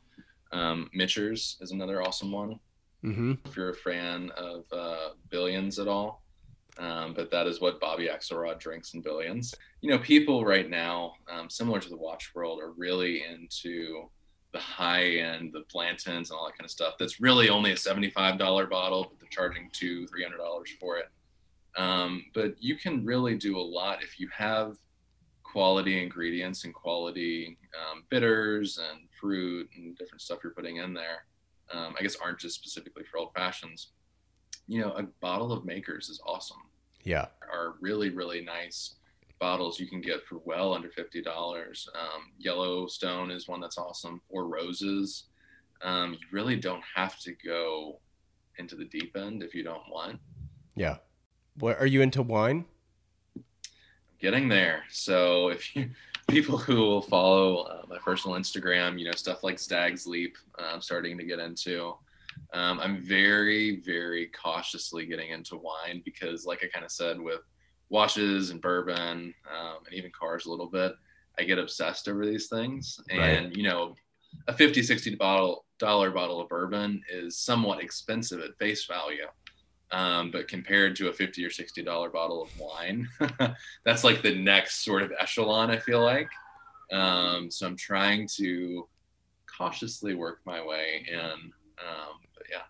Um, 0.53 0.89
Michter's 0.93 1.57
is 1.61 1.71
another 1.71 2.01
awesome 2.01 2.31
one. 2.31 2.59
Mm-hmm. 3.03 3.33
If 3.45 3.55
you're 3.55 3.69
a 3.69 3.75
fan 3.75 4.31
of 4.37 4.65
uh, 4.71 5.09
Billions 5.29 5.79
at 5.79 5.87
all, 5.87 6.23
um, 6.77 7.13
but 7.13 7.31
that 7.31 7.47
is 7.47 7.59
what 7.59 7.79
Bobby 7.79 8.07
Axelrod 8.07 8.59
drinks 8.59 8.93
in 8.93 9.01
Billions. 9.01 9.53
You 9.81 9.89
know, 9.89 9.99
people 9.99 10.45
right 10.45 10.69
now, 10.69 11.13
um, 11.31 11.49
similar 11.49 11.79
to 11.79 11.89
the 11.89 11.97
watch 11.97 12.31
world, 12.35 12.59
are 12.61 12.71
really 12.71 13.23
into 13.23 14.09
the 14.53 14.59
high 14.59 15.05
end, 15.05 15.53
the 15.53 15.63
Blantons 15.73 16.29
and 16.29 16.31
all 16.31 16.45
that 16.45 16.57
kind 16.57 16.65
of 16.65 16.71
stuff. 16.71 16.95
That's 16.99 17.21
really 17.21 17.49
only 17.49 17.71
a 17.71 17.75
$75 17.75 18.69
bottle, 18.69 19.03
but 19.03 19.19
they're 19.19 19.29
charging 19.29 19.69
two, 19.71 20.05
$300 20.07 20.67
for 20.79 20.97
it. 20.97 21.09
Um, 21.77 22.25
but 22.33 22.55
you 22.59 22.75
can 22.75 23.05
really 23.05 23.35
do 23.35 23.57
a 23.57 23.61
lot 23.61 24.03
if 24.03 24.19
you 24.19 24.27
have 24.35 24.75
quality 25.43 26.01
ingredients 26.01 26.65
and 26.65 26.73
quality 26.73 27.57
um, 27.75 28.03
bitters 28.09 28.77
and 28.77 29.07
fruit 29.21 29.69
and 29.75 29.95
different 29.97 30.21
stuff 30.21 30.39
you're 30.43 30.53
putting 30.53 30.77
in 30.77 30.93
there. 30.93 31.25
Um, 31.71 31.95
I 31.97 32.01
guess 32.01 32.17
aren't 32.17 32.39
just 32.39 32.55
specifically 32.55 33.03
for 33.09 33.19
old 33.19 33.33
fashions. 33.33 33.91
You 34.67 34.81
know, 34.81 34.91
a 34.91 35.03
bottle 35.21 35.53
of 35.53 35.63
Makers 35.63 36.09
is 36.09 36.19
awesome. 36.25 36.57
Yeah, 37.03 37.27
are 37.51 37.75
really 37.79 38.09
really 38.09 38.41
nice 38.41 38.95
bottles 39.39 39.79
you 39.79 39.87
can 39.87 40.01
get 40.01 40.23
for 40.25 40.39
well 40.45 40.73
under 40.73 40.89
fifty 40.89 41.21
dollars. 41.21 41.87
Um, 41.95 42.31
Yellowstone 42.37 43.31
is 43.31 43.47
one 43.47 43.61
that's 43.61 43.77
awesome. 43.77 44.21
Four 44.29 44.47
Roses. 44.47 45.25
Um, 45.83 46.13
you 46.13 46.27
really 46.31 46.57
don't 46.57 46.83
have 46.95 47.19
to 47.21 47.33
go 47.43 47.99
into 48.57 48.75
the 48.75 48.85
deep 48.85 49.17
end 49.17 49.41
if 49.41 49.55
you 49.55 49.63
don't 49.63 49.89
want. 49.89 50.19
Yeah. 50.75 50.97
What 51.57 51.79
are 51.79 51.87
you 51.87 52.01
into 52.01 52.21
wine? 52.21 52.65
I'm 53.35 53.43
getting 54.19 54.47
there. 54.47 54.83
So 54.89 55.49
if 55.49 55.75
you 55.75 55.89
people 56.31 56.57
who 56.57 56.77
will 56.77 57.01
follow 57.01 57.63
uh, 57.63 57.81
my 57.87 57.97
personal 57.97 58.37
Instagram, 58.37 58.97
you 58.97 59.05
know 59.05 59.11
stuff 59.11 59.43
like 59.43 59.59
Stag's 59.59 60.07
Leap, 60.07 60.37
uh, 60.57 60.71
I'm 60.73 60.81
starting 60.81 61.17
to 61.17 61.23
get 61.23 61.39
into. 61.39 61.95
Um, 62.53 62.79
I'm 62.79 63.01
very 63.01 63.81
very 63.81 64.27
cautiously 64.27 65.05
getting 65.05 65.31
into 65.31 65.57
wine 65.57 66.01
because, 66.05 66.45
like 66.45 66.63
I 66.63 66.67
kind 66.67 66.85
of 66.85 66.91
said, 66.91 67.19
with 67.19 67.41
washes 67.89 68.49
and 68.51 68.61
bourbon 68.61 69.33
um, 69.51 69.77
and 69.85 69.93
even 69.93 70.11
cars 70.17 70.45
a 70.45 70.49
little 70.49 70.67
bit, 70.67 70.93
I 71.37 71.43
get 71.43 71.59
obsessed 71.59 72.07
over 72.07 72.25
these 72.25 72.47
things. 72.47 72.99
And 73.09 73.47
right. 73.47 73.55
you 73.55 73.63
know, 73.63 73.95
a 74.47 74.53
50 74.53 74.81
60 74.81 75.15
bottle 75.15 75.65
dollar 75.77 76.11
bottle 76.11 76.39
of 76.39 76.47
bourbon 76.47 77.01
is 77.11 77.37
somewhat 77.37 77.81
expensive 77.81 78.39
at 78.39 78.57
face 78.57 78.85
value. 78.85 79.25
Um, 79.91 80.31
but 80.31 80.47
compared 80.47 80.95
to 80.97 81.09
a 81.09 81.13
50 81.13 81.45
or 81.45 81.49
60 81.49 81.83
dollar 81.83 82.09
bottle 82.09 82.41
of 82.41 82.59
wine, 82.59 83.07
that's 83.85 84.03
like 84.03 84.21
the 84.21 84.35
next 84.35 84.85
sort 84.85 85.03
of 85.03 85.11
echelon, 85.19 85.69
I 85.69 85.77
feel 85.77 86.01
like. 86.01 86.29
Um, 86.91 87.51
so 87.51 87.67
I'm 87.67 87.75
trying 87.75 88.27
to 88.37 88.87
cautiously 89.57 90.13
work 90.13 90.39
my 90.45 90.63
way 90.65 91.05
in. 91.09 91.19
Um, 91.19 92.19
but 92.33 92.43
yeah. 92.49 92.63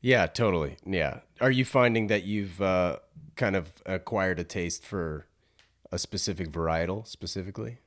Yeah, 0.00 0.26
totally. 0.26 0.76
Yeah. 0.84 1.20
Are 1.40 1.50
you 1.50 1.64
finding 1.64 2.08
that 2.08 2.24
you've 2.24 2.60
uh, 2.60 2.98
kind 3.36 3.56
of 3.56 3.82
acquired 3.86 4.38
a 4.38 4.44
taste 4.44 4.84
for 4.84 5.26
a 5.90 5.98
specific 5.98 6.50
varietal 6.50 7.06
specifically? 7.06 7.78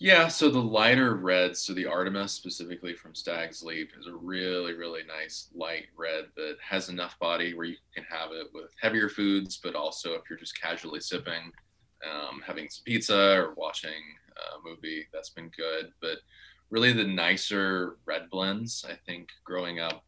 Yeah, 0.00 0.28
so 0.28 0.48
the 0.48 0.60
lighter 0.60 1.16
reds, 1.16 1.60
so 1.60 1.74
the 1.74 1.86
Artemis 1.86 2.30
specifically 2.32 2.94
from 2.94 3.16
Stag's 3.16 3.64
Leap 3.64 3.90
is 3.98 4.06
a 4.06 4.14
really, 4.14 4.74
really 4.74 5.00
nice 5.02 5.48
light 5.52 5.86
red 5.96 6.26
that 6.36 6.56
has 6.62 6.88
enough 6.88 7.18
body 7.18 7.52
where 7.52 7.66
you 7.66 7.74
can 7.92 8.04
have 8.04 8.30
it 8.30 8.46
with 8.54 8.70
heavier 8.80 9.08
foods, 9.08 9.58
but 9.60 9.74
also 9.74 10.12
if 10.14 10.22
you're 10.30 10.38
just 10.38 10.60
casually 10.60 11.00
sipping, 11.00 11.50
um, 12.08 12.40
having 12.46 12.68
some 12.68 12.84
pizza 12.84 13.40
or 13.40 13.54
watching 13.56 13.90
a 14.36 14.68
movie, 14.68 15.08
that's 15.12 15.30
been 15.30 15.50
good. 15.56 15.90
But 16.00 16.18
really, 16.70 16.92
the 16.92 17.02
nicer 17.04 17.96
red 18.06 18.30
blends, 18.30 18.84
I 18.88 18.94
think 19.04 19.30
growing 19.42 19.80
up, 19.80 20.04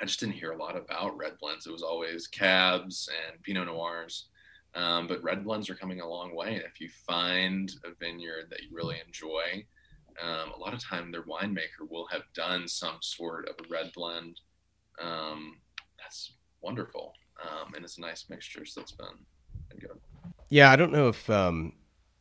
I 0.00 0.04
just 0.04 0.20
didn't 0.20 0.34
hear 0.36 0.52
a 0.52 0.62
lot 0.62 0.76
about 0.76 1.16
red 1.16 1.38
blends. 1.40 1.66
It 1.66 1.72
was 1.72 1.82
always 1.82 2.28
cabs 2.28 3.08
and 3.28 3.42
Pinot 3.42 3.66
Noirs. 3.66 4.27
Um, 4.74 5.06
but 5.06 5.22
red 5.22 5.44
blends 5.44 5.70
are 5.70 5.74
coming 5.74 6.00
a 6.00 6.08
long 6.08 6.34
way. 6.34 6.54
And 6.54 6.64
if 6.64 6.80
you 6.80 6.88
find 7.06 7.70
a 7.84 7.90
vineyard 7.98 8.48
that 8.50 8.62
you 8.62 8.68
really 8.72 8.96
enjoy, 9.04 9.64
um, 10.22 10.52
a 10.52 10.58
lot 10.58 10.74
of 10.74 10.82
time 10.82 11.10
their 11.10 11.22
winemaker 11.22 11.88
will 11.88 12.06
have 12.08 12.22
done 12.34 12.68
some 12.68 12.98
sort 13.00 13.48
of 13.48 13.54
a 13.64 13.68
red 13.68 13.90
blend. 13.94 14.40
Um, 15.00 15.58
that's 15.98 16.34
wonderful. 16.60 17.12
Um, 17.42 17.74
and 17.74 17.84
it's 17.84 17.98
a 17.98 18.00
nice 18.00 18.26
mixture. 18.28 18.64
So 18.64 18.80
it's 18.80 18.92
been, 18.92 19.06
been 19.70 19.78
good. 19.78 19.98
Yeah, 20.48 20.70
I 20.70 20.76
don't 20.76 20.92
know 20.92 21.08
if 21.08 21.28
um, 21.30 21.72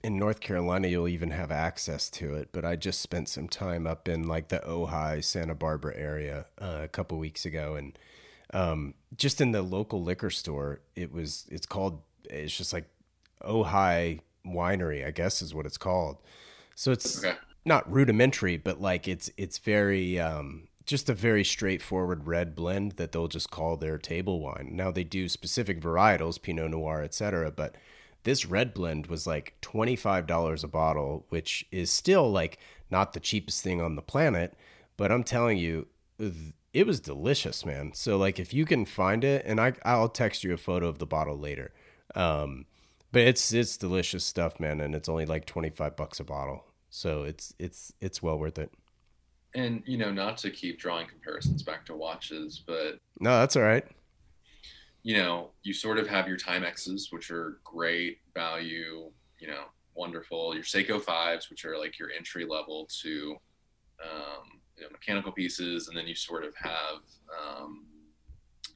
in 0.03 0.17
North 0.17 0.39
Carolina 0.39 0.87
you'll 0.87 1.07
even 1.07 1.31
have 1.31 1.51
access 1.51 2.09
to 2.11 2.35
it, 2.35 2.49
but 2.51 2.63
I 2.63 2.75
just 2.75 3.01
spent 3.01 3.29
some 3.29 3.47
time 3.47 3.87
up 3.87 4.07
in 4.07 4.27
like 4.27 4.49
the 4.49 4.59
Ojai, 4.59 5.23
Santa 5.23 5.55
Barbara 5.55 5.95
area 5.95 6.45
uh, 6.61 6.79
a 6.83 6.87
couple 6.87 7.17
weeks 7.17 7.45
ago, 7.45 7.75
and 7.75 7.97
um, 8.53 8.93
just 9.15 9.41
in 9.41 9.51
the 9.51 9.61
local 9.61 10.01
liquor 10.01 10.29
store, 10.29 10.81
it 10.95 11.11
was 11.11 11.45
it's 11.49 11.65
called 11.65 12.01
it's 12.29 12.55
just 12.55 12.73
like 12.73 12.85
Ojai 13.43 14.19
Winery, 14.45 15.05
I 15.05 15.11
guess 15.11 15.41
is 15.41 15.53
what 15.53 15.65
it's 15.65 15.77
called. 15.77 16.17
So 16.75 16.91
it's 16.91 17.23
okay. 17.23 17.37
not 17.65 17.91
rudimentary, 17.91 18.57
but 18.57 18.81
like 18.81 19.07
it's 19.07 19.29
it's 19.37 19.57
very 19.57 20.19
um, 20.19 20.67
just 20.85 21.09
a 21.09 21.13
very 21.13 21.43
straightforward 21.43 22.25
red 22.27 22.55
blend 22.55 22.93
that 22.93 23.11
they'll 23.11 23.27
just 23.27 23.51
call 23.51 23.77
their 23.77 23.97
table 23.97 24.39
wine. 24.39 24.69
Now 24.71 24.91
they 24.91 25.03
do 25.03 25.27
specific 25.27 25.81
varietals, 25.81 26.41
Pinot 26.41 26.71
Noir, 26.71 27.03
etc. 27.03 27.51
But 27.51 27.75
this 28.23 28.45
red 28.45 28.73
blend 28.73 29.07
was 29.07 29.27
like 29.27 29.55
twenty 29.61 29.95
five 29.95 30.27
dollars 30.27 30.63
a 30.63 30.67
bottle, 30.67 31.25
which 31.29 31.65
is 31.71 31.91
still 31.91 32.31
like 32.31 32.57
not 32.89 33.13
the 33.13 33.19
cheapest 33.19 33.63
thing 33.63 33.81
on 33.81 33.95
the 33.95 34.01
planet. 34.01 34.55
But 34.95 35.11
I'm 35.11 35.23
telling 35.23 35.57
you, 35.57 35.87
it 36.73 36.87
was 36.87 36.99
delicious, 36.99 37.65
man. 37.65 37.91
So 37.93 38.17
like 38.17 38.39
if 38.39 38.53
you 38.53 38.65
can 38.65 38.85
find 38.85 39.23
it, 39.23 39.45
and 39.45 39.59
I 39.59 39.73
I'll 39.83 40.09
text 40.09 40.43
you 40.43 40.53
a 40.53 40.57
photo 40.57 40.87
of 40.87 40.99
the 40.99 41.05
bottle 41.05 41.37
later. 41.37 41.71
Um, 42.17 42.65
but 43.11 43.21
it's 43.21 43.53
it's 43.53 43.77
delicious 43.77 44.25
stuff, 44.25 44.59
man, 44.59 44.81
and 44.81 44.93
it's 44.95 45.07
only 45.07 45.25
like 45.25 45.45
twenty 45.45 45.69
five 45.69 45.95
bucks 45.95 46.19
a 46.19 46.23
bottle, 46.23 46.65
so 46.89 47.23
it's 47.23 47.53
it's 47.59 47.93
it's 48.01 48.21
well 48.21 48.37
worth 48.37 48.57
it. 48.57 48.73
And 49.55 49.83
you 49.85 49.97
know, 49.97 50.11
not 50.11 50.37
to 50.39 50.49
keep 50.49 50.79
drawing 50.79 51.07
comparisons 51.07 51.63
back 51.63 51.85
to 51.85 51.95
watches, 51.95 52.61
but 52.65 52.99
no, 53.19 53.39
that's 53.39 53.55
all 53.55 53.63
right. 53.63 53.85
You 55.03 55.17
know, 55.17 55.51
you 55.63 55.73
sort 55.73 55.99
of 55.99 56.07
have 56.07 56.27
your 56.27 56.37
Timexes, 56.37 57.13
which 57.13 57.31
are 57.31 57.59
great 57.63 58.17
value. 58.33 59.09
You 59.39 59.47
know, 59.47 59.65
wonderful. 59.93 60.53
Your 60.55 60.63
Seiko 60.63 61.01
fives, 61.01 61.49
which 61.49 61.65
are 61.65 61.77
like 61.77 61.97
your 61.97 62.09
entry 62.11 62.45
level 62.45 62.89
to 63.03 63.37
um, 64.03 64.59
you 64.75 64.83
know, 64.83 64.89
mechanical 64.91 65.31
pieces, 65.31 65.87
and 65.87 65.95
then 65.95 66.07
you 66.07 66.15
sort 66.15 66.43
of 66.43 66.53
have 66.55 67.01
um, 67.31 67.85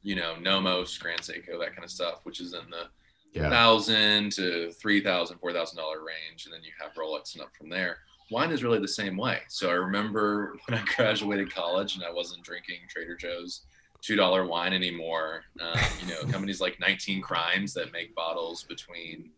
you 0.03 0.15
know 0.15 0.35
Nomos, 0.35 0.97
Grand 0.97 1.21
Seiko, 1.21 1.59
that 1.59 1.75
kind 1.75 1.83
of 1.83 1.91
stuff, 1.91 2.19
which 2.23 2.39
is 2.39 2.53
in 2.53 2.69
the 2.69 2.85
yeah. 3.33 3.49
thousand 3.49 4.31
to 4.33 4.71
three 4.73 5.01
thousand, 5.01 5.39
four 5.39 5.53
thousand 5.53 5.77
dollar 5.77 5.99
range, 6.03 6.45
and 6.45 6.53
then 6.53 6.61
you 6.63 6.71
have 6.79 6.93
Rolex 6.93 7.33
and 7.33 7.43
up 7.43 7.55
from 7.57 7.69
there. 7.69 7.99
Wine 8.29 8.51
is 8.51 8.63
really 8.63 8.79
the 8.79 8.87
same 8.87 9.17
way. 9.17 9.39
So 9.49 9.69
I 9.69 9.73
remember 9.73 10.55
when 10.67 10.79
I 10.79 10.83
graduated 10.95 11.53
college 11.53 11.95
and 11.95 12.03
I 12.03 12.11
wasn't 12.11 12.43
drinking 12.43 12.79
Trader 12.89 13.15
Joe's 13.15 13.61
two 14.01 14.15
dollar 14.15 14.45
wine 14.45 14.73
anymore. 14.73 15.43
Um, 15.61 15.79
you 16.01 16.13
know, 16.13 16.21
companies 16.31 16.61
like 16.61 16.79
19 16.79 17.21
Crimes 17.21 17.73
that 17.73 17.93
make 17.93 18.15
bottles 18.15 18.63
between 18.63 19.31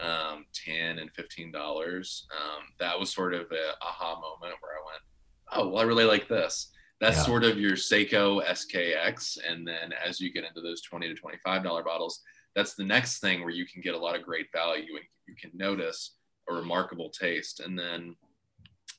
um, 0.00 0.46
10 0.52 0.98
and 0.98 1.10
15 1.12 1.52
dollars. 1.52 2.26
Um, 2.32 2.64
that 2.80 2.98
was 2.98 3.12
sort 3.12 3.34
of 3.34 3.50
a 3.52 3.84
aha 3.84 4.14
moment 4.14 4.58
where 4.60 4.72
I 4.72 4.84
went, 4.86 5.02
oh, 5.52 5.68
well, 5.68 5.82
I 5.82 5.84
really 5.84 6.04
like 6.04 6.28
this. 6.28 6.70
That's 7.00 7.18
yeah. 7.18 7.24
sort 7.24 7.44
of 7.44 7.58
your 7.58 7.72
Seiko 7.72 8.42
SKX, 8.44 9.38
and 9.46 9.66
then 9.66 9.92
as 9.92 10.20
you 10.20 10.32
get 10.32 10.44
into 10.44 10.60
those 10.60 10.80
20 10.82 11.08
to 11.08 11.14
25 11.14 11.62
dollar 11.62 11.82
bottles, 11.82 12.20
that's 12.54 12.74
the 12.74 12.84
next 12.84 13.20
thing 13.20 13.40
where 13.40 13.50
you 13.50 13.66
can 13.66 13.82
get 13.82 13.94
a 13.94 13.98
lot 13.98 14.16
of 14.16 14.22
great 14.22 14.46
value 14.52 14.96
and 14.96 15.04
you 15.26 15.34
can 15.34 15.50
notice 15.54 16.16
a 16.48 16.54
remarkable 16.54 17.10
taste. 17.10 17.60
And 17.60 17.78
then 17.78 18.16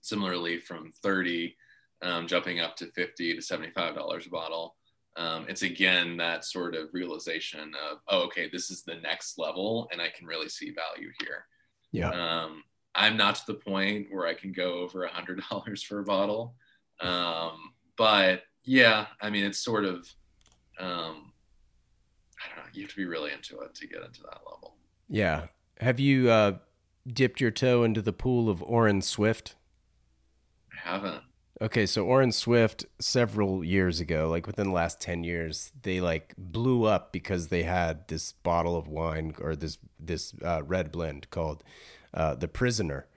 similarly 0.02 0.60
from 0.60 0.92
30 1.04 1.56
um, 2.02 2.28
jumping 2.28 2.60
up 2.60 2.76
to 2.78 2.88
50 2.88 3.36
to 3.36 3.42
$75 3.42 4.28
a 4.28 4.30
bottle. 4.30 4.76
Um, 5.18 5.46
it's 5.48 5.62
again 5.62 6.18
that 6.18 6.44
sort 6.44 6.76
of 6.76 6.90
realization 6.92 7.72
of, 7.90 8.00
oh, 8.10 8.24
okay, 8.24 8.50
this 8.52 8.70
is 8.70 8.84
the 8.84 8.96
next 8.96 9.40
level 9.40 9.88
and 9.92 10.02
I 10.02 10.10
can 10.10 10.28
really 10.28 10.50
see 10.50 10.72
value 10.72 11.12
here. 11.22 11.46
Yeah. 11.92 12.10
Um, 12.10 12.64
I'm 12.94 13.18
not 13.18 13.36
to 13.36 13.46
the 13.48 13.54
point 13.56 14.08
where 14.12 14.28
I 14.28 14.34
can 14.34 14.52
go 14.52 14.80
over 14.80 15.04
a 15.04 15.14
hundred 15.14 15.42
dollars 15.50 15.82
for 15.84 16.00
a 16.00 16.04
bottle. 16.04 16.56
Um, 17.02 17.74
but 17.98 18.44
Yeah, 18.66 19.06
I 19.22 19.30
mean, 19.30 19.46
it's 19.46 19.60
sort 19.60 19.86
of, 19.86 20.08
um, 20.80 21.32
I 22.46 22.56
don't 22.56 22.66
know. 22.66 22.72
You 22.74 22.84
have 22.84 22.92
to 22.92 22.96
be 22.98 23.06
really 23.06 23.32
into 23.32 23.60
it 23.60 23.76
to 23.76 23.88
get 23.88 24.04
into 24.04 24.22
that 24.24 24.42
level. 24.46 24.76
Yeah. 25.10 25.48
Have 25.80 26.00
you 26.00 26.30
uh, 26.30 26.58
dipped 27.08 27.42
your 27.42 27.52
toe 27.52 27.84
into 27.84 28.02
the 28.02 28.14
pool 28.14 28.50
of 28.50 28.64
Orin 28.64 29.02
Swift? 29.02 29.56
I 30.72 30.90
haven't. 30.90 31.24
Okay, 31.62 31.86
so 31.86 32.06
Orin 32.06 32.34
Swift 32.34 32.86
several 33.00 33.64
years 33.64 34.02
ago, 34.02 34.28
like 34.30 34.46
within 34.46 34.68
the 34.68 34.74
last 34.74 35.00
10 35.00 35.24
years, 35.24 35.72
they 35.84 36.02
like 36.02 36.34
blew 36.38 36.84
up 36.84 37.14
because 37.14 37.48
they 37.48 37.64
had 37.64 38.08
this 38.10 38.34
bottle 38.34 38.76
of 38.76 38.88
wine 38.90 39.34
or 39.40 39.56
this 39.56 39.78
this 39.98 40.34
uh, 40.44 40.62
red 40.64 40.92
blend 40.92 41.30
called 41.30 41.64
uh, 42.14 42.36
The 42.36 42.50
Prisoner. 42.50 43.08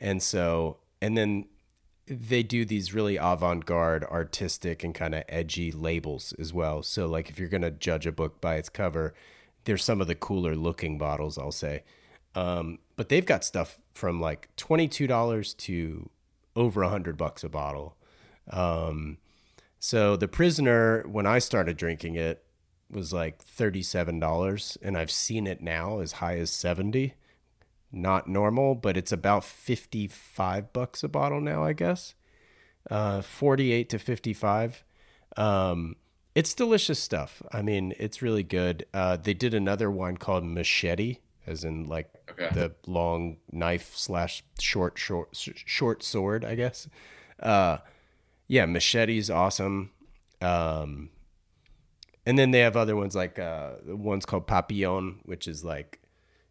And 0.00 0.22
so 0.22 0.78
and 1.00 1.16
then 1.16 1.46
they 2.08 2.42
do 2.42 2.64
these 2.64 2.94
really 2.94 3.16
avant-garde, 3.16 4.04
artistic 4.04 4.82
and 4.82 4.94
kind 4.94 5.14
of 5.14 5.24
edgy 5.28 5.70
labels 5.70 6.32
as 6.38 6.52
well. 6.52 6.82
So 6.82 7.06
like 7.06 7.30
if 7.30 7.38
you're 7.38 7.48
going 7.48 7.62
to 7.62 7.70
judge 7.70 8.06
a 8.06 8.12
book 8.12 8.40
by 8.40 8.56
its 8.56 8.68
cover, 8.68 9.14
there's 9.64 9.84
some 9.84 10.00
of 10.00 10.06
the 10.06 10.14
cooler 10.14 10.56
looking 10.56 10.98
bottles, 10.98 11.38
I'll 11.38 11.52
say. 11.52 11.84
Um, 12.34 12.78
but 12.96 13.08
they've 13.08 13.26
got 13.26 13.44
stuff 13.44 13.78
from 13.94 14.20
like 14.20 14.48
$22 14.56 15.56
to 15.56 16.10
over 16.56 16.82
a 16.82 16.88
hundred 16.88 17.16
bucks 17.16 17.44
a 17.44 17.48
bottle. 17.48 17.96
Um, 18.50 19.18
so 19.78 20.16
the 20.16 20.28
prisoner, 20.28 21.04
when 21.06 21.26
I 21.26 21.38
started 21.38 21.76
drinking 21.76 22.16
it, 22.16 22.44
was 22.90 23.12
like 23.12 23.42
thirty-seven 23.42 24.18
dollars, 24.18 24.78
and 24.82 24.96
I've 24.96 25.10
seen 25.10 25.46
it 25.46 25.60
now 25.60 26.00
as 26.00 26.12
high 26.12 26.38
as 26.38 26.50
seventy. 26.50 27.14
Not 27.90 28.28
normal, 28.28 28.74
but 28.74 28.96
it's 28.96 29.12
about 29.12 29.44
fifty-five 29.44 30.72
bucks 30.72 31.02
a 31.02 31.08
bottle 31.08 31.40
now, 31.40 31.64
I 31.64 31.72
guess. 31.72 32.14
Uh, 32.90 33.22
forty-eight 33.22 33.88
to 33.90 33.98
fifty-five. 33.98 34.84
Um, 35.36 35.96
it's 36.34 36.54
delicious 36.54 36.98
stuff. 36.98 37.42
I 37.50 37.62
mean, 37.62 37.94
it's 37.98 38.20
really 38.20 38.42
good. 38.42 38.84
Uh, 38.92 39.16
they 39.16 39.34
did 39.34 39.54
another 39.54 39.90
wine 39.90 40.18
called 40.18 40.44
Machete, 40.44 41.18
as 41.46 41.64
in 41.64 41.86
like 41.86 42.10
okay. 42.30 42.50
the 42.52 42.74
long 42.86 43.38
knife 43.50 43.96
slash 43.96 44.42
short 44.60 44.98
short 44.98 45.30
short 45.32 46.02
sword, 46.02 46.44
I 46.44 46.54
guess. 46.54 46.88
Uh, 47.40 47.78
yeah, 48.46 48.66
Machete's 48.66 49.30
awesome. 49.30 49.90
Um, 50.42 51.10
and 52.26 52.38
then 52.38 52.50
they 52.50 52.60
have 52.60 52.76
other 52.76 52.96
ones 52.96 53.16
like 53.16 53.38
uh, 53.38 53.72
one's 53.86 54.26
called 54.26 54.46
Papillon, 54.46 55.20
which 55.24 55.48
is 55.48 55.64
like 55.64 56.00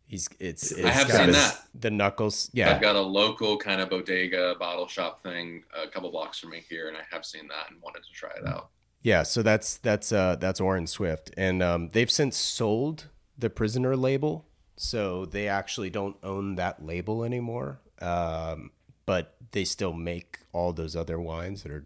he's 0.07 0.29
it's, 0.39 0.71
it's 0.71 0.83
I 0.83 0.89
have 0.89 1.11
seen 1.11 1.27
his, 1.27 1.35
that 1.35 1.61
the 1.75 1.91
knuckles. 1.91 2.49
Yeah, 2.53 2.73
I've 2.73 2.81
got 2.81 2.95
a 2.95 3.01
local 3.01 3.57
kind 3.57 3.81
of 3.81 3.89
bodega 3.89 4.55
bottle 4.59 4.87
shop 4.87 5.21
thing 5.21 5.63
a 5.81 5.87
couple 5.87 6.09
blocks 6.11 6.39
from 6.39 6.49
me 6.51 6.63
here, 6.67 6.87
and 6.87 6.97
I 6.97 7.01
have 7.11 7.25
seen 7.25 7.47
that 7.49 7.71
and 7.71 7.81
wanted 7.81 8.03
to 8.03 8.11
try 8.11 8.31
it 8.37 8.47
out. 8.47 8.69
Yeah, 9.03 9.23
so 9.23 9.43
that's 9.43 9.77
that's 9.77 10.11
uh 10.11 10.37
that's 10.37 10.59
Orin 10.59 10.87
Swift, 10.87 11.31
and 11.37 11.61
um, 11.61 11.89
they've 11.89 12.11
since 12.11 12.35
sold 12.37 13.07
the 13.37 13.49
Prisoner 13.49 13.95
label 13.95 14.47
so 14.77 15.25
they 15.25 15.47
actually 15.47 15.89
don't 15.89 16.15
own 16.23 16.55
that 16.55 16.85
label 16.85 17.23
anymore. 17.23 17.79
Um, 17.99 18.71
but 19.05 19.35
they 19.51 19.65
still 19.65 19.93
make 19.93 20.39
all 20.53 20.71
those 20.71 20.95
other 20.95 21.19
wines 21.19 21.63
that 21.63 21.71
are 21.71 21.85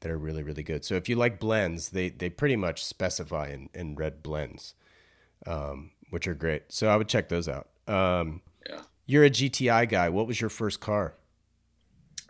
that 0.00 0.10
are 0.10 0.18
really 0.18 0.42
really 0.42 0.62
good. 0.62 0.84
So 0.84 0.96
if 0.96 1.08
you 1.08 1.16
like 1.16 1.38
blends, 1.38 1.90
they 1.90 2.10
they 2.10 2.28
pretty 2.28 2.56
much 2.56 2.84
specify 2.84 3.48
in, 3.48 3.70
in 3.72 3.94
red 3.94 4.22
blends, 4.22 4.74
um, 5.46 5.92
which 6.14 6.26
are 6.28 6.34
great. 6.34 6.62
So 6.68 6.88
I 6.88 6.96
would 6.96 7.08
check 7.08 7.28
those 7.28 7.48
out. 7.48 7.68
Um, 7.86 8.40
yeah, 8.66 8.80
you're 9.04 9.24
a 9.24 9.30
GTI 9.30 9.86
guy. 9.88 10.08
What 10.08 10.26
was 10.26 10.40
your 10.40 10.48
first 10.48 10.80
car? 10.80 11.16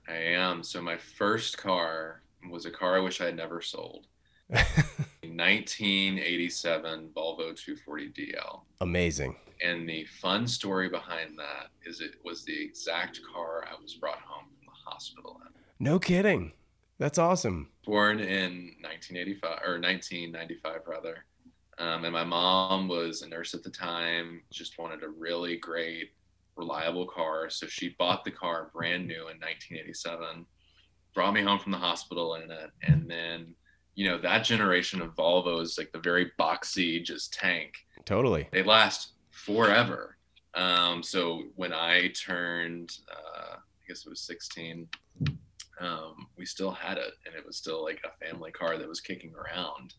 I 0.08 0.16
am. 0.16 0.62
So 0.62 0.82
my 0.82 0.96
first 0.96 1.58
car 1.58 2.22
was 2.50 2.66
a 2.66 2.70
car 2.70 2.96
I 2.96 3.00
wish 3.00 3.20
I 3.20 3.26
had 3.26 3.36
never 3.36 3.60
sold. 3.60 4.06
1987 4.50 7.10
Volvo 7.14 7.56
240 7.56 8.08
DL. 8.10 8.60
Amazing. 8.80 9.36
And 9.62 9.88
the 9.88 10.04
fun 10.04 10.46
story 10.46 10.88
behind 10.88 11.38
that 11.38 11.68
is 11.86 12.00
it 12.00 12.16
was 12.24 12.44
the 12.44 12.62
exact 12.62 13.20
car 13.32 13.66
I 13.70 13.74
was 13.80 13.94
brought 13.94 14.20
home 14.20 14.46
from 14.56 14.66
the 14.66 14.90
hospital 14.90 15.40
in. 15.46 15.52
No 15.78 15.98
kidding. 15.98 16.52
That's 16.98 17.18
awesome. 17.18 17.70
Born 17.84 18.20
in 18.20 18.76
1985 18.80 19.50
or 19.64 19.80
1995 19.80 20.80
rather. 20.86 21.24
Um, 21.78 22.04
and 22.04 22.12
my 22.12 22.24
mom 22.24 22.88
was 22.88 23.22
a 23.22 23.28
nurse 23.28 23.54
at 23.54 23.62
the 23.62 23.70
time, 23.70 24.42
just 24.52 24.78
wanted 24.78 25.02
a 25.02 25.08
really 25.08 25.56
great, 25.56 26.10
reliable 26.56 27.06
car. 27.06 27.50
So 27.50 27.66
she 27.66 27.96
bought 27.98 28.24
the 28.24 28.30
car 28.30 28.70
brand 28.72 29.06
new 29.06 29.28
in 29.28 29.40
1987, 29.40 30.46
brought 31.14 31.34
me 31.34 31.42
home 31.42 31.58
from 31.58 31.72
the 31.72 31.78
hospital 31.78 32.36
in 32.36 32.50
it. 32.50 32.70
And 32.82 33.10
then, 33.10 33.54
you 33.94 34.08
know, 34.08 34.18
that 34.18 34.44
generation 34.44 35.00
of 35.00 35.14
Volvos, 35.14 35.78
like 35.78 35.92
the 35.92 35.98
very 35.98 36.30
boxy, 36.38 37.02
just 37.02 37.32
tank. 37.32 37.74
Totally. 38.04 38.48
They 38.52 38.62
last 38.62 39.12
forever. 39.30 40.16
Um, 40.54 41.02
so 41.02 41.42
when 41.56 41.72
I 41.72 42.08
turned, 42.08 42.92
uh, 43.10 43.56
I 43.56 43.88
guess 43.88 44.06
it 44.06 44.10
was 44.10 44.20
16, 44.20 44.88
um, 45.80 46.28
we 46.36 46.46
still 46.46 46.70
had 46.70 46.98
it, 46.98 47.14
and 47.26 47.34
it 47.34 47.44
was 47.44 47.56
still 47.56 47.82
like 47.82 48.00
a 48.04 48.24
family 48.24 48.52
car 48.52 48.78
that 48.78 48.88
was 48.88 49.00
kicking 49.00 49.32
around. 49.34 49.94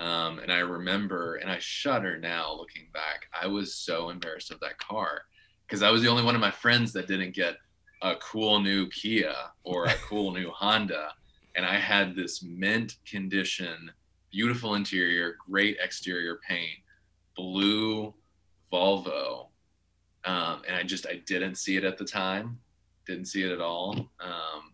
Um, 0.00 0.38
and 0.38 0.50
I 0.50 0.60
remember, 0.60 1.36
and 1.36 1.50
I 1.50 1.58
shudder 1.58 2.18
now 2.18 2.54
looking 2.56 2.88
back. 2.94 3.26
I 3.38 3.46
was 3.46 3.74
so 3.74 4.08
embarrassed 4.08 4.50
of 4.50 4.58
that 4.60 4.78
car 4.78 5.22
because 5.66 5.82
I 5.82 5.90
was 5.90 6.00
the 6.00 6.08
only 6.08 6.24
one 6.24 6.34
of 6.34 6.40
my 6.40 6.50
friends 6.50 6.92
that 6.94 7.06
didn't 7.06 7.34
get 7.34 7.56
a 8.00 8.16
cool 8.16 8.60
new 8.60 8.88
Kia 8.88 9.34
or 9.62 9.84
a 9.84 9.94
cool 10.08 10.32
new 10.32 10.50
Honda, 10.50 11.10
and 11.54 11.66
I 11.66 11.74
had 11.74 12.16
this 12.16 12.42
mint 12.42 12.96
condition, 13.06 13.90
beautiful 14.32 14.74
interior, 14.74 15.36
great 15.46 15.76
exterior 15.82 16.40
paint, 16.48 16.78
blue 17.36 18.14
Volvo, 18.72 19.48
um, 20.24 20.62
and 20.66 20.76
I 20.76 20.82
just 20.82 21.06
I 21.06 21.20
didn't 21.26 21.56
see 21.56 21.76
it 21.76 21.84
at 21.84 21.98
the 21.98 22.06
time, 22.06 22.58
didn't 23.06 23.26
see 23.26 23.42
it 23.42 23.52
at 23.52 23.60
all. 23.60 24.10
Um, 24.18 24.72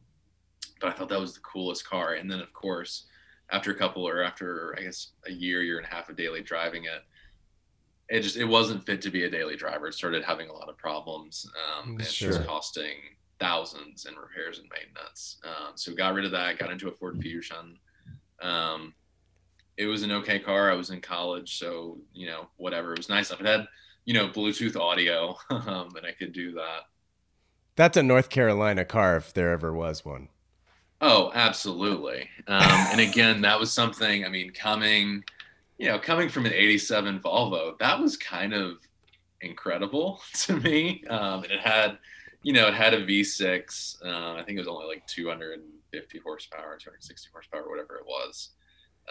but 0.81 0.91
I 0.91 0.93
thought 0.93 1.09
that 1.09 1.21
was 1.21 1.35
the 1.35 1.41
coolest 1.41 1.89
car. 1.89 2.15
And 2.15 2.31
then 2.31 2.41
of 2.41 2.53
course, 2.53 3.07
after 3.51 3.71
a 3.71 3.75
couple 3.75 4.07
or 4.07 4.23
after 4.23 4.75
I 4.79 4.83
guess 4.83 5.13
a 5.27 5.33
year, 5.33 5.63
year 5.63 5.79
and 5.79 5.87
a 5.87 5.95
half 5.95 6.09
of 6.09 6.17
daily 6.17 6.43
driving 6.43 6.85
it, 6.85 7.03
it 8.09 8.21
just 8.21 8.37
it 8.37 8.45
wasn't 8.45 8.85
fit 8.85 9.01
to 9.03 9.11
be 9.11 9.25
a 9.25 9.31
daily 9.31 9.57
driver. 9.57 9.89
It 9.89 9.95
started 9.95 10.25
having 10.25 10.49
a 10.49 10.53
lot 10.53 10.69
of 10.69 10.77
problems. 10.77 11.47
Um, 11.81 11.93
and 11.93 12.05
sure. 12.05 12.29
was 12.29 12.39
costing 12.39 12.97
thousands 13.39 14.07
in 14.07 14.15
repairs 14.15 14.59
and 14.59 14.69
maintenance. 14.71 15.39
Um, 15.45 15.73
so 15.75 15.95
got 15.95 16.15
rid 16.15 16.25
of 16.25 16.31
that. 16.33 16.59
Got 16.59 16.71
into 16.71 16.89
a 16.89 16.93
Ford 16.93 17.19
Fusion. 17.21 17.79
Um, 18.41 18.95
it 19.77 19.87
was 19.87 20.03
an 20.03 20.13
okay 20.13 20.39
car. 20.39 20.71
I 20.71 20.75
was 20.75 20.91
in 20.91 21.01
college, 21.01 21.59
so 21.59 21.99
you 22.13 22.27
know 22.27 22.49
whatever. 22.57 22.93
It 22.93 22.99
was 22.99 23.09
nice 23.09 23.31
enough. 23.31 23.41
It 23.41 23.47
had 23.47 23.67
you 24.07 24.15
know, 24.15 24.29
Bluetooth 24.29 24.77
audio, 24.77 25.37
um, 25.51 25.95
and 25.97 26.07
I 26.07 26.13
could 26.13 26.33
do 26.33 26.53
that. 26.53 26.83
That's 27.75 27.99
a 27.99 28.03
North 28.03 28.31
Carolina 28.31 28.87
car 28.87 29.17
if 29.19 29.35
there 29.35 29.51
ever 29.51 29.75
was 29.75 30.05
one. 30.05 30.29
Oh, 31.01 31.31
absolutely. 31.35 32.29
Um, 32.47 32.63
and 32.93 33.01
again, 33.01 33.43
that 33.43 33.61
was 33.61 33.73
something, 33.73 34.25
I 34.25 34.29
mean, 34.29 34.51
coming, 34.51 35.25
you 35.79 35.89
know, 35.89 35.99
coming 35.99 36.29
from 36.29 36.47
an 36.47 36.53
87 36.55 37.21
Volvo, 37.21 37.79
that 37.79 38.01
was 38.01 38.17
kind 38.17 38.55
of 38.55 38.79
incredible 39.41 40.23
to 40.35 40.57
me. 40.57 41.05
Um, 41.09 41.43
and 41.45 41.53
it 41.53 41.61
had, 41.61 41.99
you 42.43 42.53
know, 42.53 42.69
it 42.69 42.75
had 42.75 42.95
a 42.95 43.05
V6. 43.05 44.05
Uh, 44.05 44.35
I 44.35 44.43
think 44.45 44.57
it 44.57 44.61
was 44.61 44.69
only 44.69 44.87
like 44.87 45.07
250 45.07 46.19
horsepower, 46.25 46.79
260 46.79 47.29
horsepower, 47.33 47.69
whatever 47.69 47.97
it 47.97 48.07
was. 48.07 48.51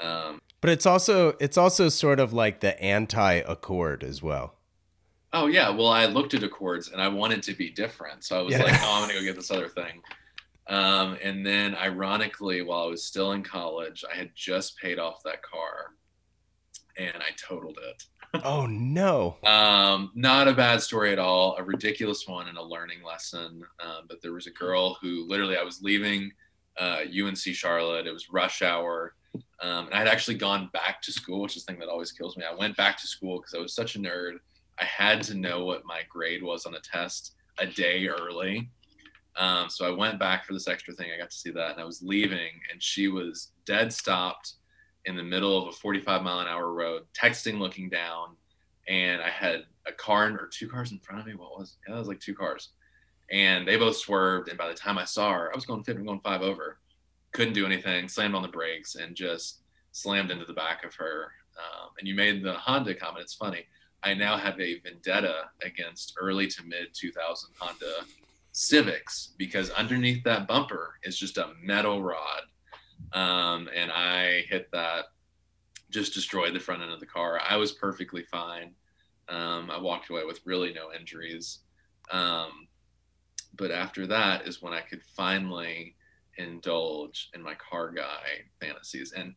Um, 0.01 0.41
but 0.61 0.69
it's 0.71 0.85
also 0.85 1.35
it's 1.39 1.57
also 1.57 1.89
sort 1.89 2.19
of 2.19 2.33
like 2.33 2.59
the 2.59 2.81
anti 2.81 3.33
Accord 3.33 4.03
as 4.03 4.21
well. 4.21 4.55
Oh 5.31 5.47
yeah, 5.47 5.69
well 5.69 5.87
I 5.87 6.05
looked 6.05 6.33
at 6.33 6.43
Accords 6.43 6.89
and 6.89 7.01
I 7.01 7.07
wanted 7.07 7.43
to 7.43 7.53
be 7.53 7.69
different, 7.69 8.23
so 8.23 8.39
I 8.39 8.41
was 8.41 8.53
yeah. 8.53 8.63
like, 8.63 8.73
oh, 8.81 8.93
I'm 8.95 9.07
gonna 9.07 9.13
go 9.13 9.23
get 9.23 9.35
this 9.35 9.51
other 9.51 9.69
thing. 9.69 10.01
Um, 10.67 11.17
and 11.23 11.45
then, 11.45 11.75
ironically, 11.75 12.61
while 12.61 12.83
I 12.83 12.89
was 12.89 13.03
still 13.03 13.33
in 13.33 13.43
college, 13.43 14.03
I 14.11 14.15
had 14.15 14.31
just 14.35 14.77
paid 14.77 14.97
off 14.99 15.21
that 15.23 15.43
car, 15.43 15.91
and 16.97 17.17
I 17.17 17.31
totaled 17.37 17.77
it. 17.81 18.03
oh 18.43 18.65
no! 18.65 19.37
Um, 19.45 20.11
not 20.15 20.47
a 20.47 20.53
bad 20.53 20.81
story 20.81 21.11
at 21.11 21.19
all. 21.19 21.55
A 21.57 21.63
ridiculous 21.63 22.27
one 22.27 22.47
and 22.47 22.57
a 22.57 22.63
learning 22.63 23.03
lesson. 23.03 23.61
Um, 23.79 24.05
but 24.09 24.21
there 24.21 24.33
was 24.33 24.47
a 24.47 24.51
girl 24.51 24.97
who 25.01 25.27
literally 25.27 25.57
I 25.57 25.63
was 25.63 25.81
leaving 25.81 26.31
uh, 26.79 27.01
UNC 27.03 27.37
Charlotte. 27.37 28.07
It 28.07 28.11
was 28.13 28.29
rush 28.29 28.61
hour. 28.61 29.13
Um, 29.61 29.85
and 29.85 29.93
I 29.93 29.99
had 29.99 30.07
actually 30.07 30.37
gone 30.37 30.69
back 30.73 31.01
to 31.03 31.11
school, 31.11 31.41
which 31.41 31.55
is 31.55 31.65
the 31.65 31.71
thing 31.71 31.79
that 31.81 31.89
always 31.89 32.11
kills 32.11 32.37
me. 32.37 32.43
I 32.49 32.55
went 32.55 32.75
back 32.75 32.97
to 32.99 33.07
school 33.07 33.39
because 33.39 33.53
I 33.53 33.59
was 33.59 33.73
such 33.73 33.95
a 33.95 33.99
nerd 33.99 34.37
I 34.79 34.85
had 34.85 35.23
to 35.23 35.35
know 35.35 35.63
what 35.65 35.85
my 35.85 36.01
grade 36.09 36.43
was 36.43 36.65
on 36.65 36.75
a 36.75 36.79
test 36.79 37.33
a 37.57 37.65
day 37.65 38.07
early. 38.07 38.69
Um, 39.37 39.69
so 39.69 39.85
I 39.85 39.95
went 39.95 40.19
back 40.19 40.45
for 40.45 40.53
this 40.53 40.67
extra 40.67 40.93
thing. 40.93 41.11
I 41.13 41.17
got 41.17 41.31
to 41.31 41.35
see 41.35 41.51
that, 41.51 41.71
and 41.71 41.81
I 41.81 41.85
was 41.85 42.01
leaving, 42.01 42.51
and 42.71 42.81
she 42.81 43.07
was 43.07 43.51
dead 43.65 43.91
stopped 43.91 44.53
in 45.05 45.15
the 45.15 45.23
middle 45.23 45.61
of 45.61 45.67
a 45.67 45.71
45 45.71 46.23
mile 46.23 46.39
an 46.39 46.47
hour 46.47 46.73
road, 46.73 47.03
texting, 47.13 47.59
looking 47.59 47.89
down, 47.89 48.35
and 48.87 49.21
I 49.21 49.29
had 49.29 49.65
a 49.85 49.91
car 49.91 50.31
or 50.31 50.49
two 50.51 50.67
cars 50.67 50.91
in 50.91 50.99
front 50.99 51.21
of 51.21 51.27
me. 51.27 51.35
What 51.35 51.59
was? 51.59 51.77
It? 51.85 51.89
Yeah, 51.89 51.95
it 51.95 51.99
was 51.99 52.07
like 52.07 52.19
two 52.19 52.33
cars, 52.33 52.69
and 53.31 53.67
they 53.67 53.75
both 53.75 53.97
swerved. 53.97 54.49
And 54.49 54.57
by 54.57 54.67
the 54.67 54.73
time 54.73 54.97
I 54.97 55.05
saw 55.05 55.33
her, 55.33 55.51
I 55.51 55.55
was 55.55 55.65
going 55.65 55.83
50, 55.83 56.03
going 56.03 56.21
five 56.21 56.41
over. 56.41 56.79
couldn't 57.33 57.53
do 57.53 57.65
anything, 57.65 58.07
slammed 58.07 58.35
on 58.35 58.41
the 58.41 58.47
brakes, 58.47 58.95
and 58.95 59.15
just 59.15 59.61
slammed 59.91 60.31
into 60.31 60.45
the 60.45 60.53
back 60.53 60.85
of 60.85 60.95
her. 60.95 61.31
Um, 61.57 61.89
and 61.99 62.07
you 62.07 62.15
made 62.15 62.43
the 62.43 62.53
Honda 62.53 62.93
comment. 62.95 63.23
It's 63.23 63.33
funny. 63.33 63.65
I 64.03 64.13
now 64.13 64.37
have 64.37 64.59
a 64.59 64.79
vendetta 64.79 65.49
against 65.63 66.13
early 66.19 66.47
to 66.47 66.63
mid 66.63 66.93
2000 66.93 67.49
Honda 67.57 68.05
Civics 68.57 69.33
because 69.37 69.69
underneath 69.71 70.23
that 70.23 70.47
bumper 70.47 70.93
is 71.03 71.19
just 71.19 71.37
a 71.37 71.51
metal 71.61 72.01
rod. 72.01 72.43
Um, 73.11 73.67
and 73.75 73.91
I 73.91 74.45
hit 74.47 74.69
that, 74.71 75.07
just 75.89 76.13
destroyed 76.13 76.53
the 76.53 76.59
front 76.61 76.81
end 76.81 76.93
of 76.93 77.01
the 77.01 77.05
car. 77.05 77.41
I 77.45 77.57
was 77.57 77.73
perfectly 77.73 78.23
fine. 78.23 78.71
Um, 79.27 79.69
I 79.69 79.77
walked 79.77 80.09
away 80.09 80.23
with 80.23 80.39
really 80.45 80.71
no 80.71 80.93
injuries. 80.97 81.59
Um, 82.11 82.69
but 83.57 83.71
after 83.71 84.07
that 84.07 84.47
is 84.47 84.61
when 84.61 84.71
I 84.71 84.79
could 84.79 85.03
finally 85.03 85.97
indulge 86.37 87.31
in 87.33 87.43
my 87.43 87.55
car 87.55 87.91
guy 87.91 88.45
fantasies. 88.61 89.11
And 89.11 89.35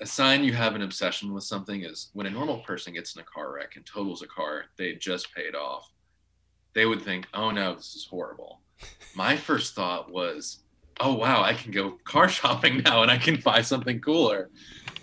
a 0.00 0.06
sign 0.06 0.44
you 0.44 0.52
have 0.52 0.76
an 0.76 0.82
obsession 0.82 1.34
with 1.34 1.42
something 1.42 1.82
is 1.82 2.10
when 2.12 2.26
a 2.26 2.30
normal 2.30 2.60
person 2.60 2.94
gets 2.94 3.16
in 3.16 3.22
a 3.22 3.24
car 3.24 3.52
wreck 3.52 3.74
and 3.74 3.84
totals 3.84 4.22
a 4.22 4.28
car 4.28 4.66
they 4.78 4.94
just 4.94 5.34
paid 5.34 5.56
off, 5.56 5.91
they 6.74 6.86
would 6.86 7.02
think, 7.02 7.26
oh 7.34 7.50
no, 7.50 7.74
this 7.74 7.94
is 7.94 8.06
horrible. 8.08 8.60
My 9.14 9.36
first 9.36 9.74
thought 9.74 10.10
was, 10.10 10.60
oh 11.00 11.14
wow, 11.14 11.42
I 11.42 11.54
can 11.54 11.70
go 11.70 11.98
car 12.04 12.28
shopping 12.38 12.78
now 12.78 13.02
and 13.02 13.10
I 13.10 13.18
can 13.18 13.40
buy 13.40 13.62
something 13.62 14.00
cooler. 14.00 14.50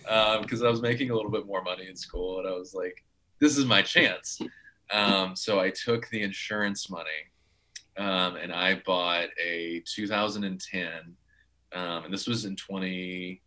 Because 0.04 0.62
um, 0.62 0.68
I 0.68 0.72
was 0.72 0.82
making 0.82 1.12
a 1.12 1.16
little 1.16 1.30
bit 1.30 1.46
more 1.46 1.62
money 1.62 1.88
in 1.88 1.96
school 1.96 2.40
and 2.40 2.48
I 2.48 2.54
was 2.54 2.74
like, 2.74 3.04
this 3.40 3.58
is 3.58 3.66
my 3.66 3.82
chance. 3.82 4.40
Um, 4.92 5.36
so 5.36 5.60
I 5.60 5.70
took 5.70 6.10
the 6.10 6.24
insurance 6.24 6.90
money 6.90 7.30
um, 7.98 8.38
and 8.38 8.52
I 8.52 8.82
bought 8.86 9.28
a 9.44 9.84
2010, 9.86 10.90
um, 11.74 12.06
and 12.06 12.14
this 12.14 12.28
was 12.28 12.46
in 12.46 12.56
20, 12.56 13.42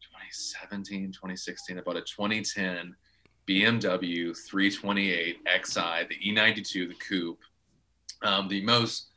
2017, 0.00 1.12
2016. 1.12 1.78
I 1.78 1.80
bought 1.80 1.96
a 1.96 2.02
2010 2.02 2.94
BMW 3.48 4.36
328 4.36 5.38
Xi, 5.64 6.06
the 6.08 6.32
E92, 6.32 6.88
the 6.88 6.94
coupe, 6.94 7.40
um, 8.22 8.48
the 8.48 8.62
most 8.62 9.08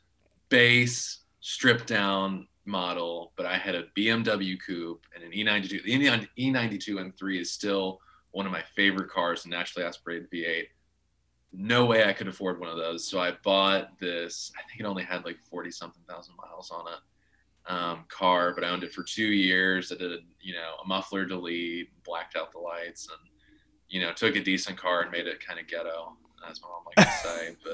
base, 0.48 1.18
stripped 1.40 1.86
down 1.86 2.46
model, 2.64 3.32
but 3.36 3.46
I 3.46 3.56
had 3.56 3.74
a 3.74 3.84
BMW 3.96 4.56
coupe 4.64 5.04
and 5.14 5.24
an 5.24 5.32
E92. 5.32 5.82
The 5.82 6.52
E92 6.52 6.88
M3 6.88 7.40
is 7.40 7.50
still 7.50 8.00
one 8.30 8.46
of 8.46 8.52
my 8.52 8.62
favorite 8.76 9.10
cars, 9.10 9.46
a 9.46 9.48
naturally 9.48 9.86
aspirated 9.86 10.30
V8 10.30 10.66
no 11.52 11.84
way 11.84 12.04
I 12.04 12.12
could 12.12 12.28
afford 12.28 12.60
one 12.60 12.68
of 12.68 12.76
those. 12.76 13.06
So 13.06 13.18
I 13.20 13.32
bought 13.42 13.98
this, 13.98 14.52
I 14.56 14.62
think 14.68 14.80
it 14.80 14.86
only 14.86 15.02
had 15.02 15.24
like 15.24 15.38
40 15.50 15.70
something 15.70 16.02
thousand 16.08 16.34
miles 16.36 16.70
on 16.70 16.86
it 16.86 17.72
um, 17.72 18.04
car, 18.08 18.52
but 18.54 18.64
I 18.64 18.68
owned 18.68 18.84
it 18.84 18.92
for 18.92 19.02
two 19.02 19.26
years. 19.26 19.92
I 19.92 19.96
did, 19.96 20.12
a, 20.12 20.18
you 20.40 20.54
know, 20.54 20.74
a 20.82 20.86
muffler 20.86 21.24
delete, 21.24 21.90
blacked 22.04 22.36
out 22.36 22.52
the 22.52 22.58
lights 22.58 23.08
and, 23.08 23.29
you 23.90 24.00
know, 24.00 24.12
took 24.12 24.36
a 24.36 24.40
decent 24.42 24.78
car 24.78 25.02
and 25.02 25.10
made 25.10 25.26
it 25.26 25.44
kind 25.44 25.60
of 25.60 25.66
ghetto, 25.66 26.16
as 26.48 26.60
my 26.62 26.68
mom 26.68 26.84
likes 26.96 27.22
to 27.22 27.28
say. 27.28 27.56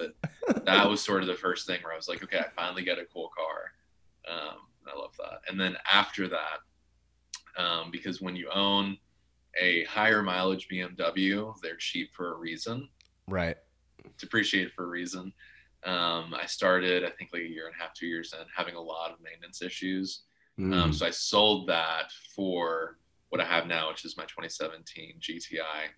But 0.46 0.64
that 0.64 0.88
was 0.88 1.02
sort 1.02 1.22
of 1.22 1.28
the 1.28 1.34
first 1.34 1.66
thing 1.66 1.80
where 1.82 1.92
I 1.92 1.96
was 1.96 2.08
like, 2.08 2.22
okay, 2.22 2.38
I 2.38 2.48
finally 2.54 2.82
get 2.82 2.98
a 2.98 3.04
cool 3.04 3.30
car. 3.36 4.32
Um, 4.32 4.58
I 4.92 4.98
love 4.98 5.12
that. 5.18 5.40
And 5.48 5.60
then 5.60 5.76
after 5.92 6.28
that, 6.28 6.58
um, 7.56 7.90
because 7.90 8.20
when 8.20 8.36
you 8.36 8.48
own 8.52 8.96
a 9.60 9.84
higher 9.84 10.22
mileage 10.22 10.68
BMW, 10.68 11.54
they're 11.62 11.76
cheap 11.76 12.14
for 12.14 12.32
a 12.32 12.36
reason. 12.36 12.88
Right 13.28 13.56
depreciate 14.18 14.72
for 14.72 14.84
a 14.84 14.88
reason. 14.88 15.32
Um, 15.84 16.34
I 16.34 16.46
started, 16.46 17.04
I 17.04 17.10
think, 17.10 17.30
like 17.32 17.42
a 17.42 17.48
year 17.48 17.66
and 17.66 17.74
a 17.78 17.82
half, 17.82 17.94
two 17.94 18.06
years 18.06 18.32
in, 18.32 18.46
having 18.54 18.74
a 18.74 18.80
lot 18.80 19.12
of 19.12 19.18
maintenance 19.22 19.62
issues. 19.62 20.22
Um, 20.58 20.70
mm. 20.70 20.74
Um, 20.74 20.92
so 20.92 21.06
I 21.06 21.10
sold 21.10 21.68
that 21.68 22.10
for 22.34 22.98
what 23.28 23.40
I 23.40 23.44
have 23.44 23.66
now, 23.66 23.88
which 23.88 24.04
is 24.04 24.16
my 24.16 24.24
2017 24.24 25.16
GTI. 25.20 25.90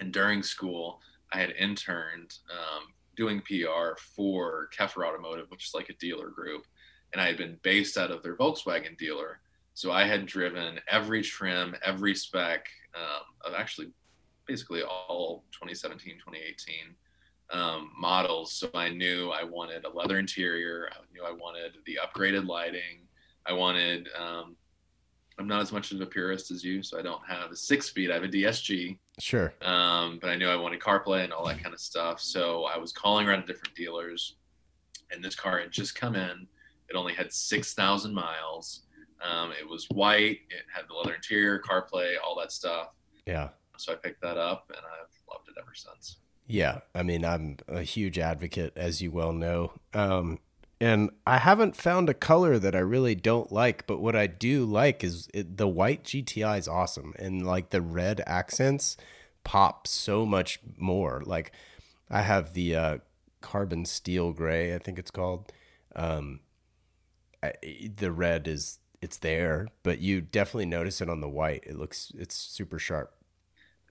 And 0.00 0.12
during 0.12 0.42
school, 0.42 1.00
I 1.32 1.38
had 1.40 1.50
interned 1.58 2.38
um, 2.50 2.84
doing 3.16 3.40
PR 3.40 3.98
for 4.14 4.68
Keffer 4.76 5.06
Automotive, 5.06 5.46
which 5.48 5.66
is 5.66 5.74
like 5.74 5.88
a 5.88 5.94
dealer 5.94 6.28
group. 6.28 6.66
And 7.12 7.20
I 7.20 7.26
had 7.26 7.36
been 7.36 7.58
based 7.62 7.96
out 7.96 8.10
of 8.10 8.22
their 8.22 8.36
Volkswagen 8.36 8.96
dealer. 8.98 9.40
So 9.74 9.92
I 9.92 10.04
had 10.04 10.26
driven 10.26 10.80
every 10.90 11.22
trim, 11.22 11.76
every 11.84 12.14
spec 12.14 12.66
um, 12.94 13.22
of 13.44 13.58
actually 13.58 13.88
basically 14.46 14.82
all 14.82 15.44
2017, 15.52 16.14
2018 16.18 16.94
um, 17.50 17.90
models. 17.98 18.52
So 18.52 18.70
I 18.74 18.88
knew 18.88 19.30
I 19.30 19.44
wanted 19.44 19.84
a 19.84 19.90
leather 19.90 20.18
interior. 20.18 20.88
I 20.92 20.96
knew 21.12 21.24
I 21.24 21.32
wanted 21.32 21.76
the 21.84 21.98
upgraded 22.02 22.46
lighting. 22.46 23.06
I 23.46 23.52
wanted, 23.52 24.08
um, 24.18 24.56
I'm 25.38 25.46
not 25.46 25.60
as 25.60 25.70
much 25.70 25.92
of 25.92 26.00
a 26.00 26.06
purist 26.06 26.50
as 26.50 26.64
you, 26.64 26.82
so 26.82 26.98
I 26.98 27.02
don't 27.02 27.20
have 27.28 27.50
a 27.50 27.56
six 27.56 27.86
speed. 27.86 28.10
I 28.10 28.14
have 28.14 28.24
a 28.24 28.28
DSG. 28.28 28.98
Sure. 29.18 29.52
Um, 29.60 30.18
but 30.20 30.30
I 30.30 30.36
knew 30.36 30.48
I 30.48 30.56
wanted 30.56 30.80
CarPlay 30.80 31.24
and 31.24 31.32
all 31.32 31.46
that 31.46 31.62
kind 31.62 31.74
of 31.74 31.80
stuff. 31.80 32.20
So 32.20 32.64
I 32.64 32.78
was 32.78 32.92
calling 32.92 33.28
around 33.28 33.42
to 33.42 33.46
different 33.46 33.74
dealers, 33.74 34.36
and 35.10 35.22
this 35.22 35.36
car 35.36 35.58
had 35.58 35.72
just 35.72 35.94
come 35.94 36.16
in. 36.16 36.46
It 36.88 36.96
only 36.96 37.12
had 37.12 37.32
6,000 37.32 38.14
miles. 38.14 38.82
Um, 39.20 39.52
it 39.52 39.68
was 39.68 39.86
white. 39.90 40.40
It 40.50 40.64
had 40.74 40.84
the 40.88 40.94
leather 40.94 41.14
interior, 41.14 41.60
CarPlay, 41.60 42.14
all 42.24 42.38
that 42.40 42.52
stuff. 42.52 42.88
Yeah. 43.26 43.48
So 43.76 43.92
I 43.92 43.96
picked 43.96 44.22
that 44.22 44.38
up, 44.38 44.70
and 44.70 44.78
I've 44.78 45.34
loved 45.34 45.48
it 45.48 45.54
ever 45.60 45.74
since. 45.74 46.16
Yeah, 46.46 46.80
I 46.94 47.02
mean, 47.02 47.24
I'm 47.24 47.56
a 47.66 47.82
huge 47.82 48.18
advocate, 48.18 48.72
as 48.76 49.02
you 49.02 49.10
well 49.10 49.32
know. 49.32 49.72
Um, 49.92 50.38
and 50.80 51.10
I 51.26 51.38
haven't 51.38 51.76
found 51.76 52.08
a 52.08 52.14
color 52.14 52.58
that 52.58 52.74
I 52.74 52.80
really 52.80 53.14
don't 53.14 53.50
like, 53.50 53.86
but 53.86 54.00
what 54.00 54.14
I 54.14 54.26
do 54.26 54.64
like 54.64 55.02
is 55.02 55.28
it, 55.32 55.56
the 55.56 55.68
white 55.68 56.04
GTI 56.04 56.58
is 56.58 56.68
awesome, 56.68 57.14
and 57.18 57.46
like 57.46 57.70
the 57.70 57.80
red 57.80 58.22
accents 58.26 58.96
pop 59.44 59.86
so 59.86 60.26
much 60.26 60.60
more. 60.76 61.22
Like 61.24 61.52
I 62.10 62.22
have 62.22 62.52
the 62.52 62.76
uh, 62.76 62.98
carbon 63.40 63.84
steel 63.86 64.32
gray, 64.32 64.74
I 64.74 64.78
think 64.78 64.98
it's 64.98 65.10
called. 65.10 65.50
Um, 65.94 66.40
I, 67.42 67.52
the 67.96 68.12
red 68.12 68.46
is 68.46 68.78
it's 69.00 69.16
there, 69.18 69.68
but 69.82 70.00
you 70.00 70.20
definitely 70.20 70.66
notice 70.66 71.00
it 71.00 71.08
on 71.08 71.20
the 71.20 71.28
white. 71.28 71.64
It 71.66 71.76
looks 71.76 72.12
it's 72.18 72.34
super 72.34 72.78
sharp. 72.78 73.14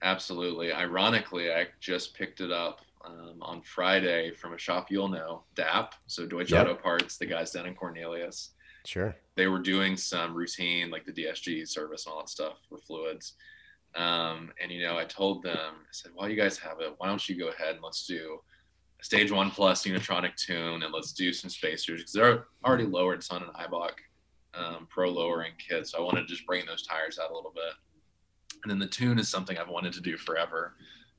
Absolutely. 0.02 0.72
Ironically, 0.72 1.50
I 1.50 1.68
just 1.80 2.14
picked 2.14 2.40
it 2.40 2.52
up 2.52 2.80
um, 3.06 3.38
on 3.40 3.62
Friday 3.62 4.32
from 4.32 4.54
a 4.54 4.58
shop 4.58 4.90
you'll 4.90 5.08
know, 5.08 5.44
DAP. 5.54 5.94
So 6.06 6.26
Deutsche 6.26 6.52
yep. 6.52 6.66
Auto 6.66 6.74
Parts, 6.74 7.16
the 7.16 7.26
guys 7.26 7.52
down 7.52 7.66
in 7.66 7.74
Cornelius. 7.74 8.50
Sure. 8.84 9.16
They 9.34 9.48
were 9.48 9.58
doing 9.58 9.96
some 9.96 10.34
routine, 10.34 10.90
like 10.90 11.04
the 11.04 11.12
DSG 11.12 11.66
service 11.68 12.06
and 12.06 12.12
all 12.12 12.20
that 12.20 12.28
stuff 12.28 12.58
for 12.68 12.78
fluids. 12.78 13.34
Um, 13.94 14.52
and, 14.62 14.70
you 14.70 14.82
know, 14.82 14.98
I 14.98 15.04
told 15.04 15.42
them, 15.42 15.56
I 15.56 15.90
said, 15.90 16.12
while 16.14 16.28
you 16.28 16.36
guys 16.36 16.58
have 16.58 16.80
it, 16.80 16.94
why 16.98 17.08
don't 17.08 17.26
you 17.28 17.38
go 17.38 17.48
ahead 17.48 17.74
and 17.74 17.82
let's 17.82 18.06
do 18.06 18.40
a 19.00 19.04
stage 19.04 19.32
one 19.32 19.50
plus 19.50 19.84
Unitronic 19.84 20.36
tune 20.36 20.82
and 20.82 20.92
let's 20.92 21.12
do 21.12 21.32
some 21.32 21.50
spacers 21.50 22.00
because 22.00 22.12
they're 22.12 22.44
already 22.64 22.84
lowered. 22.84 23.18
It's 23.18 23.30
on 23.30 23.42
an 23.42 23.50
Eibach 23.58 23.94
um, 24.54 24.86
Pro 24.88 25.10
lowering 25.10 25.52
kit. 25.58 25.86
So 25.88 25.98
I 25.98 26.02
wanted 26.02 26.22
to 26.22 26.26
just 26.26 26.46
bring 26.46 26.66
those 26.66 26.86
tires 26.86 27.18
out 27.18 27.30
a 27.30 27.34
little 27.34 27.52
bit. 27.54 27.72
And 28.62 28.70
then 28.70 28.78
the 28.78 28.86
tune 28.86 29.18
is 29.18 29.28
something 29.28 29.58
I've 29.58 29.68
wanted 29.68 29.92
to 29.94 30.00
do 30.00 30.16
forever. 30.16 30.76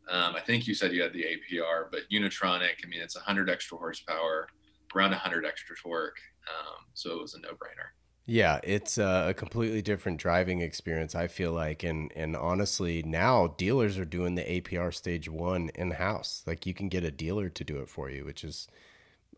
Um, 0.09 0.35
I 0.35 0.39
think 0.39 0.67
you 0.67 0.73
said 0.73 0.93
you 0.93 1.01
had 1.01 1.13
the 1.13 1.25
APR, 1.25 1.91
but 1.91 2.01
Unitronic, 2.09 2.81
I 2.83 2.87
mean, 2.87 3.01
it's 3.01 3.15
100 3.15 3.49
extra 3.49 3.77
horsepower, 3.77 4.47
around 4.95 5.11
100 5.11 5.45
extra 5.45 5.75
torque. 5.75 6.19
Um, 6.47 6.85
so 6.93 7.11
it 7.11 7.21
was 7.21 7.33
a 7.33 7.39
no 7.39 7.49
brainer. 7.49 7.91
Yeah, 8.29 8.59
it's 8.63 8.97
a 8.97 9.33
completely 9.37 9.81
different 9.81 10.19
driving 10.19 10.59
experience. 10.59 11.15
I 11.15 11.27
feel 11.27 11.53
like, 11.53 11.81
and 11.83 12.11
and 12.13 12.35
honestly, 12.35 13.01
now 13.01 13.55
dealers 13.57 13.97
are 13.97 14.03
doing 14.03 14.35
the 14.35 14.43
APR 14.43 14.93
Stage 14.93 15.29
One 15.29 15.69
in 15.75 15.91
house. 15.91 16.43
Like 16.45 16.65
you 16.65 16.73
can 16.73 16.89
get 16.89 17.05
a 17.05 17.11
dealer 17.11 17.47
to 17.47 17.63
do 17.63 17.77
it 17.77 17.89
for 17.89 18.09
you, 18.09 18.25
which 18.25 18.43
is 18.43 18.67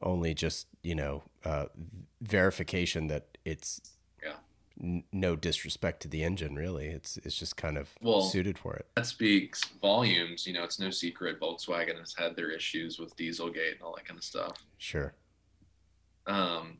only 0.02 0.34
just 0.34 0.68
you 0.82 0.96
know 0.96 1.22
uh, 1.46 1.66
verification 2.20 3.08
that 3.08 3.38
it's 3.46 3.80
no 4.80 5.36
disrespect 5.36 6.02
to 6.02 6.08
the 6.08 6.24
engine 6.24 6.56
really. 6.56 6.88
It's 6.88 7.18
it's 7.18 7.38
just 7.38 7.58
kind 7.58 7.78
of 7.78 7.90
well, 8.02 8.22
suited 8.22 8.58
for 8.58 8.76
it. 8.76 8.88
that 8.96 9.06
speaks 9.06 9.64
volumes 9.82 10.48
you 10.48 10.54
know 10.54 10.64
it's 10.64 10.80
no 10.80 10.90
secret 10.90 11.40
volkswagen 11.40 11.98
has 12.00 12.16
had 12.18 12.36
their 12.36 12.50
issues 12.50 12.98
with 12.98 13.16
dieselgate 13.18 13.74
and 13.74 13.82
all 13.84 13.96
that 13.96 14.06
kind 14.06 14.18
of 14.18 14.24
stuff. 14.24 14.58
Sure. 14.78 15.14
Um 16.28 16.78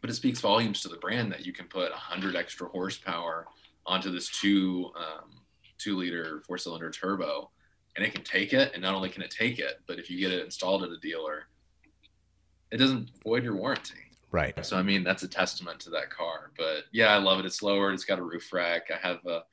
but 0.00 0.10
it 0.10 0.14
speaks 0.14 0.40
volumes 0.40 0.82
to 0.82 0.88
the 0.88 0.96
brand 0.96 1.32
that 1.32 1.46
you 1.46 1.52
can 1.52 1.66
put 1.66 1.90
100 1.90 2.36
extra 2.36 2.68
horsepower 2.68 3.46
onto 3.86 4.10
this 4.10 4.28
two 4.28 4.90
um, 4.96 5.30
two 5.78 5.96
liter 5.96 6.42
four 6.46 6.58
cylinder 6.58 6.90
turbo 6.90 7.50
and 7.96 8.04
it 8.04 8.12
can 8.14 8.24
take 8.24 8.52
it 8.52 8.72
and 8.74 8.82
not 8.82 8.94
only 8.94 9.08
can 9.08 9.22
it 9.22 9.30
take 9.30 9.58
it 9.58 9.80
but 9.86 9.98
if 9.98 10.10
you 10.10 10.18
get 10.18 10.30
it 10.30 10.44
installed 10.44 10.82
at 10.82 10.90
a 10.90 10.98
dealer 10.98 11.44
it 12.70 12.76
doesn't 12.76 13.10
void 13.22 13.44
your 13.44 13.56
warranty 13.56 14.03
Right. 14.34 14.66
So 14.66 14.76
I 14.76 14.82
mean 14.82 15.04
that's 15.04 15.22
a 15.22 15.28
testament 15.28 15.78
to 15.80 15.90
that 15.90 16.10
car. 16.10 16.50
But 16.58 16.86
yeah, 16.90 17.12
I 17.14 17.18
love 17.18 17.38
it. 17.38 17.46
It's 17.46 17.62
lowered. 17.62 17.94
It's 17.94 18.04
got 18.04 18.18
a 18.18 18.22
roof 18.22 18.52
rack. 18.52 18.90
I 18.92 18.96
have 19.06 19.24
a, 19.26 19.44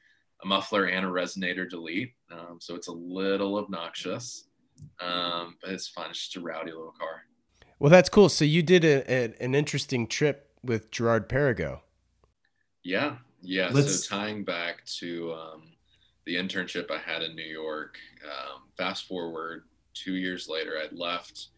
a 0.43 0.47
muffler 0.47 0.85
and 0.85 1.05
a 1.05 1.09
resonator 1.09 1.69
delete, 1.69 2.13
um, 2.31 2.57
so 2.59 2.73
it's 2.73 2.87
a 2.87 2.91
little 2.91 3.57
obnoxious, 3.57 4.45
um, 4.99 5.57
but 5.61 5.69
it's 5.69 5.87
fun. 5.87 6.09
It's 6.09 6.17
just 6.17 6.35
a 6.35 6.41
rowdy 6.41 6.71
little 6.71 6.95
car. 6.97 7.25
Well, 7.77 7.91
that's 7.91 8.09
cool. 8.09 8.27
So 8.27 8.43
you 8.43 8.63
did 8.63 8.83
a, 8.83 9.03
a, 9.07 9.33
an 9.39 9.53
interesting 9.53 10.07
trip 10.07 10.49
with 10.63 10.89
Girard 10.89 11.29
Perregaux. 11.29 11.81
Yeah, 12.83 13.17
yeah. 13.43 13.69
Let's... 13.71 14.07
So 14.07 14.15
tying 14.15 14.43
back 14.43 14.83
to 14.97 15.33
um, 15.33 15.73
the 16.25 16.37
internship 16.37 16.89
I 16.89 16.97
had 16.97 17.21
in 17.21 17.35
New 17.35 17.45
York, 17.45 17.99
um, 18.25 18.63
fast 18.75 19.07
forward 19.07 19.65
two 19.93 20.15
years 20.15 20.47
later, 20.49 20.79
I'd 20.83 20.97
left 20.97 21.49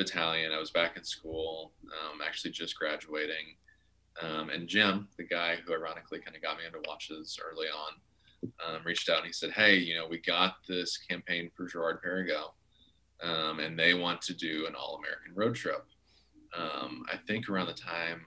battalion. 0.00 0.50
I 0.50 0.58
was 0.58 0.70
back 0.70 0.96
in 0.96 1.04
school, 1.04 1.72
um, 1.84 2.20
actually 2.26 2.52
just 2.52 2.78
graduating. 2.78 3.56
Um, 4.22 4.48
and 4.48 4.66
Jim, 4.66 5.08
the 5.18 5.26
guy 5.26 5.56
who 5.56 5.74
ironically 5.74 6.20
kind 6.20 6.34
of 6.34 6.42
got 6.42 6.56
me 6.56 6.64
into 6.64 6.80
watches 6.88 7.38
early 7.38 7.66
on, 7.66 7.92
um, 8.66 8.80
reached 8.82 9.10
out 9.10 9.18
and 9.18 9.26
he 9.26 9.32
said, 9.32 9.50
Hey, 9.50 9.76
you 9.76 9.94
know, 9.94 10.08
we 10.08 10.18
got 10.18 10.54
this 10.66 10.96
campaign 10.96 11.50
for 11.54 11.66
Girard 11.66 12.02
Perregaux, 12.02 12.52
um, 13.22 13.60
and 13.60 13.78
they 13.78 13.92
want 13.92 14.22
to 14.22 14.34
do 14.34 14.64
an 14.66 14.74
all 14.74 14.98
American 15.04 15.34
road 15.34 15.54
trip. 15.54 15.84
Um, 16.56 17.04
I 17.12 17.18
think 17.28 17.50
around 17.50 17.66
the 17.66 17.74
time 17.74 18.22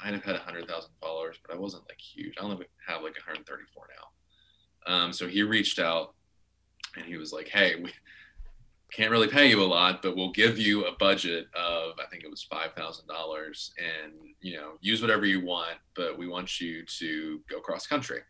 I 0.00 0.06
might 0.06 0.14
have 0.14 0.24
had 0.24 0.34
100,000 0.36 0.90
followers, 0.98 1.36
but 1.46 1.54
I 1.54 1.58
wasn't 1.58 1.84
like 1.90 2.00
huge. 2.00 2.36
I 2.40 2.44
only 2.44 2.66
have 2.86 3.02
like 3.02 3.16
134 3.16 3.88
now. 4.86 4.94
Um, 4.94 5.12
so 5.12 5.28
he 5.28 5.42
reached 5.42 5.78
out 5.78 6.14
and 6.96 7.04
he 7.04 7.18
was 7.18 7.34
like, 7.34 7.48
Hey, 7.48 7.74
we, 7.76 7.90
can't 8.92 9.10
really 9.10 9.28
pay 9.28 9.48
you 9.48 9.62
a 9.62 9.64
lot, 9.64 10.02
but 10.02 10.16
we'll 10.16 10.32
give 10.32 10.58
you 10.58 10.86
a 10.86 10.96
budget 10.96 11.46
of 11.54 11.92
I 12.00 12.06
think 12.10 12.24
it 12.24 12.30
was 12.30 12.42
five 12.42 12.72
thousand 12.74 13.06
dollars, 13.06 13.72
and 13.78 14.12
you 14.40 14.56
know 14.56 14.72
use 14.80 15.00
whatever 15.00 15.26
you 15.26 15.44
want, 15.44 15.76
but 15.94 16.18
we 16.18 16.26
want 16.26 16.60
you 16.60 16.84
to 16.98 17.40
go 17.48 17.60
cross 17.60 17.86
country. 17.86 18.20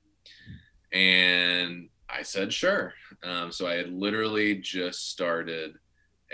And 0.92 1.88
I 2.08 2.22
said 2.22 2.52
sure. 2.52 2.94
Um, 3.22 3.52
so 3.52 3.66
I 3.66 3.74
had 3.74 3.92
literally 3.92 4.56
just 4.56 5.10
started 5.10 5.76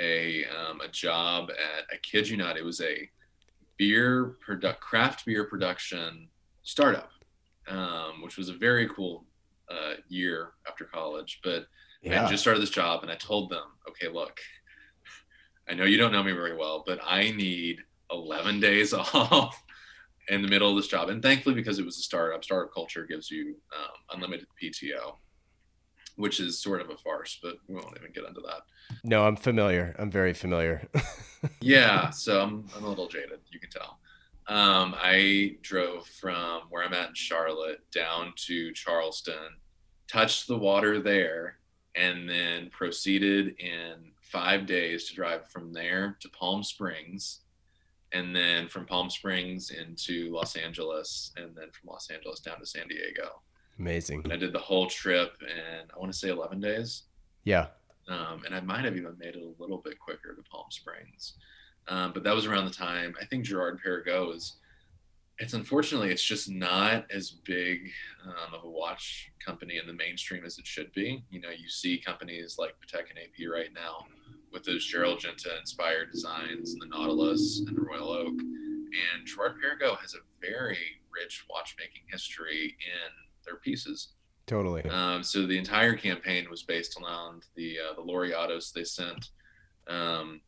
a 0.00 0.44
um, 0.46 0.80
a 0.80 0.88
job 0.88 1.50
at 1.50 1.84
I 1.92 1.96
kid 2.02 2.28
you 2.28 2.36
not, 2.36 2.56
it 2.56 2.64
was 2.64 2.80
a 2.80 3.08
beer 3.76 4.36
product 4.40 4.80
craft 4.80 5.26
beer 5.26 5.44
production 5.44 6.28
startup, 6.62 7.10
um, 7.68 8.22
which 8.22 8.36
was 8.36 8.48
a 8.48 8.54
very 8.54 8.88
cool 8.88 9.24
uh, 9.70 9.94
year 10.08 10.52
after 10.68 10.84
college, 10.84 11.40
but 11.42 11.66
yeah. 12.12 12.26
I 12.26 12.30
just 12.30 12.42
started 12.42 12.60
this 12.60 12.70
job 12.70 13.02
and 13.02 13.10
I 13.10 13.16
told 13.16 13.50
them, 13.50 13.64
okay, 13.88 14.08
look, 14.08 14.40
I 15.68 15.74
know 15.74 15.84
you 15.84 15.96
don't 15.96 16.12
know 16.12 16.22
me 16.22 16.32
very 16.32 16.56
well, 16.56 16.84
but 16.86 17.00
I 17.04 17.30
need 17.30 17.80
11 18.10 18.60
days 18.60 18.92
off 19.14 19.62
in 20.28 20.42
the 20.42 20.48
middle 20.48 20.70
of 20.70 20.76
this 20.76 20.88
job. 20.88 21.08
And 21.08 21.22
thankfully, 21.22 21.54
because 21.54 21.78
it 21.78 21.84
was 21.84 21.98
a 21.98 22.02
startup, 22.02 22.44
startup 22.44 22.72
culture 22.72 23.06
gives 23.06 23.30
you 23.30 23.56
um, 23.76 24.16
unlimited 24.16 24.46
PTO, 24.62 25.16
which 26.16 26.40
is 26.40 26.60
sort 26.60 26.80
of 26.80 26.90
a 26.90 26.96
farce, 26.96 27.38
but 27.42 27.56
we 27.68 27.74
won't 27.74 27.96
even 27.98 28.12
get 28.12 28.24
into 28.24 28.40
that. 28.42 28.62
No, 29.02 29.24
I'm 29.24 29.36
familiar. 29.36 29.94
I'm 29.98 30.10
very 30.10 30.34
familiar. 30.34 30.88
yeah. 31.60 32.10
So 32.10 32.40
I'm, 32.40 32.66
I'm 32.76 32.84
a 32.84 32.88
little 32.88 33.08
jaded, 33.08 33.40
you 33.50 33.58
can 33.58 33.70
tell. 33.70 33.98
Um, 34.46 34.94
I 34.98 35.56
drove 35.62 36.06
from 36.06 36.62
where 36.68 36.84
I'm 36.84 36.92
at 36.92 37.08
in 37.08 37.14
Charlotte 37.14 37.80
down 37.94 38.34
to 38.46 38.72
Charleston, 38.72 39.56
touched 40.06 40.46
the 40.48 40.58
water 40.58 41.00
there, 41.00 41.58
and 41.94 42.28
then 42.28 42.70
proceeded 42.70 43.56
in 43.58 44.12
five 44.20 44.66
days 44.66 45.08
to 45.08 45.14
drive 45.14 45.48
from 45.48 45.72
there 45.72 46.16
to 46.20 46.28
Palm 46.28 46.62
Springs, 46.62 47.40
and 48.12 48.34
then 48.34 48.68
from 48.68 48.86
Palm 48.86 49.10
Springs 49.10 49.70
into 49.70 50.32
Los 50.32 50.56
Angeles, 50.56 51.32
and 51.36 51.54
then 51.54 51.70
from 51.70 51.90
Los 51.90 52.10
Angeles 52.10 52.40
down 52.40 52.58
to 52.60 52.66
San 52.66 52.88
Diego. 52.88 53.42
Amazing. 53.78 54.22
And 54.24 54.32
I 54.32 54.36
did 54.36 54.52
the 54.52 54.58
whole 54.58 54.86
trip 54.86 55.36
in 55.42 55.90
I 55.94 55.98
want 55.98 56.12
to 56.12 56.18
say 56.18 56.28
11 56.28 56.60
days. 56.60 57.04
Yeah. 57.44 57.68
Um, 58.08 58.42
and 58.44 58.54
I 58.54 58.60
might 58.60 58.84
have 58.84 58.96
even 58.96 59.16
made 59.18 59.36
it 59.36 59.42
a 59.42 59.62
little 59.62 59.78
bit 59.78 59.98
quicker 59.98 60.34
to 60.34 60.42
Palm 60.42 60.66
Springs. 60.70 61.34
Um, 61.88 62.12
but 62.12 62.22
that 62.24 62.34
was 62.34 62.46
around 62.46 62.66
the 62.66 62.70
time 62.70 63.14
I 63.20 63.24
think 63.24 63.44
Girard 63.44 63.80
Perregaux 63.84 64.34
is 64.34 64.56
it's 65.38 65.54
unfortunately 65.54 66.10
it's 66.10 66.24
just 66.24 66.48
not 66.48 67.06
as 67.10 67.30
big 67.30 67.90
um, 68.24 68.54
of 68.54 68.64
a 68.64 68.70
watch 68.70 69.32
company 69.44 69.78
in 69.78 69.86
the 69.86 69.92
mainstream 69.92 70.44
as 70.44 70.58
it 70.58 70.66
should 70.66 70.92
be. 70.92 71.24
You 71.30 71.40
know, 71.40 71.50
you 71.50 71.68
see 71.68 71.98
companies 71.98 72.56
like 72.58 72.74
Patek 72.80 73.10
and 73.10 73.18
AP 73.18 73.52
right 73.52 73.70
now 73.74 74.06
with 74.52 74.64
those 74.64 74.86
Gerald 74.86 75.18
Genta 75.18 75.58
inspired 75.58 76.12
designs 76.12 76.72
and 76.72 76.82
the 76.82 76.86
Nautilus 76.86 77.62
and 77.66 77.76
the 77.76 77.80
Royal 77.80 78.10
Oak. 78.10 78.38
And 78.38 79.26
Girard-Perregaux 79.26 79.98
has 80.00 80.14
a 80.14 80.18
very 80.40 80.78
rich 81.12 81.44
watchmaking 81.50 82.02
history 82.08 82.76
in 82.80 83.10
their 83.44 83.56
pieces. 83.56 84.10
Totally. 84.46 84.84
Um, 84.84 85.24
so 85.24 85.46
the 85.46 85.58
entire 85.58 85.94
campaign 85.94 86.46
was 86.48 86.62
based 86.62 86.96
around 87.00 87.46
the 87.56 87.78
uh, 87.80 87.94
the 87.94 88.02
Laureatos 88.02 88.72
they 88.72 88.84
sent. 88.84 89.30
Um, 89.88 90.42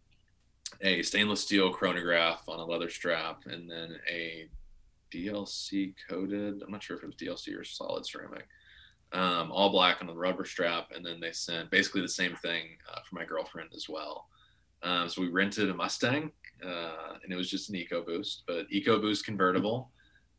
a 0.81 1.03
stainless 1.03 1.41
steel 1.41 1.73
chronograph 1.73 2.49
on 2.49 2.61
a 2.61 2.65
leather 2.65 2.91
strap, 2.91 3.47
and 3.47 3.71
then 3.71 3.97
a 4.11 4.49
DLC 5.13 5.95
coated. 6.09 6.63
I'm 6.63 6.71
not 6.71 6.83
sure 6.83 6.97
if 6.97 7.03
it 7.03 7.07
was 7.07 7.17
DLC 7.17 7.59
or 7.59 7.65
solid 7.65 8.07
ceramic. 8.07 8.47
Um, 9.13 9.53
all 9.53 9.71
black 9.71 10.01
on 10.01 10.07
the 10.07 10.15
rubber 10.15 10.45
strap, 10.45 10.91
and 10.95 11.05
then 11.05 11.21
they 11.21 11.33
sent 11.33 11.71
basically 11.71 12.01
the 12.01 12.09
same 12.09 12.35
thing 12.37 12.77
uh, 12.93 13.01
for 13.09 13.15
my 13.15 13.25
girlfriend 13.25 13.71
as 13.75 13.89
well. 13.89 14.29
Um, 14.83 15.09
so 15.09 15.23
we 15.23 15.29
rented 15.29 15.71
a 15.71 15.75
Mustang, 15.75 16.33
uh, 16.65 17.15
and 17.23 17.33
it 17.33 17.37
was 17.37 17.51
just 17.51 17.71
an 17.71 17.77
EcoBoost, 17.77 18.43
but 18.47 18.69
EcoBoost 18.71 19.25
convertible. 19.25 19.91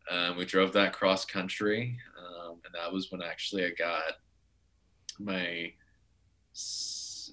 Um, 0.10 0.38
we 0.38 0.46
drove 0.46 0.74
that 0.74 0.94
cross 0.94 1.26
country, 1.26 1.98
um, 2.18 2.60
and 2.66 2.74
that 2.74 2.92
was 2.92 3.12
when 3.12 3.22
actually 3.22 3.66
I 3.66 3.72
got 3.72 4.14
my. 5.20 5.74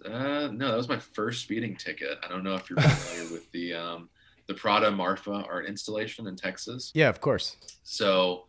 Uh, 0.04 0.48
no, 0.52 0.70
that 0.70 0.76
was 0.76 0.88
my 0.88 0.98
first 0.98 1.42
speeding 1.42 1.76
ticket. 1.76 2.18
I 2.24 2.28
don't 2.28 2.42
know 2.42 2.54
if 2.54 2.68
you're 2.68 2.80
familiar 2.80 3.32
with 3.32 3.50
the 3.52 3.74
um, 3.74 4.08
the 4.46 4.54
Prada 4.54 4.90
Marfa 4.90 5.44
art 5.48 5.66
installation 5.66 6.26
in 6.26 6.36
Texas. 6.36 6.90
Yeah, 6.94 7.08
of 7.08 7.20
course. 7.20 7.56
So 7.82 8.44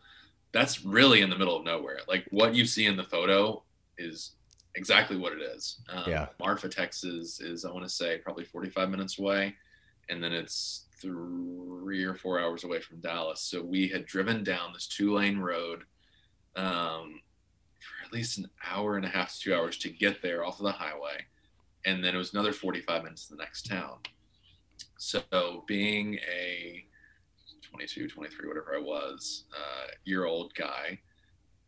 that's 0.52 0.86
really 0.86 1.22
in 1.22 1.30
the 1.30 1.38
middle 1.38 1.58
of 1.58 1.64
nowhere. 1.64 2.00
Like 2.08 2.26
what 2.32 2.56
you 2.56 2.66
see 2.66 2.86
in 2.86 2.98
the 2.98 3.04
photo 3.04 3.64
is 3.98 4.32
exactly 4.76 5.18
what 5.18 5.34
it 5.34 5.42
is. 5.42 5.80
Um, 5.90 6.04
yeah. 6.08 6.28
Marfa, 6.40 6.70
Texas 6.70 7.40
is, 7.40 7.66
I 7.66 7.72
want 7.72 7.84
to 7.84 7.90
say, 7.90 8.18
probably 8.18 8.44
45 8.44 8.90
minutes 8.90 9.20
away. 9.20 9.56
And 10.10 10.24
then 10.24 10.34
it's 10.34 10.86
three 11.02 12.04
or 12.04 12.16
four 12.16 12.40
hours 12.40 12.64
away 12.64 12.80
from 12.80 13.00
Dallas. 13.00 13.42
So 13.42 13.62
we 13.62 13.88
had 13.88 14.06
driven 14.06 14.44
down 14.44 14.74
this 14.74 14.88
two 14.88 15.14
lane 15.14 15.40
road 15.40 15.84
um, 16.56 17.22
for 17.80 18.06
at 18.06 18.14
least 18.14 18.38
an 18.38 18.50
hour 18.66 18.98
and 18.98 19.06
a 19.06 19.10
half 19.10 19.34
to 19.34 19.40
two 19.40 19.56
hours 19.56 19.78
to 19.80 19.90
get 19.90 20.22
there 20.22 20.46
off 20.46 20.60
of 20.60 20.66
the 20.66 20.72
highway. 20.72 21.26
And 21.86 22.04
then 22.04 22.16
it 22.16 22.18
was 22.18 22.34
another 22.34 22.54
45 22.54 23.04
minutes 23.04 23.28
to 23.28 23.36
the 23.36 23.44
next 23.44 23.68
town. 23.68 23.98
So 24.98 25.64
being 25.68 26.16
a 26.16 26.86
22, 27.70 28.08
23, 28.08 28.48
whatever 28.48 28.76
I 28.76 28.80
was, 28.80 29.46
uh, 29.54 29.88
year 30.06 30.26
old 30.26 30.54
guy, 30.56 31.00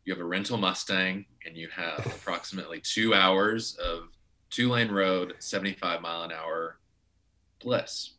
you 0.06 0.14
have 0.14 0.22
a 0.22 0.26
rental 0.26 0.58
Mustang 0.58 1.26
and 1.46 1.58
you 1.58 1.68
have 1.70 2.06
approximately 2.06 2.80
two 2.80 3.14
hours 3.14 3.76
of 3.76 4.10
two 4.50 4.70
lane 4.70 4.90
road, 4.90 5.36
75 5.40 6.02
mile 6.02 6.24
an 6.24 6.32
hour 6.32 6.78
bliss. 7.60 8.14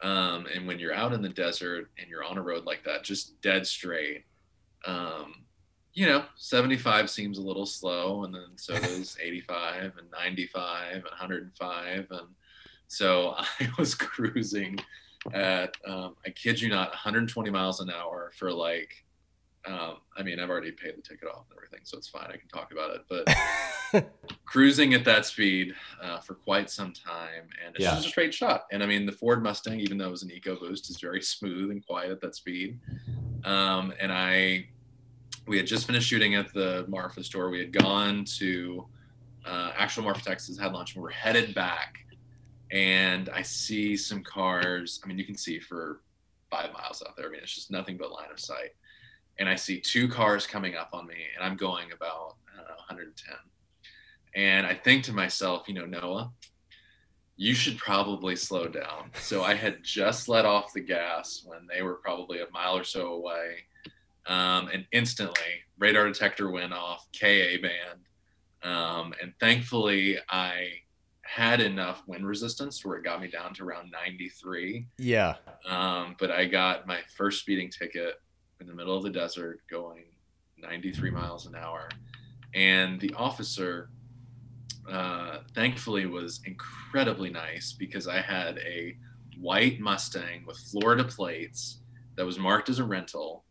Um, 0.00 0.46
and 0.54 0.66
when 0.66 0.78
you're 0.78 0.94
out 0.94 1.12
in 1.12 1.22
the 1.22 1.28
desert 1.28 1.90
and 1.98 2.08
you're 2.08 2.24
on 2.24 2.38
a 2.38 2.42
road 2.42 2.64
like 2.64 2.84
that, 2.84 3.02
just 3.02 3.40
dead 3.42 3.66
straight, 3.66 4.24
um, 4.86 5.44
you 5.92 6.06
know, 6.06 6.24
75 6.36 7.10
seems 7.10 7.38
a 7.38 7.42
little 7.42 7.66
slow, 7.66 8.22
and 8.22 8.32
then 8.32 8.56
so 8.56 8.78
does 8.78 9.16
85 9.20 9.94
and 9.98 10.08
95 10.12 10.94
and 10.94 11.02
105. 11.02 12.06
And 12.10 12.28
so 12.88 13.34
I 13.60 13.68
was 13.78 13.94
cruising 13.94 14.78
at, 15.32 15.76
um, 15.86 16.16
I 16.26 16.30
kid 16.30 16.60
you 16.60 16.68
not, 16.68 16.88
120 16.90 17.50
miles 17.50 17.80
an 17.80 17.90
hour 17.90 18.32
for 18.36 18.52
like, 18.52 19.04
um, 19.66 19.96
I 20.16 20.22
mean, 20.22 20.40
I've 20.40 20.48
already 20.48 20.72
paid 20.72 20.96
the 20.96 21.02
ticket 21.02 21.28
off 21.28 21.44
and 21.50 21.58
everything, 21.58 21.80
so 21.84 21.98
it's 21.98 22.08
fine. 22.08 22.28
I 22.28 22.36
can 22.36 22.48
talk 22.48 22.72
about 22.72 22.94
it. 22.94 23.04
But 23.92 24.10
cruising 24.46 24.94
at 24.94 25.04
that 25.04 25.26
speed 25.26 25.74
uh, 26.02 26.20
for 26.20 26.34
quite 26.34 26.70
some 26.70 26.92
time, 26.92 27.48
and 27.64 27.74
it's 27.74 27.84
yeah. 27.84 27.94
just 27.94 28.06
a 28.06 28.08
straight 28.08 28.32
shot. 28.32 28.66
And 28.72 28.82
I 28.82 28.86
mean, 28.86 29.04
the 29.04 29.12
Ford 29.12 29.42
Mustang, 29.42 29.78
even 29.80 29.98
though 29.98 30.08
it 30.08 30.12
was 30.12 30.22
an 30.22 30.30
EcoBoost, 30.30 30.88
is 30.88 30.98
very 31.00 31.20
smooth 31.20 31.70
and 31.70 31.84
quiet 31.84 32.10
at 32.10 32.20
that 32.22 32.34
speed. 32.34 32.78
Um, 33.44 33.92
and 34.00 34.10
I, 34.10 34.68
we 35.46 35.58
had 35.58 35.66
just 35.66 35.86
finished 35.86 36.08
shooting 36.08 36.34
at 36.34 36.52
the 36.54 36.86
Marfa 36.88 37.22
store. 37.22 37.50
We 37.50 37.58
had 37.58 37.72
gone 37.72 38.24
to 38.38 38.86
uh, 39.44 39.72
actual 39.76 40.04
Marfa, 40.04 40.24
Texas, 40.24 40.58
had 40.58 40.72
lunch, 40.72 40.94
and 40.94 41.02
we 41.02 41.08
are 41.08 41.12
headed 41.12 41.54
back 41.54 41.98
and 42.70 43.28
I 43.30 43.42
see 43.42 43.96
some 43.96 44.22
cars. 44.22 45.00
I 45.02 45.06
mean, 45.06 45.18
you 45.18 45.24
can 45.24 45.36
see 45.36 45.58
for 45.58 46.00
five 46.50 46.72
miles 46.72 47.02
out 47.06 47.16
there. 47.16 47.26
I 47.26 47.30
mean, 47.30 47.40
it's 47.42 47.54
just 47.54 47.70
nothing 47.70 47.96
but 47.96 48.12
line 48.12 48.30
of 48.32 48.40
sight. 48.40 48.74
And 49.38 49.48
I 49.48 49.54
see 49.54 49.80
two 49.80 50.08
cars 50.08 50.46
coming 50.46 50.74
up 50.74 50.90
on 50.92 51.06
me, 51.06 51.16
and 51.36 51.44
I'm 51.44 51.56
going 51.56 51.92
about 51.92 52.36
know, 52.56 52.74
110. 52.76 53.34
And 54.34 54.66
I 54.66 54.74
think 54.74 55.04
to 55.04 55.12
myself, 55.12 55.68
you 55.68 55.74
know, 55.74 55.86
Noah, 55.86 56.32
you 57.36 57.54
should 57.54 57.78
probably 57.78 58.36
slow 58.36 58.66
down. 58.66 59.10
So 59.14 59.42
I 59.42 59.54
had 59.54 59.82
just 59.82 60.28
let 60.28 60.44
off 60.44 60.72
the 60.72 60.80
gas 60.80 61.42
when 61.46 61.66
they 61.72 61.82
were 61.82 61.94
probably 61.94 62.40
a 62.40 62.50
mile 62.52 62.76
or 62.76 62.84
so 62.84 63.12
away. 63.12 63.64
Um, 64.26 64.68
and 64.72 64.86
instantly, 64.92 65.64
radar 65.78 66.06
detector 66.06 66.50
went 66.50 66.72
off, 66.72 67.06
KA 67.18 67.56
band. 67.62 68.00
Um, 68.62 69.14
and 69.22 69.32
thankfully, 69.38 70.18
I 70.28 70.80
had 71.28 71.60
enough 71.60 72.02
wind 72.06 72.26
resistance 72.26 72.82
where 72.82 72.96
it 72.96 73.04
got 73.04 73.20
me 73.20 73.28
down 73.28 73.52
to 73.52 73.62
around 73.62 73.90
93. 73.90 74.86
Yeah. 74.96 75.34
Um, 75.68 76.16
but 76.18 76.30
I 76.30 76.46
got 76.46 76.86
my 76.86 77.00
first 77.16 77.40
speeding 77.40 77.70
ticket 77.70 78.14
in 78.60 78.66
the 78.66 78.74
middle 78.74 78.96
of 78.96 79.02
the 79.02 79.10
desert 79.10 79.60
going 79.70 80.04
93 80.56 81.10
miles 81.10 81.44
an 81.44 81.54
hour. 81.54 81.90
And 82.54 82.98
the 82.98 83.12
officer, 83.12 83.90
uh, 84.90 85.40
thankfully, 85.54 86.06
was 86.06 86.40
incredibly 86.46 87.28
nice 87.28 87.74
because 87.78 88.08
I 88.08 88.22
had 88.22 88.58
a 88.60 88.96
white 89.38 89.80
Mustang 89.80 90.46
with 90.46 90.56
Florida 90.56 91.04
plates 91.04 91.80
that 92.16 92.24
was 92.24 92.38
marked 92.38 92.70
as 92.70 92.78
a 92.78 92.84
rental. 92.84 93.44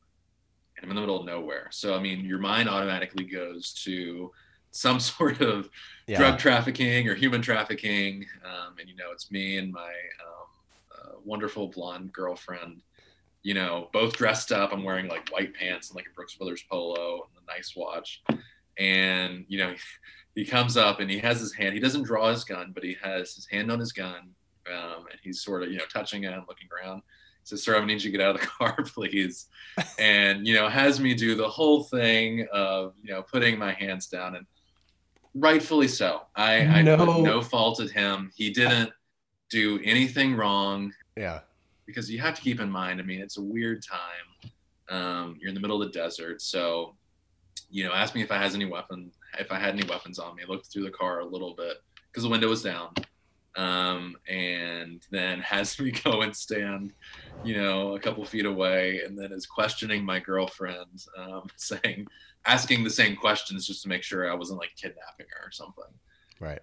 And 0.76 0.84
I'm 0.84 0.90
in 0.90 0.96
the 0.96 1.02
middle 1.02 1.20
of 1.20 1.28
nowhere. 1.28 1.68
So, 1.70 1.96
I 1.96 2.00
mean, 2.00 2.26
your 2.26 2.40
mind 2.40 2.70
automatically 2.70 3.24
goes 3.24 3.72
to 3.84 4.32
some 4.78 5.00
sort 5.12 5.42
of 5.42 5.70
yeah. 6.08 6.18
drug 6.18 6.40
trafficking 6.40 7.08
or 7.08 7.16
human 7.16 7.42
trafficking. 7.42 8.26
Um, 8.46 8.76
and, 8.80 8.88
you 8.88 8.96
know, 8.96 9.12
it's 9.12 9.32
me 9.32 9.58
and 9.58 9.72
my 9.72 9.82
um, 9.82 10.48
uh, 10.96 11.12
wonderful 11.24 11.68
blonde 11.68 12.14
girlfriend 12.14 12.82
you 13.48 13.54
know, 13.54 13.88
both 13.94 14.18
dressed 14.18 14.52
up. 14.52 14.74
I'm 14.74 14.84
wearing 14.84 15.08
like 15.08 15.30
white 15.30 15.54
pants 15.54 15.90
and 15.90 15.96
like 15.96 16.08
a 16.12 16.14
Brooks 16.14 16.36
Brothers 16.36 16.66
polo 16.70 17.30
and 17.30 17.44
a 17.48 17.56
nice 17.56 17.78
watch. 17.78 18.22
And, 18.78 19.46
you 19.48 19.58
know, 19.58 19.74
he, 20.36 20.44
comes 20.44 20.76
up 20.76 21.00
and 21.00 21.10
he 21.10 21.20
has 21.20 21.40
his 21.40 21.54
hand, 21.54 21.74
he 21.74 21.80
doesn't 21.80 22.04
draw 22.04 22.30
his 22.30 22.44
gun, 22.44 22.74
but 22.74 22.84
he 22.84 22.98
has 23.02 23.36
his 23.36 23.48
hand 23.50 23.72
on 23.72 23.80
his 23.80 23.94
gun. 23.94 24.32
Um, 24.70 25.06
and 25.10 25.18
he's 25.24 25.42
sort 25.42 25.64
of, 25.64 25.72
you 25.72 25.78
know, 25.78 25.86
touching 25.86 26.26
it 26.26 26.34
and 26.34 26.44
looking 26.46 26.68
around. 26.78 26.98
He 26.98 27.46
says, 27.46 27.64
Sir, 27.64 27.82
I 27.82 27.86
need 27.86 28.04
you 28.04 28.12
to 28.12 28.18
get 28.18 28.28
out 28.28 28.36
of 28.36 28.42
the 28.42 28.48
car, 28.60 28.76
please. 28.84 29.48
and, 29.98 30.46
you 30.46 30.54
know, 30.54 30.68
has 30.68 31.00
me 31.00 31.14
do 31.14 31.34
the 31.34 31.48
whole 31.48 31.84
thing 31.84 32.46
of, 32.52 32.96
you 33.02 33.14
know, 33.14 33.22
putting 33.22 33.58
my 33.58 33.72
hands 33.72 34.08
down 34.08 34.36
and 34.36 34.46
rightfully 35.34 35.88
so. 35.88 36.24
I, 36.36 36.60
I 36.60 36.82
no. 36.82 36.98
put 36.98 37.22
no 37.22 37.42
fault 37.42 37.80
at 37.80 37.90
him. 37.90 38.32
He 38.36 38.52
didn't 38.52 38.92
do 39.50 39.80
anything 39.84 40.36
wrong. 40.36 40.94
Yeah 41.16 41.40
because 41.88 42.12
you 42.12 42.20
have 42.20 42.36
to 42.36 42.42
keep 42.42 42.60
in 42.60 42.70
mind, 42.70 43.00
I 43.00 43.04
mean, 43.04 43.22
it's 43.22 43.38
a 43.38 43.42
weird 43.42 43.84
time. 43.84 44.52
Um, 44.90 45.38
you're 45.40 45.50
in 45.50 45.56
the 45.56 45.62
middle 45.62 45.82
of 45.82 45.92
the 45.92 45.98
desert, 45.98 46.42
so 46.42 46.96
you 47.70 47.84
know, 47.84 47.92
asked 47.92 48.14
me 48.14 48.22
if 48.22 48.32
I 48.32 48.38
has 48.38 48.54
any 48.54 48.66
weapon, 48.66 49.12
if 49.40 49.52
I 49.52 49.58
had 49.58 49.74
any 49.74 49.86
weapons 49.88 50.20
on 50.20 50.36
me. 50.36 50.44
Looked 50.48 50.68
through 50.68 50.84
the 50.84 50.92
car 50.92 51.20
a 51.22 51.26
little 51.26 51.56
bit 51.56 51.78
because 52.10 52.24
the 52.24 52.30
window 52.30 52.50
was 52.50 52.62
down, 52.62 52.94
um, 53.58 54.16
and 54.30 55.04
then 55.12 55.40
has 55.42 55.78
me 55.80 55.92
go 55.92 56.22
and 56.22 56.36
stand, 56.36 56.94
you 57.44 57.58
know, 57.58 57.96
a 57.96 58.00
couple 58.00 58.24
feet 58.24 58.46
away, 58.46 59.02
and 59.06 59.18
then 59.18 59.32
is 59.32 59.46
questioning 59.46 60.06
my 60.06 60.20
girlfriend, 60.20 61.04
um, 61.18 61.44
saying, 61.58 62.08
asking 62.46 62.84
the 62.84 62.90
same 62.90 63.16
questions 63.16 63.68
just 63.68 63.84
to 63.84 63.90
make 63.90 64.04
sure 64.04 64.32
I 64.32 64.36
wasn't 64.36 64.60
like 64.60 64.72
kidnapping 64.78 65.26
her 65.36 65.48
or 65.48 65.52
something. 65.52 65.84
Right. 66.40 66.62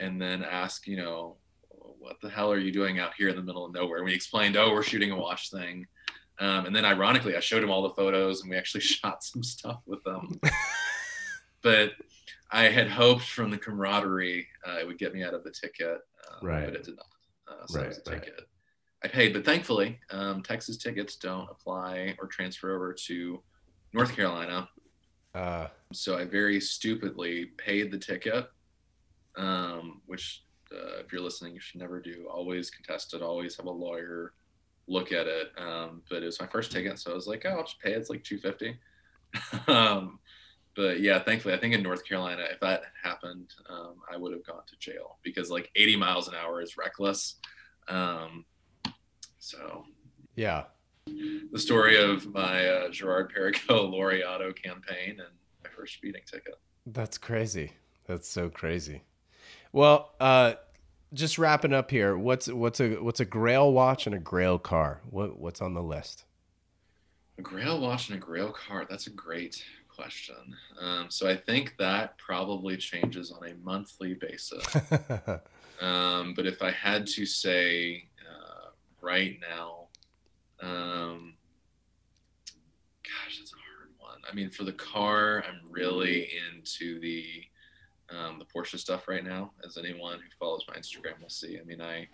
And 0.00 0.20
then 0.20 0.42
ask, 0.42 0.86
you 0.86 0.96
know, 0.96 1.36
what 1.68 2.20
the 2.20 2.30
hell 2.30 2.50
are 2.50 2.58
you 2.58 2.72
doing 2.72 2.98
out 2.98 3.14
here 3.14 3.28
in 3.28 3.36
the 3.36 3.42
middle 3.42 3.64
of 3.64 3.72
nowhere? 3.72 3.98
And 3.98 4.06
we 4.06 4.14
explained, 4.14 4.56
oh, 4.56 4.72
we're 4.72 4.82
shooting 4.82 5.12
a 5.12 5.16
watch 5.16 5.50
thing. 5.50 5.86
Um, 6.40 6.66
and 6.66 6.74
then 6.74 6.84
ironically, 6.84 7.36
I 7.36 7.40
showed 7.40 7.62
him 7.62 7.70
all 7.70 7.82
the 7.82 7.94
photos 7.94 8.40
and 8.40 8.50
we 8.50 8.56
actually 8.56 8.80
shot 8.80 9.22
some 9.22 9.42
stuff 9.42 9.82
with 9.86 10.02
them. 10.02 10.40
but 11.62 11.92
I 12.50 12.64
had 12.64 12.88
hoped 12.88 13.24
from 13.24 13.50
the 13.50 13.58
camaraderie 13.58 14.46
uh, 14.66 14.78
it 14.78 14.86
would 14.86 14.98
get 14.98 15.14
me 15.14 15.22
out 15.22 15.34
of 15.34 15.44
the 15.44 15.50
ticket, 15.50 16.00
right. 16.42 16.64
but 16.64 16.74
it 16.74 16.84
did 16.84 16.96
not. 16.96 17.06
Uh, 17.48 17.66
so 17.66 17.78
right, 17.80 17.88
was 17.88 17.98
a 17.98 18.02
ticket. 18.02 18.34
Right. 18.38 18.46
I 19.04 19.08
paid, 19.08 19.32
but 19.32 19.44
thankfully, 19.44 19.98
um, 20.10 20.42
Texas 20.42 20.76
tickets 20.76 21.16
don't 21.16 21.50
apply 21.50 22.14
or 22.20 22.28
transfer 22.28 22.74
over 22.74 22.92
to 22.92 23.42
North 23.92 24.14
Carolina. 24.14 24.68
Uh, 25.34 25.68
so 25.92 26.16
I 26.16 26.24
very 26.24 26.60
stupidly 26.60 27.46
paid 27.56 27.90
the 27.90 27.98
ticket, 27.98 28.48
um, 29.36 30.02
which 30.06 30.44
uh, 30.72 31.00
if 31.00 31.12
you're 31.12 31.22
listening, 31.22 31.54
you 31.54 31.60
should 31.60 31.80
never 31.80 32.00
do. 32.00 32.28
Always 32.30 32.70
contest 32.70 33.14
it. 33.14 33.22
Always 33.22 33.56
have 33.56 33.66
a 33.66 33.70
lawyer 33.70 34.34
look 34.86 35.12
at 35.12 35.26
it. 35.26 35.50
Um, 35.58 36.02
but 36.08 36.22
it 36.22 36.26
was 36.26 36.40
my 36.40 36.46
first 36.46 36.72
ticket, 36.72 36.98
so 36.98 37.12
I 37.12 37.14
was 37.14 37.26
like, 37.26 37.44
oh, 37.46 37.50
I'll 37.50 37.64
just 37.64 37.80
pay. 37.80 37.92
It's 37.92 38.10
like 38.10 38.24
two 38.24 38.38
fifty. 38.38 38.78
um, 39.66 40.18
but 40.74 41.00
yeah, 41.00 41.18
thankfully, 41.22 41.54
I 41.54 41.58
think 41.58 41.74
in 41.74 41.82
North 41.82 42.06
Carolina, 42.06 42.44
if 42.50 42.60
that 42.60 42.82
happened, 43.02 43.54
um, 43.68 43.96
I 44.12 44.16
would 44.16 44.32
have 44.32 44.44
gone 44.46 44.62
to 44.66 44.76
jail 44.78 45.18
because 45.22 45.50
like 45.50 45.70
80 45.76 45.96
miles 45.96 46.28
an 46.28 46.34
hour 46.34 46.60
is 46.60 46.76
reckless. 46.76 47.36
Um, 47.88 48.44
so 49.38 49.84
yeah, 50.36 50.64
the 51.06 51.58
story 51.58 52.02
of 52.02 52.32
my 52.32 52.66
uh, 52.66 52.88
Girard 52.90 53.32
Perregaux 53.34 53.90
Laureato 53.92 54.54
campaign 54.54 55.20
and 55.20 55.34
my 55.62 55.70
first 55.76 55.94
speeding 55.94 56.22
ticket. 56.30 56.54
That's 56.86 57.18
crazy. 57.18 57.72
That's 58.06 58.28
so 58.28 58.48
crazy. 58.48 59.02
Well, 59.72 60.12
uh, 60.20 60.54
just 61.12 61.38
wrapping 61.38 61.72
up 61.72 61.90
here. 61.90 62.16
What's 62.16 62.48
what's 62.48 62.80
a 62.80 62.96
what's 62.96 63.20
a 63.20 63.24
Grail 63.24 63.72
watch 63.72 64.06
and 64.06 64.14
a 64.14 64.18
Grail 64.18 64.58
car? 64.58 65.00
What 65.10 65.38
what's 65.38 65.60
on 65.60 65.74
the 65.74 65.82
list? 65.82 66.24
A 67.38 67.42
Grail 67.42 67.80
watch 67.80 68.08
and 68.08 68.16
a 68.16 68.20
Grail 68.20 68.50
car. 68.50 68.86
That's 68.88 69.06
a 69.06 69.10
great 69.10 69.64
question. 69.94 70.56
Um, 70.80 71.06
so 71.08 71.28
I 71.28 71.36
think 71.36 71.74
that 71.78 72.18
probably 72.18 72.76
changes 72.76 73.30
on 73.32 73.48
a 73.48 73.54
monthly 73.62 74.14
basis. 74.14 74.64
um, 75.80 76.34
but 76.34 76.46
if 76.46 76.62
I 76.62 76.70
had 76.70 77.06
to 77.08 77.26
say 77.26 78.08
uh, 78.20 78.70
right 79.00 79.38
now, 79.40 79.88
um, 80.60 81.34
gosh, 83.02 83.38
that's 83.38 83.52
a 83.52 83.56
hard 83.56 83.90
one. 83.98 84.20
I 84.30 84.34
mean, 84.34 84.50
for 84.50 84.64
the 84.64 84.72
car, 84.72 85.44
I'm 85.48 85.60
really 85.70 86.30
into 86.54 87.00
the 87.00 87.24
um, 88.10 88.38
the 88.38 88.44
Porsche 88.44 88.78
stuff 88.78 89.08
right 89.08 89.24
now, 89.24 89.52
as 89.64 89.78
anyone 89.78 90.18
who 90.18 90.28
follows 90.38 90.64
my 90.68 90.74
Instagram 90.74 91.20
will 91.22 91.30
see. 91.30 91.58
I 91.58 91.64
mean, 91.64 91.80
I 91.80 92.08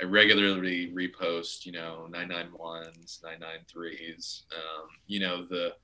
I 0.00 0.04
regularly 0.04 0.90
repost, 0.92 1.64
you 1.64 1.72
know, 1.72 2.08
991s, 2.10 3.20
993s, 3.22 4.42
um, 4.52 4.88
you 5.06 5.20
know, 5.20 5.46
the 5.46 5.74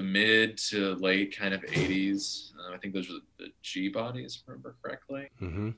the 0.00 0.06
mid 0.06 0.56
to 0.56 0.94
late 0.94 1.36
kind 1.36 1.52
of 1.52 1.60
80s. 1.62 2.52
Uh, 2.54 2.74
I 2.74 2.78
think 2.78 2.94
those 2.94 3.10
are 3.10 3.14
the, 3.14 3.22
the 3.38 3.52
G 3.62 3.88
bodies, 3.88 4.36
if 4.36 4.48
I 4.48 4.52
remember 4.52 4.76
correctly. 4.82 5.28
Mm-hmm. 5.40 5.70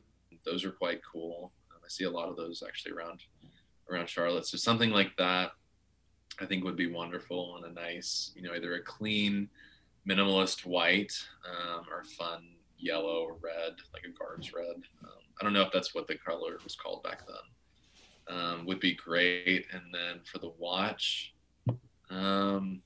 Those 0.45 0.65
are 0.65 0.71
quite 0.71 1.01
cool. 1.05 1.53
Um, 1.73 1.81
I 1.85 1.89
see 1.89 2.05
a 2.05 2.11
lot 2.11 2.29
of 2.29 2.37
those 2.37 2.63
actually 2.67 2.93
around 2.93 3.21
around 3.91 4.09
Charlotte. 4.09 4.47
So 4.47 4.57
something 4.57 4.91
like 4.91 5.17
that, 5.19 5.53
I 6.41 6.47
think 6.47 6.65
would 6.65 6.77
be 6.77 6.87
wonderful 6.87 7.57
and 7.57 7.67
a 7.67 7.81
nice, 7.81 8.33
you 8.37 8.43
know, 8.43 8.55
either 8.55 8.75
a 8.75 8.83
clean 8.83 9.49
minimalist 10.09 10.65
white 10.65 11.13
um, 11.49 11.85
or 11.91 12.05
fun 12.05 12.45
yellow 12.79 13.25
or 13.25 13.37
red, 13.43 13.75
like 13.93 14.05
a 14.05 14.17
guards 14.17 14.53
red. 14.53 14.83
Um, 15.03 15.23
I 15.41 15.45
don't 15.45 15.53
know 15.53 15.63
if 15.63 15.73
that's 15.73 15.95
what 15.95 16.07
the 16.07 16.17
color 16.17 16.59
was 16.63 16.77
called 16.77 17.03
back 17.03 17.23
then. 17.27 18.37
Um, 18.37 18.67
would 18.67 18.81
be 18.81 18.95
great. 18.95 19.67
And 19.73 19.83
then 19.93 20.21
for 20.25 20.39
the 20.39 20.53
watch, 20.59 21.35
um, 22.09 22.83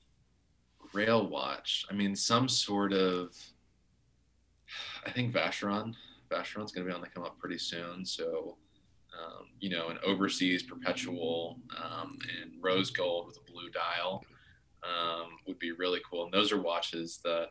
Grail 0.97 1.27
watch. 1.27 1.85
I 1.91 1.93
mean, 1.93 2.15
some 2.15 2.49
sort 2.49 2.91
of. 2.91 3.31
I 5.05 5.11
think 5.11 5.31
Vacheron. 5.31 5.93
Vacheron's 6.31 6.71
going 6.71 6.87
to 6.87 6.91
be 6.91 6.91
on 6.91 7.01
the 7.01 7.07
come 7.07 7.23
up 7.23 7.37
pretty 7.37 7.59
soon. 7.59 8.03
So, 8.03 8.57
um, 9.13 9.45
you 9.59 9.69
know, 9.69 9.89
an 9.89 9.99
overseas 10.03 10.63
perpetual 10.63 11.59
um, 11.77 12.17
in 12.41 12.59
rose 12.59 12.89
gold 12.89 13.27
with 13.27 13.37
a 13.37 13.51
blue 13.51 13.69
dial 13.69 14.23
um, 14.83 15.37
would 15.45 15.59
be 15.59 15.71
really 15.71 16.01
cool. 16.09 16.23
And 16.23 16.33
those 16.33 16.51
are 16.51 16.59
watches 16.59 17.19
that, 17.23 17.49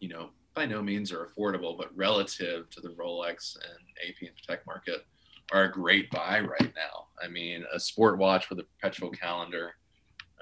you 0.00 0.08
know, 0.08 0.30
by 0.54 0.64
no 0.64 0.82
means 0.82 1.12
are 1.12 1.26
affordable, 1.26 1.76
but 1.76 1.94
relative 1.94 2.70
to 2.70 2.80
the 2.80 2.94
Rolex 2.94 3.56
and 3.56 4.08
AP 4.08 4.22
and 4.22 4.30
Patek 4.58 4.64
market, 4.66 5.04
are 5.52 5.64
a 5.64 5.70
great 5.70 6.10
buy 6.10 6.40
right 6.40 6.72
now. 6.74 7.08
I 7.22 7.28
mean, 7.28 7.66
a 7.74 7.78
sport 7.78 8.16
watch 8.16 8.48
with 8.48 8.58
a 8.58 8.64
perpetual 8.64 9.10
calendar 9.10 9.74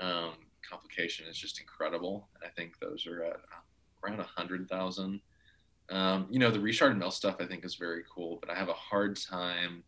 um, 0.01 0.35
complication 0.69 1.27
is 1.29 1.37
just 1.37 1.61
incredible. 1.61 2.29
And 2.35 2.45
I 2.45 2.53
think 2.55 2.79
those 2.81 3.07
are 3.07 3.25
at 3.25 3.41
around 4.05 4.21
a 4.21 4.25
hundred 4.25 4.69
thousand. 4.69 5.21
Um, 5.89 6.27
you 6.31 6.39
know, 6.39 6.51
the 6.51 6.61
Richard 6.61 6.99
Mille 6.99 7.11
stuff 7.11 7.37
I 7.41 7.47
think 7.47 7.65
is 7.65 7.77
very 7.77 8.03
cool, 8.13 8.39
but 8.41 8.51
I 8.51 8.55
have 8.55 8.69
a 8.69 8.75
hard 8.75 9.17
time 9.17 9.85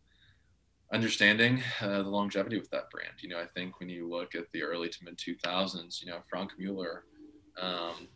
understanding 0.92 1.62
uh, 1.80 2.02
the 2.02 2.09
longevity 2.09 2.59
with 2.59 2.70
that 2.70 2.90
brand. 2.90 3.14
You 3.20 3.28
know, 3.30 3.40
I 3.40 3.46
think 3.46 3.78
when 3.80 3.88
you 3.88 4.09
look 4.09 4.34
at 4.34 4.50
the 4.52 4.62
early 4.62 4.88
to 4.88 5.05
mid 5.05 5.18
2000s, 5.18 6.02
you 6.02 6.10
know, 6.10 6.20
Franck 6.30 6.52
Muller, 6.59 7.05
um, 7.60 8.09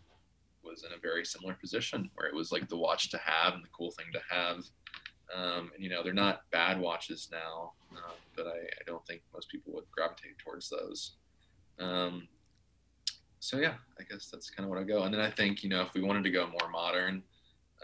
was 0.64 0.84
in 0.84 0.93
a 0.93 1.01
very 1.01 1.24
similar 1.24 1.55
position 1.55 2.10
where 2.14 2.28
it 2.28 2.34
was 2.34 2.52
like 2.52 2.68
the 2.68 2.76
watch 2.76 3.10
to 3.10 3.18
have 3.18 3.55
and 3.55 3.64
the 3.64 3.68
cool 3.76 3.90
thing 3.90 4.06
to 4.12 4.20
have. 4.30 4.59
Um, 5.34 5.70
and 5.74 5.82
you 5.82 5.89
know, 5.89 6.02
they're 6.02 6.12
not 6.12 6.43
bad 6.51 6.78
watches 6.78 7.28
now, 7.32 7.72
um, 7.93 8.14
but 8.36 8.47
I, 8.47 8.59
I, 8.59 8.82
don't 8.86 9.05
think 9.06 9.22
most 9.32 9.48
people 9.48 9.72
would 9.72 9.90
gravitate 9.90 10.36
towards 10.39 10.68
those. 10.68 11.12
Um, 11.78 12.28
so 13.43 13.59
yeah, 13.59 13.74
I 13.98 14.05
guess 14.09 14.28
that's 14.31 14.51
kind 14.51 14.64
of 14.64 14.70
what 14.70 14.78
I 14.78 14.85
go. 14.85 15.02
And 15.02 15.12
then 15.12 15.20
I 15.20 15.28
think 15.28 15.64
you 15.64 15.69
know, 15.69 15.82
if 15.82 15.94
we 15.94 16.01
wanted 16.01 16.23
to 16.23 16.31
go 16.31 16.47
more 16.47 16.70
modern, 16.70 17.24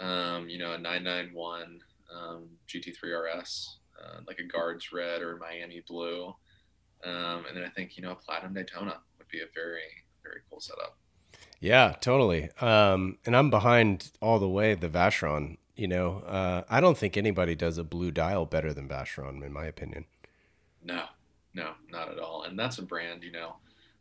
um, 0.01 0.49
you 0.49 0.57
know, 0.57 0.75
a 0.75 0.79
991 0.79 1.81
um, 2.15 2.45
GT3 2.69 3.03
RS, 3.03 3.79
uh, 4.01 4.21
like 4.29 4.39
a 4.39 4.45
Guards 4.45 4.93
Red 4.93 5.21
or 5.21 5.37
Miami 5.37 5.83
Blue, 5.89 6.29
um, 7.03 7.45
and 7.49 7.57
then 7.57 7.65
I 7.65 7.71
think 7.71 7.97
you 7.97 8.05
know, 8.05 8.13
a 8.13 8.15
Platinum 8.15 8.55
Daytona 8.55 8.99
would 9.19 9.27
be 9.29 9.41
a 9.41 9.47
very 9.53 9.81
very 10.23 10.43
cool 10.49 10.61
setup. 10.61 10.97
Yeah, 11.59 11.97
totally. 12.01 12.51
Um, 12.61 13.19
and 13.27 13.37
I'm 13.37 13.51
behind 13.51 14.13
all 14.23 14.39
the 14.39 14.49
way 14.49 14.75
the 14.75 14.89
Vacheron. 14.89 15.57
You 15.75 15.89
know, 15.89 16.19
uh, 16.21 16.63
I 16.71 16.81
don't 16.81 16.97
think 16.97 17.17
anybody 17.17 17.57
does 17.57 17.79
a 17.79 17.85
blue 17.85 18.13
dial 18.13 18.47
better 18.47 18.73
than 18.73 18.89
Vacheron, 18.89 19.45
in 19.45 19.53
my 19.53 19.67
opinion. 19.67 20.05
No, 20.85 21.07
no, 21.53 21.73
not 21.91 22.11
at 22.11 22.21
all. 22.21 22.45
And 22.45 22.57
that's 22.57 22.79
a 22.79 22.83
brand, 22.83 23.25
you 23.25 23.33
know, 23.33 23.57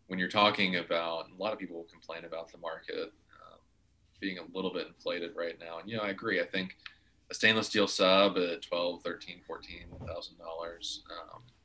when 0.07 0.19
you're 0.19 0.27
talking 0.27 0.77
about 0.77 1.25
a 1.29 1.41
lot 1.41 1.53
of 1.53 1.59
people 1.59 1.77
will 1.77 1.83
complain 1.83 2.25
about 2.25 2.51
the 2.51 2.57
market 2.57 3.11
um, 3.43 3.59
being 4.19 4.37
a 4.37 4.43
little 4.53 4.73
bit 4.73 4.87
inflated 4.87 5.31
right 5.35 5.57
now. 5.59 5.79
And 5.79 5.89
you 5.89 5.97
know 5.97 6.03
i 6.03 6.09
agree. 6.09 6.41
I 6.41 6.45
think 6.45 6.75
a 7.29 7.33
stainless 7.33 7.67
steel 7.67 7.87
sub 7.87 8.37
at 8.37 8.61
12 8.61 9.03
13 9.03 9.41
14 9.45 9.79
thousand 10.07 10.35
um, 10.39 10.45
dollars 10.45 11.03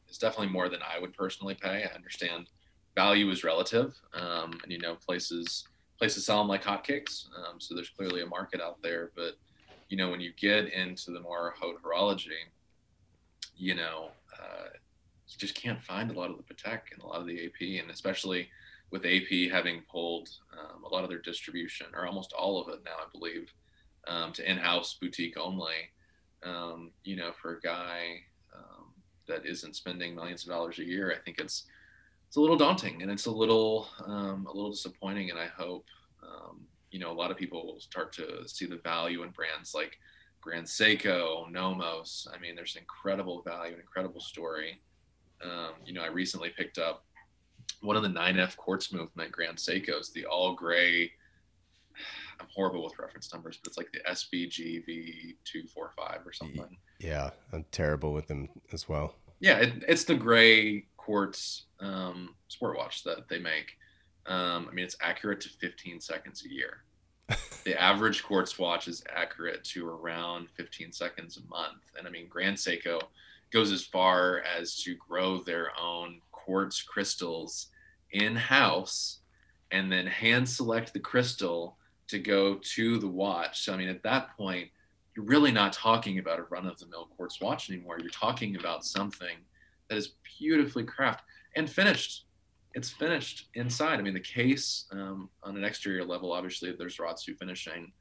is 0.08 0.18
definitely 0.18 0.52
more 0.52 0.68
than 0.68 0.80
i 0.82 0.98
would 0.98 1.14
personally 1.14 1.54
pay. 1.54 1.84
I 1.90 1.94
understand 1.94 2.48
value 2.94 3.30
is 3.30 3.44
relative 3.44 3.94
um, 4.14 4.58
and 4.62 4.70
you 4.70 4.78
know 4.78 4.96
places 4.96 5.66
places 5.98 6.26
sell 6.26 6.38
them 6.38 6.48
like 6.48 6.64
hotcakes 6.64 7.26
um, 7.38 7.60
so 7.60 7.74
there's 7.74 7.90
clearly 7.90 8.22
a 8.22 8.26
market 8.26 8.60
out 8.60 8.82
there. 8.82 9.12
But 9.16 9.36
you 9.88 9.96
know 9.96 10.10
when 10.10 10.20
you 10.20 10.32
get 10.36 10.72
into 10.72 11.12
the 11.12 11.20
more 11.20 11.54
haute 11.58 11.80
horology 11.82 12.50
you 13.56 13.74
know 13.74 14.10
uh, 14.38 14.68
you 15.32 15.38
just 15.38 15.54
can't 15.54 15.82
find 15.82 16.10
a 16.10 16.14
lot 16.14 16.30
of 16.30 16.36
the 16.36 16.54
Patek 16.54 16.92
and 16.92 17.02
a 17.02 17.06
lot 17.06 17.20
of 17.20 17.26
the 17.26 17.46
AP, 17.46 17.82
and 17.82 17.90
especially 17.90 18.48
with 18.90 19.06
AP 19.06 19.50
having 19.50 19.82
pulled 19.90 20.28
um, 20.52 20.84
a 20.84 20.88
lot 20.88 21.02
of 21.02 21.10
their 21.10 21.20
distribution, 21.20 21.86
or 21.94 22.06
almost 22.06 22.32
all 22.32 22.60
of 22.60 22.68
it 22.68 22.80
now, 22.84 22.96
I 22.98 23.06
believe, 23.12 23.52
um, 24.06 24.32
to 24.34 24.48
in-house 24.48 24.98
boutique 25.00 25.38
only. 25.38 25.90
Um, 26.44 26.90
you 27.04 27.16
know, 27.16 27.30
for 27.40 27.56
a 27.56 27.60
guy 27.60 28.16
um, 28.54 28.86
that 29.28 29.46
isn't 29.46 29.76
spending 29.76 30.14
millions 30.14 30.42
of 30.42 30.50
dollars 30.50 30.78
a 30.78 30.84
year, 30.84 31.12
I 31.12 31.22
think 31.22 31.38
it's 31.38 31.64
it's 32.26 32.36
a 32.36 32.40
little 32.40 32.56
daunting 32.56 33.02
and 33.02 33.10
it's 33.10 33.26
a 33.26 33.30
little 33.30 33.88
um, 34.06 34.46
a 34.46 34.52
little 34.52 34.70
disappointing. 34.70 35.30
And 35.30 35.38
I 35.38 35.46
hope 35.46 35.86
um, 36.22 36.62
you 36.90 36.98
know 36.98 37.12
a 37.12 37.14
lot 37.14 37.30
of 37.30 37.36
people 37.36 37.64
will 37.64 37.80
start 37.80 38.12
to 38.14 38.46
see 38.46 38.66
the 38.66 38.78
value 38.78 39.22
in 39.22 39.30
brands 39.30 39.74
like 39.74 39.98
Grand 40.42 40.66
Seiko, 40.66 41.50
Nomos. 41.50 42.26
I 42.34 42.38
mean, 42.38 42.56
there's 42.56 42.76
incredible 42.76 43.42
value, 43.42 43.74
an 43.74 43.80
incredible 43.80 44.20
story. 44.20 44.80
Um, 45.44 45.74
you 45.84 45.92
know, 45.92 46.02
I 46.02 46.08
recently 46.08 46.50
picked 46.50 46.78
up 46.78 47.04
one 47.80 47.96
of 47.96 48.02
the 48.02 48.08
9F 48.08 48.56
quartz 48.56 48.92
movement 48.92 49.32
Grand 49.32 49.58
Seikos, 49.58 50.12
the 50.12 50.24
all 50.24 50.54
gray. 50.54 51.10
I'm 52.40 52.46
horrible 52.54 52.82
with 52.82 52.98
reference 52.98 53.32
numbers, 53.32 53.58
but 53.62 53.68
it's 53.68 53.78
like 53.78 53.92
the 53.92 54.00
SBGV245 54.10 56.26
or 56.26 56.32
something. 56.32 56.76
Yeah, 56.98 57.30
I'm 57.52 57.64
terrible 57.70 58.12
with 58.12 58.26
them 58.26 58.48
as 58.72 58.88
well. 58.88 59.14
Yeah, 59.38 59.58
it, 59.58 59.84
it's 59.86 60.04
the 60.04 60.14
gray 60.14 60.86
quartz 60.96 61.66
um, 61.80 62.34
sport 62.48 62.76
watch 62.76 63.04
that 63.04 63.28
they 63.28 63.38
make. 63.38 63.76
Um, 64.26 64.68
I 64.70 64.74
mean, 64.74 64.84
it's 64.84 64.96
accurate 65.00 65.40
to 65.42 65.48
15 65.48 66.00
seconds 66.00 66.44
a 66.44 66.52
year. 66.52 66.84
the 67.64 67.80
average 67.80 68.22
quartz 68.22 68.58
watch 68.58 68.88
is 68.88 69.02
accurate 69.14 69.64
to 69.64 69.88
around 69.88 70.48
15 70.54 70.92
seconds 70.92 71.38
a 71.38 71.48
month. 71.48 71.82
And 71.98 72.06
I 72.06 72.10
mean, 72.10 72.28
Grand 72.28 72.56
Seiko 72.56 73.00
goes 73.52 73.70
as 73.70 73.84
far 73.84 74.42
as 74.58 74.82
to 74.82 74.94
grow 74.94 75.38
their 75.38 75.70
own 75.78 76.20
quartz 76.30 76.82
crystals 76.82 77.68
in 78.10 78.34
house 78.34 79.20
and 79.70 79.90
then 79.90 80.06
hand 80.06 80.48
select 80.48 80.92
the 80.92 81.00
crystal 81.00 81.76
to 82.08 82.18
go 82.18 82.56
to 82.74 82.98
the 82.98 83.08
watch. 83.08 83.64
So, 83.64 83.72
I 83.72 83.76
mean, 83.76 83.88
at 83.88 84.02
that 84.02 84.36
point, 84.36 84.68
you're 85.16 85.24
really 85.24 85.52
not 85.52 85.72
talking 85.72 86.18
about 86.18 86.38
a 86.38 86.44
run 86.44 86.66
of 86.66 86.78
the 86.78 86.86
mill 86.86 87.08
quartz 87.16 87.40
watch 87.40 87.70
anymore. 87.70 87.98
You're 87.98 88.10
talking 88.10 88.56
about 88.56 88.84
something 88.84 89.36
that 89.88 89.98
is 89.98 90.14
beautifully 90.38 90.84
crafted 90.84 91.20
and 91.56 91.68
finished. 91.68 92.26
It's 92.74 92.90
finished 92.90 93.48
inside. 93.54 93.98
I 93.98 94.02
mean, 94.02 94.14
the 94.14 94.20
case 94.20 94.86
um, 94.92 95.28
on 95.42 95.56
an 95.56 95.64
exterior 95.64 96.04
level, 96.04 96.32
obviously, 96.32 96.72
there's 96.72 96.96
Zaratsu 96.96 97.36
finishing, 97.38 97.92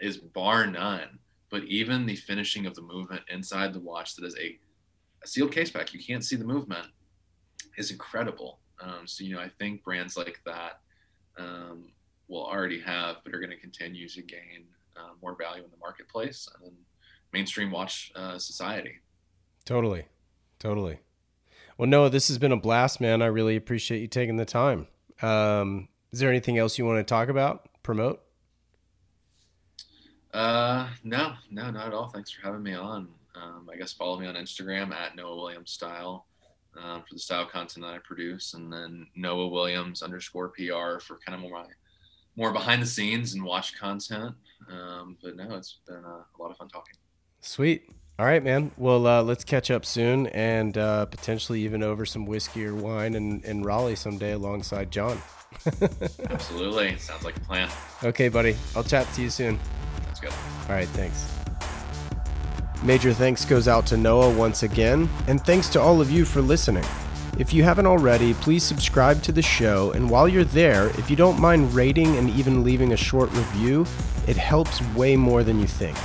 is 0.00 0.18
bar 0.18 0.66
none. 0.66 1.18
But 1.50 1.64
even 1.64 2.06
the 2.06 2.16
finishing 2.16 2.66
of 2.66 2.74
the 2.74 2.82
movement 2.82 3.22
inside 3.28 3.72
the 3.72 3.80
watch, 3.80 4.16
that 4.16 4.24
is 4.24 4.36
a 4.36 4.58
a 5.22 5.26
sealed 5.26 5.52
case 5.52 5.70
pack, 5.70 5.92
you 5.92 6.00
can't 6.02 6.24
see 6.24 6.36
the 6.36 6.44
movement, 6.44 6.86
is 7.76 7.90
incredible. 7.90 8.60
Um, 8.80 9.06
so, 9.06 9.24
you 9.24 9.34
know, 9.34 9.40
I 9.40 9.50
think 9.58 9.82
brands 9.82 10.16
like 10.16 10.40
that 10.46 10.80
um, 11.36 11.90
will 12.28 12.44
already 12.44 12.80
have, 12.80 13.16
but 13.24 13.34
are 13.34 13.40
going 13.40 13.50
to 13.50 13.56
continue 13.56 14.08
to 14.08 14.22
gain 14.22 14.66
uh, 14.96 15.14
more 15.22 15.36
value 15.36 15.64
in 15.64 15.70
the 15.70 15.76
marketplace 15.78 16.48
and 16.62 16.72
mainstream 17.32 17.70
watch 17.70 18.12
uh, 18.14 18.38
society. 18.38 18.94
Totally. 19.64 20.06
Totally. 20.58 21.00
Well, 21.76 21.88
Noah, 21.88 22.10
this 22.10 22.28
has 22.28 22.38
been 22.38 22.52
a 22.52 22.56
blast, 22.56 23.00
man. 23.00 23.22
I 23.22 23.26
really 23.26 23.54
appreciate 23.54 24.00
you 24.00 24.08
taking 24.08 24.36
the 24.36 24.44
time. 24.44 24.88
Um, 25.22 25.88
is 26.12 26.20
there 26.20 26.30
anything 26.30 26.58
else 26.58 26.78
you 26.78 26.84
want 26.84 26.98
to 26.98 27.04
talk 27.04 27.28
about, 27.28 27.68
promote? 27.82 28.22
Uh, 30.32 30.88
no, 31.04 31.34
no, 31.50 31.70
not 31.70 31.86
at 31.88 31.94
all. 31.94 32.08
Thanks 32.08 32.30
for 32.30 32.42
having 32.42 32.62
me 32.62 32.74
on. 32.74 33.08
Um, 33.40 33.68
I 33.72 33.76
guess 33.76 33.92
follow 33.92 34.18
me 34.18 34.26
on 34.26 34.34
Instagram 34.34 34.92
at 34.92 35.16
Noah 35.16 35.36
Williams 35.36 35.70
Style 35.70 36.26
um, 36.82 37.02
for 37.02 37.14
the 37.14 37.20
style 37.20 37.46
content 37.46 37.84
that 37.84 37.94
I 37.94 37.98
produce, 37.98 38.54
and 38.54 38.72
then 38.72 39.06
Noah 39.14 39.48
Williams 39.48 40.02
underscore 40.02 40.48
PR 40.48 41.00
for 41.00 41.18
kind 41.24 41.34
of 41.34 41.40
more 41.40 41.62
my 41.62 41.66
more 42.36 42.52
behind 42.52 42.80
the 42.80 42.86
scenes 42.86 43.34
and 43.34 43.42
watch 43.42 43.76
content. 43.76 44.34
Um, 44.70 45.16
but 45.22 45.36
no, 45.36 45.56
it's 45.56 45.78
been 45.86 45.96
a, 45.96 45.98
a, 45.98 46.38
lot 46.38 46.52
of 46.52 46.56
fun 46.56 46.68
talking. 46.68 46.94
Sweet. 47.40 47.90
All 48.18 48.26
right, 48.26 48.42
man. 48.42 48.70
Well, 48.76 49.06
uh, 49.06 49.22
let's 49.22 49.44
catch 49.44 49.70
up 49.70 49.84
soon 49.84 50.28
and 50.28 50.78
uh, 50.78 51.06
potentially 51.06 51.62
even 51.62 51.82
over 51.82 52.06
some 52.06 52.26
whiskey 52.26 52.64
or 52.64 52.74
wine 52.74 53.14
in, 53.14 53.40
in 53.42 53.62
Raleigh 53.62 53.96
someday 53.96 54.32
alongside 54.32 54.90
John. 54.92 55.20
Absolutely. 56.30 56.96
Sounds 56.98 57.24
like 57.24 57.36
a 57.36 57.40
plan. 57.40 57.68
Okay, 58.04 58.28
buddy. 58.28 58.56
I'll 58.76 58.84
chat 58.84 59.12
to 59.14 59.22
you 59.22 59.30
soon. 59.30 59.58
That's 60.04 60.20
good. 60.20 60.32
All 60.32 60.74
right. 60.74 60.88
Thanks. 60.88 61.37
Major 62.82 63.12
thanks 63.12 63.44
goes 63.44 63.66
out 63.66 63.86
to 63.86 63.96
Noah 63.96 64.32
once 64.32 64.62
again, 64.62 65.08
and 65.26 65.44
thanks 65.44 65.68
to 65.70 65.80
all 65.80 66.00
of 66.00 66.10
you 66.10 66.24
for 66.24 66.40
listening. 66.40 66.84
If 67.36 67.52
you 67.52 67.62
haven't 67.64 67.86
already, 67.86 68.34
please 68.34 68.62
subscribe 68.62 69.22
to 69.22 69.32
the 69.32 69.42
show, 69.42 69.90
and 69.92 70.08
while 70.08 70.28
you're 70.28 70.44
there, 70.44 70.88
if 70.98 71.10
you 71.10 71.16
don't 71.16 71.40
mind 71.40 71.74
rating 71.74 72.16
and 72.16 72.30
even 72.30 72.64
leaving 72.64 72.92
a 72.92 72.96
short 72.96 73.30
review, 73.32 73.84
it 74.26 74.36
helps 74.36 74.80
way 74.94 75.16
more 75.16 75.42
than 75.42 75.58
you 75.58 75.66
think. 75.66 75.96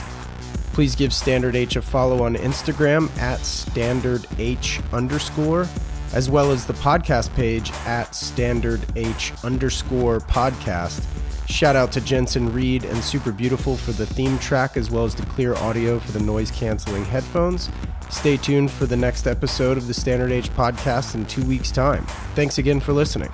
Please 0.74 0.96
give 0.96 1.14
Standard 1.14 1.56
H 1.56 1.76
a 1.76 1.82
follow 1.82 2.24
on 2.24 2.36
Instagram 2.36 3.16
at 3.20 3.40
Standard 3.42 4.26
H 4.40 4.80
underscore, 4.92 5.68
as 6.14 6.30
well 6.30 6.52
as 6.52 6.66
the 6.66 6.74
podcast 6.74 7.34
page 7.36 7.72
at 7.86 8.14
Standard 8.16 8.82
H 8.96 9.34
underscore 9.44 10.20
podcast 10.20 11.04
Shout 11.48 11.76
out 11.76 11.92
to 11.92 12.02
Jensen 12.02 12.52
Reed 12.54 12.86
and 12.86 13.04
Super 13.04 13.32
Beautiful 13.32 13.76
for 13.76 13.92
the 13.92 14.06
theme 14.06 14.40
track 14.40 14.78
as 14.78 14.90
well 14.90 15.04
as 15.04 15.14
the 15.14 15.26
clear 15.26 15.56
audio 15.56 16.00
for 16.00 16.12
the 16.12 16.20
noise 16.20 16.50
canceling 16.52 17.04
headphones. 17.06 17.70
Stay 18.10 18.38
tuned 18.38 18.72
for 18.72 18.86
the 18.86 18.96
next 18.96 19.28
episode 19.28 19.78
of 19.78 19.88
the 19.88 19.94
Standard 19.94 20.32
H 20.32 20.50
podcast 20.52 21.16
in 21.16 21.26
two 21.26 21.44
weeks' 21.46 21.72
time. 21.72 22.06
Thanks 22.36 22.58
again 22.58 22.80
for 22.80 22.94
listening. 22.94 23.30